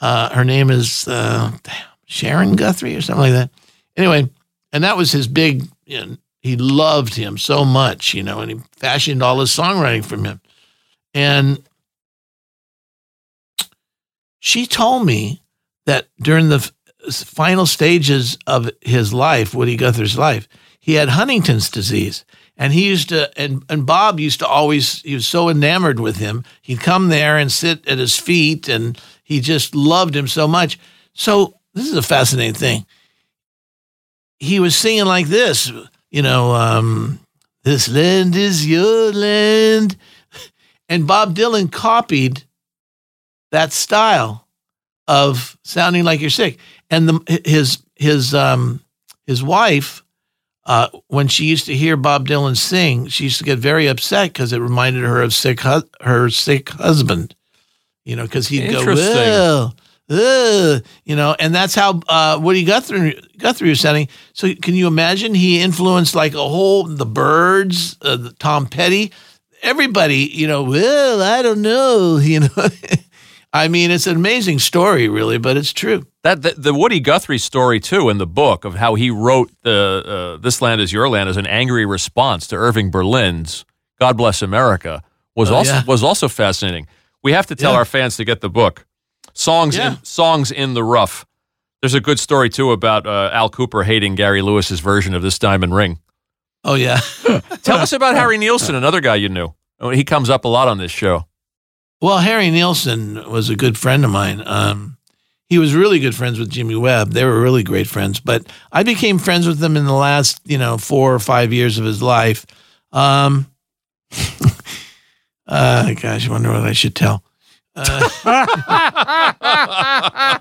Uh, 0.00 0.28
her 0.34 0.44
name 0.44 0.70
is 0.70 1.08
uh, 1.08 1.50
damn, 1.62 1.86
Sharon 2.06 2.56
Guthrie 2.56 2.96
or 2.96 3.00
something 3.00 3.22
like 3.22 3.32
that. 3.32 3.50
Anyway, 3.96 4.28
and 4.72 4.84
that 4.84 4.96
was 4.96 5.12
his 5.12 5.26
big. 5.28 5.64
You 5.86 6.06
know, 6.06 6.16
he 6.44 6.58
loved 6.58 7.14
him 7.14 7.38
so 7.38 7.64
much, 7.64 8.12
you 8.12 8.22
know, 8.22 8.40
and 8.40 8.50
he 8.50 8.58
fashioned 8.76 9.22
all 9.22 9.40
his 9.40 9.48
songwriting 9.48 10.04
from 10.04 10.26
him. 10.26 10.42
And 11.14 11.62
she 14.40 14.66
told 14.66 15.06
me 15.06 15.40
that 15.86 16.08
during 16.20 16.50
the 16.50 16.70
final 17.10 17.64
stages 17.64 18.36
of 18.46 18.70
his 18.82 19.14
life, 19.14 19.54
Woody 19.54 19.74
Guthrie's 19.74 20.18
life, 20.18 20.46
he 20.78 20.92
had 20.92 21.08
Huntington's 21.08 21.70
disease. 21.70 22.26
And 22.58 22.74
he 22.74 22.88
used 22.88 23.08
to, 23.08 23.30
and, 23.40 23.64
and 23.70 23.86
Bob 23.86 24.20
used 24.20 24.40
to 24.40 24.46
always, 24.46 25.00
he 25.00 25.14
was 25.14 25.26
so 25.26 25.48
enamored 25.48 25.98
with 25.98 26.18
him. 26.18 26.44
He'd 26.60 26.80
come 26.80 27.08
there 27.08 27.38
and 27.38 27.50
sit 27.50 27.88
at 27.88 27.96
his 27.96 28.18
feet, 28.18 28.68
and 28.68 29.00
he 29.22 29.40
just 29.40 29.74
loved 29.74 30.14
him 30.14 30.28
so 30.28 30.46
much. 30.46 30.78
So, 31.14 31.58
this 31.72 31.88
is 31.88 31.96
a 31.96 32.02
fascinating 32.02 32.52
thing. 32.52 32.86
He 34.38 34.60
was 34.60 34.76
singing 34.76 35.06
like 35.06 35.28
this, 35.28 35.72
you 36.14 36.22
know, 36.22 36.54
um, 36.54 37.18
this 37.64 37.88
land 37.88 38.36
is 38.36 38.64
your 38.64 39.10
land. 39.10 39.96
And 40.88 41.08
Bob 41.08 41.34
Dylan 41.34 41.72
copied 41.72 42.44
that 43.50 43.72
style 43.72 44.46
of 45.08 45.58
sounding 45.64 46.04
like 46.04 46.20
you're 46.20 46.30
sick. 46.30 46.58
And 46.88 47.08
the, 47.08 47.40
his 47.44 47.82
his 47.96 48.32
um, 48.32 48.80
his 49.26 49.42
wife, 49.42 50.04
uh, 50.66 50.86
when 51.08 51.26
she 51.26 51.46
used 51.46 51.66
to 51.66 51.74
hear 51.74 51.96
Bob 51.96 52.28
Dylan 52.28 52.56
sing, 52.56 53.08
she 53.08 53.24
used 53.24 53.38
to 53.38 53.44
get 53.44 53.58
very 53.58 53.88
upset 53.88 54.32
because 54.32 54.52
it 54.52 54.60
reminded 54.60 55.02
her 55.02 55.20
of 55.20 55.34
sick 55.34 55.62
hu- 55.62 55.90
her 56.00 56.30
sick 56.30 56.68
husband. 56.68 57.34
You 58.04 58.14
know, 58.14 58.22
because 58.22 58.46
he'd 58.46 58.70
go, 58.70 58.84
well, 58.94 59.76
uh, 60.14 60.80
you 61.04 61.16
know, 61.16 61.34
and 61.38 61.54
that's 61.54 61.74
how 61.74 62.00
uh, 62.08 62.38
Woody 62.40 62.64
Guthrie 62.64 63.20
Guthrie 63.38 63.68
was 63.70 63.80
sounding. 63.80 64.08
So 64.32 64.54
can 64.54 64.74
you 64.74 64.86
imagine 64.86 65.34
he 65.34 65.60
influenced 65.60 66.14
like 66.14 66.34
a 66.34 66.38
whole 66.48 66.84
the 66.84 67.06
Byrds, 67.06 67.96
uh, 68.02 68.16
the 68.16 68.32
Tom 68.32 68.66
Petty, 68.66 69.12
everybody. 69.62 70.30
You 70.32 70.46
know, 70.46 70.62
well, 70.64 71.22
I 71.22 71.42
don't 71.42 71.62
know. 71.62 72.18
You 72.22 72.40
know, 72.40 72.68
I 73.52 73.68
mean, 73.68 73.92
it's 73.92 74.08
an 74.08 74.16
amazing 74.16 74.58
story, 74.58 75.08
really, 75.08 75.38
but 75.38 75.56
it's 75.56 75.72
true. 75.72 76.02
That 76.24 76.42
the, 76.42 76.54
the 76.56 76.74
Woody 76.74 76.98
Guthrie 76.98 77.38
story 77.38 77.78
too 77.78 78.08
in 78.10 78.18
the 78.18 78.26
book 78.26 78.64
of 78.64 78.74
how 78.74 78.96
he 78.96 79.10
wrote 79.10 79.50
the 79.62 80.34
uh, 80.36 80.42
"This 80.42 80.60
Land 80.60 80.80
Is 80.80 80.92
Your 80.92 81.08
Land" 81.08 81.28
as 81.28 81.36
an 81.36 81.46
angry 81.46 81.86
response 81.86 82.46
to 82.48 82.56
Irving 82.56 82.90
Berlin's 82.90 83.64
"God 84.00 84.16
Bless 84.16 84.42
America" 84.42 85.02
was 85.36 85.50
Oh, 85.50 85.56
also 85.56 85.72
yeah. 85.72 85.84
was 85.86 86.02
also 86.02 86.26
fascinating. 86.28 86.88
We 87.22 87.32
have 87.32 87.46
to 87.46 87.54
tell 87.54 87.72
Yeah. 87.72 87.78
our 87.78 87.84
fans 87.84 88.16
to 88.16 88.24
get 88.24 88.40
the 88.40 88.50
book. 88.50 88.86
Songs 89.34 89.76
Yeah. 89.76 89.92
in 89.92 90.04
songs 90.04 90.50
in 90.50 90.74
the 90.74 90.84
rough. 90.84 91.26
There's 91.82 91.94
a 91.94 92.00
good 92.00 92.18
story 92.18 92.48
too 92.48 92.70
about 92.72 93.06
uh, 93.06 93.30
Al 93.32 93.50
Kooper 93.50 93.84
hating 93.84 94.14
Gary 94.14 94.40
Lewis's 94.42 94.80
version 94.80 95.14
of 95.14 95.22
this 95.22 95.38
diamond 95.38 95.74
ring. 95.74 95.98
Oh 96.62 96.74
yeah. 96.74 97.00
Tell 97.62 97.78
us 97.78 97.92
about 97.92 98.14
Harry 98.14 98.38
Nilsson, 98.38 98.74
another 98.74 99.00
guy 99.00 99.16
you 99.16 99.28
knew. 99.28 99.54
Oh, 99.80 99.90
He 99.90 100.04
comes 100.04 100.30
up 100.30 100.44
a 100.44 100.48
lot 100.48 100.68
on 100.68 100.78
this 100.78 100.90
show. 100.92 101.26
Well, 102.00 102.18
Harry 102.18 102.50
Nilsson 102.50 103.28
was 103.30 103.50
a 103.50 103.56
good 103.56 103.76
friend 103.76 104.04
of 104.04 104.10
mine. 104.10 104.42
Um, 104.46 104.96
he 105.48 105.58
was 105.58 105.74
really 105.74 105.98
good 105.98 106.14
friends 106.14 106.38
with 106.38 106.48
Jimmy 106.50 106.74
Webb. 106.74 107.10
They 107.10 107.24
were 107.24 107.40
really 107.40 107.62
great 107.62 107.86
friends. 107.86 108.18
But 108.20 108.46
I 108.72 108.82
became 108.82 109.18
friends 109.18 109.46
with 109.46 109.62
him 109.62 109.76
in 109.76 109.84
the 109.84 109.92
last, 109.92 110.40
you 110.44 110.56
know, 110.58 110.78
four 110.78 111.14
or 111.14 111.18
five 111.18 111.52
years 111.52 111.78
of 111.78 111.84
his 111.84 112.00
life. 112.02 112.46
Um, 112.92 113.46
uh, 115.46 115.92
gosh, 115.94 116.28
I 116.28 116.30
wonder 116.30 116.50
what 116.50 116.62
I 116.62 116.72
should 116.72 116.94
tell. 116.94 117.22
Uh, 117.76 118.08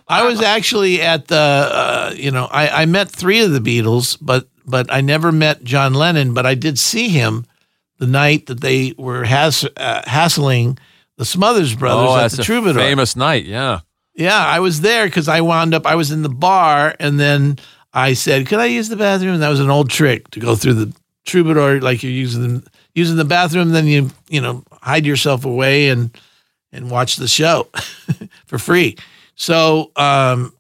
I 0.07 0.26
was 0.27 0.41
actually 0.41 1.01
at 1.01 1.27
the, 1.27 1.35
uh, 1.35 2.14
you 2.15 2.31
know, 2.31 2.45
I, 2.51 2.84
I 2.84 2.85
met 2.85 3.10
three 3.10 3.41
of 3.43 3.51
the 3.51 3.60
Beatles, 3.60 4.18
but 4.22 4.47
but 4.65 4.91
I 4.93 5.01
never 5.01 5.31
met 5.31 5.64
John 5.64 5.93
Lennon. 5.93 6.34
But 6.34 6.45
I 6.45 6.55
did 6.55 6.80
see 6.80 7.10
him 7.10 7.45
the 7.97 8.07
night 8.07 8.45
that 8.47 8.61
they 8.61 8.93
were 8.97 9.23
hass- 9.23 9.65
uh, 9.77 10.01
hassling 10.05 10.77
the 11.18 11.26
Smothers 11.26 11.76
Brothers 11.76 12.10
oh, 12.10 12.15
at 12.15 12.22
that's 12.22 12.35
the 12.38 12.41
a 12.41 12.45
Troubadour. 12.45 12.81
famous 12.81 13.15
night. 13.15 13.45
Yeah. 13.45 13.80
Yeah, 14.15 14.38
I 14.38 14.60
was 14.60 14.81
there 14.81 15.05
because 15.05 15.27
I 15.27 15.41
wound 15.41 15.73
up. 15.73 15.88
I 15.88 15.95
was 15.95 16.11
in 16.11 16.22
the 16.22 16.30
bar, 16.30 16.95
and 16.99 17.19
then 17.19 17.57
I 17.93 18.14
said, 18.14 18.45
"Could 18.45 18.60
I 18.60 18.65
use 18.65 18.89
the 18.89 18.95
bathroom?" 18.95 19.34
And 19.34 19.41
that 19.43 19.49
was 19.49 19.60
an 19.60 19.72
old 19.72 19.89
trick 19.89 20.30
to 20.31 20.39
go 20.39 20.55
through 20.55 20.76
the 20.76 20.93
Troubadour, 21.26 21.81
like 21.81 22.03
you're 22.03 22.11
using 22.11 22.41
the 22.60 22.68
using 22.93 23.15
the 23.15 23.26
bathroom. 23.26 23.72
Then 23.72 23.88
you 23.88 24.11
you 24.30 24.39
know 24.39 24.64
hide 24.84 25.05
yourself 25.05 25.45
away 25.45 25.89
and 25.89 26.15
and 26.73 26.91
watch 26.91 27.15
the 27.15 27.27
show 27.29 27.69
for 28.45 28.57
free. 28.59 28.97
So 29.35 29.91
um, 29.95 30.53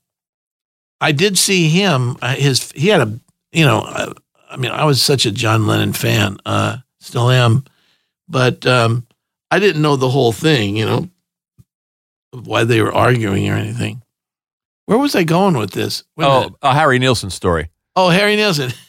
I 1.01 1.11
did 1.11 1.37
see 1.37 1.67
him. 1.67 2.15
Uh, 2.21 2.35
his 2.35 2.71
he 2.71 2.87
had 2.87 3.01
a 3.01 3.19
you 3.51 3.65
know 3.65 3.81
I, 3.81 4.13
I 4.49 4.55
mean 4.57 4.71
I 4.71 4.85
was 4.85 5.01
such 5.01 5.25
a 5.25 5.31
John 5.31 5.67
Lennon 5.67 5.91
fan, 5.91 6.37
uh, 6.45 6.77
still 7.01 7.29
am, 7.29 7.65
but 8.29 8.65
um, 8.65 9.05
I 9.51 9.59
didn't 9.59 9.81
know 9.81 9.97
the 9.97 10.09
whole 10.09 10.31
thing. 10.31 10.77
You 10.77 10.85
know 10.85 11.09
of 12.31 12.47
why 12.47 12.63
they 12.63 12.81
were 12.81 12.93
arguing 12.93 13.49
or 13.49 13.55
anything. 13.55 14.01
Where 14.85 14.97
was 14.97 15.15
I 15.15 15.23
going 15.23 15.55
with 15.57 15.71
this? 15.71 16.03
Wait 16.17 16.25
Oh, 16.25 16.55
a 16.61 16.73
Harry 16.73 16.99
Nilsson 16.99 17.29
story. 17.29 17.69
oh, 17.95 18.09
Harry 18.09 18.35
Nilsson. 18.35 18.71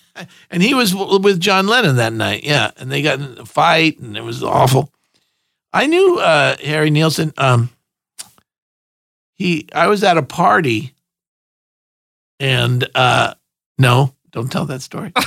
And 0.48 0.62
he 0.62 0.74
was 0.74 0.94
with 0.94 1.40
John 1.40 1.66
Lennon 1.66 1.96
that 1.96 2.12
night. 2.12 2.44
Yeah. 2.44 2.70
And 2.76 2.88
they 2.88 3.02
got 3.02 3.18
in 3.18 3.36
a 3.36 3.44
fight 3.44 3.98
and 3.98 4.16
it 4.16 4.20
was 4.22 4.44
awful. 4.44 4.92
I 5.74 5.86
knew 5.86 6.20
uh, 6.20 6.56
Harry 6.62 6.90
Nilsson. 6.90 7.32
Um, 7.36 7.68
he, 9.34 9.66
I 9.74 9.88
was 9.88 10.04
at 10.04 10.16
a 10.16 10.22
party 10.22 10.94
and 12.38 12.88
uh, 12.94 13.34
no, 13.76 14.14
don't 14.30 14.52
tell 14.52 14.66
that 14.66 14.82
story. 14.82 15.12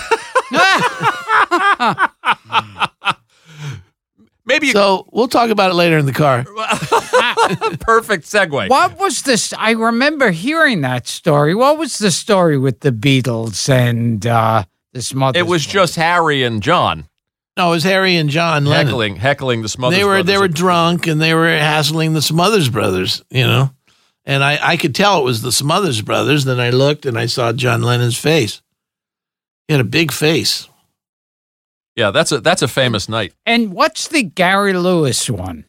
Maybe 4.45 4.67
you 4.67 4.73
so 4.73 5.05
we'll 5.11 5.27
talk 5.27 5.49
about 5.49 5.71
it 5.71 5.73
later 5.73 5.97
in 5.97 6.05
the 6.05 6.13
car. 6.13 6.43
perfect 7.81 8.23
segue. 8.23 8.69
What 8.69 8.97
was 8.97 9.23
this? 9.23 9.51
I 9.51 9.71
remember 9.71 10.31
hearing 10.31 10.79
that 10.81 11.07
story. 11.07 11.55
What 11.55 11.77
was 11.77 11.97
the 11.97 12.11
story 12.11 12.57
with 12.57 12.79
the 12.79 12.93
Beatles 12.93 13.67
and 13.67 14.25
uh, 14.25 14.63
the 14.93 15.01
Smothers? 15.01 15.41
It 15.41 15.47
was 15.47 15.65
just 15.65 15.97
Harry 15.97 16.43
and 16.43 16.63
John 16.63 17.09
No, 17.57 17.69
it 17.69 17.71
was 17.71 17.83
Harry 17.83 18.15
and 18.17 18.29
John 18.29 18.65
Lennon. 18.65 18.87
heckling, 18.87 19.15
heckling 19.15 19.61
the 19.63 19.69
Smothers 19.69 19.97
they 19.97 20.03
were 20.05 20.23
they 20.23 20.37
were 20.37 20.45
at 20.45 20.51
the- 20.51 20.57
drunk 20.57 21.07
and 21.07 21.19
they 21.21 21.33
were 21.33 21.47
hassling 21.49 22.13
the 22.13 22.21
Smothers 22.21 22.69
brothers, 22.69 23.23
you 23.29 23.43
know. 23.45 23.71
And 24.25 24.43
I, 24.43 24.59
I 24.61 24.77
could 24.77 24.93
tell 24.93 25.19
it 25.19 25.23
was 25.23 25.41
the 25.41 25.51
Smothers 25.51 26.01
brothers. 26.01 26.43
Then 26.45 26.59
I 26.59 26.69
looked 26.69 27.05
and 27.05 27.17
I 27.17 27.25
saw 27.27 27.53
John 27.53 27.81
Lennon's 27.81 28.17
face. 28.17 28.61
He 29.67 29.73
had 29.73 29.81
a 29.81 29.85
big 29.85 30.11
face. 30.11 30.67
Yeah, 31.95 32.11
that's 32.11 32.31
a 32.31 32.41
that's 32.41 32.61
a 32.61 32.67
famous 32.67 33.09
night. 33.09 33.33
And 33.45 33.73
what's 33.73 34.07
the 34.09 34.21
Gary 34.23 34.73
Lewis 34.73 35.29
one? 35.29 35.65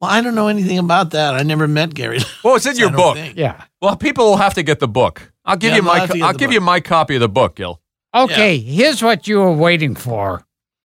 Well, 0.00 0.10
I 0.10 0.20
don't 0.22 0.34
know 0.34 0.48
anything 0.48 0.78
about 0.78 1.10
that. 1.12 1.34
I 1.34 1.42
never 1.44 1.68
met 1.68 1.94
Gary. 1.94 2.18
Well, 2.42 2.56
it's 2.56 2.66
in 2.66 2.76
your 2.76 2.88
I 2.88 2.92
don't 2.92 2.96
book. 3.00 3.14
think. 3.16 3.36
Yeah. 3.38 3.62
Well, 3.80 3.96
people 3.96 4.24
will 4.24 4.36
have 4.38 4.54
to 4.54 4.62
get 4.62 4.80
the 4.80 4.88
book. 4.88 5.32
I'll 5.44 5.56
give 5.56 5.70
Yeah, 5.70 5.76
you 5.76 5.82
they'll 5.82 5.92
my 5.92 5.98
have 6.00 6.08
to 6.08 6.12
co- 6.14 6.18
get 6.18 6.24
I'll 6.26 6.32
the 6.32 6.38
give 6.38 6.48
book. 6.48 6.54
you 6.54 6.60
my 6.60 6.80
copy 6.80 7.14
of 7.14 7.20
the 7.20 7.28
book, 7.28 7.54
Gil. 7.56 7.80
Okay, 8.14 8.58
here's 8.58 9.02
what 9.02 9.26
you 9.28 9.38
were 9.38 9.52
waiting 9.52 9.94
for. 9.94 10.44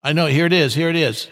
I 0.01 0.13
know. 0.13 0.27
Here 0.27 0.45
it 0.45 0.53
is. 0.53 0.76
Here 0.76 0.89
it 0.89 0.95
is. 0.95 1.27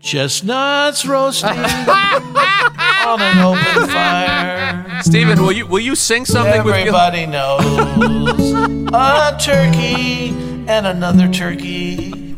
Chestnuts 0.00 1.04
roasting 1.04 1.50
on 1.58 3.20
an 3.20 3.38
open 3.38 3.88
fire. 3.88 5.02
Stephen, 5.02 5.42
will 5.42 5.52
you 5.52 5.66
will 5.66 5.80
you 5.80 5.94
sing 5.94 6.24
something 6.24 6.64
with 6.64 6.74
Gil? 6.84 6.94
Everybody 6.96 7.26
knows 7.26 8.52
a 8.92 9.36
turkey 9.38 10.30
and 10.66 10.86
another 10.86 11.28
turkey 11.28 12.36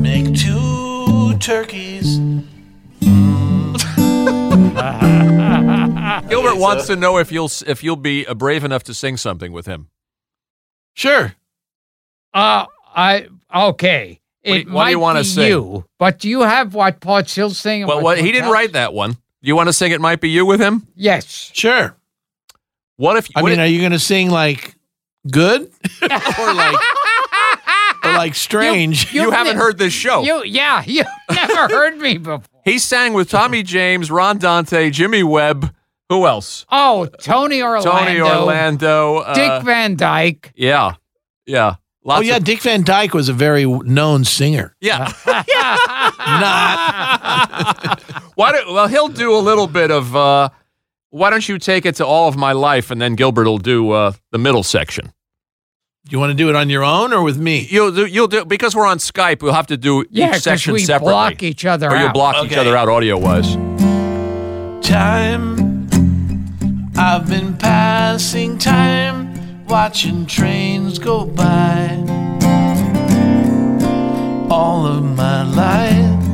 make 0.00 0.34
two 0.36 1.36
turkeys. 1.38 2.18
Gilbert 6.28 6.56
wants 6.58 6.86
to 6.86 6.94
know 6.96 7.18
if 7.18 7.32
you'll 7.32 7.50
if 7.66 7.82
you'll 7.82 7.96
be 7.96 8.26
uh, 8.26 8.34
brave 8.34 8.62
enough 8.62 8.84
to 8.84 8.94
sing 8.94 9.16
something 9.16 9.50
with 9.50 9.66
him. 9.66 9.88
Sure. 10.94 11.34
Uh, 12.34 12.66
I 12.94 13.28
okay. 13.54 14.20
What 14.42 14.52
do 14.52 14.54
It 14.60 14.66
you- 14.66 14.72
what 14.72 14.84
do 14.86 14.90
you 14.90 14.98
wanna 14.98 15.20
be 15.20 15.24
sing? 15.24 15.48
you, 15.48 15.84
but 15.98 16.18
do 16.18 16.28
you 16.28 16.40
have 16.42 16.74
what 16.74 17.00
Paul 17.00 17.22
Hill 17.24 17.50
sing? 17.50 17.82
and 17.82 17.88
Well, 17.88 17.98
what 17.98 18.04
what, 18.04 18.18
he 18.18 18.32
didn't 18.32 18.44
Hill- 18.44 18.52
write 18.52 18.72
that 18.72 18.92
one. 18.94 19.16
You 19.42 19.56
want 19.56 19.68
to 19.68 19.72
sing? 19.72 19.90
It 19.92 20.00
might 20.02 20.20
be 20.20 20.28
you 20.28 20.44
with 20.44 20.60
him. 20.60 20.86
Yes. 20.94 21.50
Sure. 21.54 21.96
What 22.96 23.16
if? 23.16 23.26
I 23.34 23.40
what 23.42 23.48
mean, 23.50 23.58
if- 23.58 23.64
are 23.64 23.68
you 23.68 23.80
going 23.80 23.92
to 23.92 23.98
sing 23.98 24.30
like 24.30 24.74
good 25.30 25.62
or 26.02 26.52
like 26.54 26.76
or 28.04 28.12
like 28.12 28.34
strange? 28.46 29.12
you, 29.14 29.30
haven't 29.30 29.56
heard 29.56 29.78
this 29.78 29.92
show. 29.94 30.22
You, 30.22 30.42
yeah, 30.44 30.82
you 30.86 31.04
never 31.30 31.68
heard 31.74 31.96
me 31.98 32.18
before. 32.18 32.42
he 32.64 32.78
sang 32.78 33.14
with 33.14 33.30
Tommy 33.30 33.62
James, 33.62 34.10
Ron 34.10 34.36
Dante, 34.38 34.90
Jimmy 34.90 35.22
Webb. 35.22 35.74
Who 36.10 36.26
else? 36.26 36.66
Oh, 36.70 37.06
Tony 37.06 37.62
Orlando. 37.62 37.90
Tony 37.92 38.20
Orlando. 38.20 39.18
uh, 39.18 39.32
Dick 39.32 39.62
Van 39.64 39.94
Dyke. 39.96 40.52
Yeah, 40.56 40.94
yeah. 41.46 41.76
Oh 42.04 42.20
yeah, 42.20 42.36
of- 42.36 42.44
Dick 42.44 42.60
Van 42.62 42.82
Dyke 42.82 43.14
was 43.14 43.28
a 43.28 43.32
very 43.32 43.64
known 43.66 44.24
singer. 44.24 44.74
yeah. 44.80 45.12
Not 46.40 48.00
Why 48.34 48.52
do, 48.52 48.72
well, 48.72 48.88
he'll 48.88 49.08
do 49.08 49.34
a 49.34 49.38
little 49.40 49.66
bit 49.66 49.90
of. 49.90 50.14
Uh, 50.16 50.48
why 51.10 51.28
don't 51.30 51.46
you 51.48 51.58
take 51.58 51.84
it 51.86 51.96
to 51.96 52.06
all 52.06 52.28
of 52.28 52.36
my 52.36 52.52
life, 52.52 52.90
and 52.90 53.00
then 53.00 53.16
Gilbert 53.16 53.44
will 53.46 53.58
do 53.58 53.90
uh, 53.90 54.12
the 54.30 54.38
middle 54.38 54.62
section. 54.62 55.06
Do 56.06 56.12
you 56.12 56.18
want 56.20 56.30
to 56.30 56.36
do 56.36 56.48
it 56.48 56.54
on 56.56 56.70
your 56.70 56.84
own 56.84 57.12
or 57.12 57.22
with 57.22 57.36
me? 57.38 57.66
You'll 57.70 57.92
do. 57.92 58.06
You'll 58.06 58.28
do 58.28 58.44
because 58.44 58.74
we're 58.76 58.86
on 58.86 58.98
Skype. 58.98 59.42
We'll 59.42 59.52
have 59.52 59.66
to 59.68 59.76
do 59.76 60.04
Yeah, 60.10 60.26
each 60.28 60.32
'cause 60.34 60.42
section 60.44 60.72
we 60.72 60.78
separately, 60.80 61.12
block 61.12 61.42
each 61.42 61.64
other 61.66 61.88
or 61.90 61.96
you'll 61.96 62.08
out. 62.08 62.14
block 62.14 62.44
each 62.46 62.56
other 62.56 62.76
out 62.76 62.88
audio 62.88 63.18
wise. 63.18 63.54
Time. 64.86 65.58
I've 66.96 67.28
been 67.28 67.56
passing 67.56 68.58
time, 68.58 69.29
watching 69.70 70.26
trains 70.26 70.98
go 70.98 71.24
by. 71.24 71.96
All 74.50 74.84
of 74.84 75.04
my 75.16 75.44
life, 75.44 76.24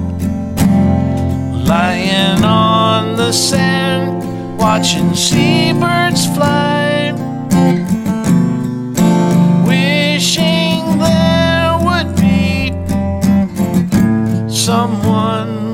lying 1.68 2.42
on 2.42 3.16
the 3.16 3.32
sand, 3.32 4.58
watching 4.58 5.14
seabirds 5.14 6.24
fly. 6.34 7.12
Wishing 9.66 10.98
there 10.98 11.78
would 11.86 12.16
be 12.16 12.72
someone 14.48 15.65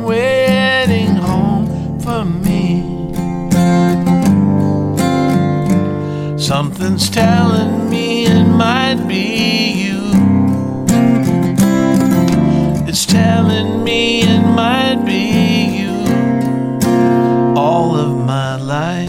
Something's 6.55 7.09
telling 7.09 7.89
me 7.89 8.27
it 8.27 8.45
might 8.45 9.07
be 9.09 9.73
you. 9.73 10.11
It's 12.87 13.07
telling 13.07 13.83
me 13.83 14.21
it 14.21 14.43
might 14.43 15.03
be 15.03 15.79
you. 15.79 15.95
All 17.57 17.97
of 17.97 18.19
my 18.27 18.57
life. 18.57 19.09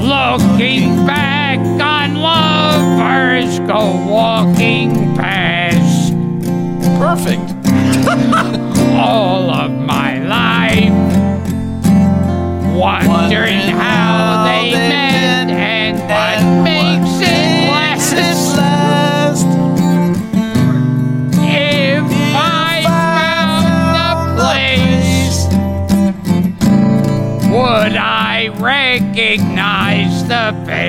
Looking 0.00 1.04
back 1.04 1.58
on 1.78 2.14
lovers 2.14 3.58
go 3.68 4.02
walking 4.10 5.14
past. 5.14 6.14
Perfect. 6.98 7.50
all 8.96 9.50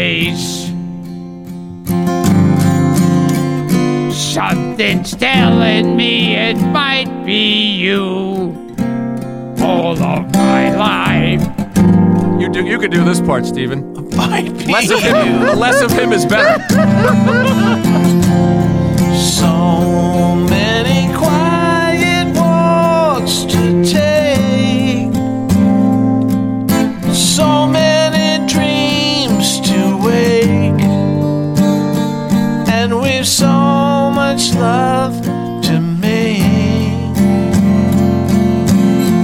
face? 0.06 0.66
Something's 4.14 5.16
telling 5.16 5.96
me 5.98 6.36
it 6.36 6.58
might 6.58 7.10
be 7.26 7.72
you 7.72 8.54
all 9.62 9.98
of 10.14 10.32
my 10.34 10.76
life. 10.76 11.42
You 12.40 12.50
do. 12.50 12.64
You 12.66 12.78
could 12.78 12.92
do 12.92 13.04
this 13.04 13.20
part, 13.20 13.46
Stephen. 13.48 13.80
Might 14.16 14.56
be 14.60 14.66
Less 14.72 14.92
of 14.92 15.02
you. 15.04 15.16
him. 15.16 15.58
less 15.58 15.82
of 15.82 15.92
him 15.92 16.14
is 16.14 16.26
better. 16.26 16.56
So 19.34 19.46
love 34.60 35.22
to 35.64 35.80
make. 35.80 36.42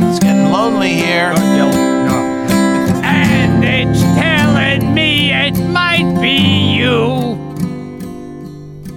It's 0.09 0.19
getting 0.19 0.51
lonely 0.51 0.93
here. 0.93 1.33
And 3.03 3.63
it's 3.63 4.01
telling 4.01 4.93
me 4.93 5.31
it 5.31 5.57
might 5.69 6.19
be 6.21 6.75
you 6.75 7.37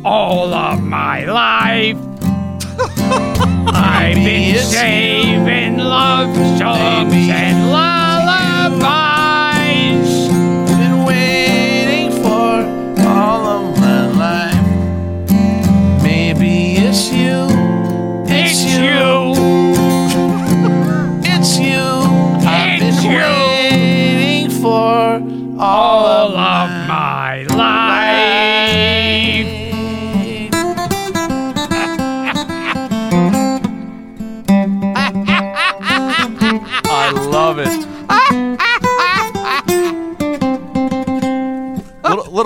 all 0.05 0.53
of 0.53 0.83
my 0.83 1.25
life. 1.25 1.99
I've 3.73 4.17
been 4.17 4.59
saving 4.59 5.79
love 5.79 6.35
songs 6.59 7.13
Maybe 7.13 7.31
and 7.31 7.71
lullabies. 7.71 7.94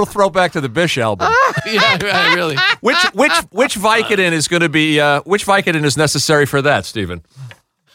Throwback 0.09 0.53
to 0.53 0.61
the 0.61 0.69
Bish 0.69 0.99
album. 0.99 1.33
yeah, 1.67 1.99
right, 2.03 2.35
really. 2.35 2.57
Which 2.81 3.03
which 3.15 3.33
which 3.51 3.77
Vicodin 3.77 4.33
is 4.33 4.49
going 4.49 4.63
to 4.63 4.69
be? 4.69 5.01
Uh, 5.01 5.21
which 5.23 5.47
Vicodin 5.47 5.85
is 5.85 5.97
necessary 5.97 6.47
for 6.47 6.63
that, 6.63 6.85
Stephen? 6.85 7.23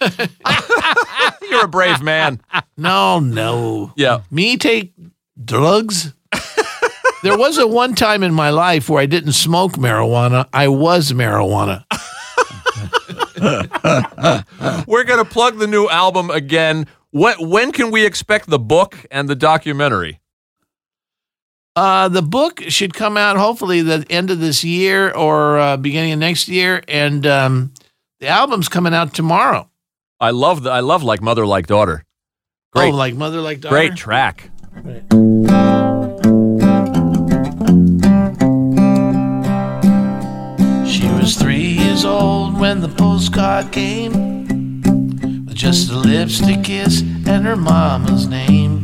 You're 1.50 1.66
a 1.66 1.68
brave 1.68 2.02
man. 2.02 2.42
No, 2.78 3.20
no. 3.20 3.94
Yeah. 3.96 4.22
Me 4.32 4.58
take 4.58 4.94
drugs? 5.44 6.14
there 7.24 7.38
was 7.38 7.58
a 7.58 7.68
one 7.68 7.96
time 7.96 8.24
in 8.24 8.34
my 8.34 8.50
life 8.50 8.90
where 8.90 9.02
I 9.02 9.06
didn't 9.06 9.34
smoke 9.34 9.74
marijuana. 9.74 10.48
I 10.52 10.68
was 10.68 11.12
marijuana. 11.12 11.86
We're 14.88 15.04
going 15.04 15.24
to 15.24 15.30
plug 15.30 15.58
the 15.60 15.68
new 15.68 15.88
album 15.90 16.30
again. 16.30 16.88
What? 17.12 17.40
When 17.40 17.72
can 17.72 17.92
we 17.92 18.06
expect 18.06 18.50
the 18.50 18.60
book 18.60 18.98
and 19.12 19.30
the 19.30 19.36
documentary? 19.36 20.20
Uh, 21.76 22.08
the 22.08 22.22
book 22.22 22.62
should 22.68 22.94
come 22.94 23.18
out 23.18 23.36
hopefully 23.36 23.82
the 23.82 24.06
end 24.10 24.30
of 24.30 24.40
this 24.40 24.64
year 24.64 25.10
or 25.12 25.58
uh, 25.58 25.78
beginning 25.78 26.12
of 26.12 26.20
next 26.20 26.48
year, 26.48 26.84
and 26.88 27.26
um, 27.26 27.74
the 28.20 28.28
album's 28.28 28.70
coming 28.70 28.94
out 28.94 29.14
tomorrow. 29.14 29.68
I 30.20 30.30
love 30.30 30.64
the. 30.64 30.70
I 30.72 30.82
love 30.82 31.02
like 31.04 31.22
mother, 31.22 31.46
like 31.48 31.66
daughter. 31.68 32.06
Great, 32.74 32.94
Oh, 32.94 32.96
like 32.96 33.16
mother, 33.16 33.42
like 33.42 33.60
daughter. 33.62 33.76
great 33.76 33.96
track. 33.96 34.52
She 40.86 41.08
was 41.10 41.36
three 41.38 41.58
years 41.82 42.06
old 42.06 42.60
when 42.60 42.82
the 42.82 42.90
postcard 42.90 43.72
came, 43.72 44.12
with 45.46 45.56
just 45.56 45.90
a 45.92 45.96
lipstick 45.98 46.64
kiss 46.64 47.02
and 47.02 47.46
her 47.46 47.56
mama's 47.56 48.28
name. 48.28 48.84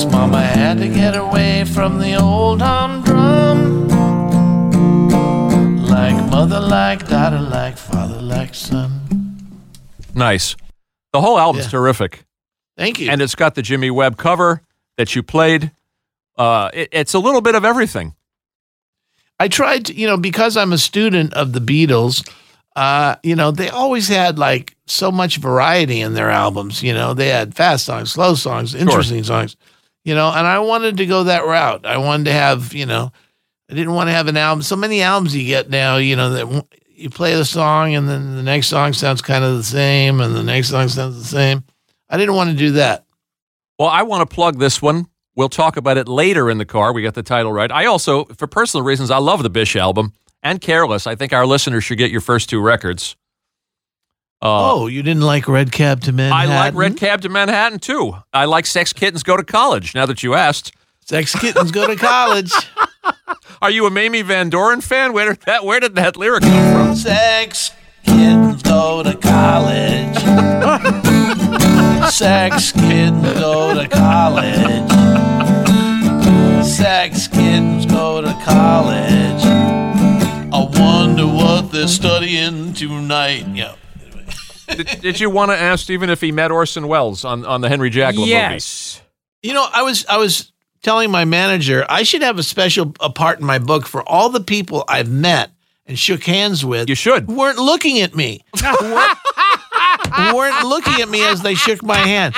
Guess 0.00 0.10
mama 0.12 0.40
had 0.40 0.78
to 0.78 0.88
get 0.88 1.14
away 1.14 1.62
from 1.66 1.98
the 1.98 2.14
old 2.14 2.62
humdrum. 2.62 3.86
Like 5.84 6.14
mother, 6.30 6.58
like 6.58 7.06
daughter, 7.06 7.38
like 7.38 7.76
father, 7.76 8.18
like 8.22 8.54
son. 8.54 9.42
Nice. 10.14 10.56
The 11.12 11.20
whole 11.20 11.38
album's 11.38 11.66
Yeah. 11.66 11.70
terrific, 11.72 12.24
Thank 12.78 12.98
you. 12.98 13.10
and 13.10 13.20
it's 13.20 13.34
got 13.34 13.54
the 13.56 13.60
Jimmy 13.60 13.90
Webb 13.90 14.16
cover 14.16 14.62
that 14.96 15.14
you 15.14 15.22
played. 15.22 15.70
Uh, 16.38 16.70
it, 16.72 16.88
it's 16.92 17.12
a 17.12 17.18
little 17.18 17.42
bit 17.42 17.54
of 17.54 17.66
everything. 17.66 18.14
I 19.38 19.48
tried 19.48 19.84
to, 19.86 19.94
you 19.94 20.06
know, 20.06 20.16
because 20.16 20.56
I'm 20.56 20.72
a 20.72 20.78
student 20.78 21.34
of 21.34 21.52
the 21.52 21.60
Beatles, 21.60 22.26
uh, 22.74 23.16
you 23.22 23.36
know, 23.36 23.50
they 23.50 23.68
always 23.68 24.08
had 24.08 24.38
like 24.38 24.76
so 24.86 25.12
much 25.12 25.36
variety 25.36 26.00
in 26.00 26.14
their 26.14 26.30
albums. 26.30 26.82
You 26.82 26.94
know, 26.94 27.12
they 27.12 27.28
had 27.28 27.54
fast 27.54 27.84
songs, 27.84 28.10
slow 28.12 28.34
songs, 28.34 28.74
interesting 28.74 29.24
songs. 29.24 29.56
You 30.04 30.14
know, 30.14 30.28
and 30.30 30.46
I 30.46 30.60
wanted 30.60 30.96
to 30.96 31.06
go 31.06 31.24
that 31.24 31.44
route. 31.44 31.84
I 31.84 31.98
wanted 31.98 32.24
to 32.24 32.32
have, 32.32 32.72
you 32.72 32.86
know, 32.86 33.12
I 33.70 33.74
didn't 33.74 33.94
want 33.94 34.08
to 34.08 34.12
have 34.12 34.28
an 34.28 34.36
album. 34.36 34.62
So 34.62 34.74
many 34.74 35.02
albums 35.02 35.36
you 35.36 35.46
get 35.46 35.68
now, 35.68 35.98
you 35.98 36.16
know, 36.16 36.30
that 36.30 36.66
you 36.88 37.10
play 37.10 37.34
the 37.34 37.44
song 37.44 37.94
and 37.94 38.08
then 38.08 38.34
the 38.36 38.42
next 38.42 38.68
song 38.68 38.92
sounds 38.92 39.22
kind 39.22 39.44
of 39.44 39.56
the 39.56 39.62
same, 39.62 40.20
and 40.20 40.34
the 40.34 40.42
next 40.42 40.68
song 40.68 40.88
sounds 40.88 41.18
the 41.18 41.24
same. 41.24 41.64
I 42.08 42.16
didn't 42.16 42.34
want 42.34 42.50
to 42.50 42.56
do 42.56 42.72
that. 42.72 43.04
Well, 43.78 43.88
I 43.88 44.02
want 44.02 44.28
to 44.28 44.34
plug 44.34 44.58
this 44.58 44.82
one. 44.82 45.06
We'll 45.36 45.48
talk 45.48 45.76
about 45.76 45.96
it 45.96 46.08
later 46.08 46.50
in 46.50 46.58
the 46.58 46.64
car. 46.64 46.92
We 46.92 47.02
got 47.02 47.14
the 47.14 47.22
title 47.22 47.52
right. 47.52 47.70
I 47.70 47.86
also, 47.86 48.24
for 48.24 48.46
personal 48.46 48.84
reasons, 48.84 49.10
I 49.10 49.18
love 49.18 49.42
the 49.42 49.50
Bish 49.50 49.76
album 49.76 50.12
and 50.42 50.60
Careless. 50.60 51.06
I 51.06 51.14
think 51.14 51.32
our 51.32 51.46
listeners 51.46 51.84
should 51.84 51.98
get 51.98 52.10
your 52.10 52.20
first 52.20 52.50
two 52.50 52.60
records. 52.60 53.16
Uh, 54.42 54.72
oh, 54.72 54.86
you 54.86 55.02
didn't 55.02 55.22
like 55.22 55.46
Red 55.46 55.70
Cab 55.70 56.00
to 56.02 56.12
Manhattan? 56.12 56.50
I 56.50 56.58
like 56.58 56.74
Red 56.74 56.96
Cab 56.96 57.20
to 57.22 57.28
Manhattan 57.28 57.78
too. 57.78 58.14
I 58.32 58.46
like 58.46 58.64
Sex 58.64 58.92
Kittens 58.94 59.22
Go 59.22 59.36
to 59.36 59.44
College. 59.44 59.94
Now 59.94 60.06
that 60.06 60.22
you 60.22 60.34
asked, 60.34 60.72
Sex 61.04 61.38
Kittens 61.38 61.70
Go 61.70 61.86
to 61.86 61.96
College. 61.96 62.50
are 63.62 63.70
you 63.70 63.84
a 63.84 63.90
Mamie 63.90 64.22
Van 64.22 64.48
Doren 64.48 64.80
fan? 64.80 65.12
Where 65.12 65.34
did 65.34 65.42
that 65.42 65.64
Where 65.64 65.78
did 65.78 65.94
that 65.96 66.16
lyric 66.16 66.42
come 66.42 66.72
from? 66.72 66.96
Sex 66.96 67.72
kittens 68.02 68.62
go 68.62 69.02
to 69.02 69.14
college. 69.16 70.16
Sex 72.10 72.72
kittens 72.72 73.38
go 73.38 73.74
to 73.74 73.88
college. 73.88 74.90
Sex 76.64 77.28
kittens 77.28 77.86
go 77.86 78.22
to 78.22 78.32
college. 78.44 79.44
I 80.52 80.80
wonder 80.80 81.26
what 81.26 81.72
they're 81.72 81.88
studying 81.88 82.72
tonight. 82.72 83.46
Yeah. 83.54 83.74
Did, 84.76 85.00
did 85.00 85.20
you 85.20 85.30
want 85.30 85.50
to 85.50 85.56
ask 85.56 85.84
Stephen 85.84 86.10
if 86.10 86.20
he 86.20 86.32
met 86.32 86.50
Orson 86.50 86.88
Welles 86.88 87.24
on, 87.24 87.44
on 87.44 87.60
the 87.60 87.68
Henry 87.68 87.90
Jaglom 87.90 88.18
movie? 88.18 88.30
Yes. 88.30 89.02
You 89.42 89.54
know, 89.54 89.66
I 89.72 89.82
was 89.82 90.04
I 90.06 90.18
was 90.18 90.52
telling 90.82 91.10
my 91.10 91.24
manager 91.24 91.84
I 91.88 92.02
should 92.02 92.22
have 92.22 92.38
a 92.38 92.42
special 92.42 92.94
a 93.00 93.10
part 93.10 93.40
in 93.40 93.46
my 93.46 93.58
book 93.58 93.86
for 93.86 94.06
all 94.08 94.28
the 94.30 94.40
people 94.40 94.84
I've 94.88 95.10
met 95.10 95.50
and 95.86 95.98
shook 95.98 96.24
hands 96.24 96.64
with. 96.64 96.88
You 96.88 96.94
should. 96.94 97.24
who 97.26 97.36
weren't 97.36 97.58
looking 97.58 98.00
at 98.00 98.14
me. 98.14 98.44
who, 98.56 98.94
weren't, 98.94 99.18
who 100.14 100.36
weren't 100.36 100.66
looking 100.66 101.02
at 101.02 101.08
me 101.08 101.22
as 101.24 101.42
they 101.42 101.54
shook 101.54 101.82
my 101.82 101.98
hand. 101.98 102.34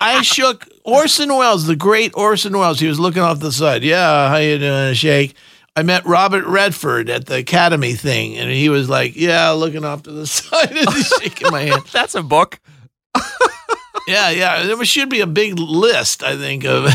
I 0.00 0.22
shook 0.22 0.66
Orson 0.84 1.28
Welles, 1.28 1.66
the 1.66 1.76
great 1.76 2.12
Orson 2.14 2.56
Welles. 2.56 2.80
He 2.80 2.86
was 2.86 2.98
looking 2.98 3.22
off 3.22 3.40
the 3.40 3.52
side. 3.52 3.82
Yeah, 3.82 4.28
how 4.28 4.36
you 4.36 4.58
doing, 4.58 4.94
Shake? 4.94 5.36
I 5.76 5.82
met 5.82 6.06
Robert 6.06 6.46
Redford 6.46 7.10
at 7.10 7.26
the 7.26 7.36
Academy 7.36 7.92
thing, 7.92 8.38
and 8.38 8.50
he 8.50 8.70
was 8.70 8.88
like, 8.88 9.14
"Yeah," 9.14 9.50
looking 9.50 9.84
off 9.84 10.02
to 10.04 10.10
the 10.10 10.26
side 10.26 10.70
and 10.70 10.88
he's 10.90 11.08
shaking 11.20 11.50
my 11.50 11.62
hand. 11.62 11.82
That's 11.92 12.14
a 12.14 12.22
book. 12.22 12.58
Yeah, 14.06 14.30
yeah. 14.30 14.62
There 14.62 14.84
should 14.84 15.10
be 15.10 15.20
a 15.20 15.26
big 15.26 15.58
list, 15.58 16.22
I 16.22 16.36
think, 16.36 16.64
of. 16.64 16.94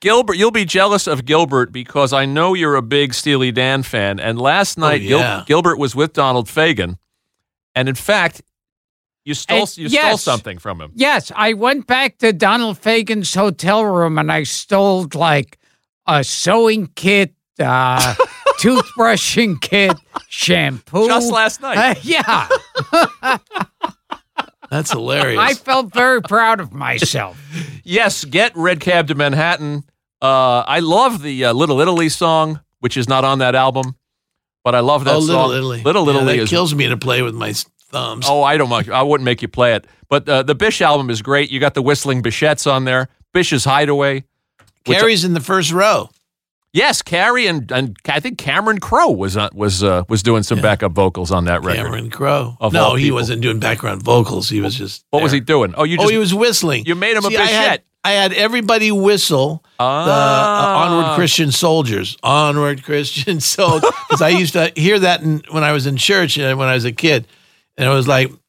Gilbert, 0.00 0.34
you'll 0.34 0.50
be 0.50 0.64
jealous 0.64 1.06
of 1.06 1.24
Gilbert 1.24 1.70
because 1.70 2.12
I 2.12 2.26
know 2.26 2.54
you're 2.54 2.74
a 2.74 2.82
big 2.82 3.14
Steely 3.14 3.52
Dan 3.52 3.84
fan. 3.84 4.18
And 4.18 4.36
last 4.36 4.76
oh, 4.76 4.82
night, 4.82 5.02
Oh, 5.02 5.18
yeah. 5.18 5.44
Gilbert 5.46 5.78
was 5.78 5.94
with 5.94 6.12
Donald 6.12 6.48
Fagen, 6.48 6.98
and 7.76 7.88
in 7.88 7.94
fact, 7.94 8.42
you 9.24 9.34
stole 9.34 9.58
And 9.60 9.78
you 9.78 9.88
stole 9.88 10.18
something 10.18 10.58
from 10.58 10.80
him. 10.80 10.92
Yes, 10.94 11.32
I 11.34 11.52
went 11.52 11.86
back 11.86 12.18
to 12.18 12.32
Donald 12.32 12.78
Fagen's 12.78 13.34
hotel 13.34 13.84
room 13.84 14.18
and 14.18 14.30
I 14.30 14.44
stole 14.44 15.08
like 15.14 15.58
a 16.06 16.22
sewing 16.22 16.88
kit, 16.94 17.34
uh, 17.60 18.14
toothbrushing 18.58 19.60
kit, 19.60 19.96
shampoo. 20.28 21.06
Just 21.06 21.32
last 21.32 21.60
night. 21.60 21.76
Uh, 21.76 21.94
yeah, 22.02 22.48
That's 24.70 24.90
hilarious. 24.90 25.38
I 25.40 25.54
felt 25.54 25.92
very 25.92 26.20
proud 26.22 26.60
of 26.60 26.72
myself. 26.72 27.40
Yes, 27.88 28.24
get 28.24 28.50
Red 28.56 28.80
Cab 28.80 29.06
to 29.06 29.14
Manhattan. 29.14 29.84
Uh, 30.20 30.64
I 30.66 30.80
love 30.80 31.22
the 31.22 31.44
uh, 31.44 31.52
Little 31.52 31.80
Italy 31.80 32.08
song, 32.08 32.58
which 32.80 32.96
is 32.96 33.08
not 33.08 33.24
on 33.24 33.38
that 33.38 33.54
album, 33.54 33.94
but 34.64 34.74
I 34.74 34.80
love 34.80 35.04
that 35.04 35.14
oh, 35.14 35.20
song. 35.20 35.28
Little 35.28 35.52
Italy. 35.52 35.82
Little 35.84 36.04
Yeah, 36.06 36.16
Italy 36.16 36.36
that 36.38 36.42
is 36.42 36.50
kills 36.50 36.74
me 36.74 36.88
to 36.88 36.96
play 36.96 37.22
with 37.22 37.36
my 37.36 37.52
thumbs. 37.92 38.26
Oh, 38.28 38.42
I 38.42 38.56
don't. 38.56 38.68
mind- 38.68 38.90
I 38.90 39.02
wouldn't 39.02 39.24
make 39.24 39.40
you 39.40 39.46
play 39.46 39.76
it. 39.76 39.86
But 40.08 40.28
uh, 40.28 40.42
the 40.42 40.56
Bish 40.56 40.82
album 40.82 41.10
is 41.10 41.22
great. 41.22 41.52
You 41.52 41.60
got 41.60 41.74
the 41.74 41.82
Whistling 41.82 42.24
Bichettes 42.24 42.68
on 42.68 42.86
there. 42.86 43.08
Bish's 43.32 43.64
Hideaway. 43.64 44.24
which- 44.84 44.98
Carrie's 44.98 45.24
in 45.24 45.32
the 45.32 45.40
first 45.40 45.70
row. 45.70 46.10
Yes, 46.76 47.00
Carrie 47.00 47.46
and 47.46 47.72
and 47.72 47.96
I 48.06 48.20
think 48.20 48.36
Cameron 48.36 48.80
Crowe 48.80 49.10
was 49.10 49.34
on, 49.34 49.48
was 49.54 49.82
uh, 49.82 50.04
was 50.10 50.22
doing 50.22 50.42
some 50.42 50.60
backup 50.60 50.92
vocals 50.92 51.32
on 51.32 51.46
that 51.46 51.64
record. 51.64 51.84
Cameron 51.84 52.10
Crowe. 52.10 52.58
No, 52.70 52.96
he 52.96 53.10
wasn't 53.10 53.40
doing 53.40 53.58
background 53.58 54.02
vocals. 54.02 54.50
He 54.50 54.60
was 54.60 54.74
just. 54.74 55.02
What 55.08 55.22
was 55.22 55.32
he 55.32 55.40
doing? 55.40 55.74
Oh, 55.74 55.84
you 55.84 55.96
oh, 55.98 56.08
he 56.08 56.18
was 56.18 56.34
whistling. 56.34 56.84
you 56.84 56.94
made 56.94 57.16
him 57.16 57.24
a 57.24 57.28
See, 57.28 57.36
I 57.38 57.46
had, 57.46 57.62
bichette. 57.70 57.84
I 58.04 58.10
had 58.12 58.32
everybody 58.34 58.92
whistle 58.92 59.64
the 59.78 59.84
uh, 59.84 59.86
Ah. 59.88 60.84
"Onward 60.84 61.14
Christian 61.16 61.50
Soldiers." 61.50 62.18
Onward 62.22 62.82
Christian 62.82 63.40
Soldiers. 63.56 63.90
Because 64.10 64.20
I 64.20 64.28
used 64.28 64.52
to 64.52 64.70
hear 64.76 64.98
that 64.98 65.22
in, 65.22 65.42
when 65.50 65.64
I 65.64 65.72
was 65.72 65.86
in 65.86 65.96
church 65.96 66.36
and 66.36 66.58
when 66.58 66.68
I 66.68 66.74
was 66.74 66.84
a 66.84 66.92
kid, 66.92 67.26
and 67.78 67.88
it 67.88 67.92
was 67.92 68.06
like. 68.06 68.30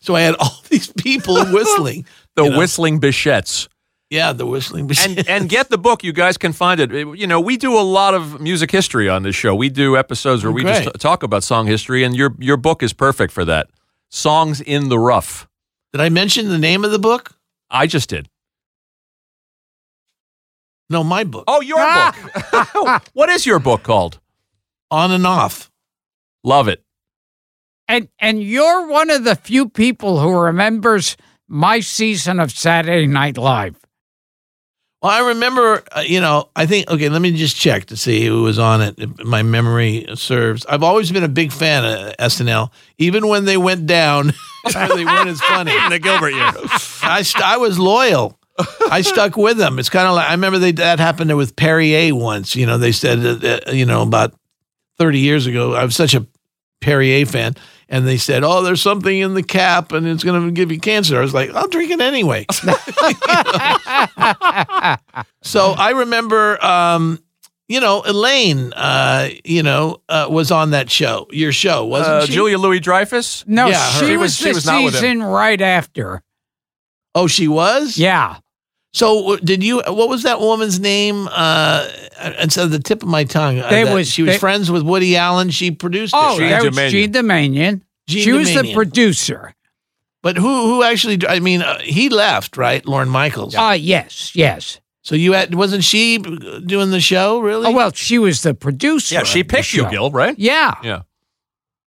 So 0.00 0.14
I 0.14 0.20
had 0.20 0.34
all 0.34 0.60
these 0.68 0.92
people 0.92 1.42
whistling. 1.46 2.04
The 2.36 2.44
you 2.44 2.50
know. 2.50 2.58
Whistling 2.58 3.00
Bichettes. 3.00 3.68
Yeah, 4.10 4.32
the 4.32 4.46
whistling. 4.46 4.90
and 5.02 5.28
and 5.28 5.48
get 5.48 5.70
the 5.70 5.78
book. 5.78 6.04
You 6.04 6.12
guys 6.12 6.36
can 6.36 6.52
find 6.52 6.78
it. 6.80 6.92
It- 6.94 7.18
You 7.18 7.26
know, 7.26 7.40
we 7.40 7.56
do 7.56 7.78
a 7.78 7.82
lot 7.82 8.14
of 8.14 8.40
music 8.40 8.70
history 8.70 9.08
on 9.08 9.22
this 9.22 9.34
show. 9.34 9.54
We 9.54 9.68
do 9.70 9.96
episodes 9.96 10.44
where 10.44 10.50
oh, 10.50 10.54
we 10.54 10.62
just 10.62 10.84
t- 10.84 10.90
talk 10.98 11.22
about 11.22 11.42
song 11.42 11.66
history, 11.66 12.04
and 12.04 12.14
your 12.14 12.34
your 12.38 12.56
book 12.56 12.82
is 12.82 12.92
perfect 12.92 13.32
for 13.32 13.44
that. 13.46 13.70
Songs 14.10 14.60
in 14.60 14.88
the 14.88 14.98
rough. 14.98 15.48
Did 15.92 16.00
I 16.00 16.08
mention 16.08 16.48
the 16.48 16.58
name 16.58 16.84
of 16.84 16.90
the 16.90 16.98
book? 16.98 17.32
I 17.70 17.86
just 17.86 18.08
did. 18.08 18.28
No, 20.90 21.02
my 21.02 21.24
book. 21.24 21.44
Oh, 21.48 21.60
your 21.60 21.78
ah! 21.80 22.14
book. 22.72 23.02
what 23.14 23.30
is 23.30 23.46
your 23.46 23.58
book 23.58 23.82
called? 23.82 24.20
On 24.90 25.10
and 25.10 25.26
off. 25.26 25.70
Love 26.44 26.68
it. 26.68 26.84
And 27.88 28.08
and 28.18 28.42
you're 28.42 28.86
one 28.86 29.10
of 29.10 29.24
the 29.24 29.34
few 29.34 29.68
people 29.68 30.20
who 30.20 30.38
remembers 30.38 31.16
my 31.48 31.80
season 31.80 32.40
of 32.40 32.50
Saturday 32.50 33.06
Night 33.06 33.36
Live. 33.38 33.76
Well, 35.02 35.12
I 35.12 35.28
remember, 35.28 35.82
uh, 35.92 36.00
you 36.00 36.18
know, 36.18 36.48
I 36.56 36.64
think, 36.64 36.88
okay, 36.88 37.10
let 37.10 37.20
me 37.20 37.36
just 37.36 37.56
check 37.56 37.84
to 37.86 37.96
see 37.96 38.24
who 38.24 38.42
was 38.42 38.58
on 38.58 38.80
it. 38.80 38.94
If 38.96 39.18
my 39.22 39.42
memory 39.42 40.06
serves. 40.14 40.64
I've 40.64 40.82
always 40.82 41.12
been 41.12 41.24
a 41.24 41.28
big 41.28 41.52
fan 41.52 41.84
of 41.84 42.16
SNL, 42.16 42.70
even 42.96 43.28
when 43.28 43.44
they 43.44 43.58
went 43.58 43.86
down, 43.86 44.28
they 44.72 45.04
weren't 45.04 45.28
as 45.28 45.42
funny. 45.42 45.72
the 45.90 45.98
Gilbert 45.98 46.30
year. 46.30 46.50
I, 47.02 47.20
st- 47.20 47.44
I 47.44 47.58
was 47.58 47.78
loyal. 47.78 48.38
I 48.90 49.02
stuck 49.02 49.36
with 49.36 49.58
them. 49.58 49.78
It's 49.78 49.90
kind 49.90 50.08
of 50.08 50.14
like, 50.14 50.26
I 50.26 50.32
remember 50.32 50.58
they, 50.58 50.72
that 50.72 51.00
happened 51.00 51.36
with 51.36 51.54
Perrier 51.54 52.14
once. 52.14 52.56
You 52.56 52.64
know, 52.64 52.78
they 52.78 52.92
said, 52.92 53.20
that, 53.20 53.68
uh, 53.68 53.72
you 53.72 53.84
know, 53.84 54.00
about 54.00 54.32
30 54.96 55.18
years 55.18 55.46
ago, 55.46 55.74
I 55.74 55.84
was 55.84 55.94
such 55.94 56.14
a 56.14 56.26
Perrier 56.80 57.26
fan. 57.26 57.56
And 57.88 58.06
they 58.06 58.16
said, 58.16 58.42
"Oh, 58.44 58.62
there's 58.62 58.80
something 58.82 59.18
in 59.18 59.34
the 59.34 59.42
cap, 59.42 59.92
and 59.92 60.06
it's 60.06 60.24
going 60.24 60.44
to 60.46 60.50
give 60.52 60.72
you 60.72 60.80
cancer." 60.80 61.18
I 61.18 61.20
was 61.22 61.34
like, 61.34 61.50
"I'll 61.54 61.68
drink 61.68 61.90
it 61.90 62.00
anyway." 62.00 62.46
so 65.42 65.72
I 65.76 65.90
remember, 65.96 66.62
um, 66.64 67.18
you 67.68 67.80
know, 67.80 68.02
Elaine, 68.06 68.72
uh, 68.74 69.28
you 69.44 69.62
know, 69.62 70.00
uh, 70.08 70.26
was 70.30 70.50
on 70.50 70.70
that 70.70 70.90
show, 70.90 71.26
your 71.30 71.52
show, 71.52 71.84
wasn't 71.84 72.10
Uh, 72.16 72.26
she? 72.26 72.32
Julia 72.32 72.58
Louis 72.58 72.80
Dreyfus. 72.80 73.44
No, 73.46 73.66
Yeah, 73.68 73.88
she, 73.90 74.06
She 74.06 74.16
was, 74.16 74.20
was- 74.20 74.36
she 74.36 74.44
the 74.44 74.54
was 74.54 74.66
not 74.66 74.84
with 74.84 74.94
him. 74.94 75.00
season 75.00 75.22
right 75.22 75.60
after. 75.60 76.22
Oh, 77.14 77.26
she 77.26 77.48
was. 77.48 77.96
Yeah. 77.96 78.36
So 78.94 79.36
did 79.38 79.62
you? 79.62 79.82
What 79.88 80.08
was 80.08 80.22
that 80.22 80.40
woman's 80.40 80.78
name? 80.80 81.28
Uh, 81.30 81.86
it's 82.38 82.56
at 82.56 82.70
the 82.70 82.78
tip 82.78 83.02
of 83.02 83.08
my 83.08 83.24
tongue. 83.24 83.58
Uh, 83.58 83.68
They 83.68 83.82
that- 83.84 83.92
was- 83.94 84.08
she 84.10 84.22
was 84.22 84.32
they- 84.34 84.38
friends 84.38 84.70
with 84.70 84.82
Woody 84.84 85.16
Allen. 85.16 85.50
She 85.50 85.70
produced 85.72 86.14
Oh, 86.16 86.38
it. 86.38 86.42
Right? 86.42 86.50
that 86.50 86.62
was 86.64 86.92
Jean 86.92 87.12
Doumanian. 87.12 87.80
Gene 88.06 88.22
she 88.22 88.32
was 88.32 88.54
the 88.54 88.72
producer. 88.72 89.54
But 90.22 90.36
who 90.38 90.62
who 90.68 90.82
actually? 90.84 91.18
I 91.28 91.40
mean, 91.40 91.60
uh, 91.62 91.80
he 91.80 92.08
left, 92.08 92.56
right? 92.56 92.86
Lorne 92.86 93.08
Michaels. 93.10 93.54
Ah, 93.58 93.72
yes, 93.72 94.34
yes. 94.34 94.80
So 95.02 95.14
you 95.16 95.32
had 95.32 95.54
wasn't 95.54 95.84
she 95.84 96.18
doing 96.18 96.90
the 96.90 97.00
show? 97.00 97.40
Really? 97.40 97.66
Oh 97.66 97.72
well, 97.72 97.92
she 97.92 98.18
was 98.18 98.42
the 98.42 98.54
producer. 98.54 99.16
Yeah, 99.16 99.24
she 99.24 99.42
picked 99.44 99.74
you. 99.74 99.90
Gil, 99.90 100.10
right? 100.12 100.34
Yeah, 100.38 100.74
Yeah. 100.82 101.02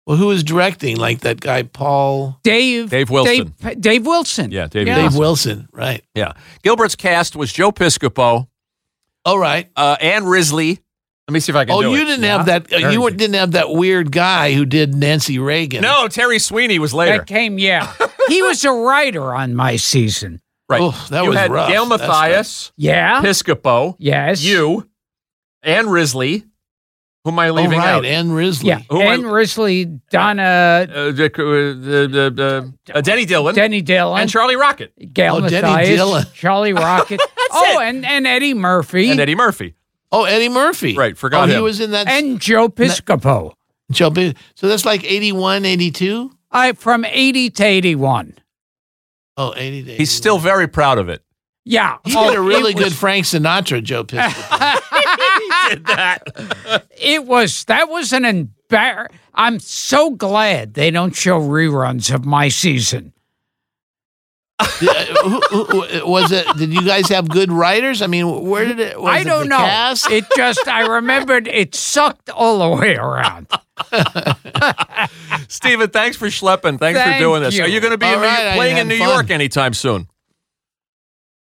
Well, 0.06 0.16
who 0.16 0.26
was 0.26 0.44
directing? 0.44 0.96
Like 0.98 1.20
that 1.20 1.40
guy, 1.40 1.64
Paul 1.64 2.38
Dave. 2.44 2.90
Dave 2.90 3.10
Wilson. 3.10 3.54
Dave, 3.60 3.80
Dave 3.80 4.06
Wilson. 4.06 4.50
Yeah, 4.52 4.68
Dave 4.68 4.86
Yeah. 4.86 5.02
Dave 5.02 5.16
Wilson, 5.16 5.68
right? 5.72 6.04
Yeah. 6.14 6.32
Gilbert's 6.62 6.94
cast 6.94 7.34
was 7.34 7.52
Joe 7.52 7.72
Piscopo, 7.72 8.46
All 9.24 9.38
right. 9.38 9.68
uh, 9.76 9.96
Ann 10.00 10.24
Risley. 10.24 10.78
Let 11.28 11.32
me 11.32 11.40
see 11.40 11.50
if 11.50 11.56
I 11.56 11.64
can 11.64 11.74
Oh, 11.74 11.82
do 11.82 11.90
you 11.90 12.02
it. 12.02 12.04
didn't 12.04 12.22
Yeah. 12.22 12.36
have 12.36 12.46
that. 12.46 12.72
Uh, 12.72 12.76
you 12.90 13.00
good. 13.00 13.16
didn't 13.16 13.34
have 13.34 13.50
that 13.52 13.70
weird 13.70 14.12
guy 14.12 14.52
who 14.52 14.64
did 14.64 14.94
Nancy 14.94 15.40
Reagan. 15.40 15.82
No, 15.82 16.06
Terry 16.06 16.38
Sweeney 16.38 16.78
was 16.78 16.94
later. 16.94 17.18
That 17.18 17.26
came. 17.26 17.58
Yeah, 17.58 17.92
he 18.28 18.42
was 18.42 18.64
a 18.64 18.70
writer 18.70 19.34
on 19.34 19.56
my 19.56 19.74
season. 19.74 20.40
Right. 20.68 20.80
Oh, 20.80 21.06
that 21.10 21.22
you 21.24 21.30
was 21.30 21.38
had 21.38 21.50
rough. 21.50 21.68
Gail 21.68 21.86
That's 21.86 22.02
Matthius, 22.06 22.72
Yeah. 22.76 23.22
Piscopo, 23.22 23.96
yes. 23.98 24.42
you, 24.44 24.88
Ann 25.64 25.88
Risley. 25.88 26.44
Who 27.26 27.32
am 27.32 27.40
I 27.40 27.48
Oh, 27.48 27.54
leaving 27.54 27.78
right, 27.80 27.88
out? 27.88 28.04
Ann 28.04 28.30
Risley. 28.30 28.68
Yeah, 28.68 28.82
Who 28.88 29.00
am 29.02 29.08
I- 29.08 29.12
Ann 29.14 29.26
Risley, 29.26 29.84
Donna, 30.12 30.42
Uh, 30.88 31.06
the- 31.10 31.12
the- 31.12 32.08
the- 32.08 32.30
the- 32.30 32.94
uh, 32.94 33.00
Denny 33.00 33.24
Dillon 33.24 33.52
Denny 33.52 33.82
Dillon, 33.82 34.20
and 34.20 34.30
Charlie 34.30 34.54
Rocket 34.54 34.92
Gail 35.12 35.40
Oh, 35.44 35.48
Denny 35.48 35.86
Dillon. 35.86 36.24
Charlie 36.34 36.72
Rocket. 36.72 37.20
oh, 37.50 37.80
and, 37.82 38.06
and 38.06 38.28
Eddie 38.28 38.54
Murphy 38.54 39.10
and 39.10 39.18
Eddie 39.18 39.34
Murphy. 39.34 39.74
Oh, 40.12 40.22
Eddie 40.22 40.48
Murphy. 40.48 40.94
Right, 40.94 41.18
forgot 41.18 41.50
oh, 41.50 41.52
he 41.52 41.60
was 41.60 41.80
in 41.80 41.90
that. 41.90 42.06
and 42.06 42.40
Joe 42.40 42.68
Piscopo. 42.68 43.54
Joe 43.90 44.10
Bi- 44.10 44.34
So 44.54 44.68
that's 44.68 44.84
like 44.84 45.02
81, 45.02 45.64
82? 45.64 46.30
I 46.52 46.74
from 46.74 47.04
80 47.04 47.50
to 47.50 47.64
81. 47.64 48.34
Oh, 49.36 49.52
80 49.56 49.82
to 49.82 49.96
He's 49.96 50.12
still 50.12 50.38
very 50.38 50.68
proud 50.68 50.98
of 50.98 51.08
it. 51.08 51.22
Yeah. 51.64 51.96
He 52.04 52.14
Oh, 52.16 52.30
did 52.30 52.38
a 52.38 52.40
really 52.40 52.70
it 52.70 52.76
was- 52.76 52.84
good 52.84 52.92
Frank 52.92 53.26
Sinatra, 53.26 53.82
Joe 53.82 54.04
Piscopo. 54.04 54.80
Did 55.68 55.86
that. 55.86 56.22
It 57.00 57.24
was 57.26 57.64
that 57.64 57.88
was 57.88 58.12
an 58.12 58.22
embar. 58.24 59.08
I'm 59.34 59.58
so 59.60 60.10
glad 60.10 60.74
they 60.74 60.90
don't 60.90 61.14
show 61.14 61.40
reruns 61.40 62.12
of 62.14 62.24
my 62.24 62.48
season. 62.48 63.12
Did- 64.80 64.88
uh, 64.88 65.04
who- 65.22 65.40
who- 65.64 65.82
who- 65.82 66.06
was 66.06 66.32
it? 66.32 66.46
Did 66.56 66.72
you 66.72 66.80
guys 66.82 67.08
have 67.10 67.28
good 67.28 67.52
writers? 67.52 68.00
I 68.00 68.06
mean, 68.06 68.46
where 68.48 68.64
did 68.64 68.80
it? 68.80 68.98
Was 69.00 69.12
I 69.14 69.22
don't 69.22 69.42
the 69.44 69.48
know. 69.50 69.58
Cast? 69.58 70.10
It 70.10 70.24
just 70.34 70.66
I 70.66 70.86
remembered 70.86 71.46
it 71.46 71.74
sucked 71.74 72.30
all 72.30 72.58
the 72.60 72.76
way 72.80 72.96
around. 72.96 73.48
Stephen, 75.48 75.90
thanks 75.90 76.16
for 76.16 76.26
schlepping. 76.28 76.78
Thanks 76.78 77.00
for 77.02 77.18
doing 77.18 77.42
this. 77.42 77.54
you. 77.54 77.64
Are 77.64 77.68
you 77.68 77.80
going 77.80 77.90
to 77.92 77.98
be 77.98 78.06
in 78.06 78.18
right, 78.18 78.52
I 78.52 78.54
playing 78.56 78.78
in 78.78 78.88
New 78.88 78.98
fun. 78.98 79.08
York 79.08 79.30
anytime 79.30 79.74
soon? 79.74 80.08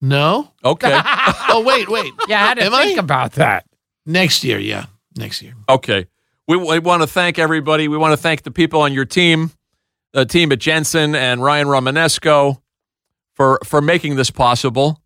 no. 0.00 0.50
Okay. 0.64 1.00
Oh, 1.54 1.62
wait, 1.62 1.86
wait. 1.88 2.12
You 2.28 2.34
had 2.34 2.54
to 2.54 2.64
Am 2.64 2.72
think 2.72 2.98
I? 2.98 3.02
about 3.02 3.32
that. 3.32 3.66
Next 4.06 4.42
year, 4.44 4.58
yeah, 4.58 4.86
next 5.16 5.42
year. 5.42 5.54
Okay. 5.68 6.06
We, 6.48 6.56
we 6.56 6.78
want 6.80 7.02
to 7.02 7.06
thank 7.06 7.38
everybody. 7.38 7.86
We 7.88 7.96
want 7.96 8.12
to 8.12 8.16
thank 8.16 8.42
the 8.42 8.50
people 8.50 8.80
on 8.80 8.92
your 8.92 9.04
team, 9.04 9.52
the 10.12 10.24
team 10.26 10.50
at 10.52 10.58
Jensen 10.58 11.14
and 11.14 11.42
Ryan 11.42 11.68
Romanesco 11.68 12.60
for 13.34 13.60
for 13.64 13.80
making 13.80 14.16
this 14.16 14.30
possible. 14.30 15.00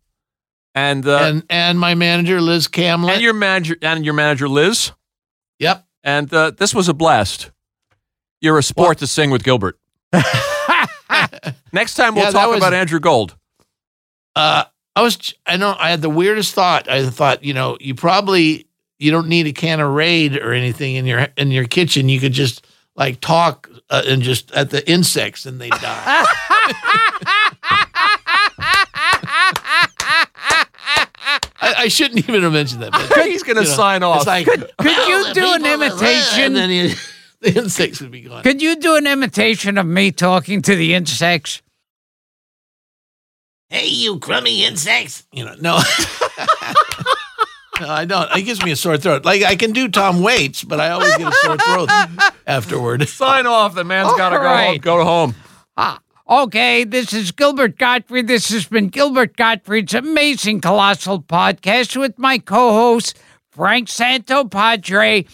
And 0.73 1.07
uh, 1.07 1.17
and 1.19 1.43
and 1.49 1.79
my 1.79 1.93
manager 1.95 2.41
Liz 2.41 2.67
Camlet. 2.67 3.13
and 3.13 3.21
your 3.21 3.33
manager 3.33 3.75
and 3.81 4.03
your 4.03 4.13
manager 4.15 4.49
Liz. 4.49 4.91
yep. 5.59 5.85
And 6.03 6.33
uh, 6.33 6.51
this 6.57 6.73
was 6.73 6.87
a 6.89 6.93
blast. 6.93 7.51
You're 8.41 8.57
a 8.57 8.63
sport 8.63 8.99
to 8.99 9.07
sing 9.07 9.29
with 9.29 9.43
Gilbert. 9.43 9.77
Next 11.73 11.95
time 11.95 12.15
we'll 12.15 12.25
Yeah, 12.25 12.31
talk 12.31 12.47
was- 12.49 12.57
about 12.57 12.73
Andrew 12.73 12.99
Gold. 12.99 13.35
Uh, 14.35 14.65
I 14.95 15.01
was. 15.01 15.33
I 15.45 15.57
know. 15.57 15.75
I 15.77 15.89
had 15.89 16.01
the 16.01 16.09
weirdest 16.09 16.53
thought. 16.53 16.89
I 16.89 17.07
thought, 17.09 17.43
you 17.43 17.53
know, 17.53 17.77
you 17.79 17.95
probably 17.95 18.66
you 18.99 19.11
don't 19.11 19.27
need 19.27 19.47
a 19.47 19.53
can 19.53 19.79
of 19.79 19.91
Raid 19.93 20.37
or 20.37 20.53
anything 20.53 20.95
in 20.95 21.05
your 21.05 21.27
in 21.37 21.51
your 21.51 21.65
kitchen. 21.65 22.09
You 22.09 22.19
could 22.19 22.33
just 22.33 22.65
like 22.95 23.19
talk 23.21 23.69
uh, 23.89 24.03
and 24.07 24.21
just 24.21 24.51
at 24.51 24.69
the 24.71 24.87
insects 24.89 25.45
and 25.45 25.61
they 25.61 25.69
die. 25.69 26.25
I, 31.59 31.73
I 31.83 31.87
shouldn't 31.87 32.27
even 32.29 32.43
have 32.43 32.53
mentioned 32.53 32.81
that. 32.83 32.91
But, 32.91 33.25
He's 33.25 33.43
going 33.43 33.57
to 33.57 33.63
you 33.63 33.67
know, 33.67 33.73
sign 33.75 34.03
off. 34.03 34.17
It's 34.17 34.27
like, 34.27 34.45
Could 34.45 35.07
you 35.07 35.33
do 35.33 35.53
an 35.53 35.63
people 35.63 35.77
that- 35.79 35.91
imitation? 35.91 36.43
And 36.45 36.55
then 36.55 36.69
you, 36.69 36.89
the 37.41 37.57
insects 37.57 38.01
would 38.01 38.11
be 38.11 38.21
gone. 38.21 38.43
Could 38.43 38.61
you 38.61 38.75
do 38.77 38.95
an 38.95 39.07
imitation 39.07 39.77
of 39.77 39.85
me 39.85 40.11
talking 40.11 40.61
to 40.63 40.75
the 40.75 40.93
insects? 40.93 41.61
Hey, 43.69 43.87
you 43.87 44.19
crummy 44.19 44.63
insects! 44.63 45.27
You 45.33 45.43
know, 45.43 45.55
no. 45.59 45.77
no, 47.81 47.89
I 47.89 48.05
don't. 48.05 48.29
It 48.35 48.43
gives 48.43 48.63
me 48.63 48.71
a 48.71 48.75
sore 48.75 48.97
throat. 48.97 49.25
Like 49.25 49.43
I 49.43 49.55
can 49.55 49.71
do 49.71 49.87
Tom 49.87 50.21
Waits, 50.21 50.63
but 50.63 50.79
I 50.79 50.89
always 50.91 51.15
get 51.17 51.27
a 51.27 51.35
sore 51.35 51.57
throat 51.57 51.89
afterward. 52.47 53.07
sign 53.07 53.45
off. 53.47 53.75
The 53.75 53.83
man's 53.83 54.13
got 54.17 54.29
to 54.29 54.37
All 54.37 54.41
go 54.43 54.55
home. 54.65 54.77
Go 54.77 55.03
home. 55.03 55.35
Ah, 55.77 55.99
okay, 56.29 56.83
this 56.83 57.13
is 57.13 57.31
Gilbert 57.31 57.77
Gottfried. 57.77 58.27
This 58.27 58.49
has 58.49 58.65
been 58.65 58.87
Gilbert 58.87 59.35
Gottfried's 59.37 59.93
amazing 59.93 60.61
colossal 60.61 61.21
podcast 61.21 61.95
with 61.99 62.17
my 62.17 62.37
co-host 62.39 63.17
Frank 63.51 63.87
Santopadre, 63.89 65.27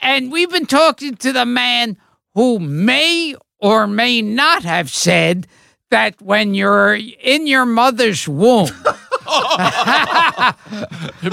and 0.00 0.30
we've 0.32 0.50
been 0.50 0.66
talking 0.66 1.16
to 1.16 1.32
the 1.32 1.46
man 1.46 1.96
who 2.34 2.58
may 2.58 3.34
or 3.58 3.86
may 3.86 4.22
not 4.22 4.62
have 4.64 4.88
said 4.90 5.46
that 5.90 6.20
when 6.22 6.54
you're 6.54 6.94
in 6.94 7.46
your 7.46 7.66
mother's 7.66 8.26
womb, 8.28 8.68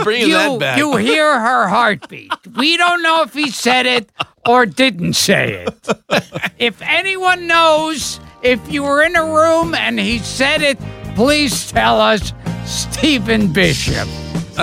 Bringing 0.03 0.31
that 0.31 0.51
you, 0.51 0.59
back. 0.59 0.77
you 0.77 0.95
hear 0.97 1.39
her 1.39 1.67
heartbeat. 1.67 2.31
We 2.55 2.77
don't 2.77 3.01
know 3.01 3.23
if 3.23 3.33
he 3.33 3.49
said 3.51 3.85
it 3.85 4.09
or 4.45 4.65
didn't 4.65 5.13
say 5.13 5.65
it. 5.65 5.87
if 6.57 6.81
anyone 6.81 7.47
knows, 7.47 8.19
if 8.43 8.71
you 8.71 8.83
were 8.83 9.01
in 9.03 9.15
a 9.15 9.23
room 9.25 9.73
and 9.75 9.99
he 9.99 10.19
said 10.19 10.61
it, 10.61 10.77
please 11.15 11.71
tell 11.71 11.99
us, 11.99 12.33
Stephen 12.65 13.51
Bishop. 13.51 14.07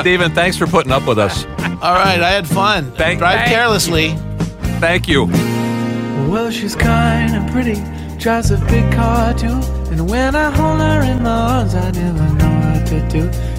Stephen, 0.00 0.32
thanks 0.34 0.56
for 0.56 0.66
putting 0.66 0.92
up 0.92 1.06
with 1.06 1.18
us. 1.18 1.44
All 1.82 1.94
right, 1.94 2.20
I 2.20 2.30
had 2.30 2.46
fun. 2.46 2.90
Thank- 2.92 3.18
Drive 3.20 3.38
thank 3.40 3.50
carelessly. 3.50 4.14
Thank 4.80 5.08
you. 5.08 5.26
Well, 6.30 6.50
she's 6.50 6.74
kind 6.74 7.36
of 7.36 7.50
pretty, 7.52 7.74
drives 8.18 8.50
a 8.50 8.56
big 8.66 8.90
car 8.92 9.34
too. 9.34 9.60
And 9.92 10.08
when 10.10 10.34
I 10.34 10.50
hold 10.50 10.80
her 10.80 11.02
in 11.02 11.22
my 11.22 11.30
arms, 11.58 11.74
I 11.74 11.90
never 11.92 12.18
know 12.18 12.28
what 12.28 12.38
to 12.40 12.53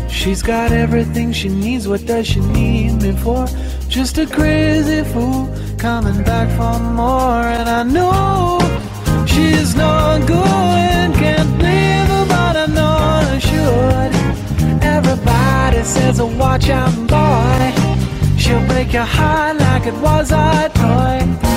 She's 0.10 0.42
got 0.42 0.74
everything 0.74 1.32
she 1.32 1.48
needs, 1.48 1.88
what 1.88 2.06
does 2.06 2.28
she 2.28 2.42
need 2.42 3.02
me 3.02 3.14
for? 3.14 3.48
Just 3.88 4.18
a 4.18 4.26
crazy 4.26 5.02
fool 5.14 5.48
coming 5.78 6.24
back 6.24 6.50
for 6.58 6.78
more. 6.84 7.44
And 7.58 7.70
I 7.70 7.84
know 7.84 8.60
she's 9.26 9.74
not 9.76 10.20
good, 10.28 11.16
can't 11.22 11.62
her, 11.62 12.26
but 12.28 12.56
I 12.58 12.66
know 12.66 12.98
I 13.32 13.40
should. 13.40 14.84
Everybody 14.84 15.84
says, 15.84 16.20
oh, 16.20 16.38
watch 16.38 16.68
out, 16.70 16.94
boy. 17.08 18.38
She'll 18.38 18.66
break 18.68 18.92
your 18.92 19.04
heart 19.04 19.58
like 19.58 19.86
it 19.86 19.94
was 20.02 20.32
a 20.32 20.70
toy. 20.74 21.55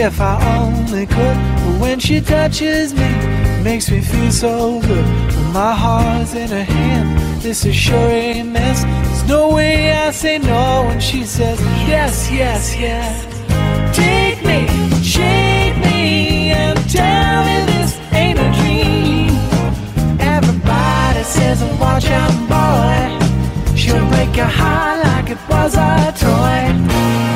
If 0.00 0.20
I 0.20 0.36
only 0.56 1.06
could. 1.06 1.36
But 1.64 1.80
when 1.80 1.98
she 1.98 2.20
touches 2.20 2.94
me, 2.94 3.10
makes 3.62 3.90
me 3.90 4.00
feel 4.00 4.32
so 4.32 4.80
good. 4.80 5.04
When 5.34 5.52
my 5.52 5.74
heart's 5.74 6.34
in 6.34 6.48
her 6.48 6.64
hand, 6.64 7.42
this 7.42 7.64
is 7.66 7.76
sure 7.76 8.10
a 8.10 8.42
mess. 8.42 8.82
There's 8.82 9.28
no 9.28 9.54
way 9.54 9.92
I 9.92 10.10
say 10.10 10.38
no 10.38 10.84
when 10.86 11.00
she 11.00 11.24
says 11.24 11.60
yes, 11.86 12.30
yes, 12.30 12.74
yes. 12.76 13.26
Take 13.94 14.42
me, 14.42 14.66
shake 15.02 15.76
me, 15.84 16.50
and 16.52 16.78
tell 16.90 17.44
me 17.44 17.56
this 17.70 17.98
ain't 18.12 18.38
a 18.38 18.48
dream. 18.58 19.32
Everybody 20.18 21.22
says, 21.24 21.62
watch 21.78 22.06
out, 22.06 22.34
boy. 22.48 23.76
She'll 23.76 24.08
break 24.08 24.34
your 24.34 24.46
heart 24.46 25.04
like 25.04 25.30
it 25.30 25.38
was 25.48 25.74
a 25.76 26.14
toy. 26.18 27.29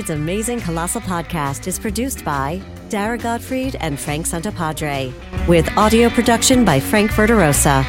Gottfried's 0.00 0.18
Amazing 0.18 0.60
Colossal 0.60 1.02
Podcast 1.02 1.66
is 1.66 1.78
produced 1.78 2.24
by 2.24 2.62
Dara 2.88 3.18
Gottfried 3.18 3.76
and 3.80 4.00
Frank 4.00 4.24
Santopadre, 4.24 5.12
with 5.46 5.68
audio 5.76 6.08
production 6.08 6.64
by 6.64 6.80
Frank 6.80 7.10
Verderosa. 7.10 7.84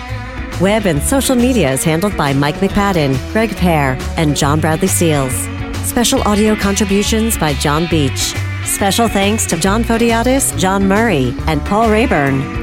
Web 0.59 0.87
and 0.87 1.01
social 1.01 1.37
media 1.37 1.71
is 1.71 1.85
handled 1.85 2.17
by 2.17 2.33
Mike 2.33 2.55
McPadden, 2.55 3.15
Greg 3.31 3.55
Pear, 3.55 3.97
and 4.17 4.35
John 4.35 4.59
Bradley 4.59 4.89
Seals. 4.89 5.33
Special 5.87 6.21
audio 6.23 6.53
contributions 6.53 7.37
by 7.37 7.53
John 7.53 7.87
Beach. 7.89 8.35
Special 8.65 9.07
thanks 9.07 9.45
to 9.45 9.55
John 9.55 9.81
Fotiadis, 9.81 10.57
John 10.59 10.89
Murray, 10.89 11.33
and 11.47 11.63
Paul 11.65 11.89
Rayburn. 11.89 12.60